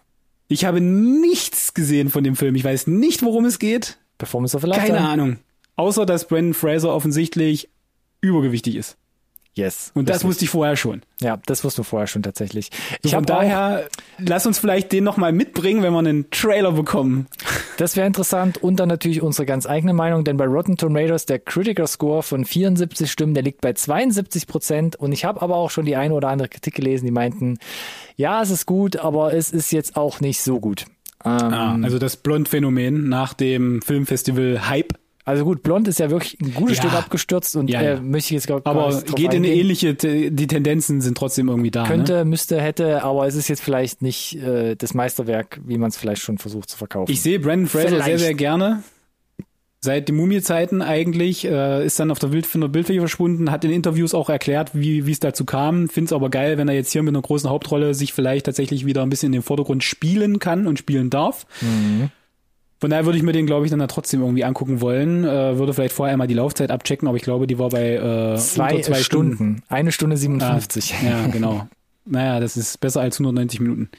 Ich 0.49 0.65
habe 0.65 0.81
nichts 0.81 1.75
gesehen 1.75 2.11
von 2.11 2.25
dem 2.25 2.35
Film. 2.37 2.55
Ich 2.57 2.65
weiß 2.65 2.87
nicht, 2.89 3.23
worum 3.23 3.45
es 3.45 3.59
geht. 3.59 3.99
Performance 4.19 4.57
of 4.57 4.65
a 4.65 4.67
Lifetime. 4.69 4.97
Keine 4.99 5.09
Ahnung. 5.09 5.37
Außer, 5.81 6.05
dass 6.05 6.29
Brandon 6.29 6.53
Fraser 6.53 6.95
offensichtlich 6.95 7.71
übergewichtig 8.21 8.77
ist. 8.77 8.99
Yes. 9.55 9.93
Und 9.95 10.11
das 10.11 10.17
Richtig. 10.17 10.29
wusste 10.29 10.45
ich 10.45 10.51
vorher 10.51 10.77
schon. 10.77 11.01
Ja, 11.23 11.39
das 11.47 11.65
wussten 11.65 11.79
wir 11.79 11.85
vorher 11.85 12.07
schon 12.07 12.23
tatsächlich. 12.23 12.69
Ich 13.03 13.13
Von 13.13 13.17
habe 13.17 13.27
daher, 13.27 13.89
lass 14.19 14.45
uns 14.45 14.59
vielleicht 14.59 14.93
den 14.93 15.05
nochmal 15.05 15.33
mitbringen, 15.33 15.83
wenn 15.83 15.95
wir 15.95 16.01
einen 16.01 16.31
Trailer 16.31 16.73
bekommen. 16.73 17.29
Das 17.79 17.97
wäre 17.97 18.07
interessant 18.07 18.59
und 18.59 18.77
dann 18.77 18.91
natürlich 18.91 19.23
unsere 19.23 19.47
ganz 19.47 19.65
eigene 19.65 19.95
Meinung, 19.95 20.23
denn 20.23 20.37
bei 20.37 20.45
Rotten 20.45 20.77
Tomatoes 20.77 21.25
der 21.25 21.39
Critical 21.39 21.87
Score 21.87 22.23
von 22.23 22.45
74 22.45 23.11
Stimmen, 23.11 23.33
der 23.33 23.43
liegt 23.43 23.63
bei 23.63 23.73
72 23.73 24.47
Prozent 24.47 24.97
und 24.97 25.13
ich 25.13 25.25
habe 25.25 25.41
aber 25.41 25.57
auch 25.57 25.71
schon 25.71 25.87
die 25.87 25.97
eine 25.97 26.13
oder 26.13 26.29
andere 26.29 26.51
Kritik 26.51 26.75
gelesen, 26.75 27.07
die 27.07 27.13
meinten, 27.13 27.57
ja, 28.17 28.43
es 28.43 28.51
ist 28.51 28.67
gut, 28.67 28.97
aber 28.97 29.33
es 29.33 29.51
ist 29.51 29.73
jetzt 29.73 29.97
auch 29.97 30.21
nicht 30.21 30.43
so 30.43 30.61
gut. 30.61 30.85
Ähm, 31.25 31.85
also 31.85 31.99
das 31.99 32.19
Blond-Phänomen 32.19 33.09
nach 33.09 33.33
dem 33.33 33.81
Filmfestival 33.81 34.69
Hype. 34.69 34.93
Also 35.31 35.45
gut, 35.45 35.63
Blond 35.63 35.89
ist 35.89 35.99
ja 35.99 36.11
wirklich 36.11 36.37
ein 36.41 36.53
gutes 36.55 36.77
Ja. 36.79 36.83
Stück 36.85 36.95
abgestürzt 36.95 37.57
und 37.57 37.71
Ja, 37.71 37.81
äh, 37.81 37.95
ja. 37.95 38.01
möchte 38.01 38.27
ich 38.29 38.31
jetzt 38.33 38.47
gar 38.47 38.61
Aber 38.65 39.03
geht 39.15 39.33
in 39.35 39.45
eine 39.45 39.49
ähnliche, 39.55 39.95
die 39.95 40.47
Tendenzen 40.47 41.01
sind 41.01 41.17
trotzdem 41.17 41.49
irgendwie 41.49 41.71
da. 41.71 41.87
Könnte, 41.87 42.19
Ne? 42.19 42.25
müsste, 42.27 42.61
hätte, 42.61 43.03
aber 43.03 43.27
es 43.27 43.35
ist 43.35 43.49
jetzt 43.49 43.63
vielleicht 43.63 44.03
nicht 44.03 44.37
äh, 44.37 44.75
das 44.77 44.93
Meisterwerk, 44.95 45.61
wie 45.65 45.79
man 45.79 45.89
es 45.89 45.97
vielleicht 45.97 46.23
schon 46.23 46.39
versucht 46.39 46.69
zu 46.69 46.77
verkaufen. 46.77 47.11
Ich 47.11 47.23
sehe 47.23 47.41
Brandon 47.41 47.67
Fraser 47.69 47.89
Vielleicht. 47.89 48.05
sehr, 48.05 48.19
sehr 48.19 48.35
gerne. 48.35 48.83
Seit 49.83 50.09
den 50.11 50.17
Mumie-Zeiten 50.17 50.83
eigentlich, 50.83 51.47
äh, 51.47 51.87
ist 51.87 51.99
dann 51.99 52.11
auf 52.11 52.19
der, 52.19 52.27
Bild, 52.29 52.45
von 52.47 52.61
der 52.61 52.69
Bildfläche 52.69 53.01
verschwunden, 53.01 53.51
hat 53.51 53.65
in 53.65 53.71
Interviews 53.71 54.13
auch 54.13 54.29
erklärt, 54.29 54.73
wie 54.75 55.07
wie 55.07 55.13
es 55.13 55.21
dazu 55.21 55.47
kam. 55.47 55.89
Find's 55.89 56.13
aber 56.13 56.29
geil, 56.29 56.59
wenn 56.59 56.69
er 56.69 56.75
jetzt 56.75 56.93
hier 56.93 57.03
mit 57.03 57.15
einer 57.15 57.23
großen 57.23 57.49
Hauptrolle 57.49 57.95
sich 57.95 58.13
vielleicht 58.13 58.45
tatsächlich 58.45 58.85
wieder 58.85 59.03
ein 59.03 59.09
bisschen 59.09 59.29
in 59.29 59.39
den 59.41 59.43
Vordergrund 59.43 59.83
spielen 59.83 60.39
kann 60.39 60.67
und 60.67 60.79
spielen 60.79 61.09
darf. 61.09 61.47
Mhm. 61.63 62.11
Von 62.81 62.91
daher 62.91 63.05
würde 63.05 63.19
ich 63.19 63.23
mir 63.25 63.33
den, 63.33 63.45
glaube 63.47 63.67
ich, 63.67 63.71
dann 63.71 63.79
da 63.81 63.87
trotzdem 63.87 64.21
irgendwie 64.23 64.43
angucken 64.45 64.81
wollen. 64.81 65.25
Äh, 65.25 65.59
würde 65.59 65.75
vielleicht 65.75 65.95
vorher 65.95 66.15
einmal 66.15 66.27
die 66.29 66.35
Laufzeit 66.35 66.71
abchecken, 66.71 67.07
aber 67.09 67.17
ich 67.19 67.23
glaube, 67.23 67.47
die 67.47 67.59
war 67.59 67.69
bei 67.69 67.95
äh, 67.97 68.37
zwei, 68.39 68.81
zwei 68.81 68.95
Stunden. 69.03 69.35
Stunden. 69.35 69.63
Eine 69.69 69.93
Stunde 69.93 70.17
57. 70.17 70.95
Ja, 71.05 71.27
genau. 71.27 71.69
naja, 72.07 72.41
das 72.41 72.57
ist 72.57 72.81
besser 72.81 73.03
als 73.03 73.17
190 73.17 73.61
Minuten. 73.61 73.91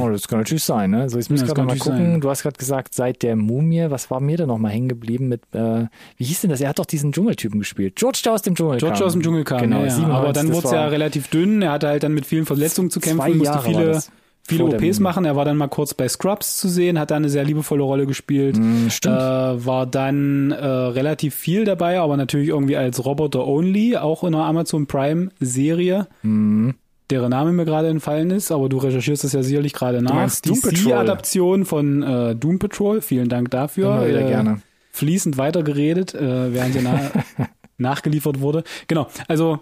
Oh, 0.00 0.08
das 0.10 0.26
kann 0.28 0.40
natürlich 0.40 0.64
sein, 0.64 0.90
ne? 0.90 1.08
So, 1.08 1.18
jetzt 1.18 1.30
muss 1.30 1.40
Ja, 1.40 1.46
ich 1.46 1.54
gerade 1.54 1.66
mal 1.66 1.78
gucken. 1.78 1.98
sein. 1.98 2.20
Du 2.20 2.28
hast 2.28 2.42
gerade 2.42 2.56
gesagt, 2.58 2.94
seit 2.94 3.22
der 3.22 3.36
Mumie, 3.36 3.86
was 3.88 4.10
war 4.10 4.20
mir 4.20 4.36
da 4.36 4.44
noch 4.44 4.58
mal 4.58 4.70
hängen 4.70 4.88
geblieben 4.88 5.28
mit, 5.28 5.42
äh, 5.54 5.86
wie 6.16 6.24
hieß 6.24 6.42
denn 6.42 6.50
das? 6.50 6.60
Er 6.60 6.68
hat 6.70 6.78
doch 6.80 6.84
diesen 6.84 7.12
Dschungeltypen 7.12 7.58
gespielt. 7.60 7.94
George, 7.96 8.20
der 8.24 8.32
aus 8.34 8.42
dem 8.42 8.54
Dschungel 8.56 8.78
George 8.78 8.98
kam. 8.98 9.06
aus 9.06 9.12
dem 9.12 9.22
Dschungel 9.22 9.44
kam, 9.44 9.60
Genau, 9.62 9.78
ja, 9.80 9.84
ja. 9.86 9.90
97, 9.90 10.14
aber 10.24 10.32
dann 10.32 10.52
wurde 10.52 10.66
es 10.66 10.72
ja 10.72 10.86
relativ 10.88 11.28
dünn. 11.28 11.62
Er 11.62 11.72
hatte 11.72 11.88
halt 11.88 12.02
dann 12.02 12.12
mit 12.12 12.26
vielen 12.26 12.44
Verletzungen 12.44 12.90
zu 12.90 12.98
kämpfen, 13.00 13.20
zwei 13.20 13.34
musste 13.34 13.60
viele. 13.60 14.02
Viele 14.48 14.64
OPs 14.64 15.00
machen. 15.00 15.24
Er 15.24 15.36
war 15.36 15.44
dann 15.44 15.56
mal 15.56 15.68
kurz 15.68 15.94
bei 15.94 16.08
Scrubs 16.08 16.56
zu 16.56 16.68
sehen, 16.68 16.98
hat 16.98 17.10
da 17.10 17.16
eine 17.16 17.28
sehr 17.28 17.44
liebevolle 17.44 17.82
Rolle 17.82 18.06
gespielt. 18.06 18.56
Mm, 18.58 18.88
stimmt. 18.88 19.16
Äh, 19.16 19.66
war 19.66 19.86
dann 19.86 20.50
äh, 20.50 20.64
relativ 20.66 21.34
viel 21.34 21.64
dabei, 21.64 22.00
aber 22.00 22.16
natürlich 22.16 22.48
irgendwie 22.48 22.76
als 22.76 23.04
Roboter 23.04 23.46
Only, 23.46 23.96
auch 23.96 24.24
in 24.24 24.34
einer 24.34 24.44
Amazon 24.44 24.86
Prime 24.86 25.28
Serie. 25.40 26.06
Mhm. 26.22 26.74
Deren 27.10 27.30
Name 27.30 27.52
mir 27.52 27.64
gerade 27.64 27.88
entfallen 27.88 28.30
ist, 28.30 28.52
aber 28.52 28.68
du 28.68 28.76
recherchierst 28.76 29.24
das 29.24 29.32
ja 29.32 29.42
sicherlich 29.42 29.72
gerade 29.72 30.02
nach. 30.02 30.30
Die. 30.40 30.52
C-Adaption 30.52 31.64
von 31.64 32.02
äh, 32.02 32.34
Doom 32.34 32.58
Patrol. 32.58 33.00
Vielen 33.00 33.30
Dank 33.30 33.50
dafür. 33.50 33.86
Immer 33.96 34.08
wieder 34.08 34.26
Äh, 34.26 34.28
gerne. 34.28 34.60
fließend 34.92 35.38
weitergeredet, 35.38 36.14
äh, 36.14 36.52
während 36.52 36.74
sie 36.74 36.80
na 36.82 37.00
nachgeliefert 37.78 38.40
wurde. 38.40 38.62
Genau, 38.88 39.06
also 39.28 39.60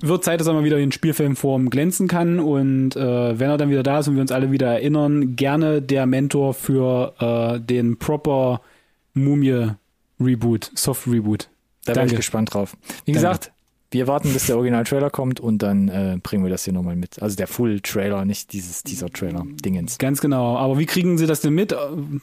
wird 0.00 0.24
Zeit, 0.24 0.40
dass 0.40 0.46
er 0.46 0.52
mal 0.54 0.64
wieder 0.64 0.78
in 0.78 0.92
Spielfilmform 0.92 1.70
glänzen 1.70 2.08
kann 2.08 2.38
und 2.38 2.96
äh, 2.96 3.38
wenn 3.38 3.50
er 3.50 3.56
dann 3.56 3.70
wieder 3.70 3.82
da 3.82 4.00
ist 4.00 4.08
und 4.08 4.14
wir 4.14 4.22
uns 4.22 4.32
alle 4.32 4.50
wieder 4.50 4.66
erinnern, 4.66 5.36
gerne 5.36 5.82
der 5.82 6.06
Mentor 6.06 6.54
für 6.54 7.14
äh, 7.18 7.60
den 7.60 7.98
proper 7.98 8.60
Mumie 9.14 9.70
Reboot, 10.20 10.70
Soft 10.74 11.06
Reboot. 11.06 11.48
Da 11.84 11.92
bin 11.92 12.02
ich 12.02 12.08
Danke. 12.08 12.16
gespannt 12.16 12.54
drauf. 12.54 12.76
Wie 13.04 13.12
Danke. 13.12 13.12
gesagt, 13.12 13.52
Wir 13.96 14.06
warten, 14.06 14.30
bis 14.34 14.44
der 14.46 14.56
Original-Trailer 14.56 15.08
kommt 15.08 15.40
und 15.40 15.62
dann 15.62 15.88
äh, 15.88 16.18
bringen 16.22 16.44
wir 16.44 16.50
das 16.50 16.64
hier 16.64 16.74
nochmal 16.74 16.96
mit. 16.96 17.22
Also 17.22 17.34
der 17.34 17.46
Full-Trailer, 17.46 18.26
nicht 18.26 18.52
dieses 18.52 18.82
Teaser-Trailer-Dingens. 18.82 19.96
Ganz 19.96 20.20
genau. 20.20 20.58
Aber 20.58 20.78
wie 20.78 20.84
kriegen 20.84 21.16
Sie 21.16 21.26
das 21.26 21.40
denn 21.40 21.54
mit, 21.54 21.74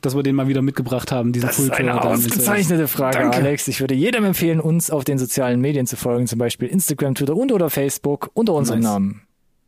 dass 0.02 0.16
wir 0.16 0.22
den 0.22 0.36
mal 0.36 0.48
wieder 0.48 0.62
mitgebracht 0.62 1.12
haben, 1.12 1.34
diesen 1.34 1.48
Das 1.48 1.58
ist 1.58 1.66
Full-Trailer? 1.66 2.02
eine 2.02 2.12
ausgezeichnete 2.12 2.88
Frage, 2.88 3.18
Danke. 3.18 3.38
Alex. 3.38 3.68
Ich 3.68 3.82
würde 3.82 3.96
jedem 3.96 4.24
empfehlen, 4.24 4.60
uns 4.60 4.92
auf 4.92 5.04
den 5.04 5.18
sozialen 5.18 5.60
Medien 5.62 5.88
zu 5.88 5.96
folgen, 5.96 6.28
zum 6.28 6.38
Beispiel 6.38 6.68
Instagram, 6.68 7.16
Twitter 7.16 7.36
und 7.36 7.52
oder 7.52 7.72
Facebook 7.72 8.30
unter 8.36 8.54
unserem 8.54 8.82
Nice. 8.82 8.92
Namen. 8.92 9.22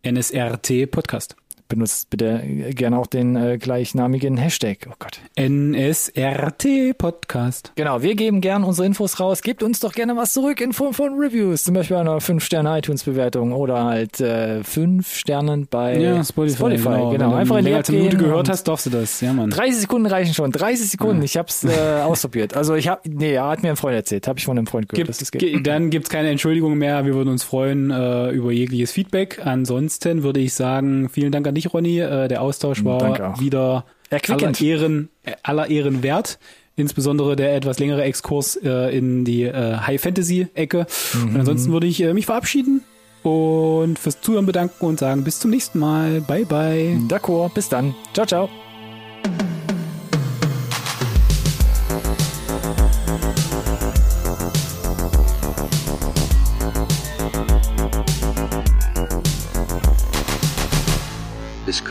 NSRT 0.06 0.92
Podcast. 0.92 1.36
Benutzt 1.68 2.10
bitte 2.12 2.42
gerne 2.76 2.98
auch 3.00 3.08
den 3.08 3.36
äh, 3.36 3.58
gleichnamigen 3.58 4.38
Hashtag. 4.38 4.88
Oh 4.90 4.94
Gott. 5.00 5.20
NSRT 5.36 6.98
Podcast. 6.98 7.72
Genau, 7.76 8.02
wir 8.02 8.16
geben 8.16 8.40
gern 8.42 8.64
unsere 8.64 8.86
Infos 8.86 9.20
raus. 9.20 9.42
Gebt 9.42 9.64
uns 9.64 9.80
doch 9.80 9.94
gerne 9.94 10.16
was 10.16 10.34
zurück 10.34 10.62
in 10.62 10.74
Form 10.74 10.94
von 10.94 11.14
Reviews, 11.18 11.64
zum 11.64 11.74
Beispiel 11.74 11.98
einer 11.98 12.18
5-Sterne-iTunes-Bewertung 12.20 13.52
oder 13.54 13.84
halt 13.84 14.20
äh, 14.22 14.64
5 14.64 15.12
Sternen 15.16 15.68
bei 15.70 15.98
Ja, 16.00 16.24
Spotify. 16.24 16.54
genau. 16.74 17.12
Wenn 17.12 17.20
du 17.20 17.36
Einfach 17.36 17.58
in 17.58 17.66
die 17.66 17.72
App 17.72 17.88
eine 17.90 17.98
Minute 17.98 18.18
gehen 18.18 18.26
gehört 18.28 18.50
hast, 18.50 18.64
darfst 18.68 18.86
du 18.86 18.90
das. 18.92 19.22
Ja, 19.22 19.34
Mann. 19.34 19.50
30 19.50 19.76
Sekunden 19.82 20.06
reichen 20.08 20.34
schon. 20.34 20.52
30 20.52 20.90
Sekunden. 20.90 21.24
Ich 21.24 21.36
hab's 21.38 21.64
äh, 21.64 21.70
ausprobiert. 22.04 22.56
Also 22.56 22.76
ich 22.76 22.88
hab, 22.88 23.06
nee, 23.08 23.38
hat 23.38 23.64
mir 23.64 23.70
ein 23.72 23.76
Freund 23.76 23.96
erzählt. 23.96 24.28
Habe 24.28 24.40
ich 24.40 24.46
von 24.46 24.58
einem 24.58 24.68
Freund 24.68 24.88
gehört. 24.90 25.08
Gibt, 25.18 25.32
geht. 25.32 25.42
ge- 25.42 25.62
dann 25.64 25.90
gibt's 25.90 26.10
keine 26.10 26.30
Entschuldigung 26.30 26.78
mehr. 26.78 27.06
Wir 27.06 27.14
würden 27.16 27.30
uns 27.30 27.44
freuen 27.44 27.90
äh, 27.92 28.30
über 28.32 28.52
jegliches 28.52 28.92
Feedback. 28.92 29.42
Ansonsten 29.46 30.24
würde 30.24 30.40
ich 30.40 30.54
sagen, 30.54 31.10
vielen 31.10 31.32
Dank 31.32 31.48
an 31.48 31.55
dich, 31.56 31.74
Ronny. 31.74 32.00
Äh, 32.00 32.28
der 32.28 32.42
Austausch 32.42 32.84
war 32.84 33.00
Danke 33.00 33.28
auch. 33.30 33.40
wieder 33.40 33.86
aller. 34.12 34.60
Ehren, 34.62 35.10
äh, 35.24 35.34
aller 35.44 35.70
Ehren 35.70 36.04
wert. 36.04 36.40
Insbesondere 36.78 37.36
der 37.36 37.56
etwas 37.56 37.80
längere 37.80 38.04
Exkurs 38.04 38.58
äh, 38.58 38.96
in 38.96 39.24
die 39.24 39.44
äh, 39.44 39.78
High 39.78 40.02
Fantasy 40.02 40.48
Ecke. 40.54 40.86
Mhm. 41.14 41.30
Und 41.30 41.40
ansonsten 41.40 41.72
würde 41.72 41.88
ich 41.88 42.02
äh, 42.02 42.14
mich 42.14 42.26
verabschieden 42.26 42.82
und 43.24 43.98
fürs 43.98 44.22
Zuhören 44.22 44.46
bedanken 44.46 44.86
und 44.86 45.00
sagen 45.00 45.24
bis 45.24 45.40
zum 45.40 45.52
nächsten 45.52 45.80
Mal. 45.80 46.22
Bye 46.22 46.46
bye. 46.46 46.98
D'accord. 47.08 47.54
Bis 47.54 47.70
dann. 47.70 47.96
Ciao, 48.14 48.26
ciao. 48.26 48.65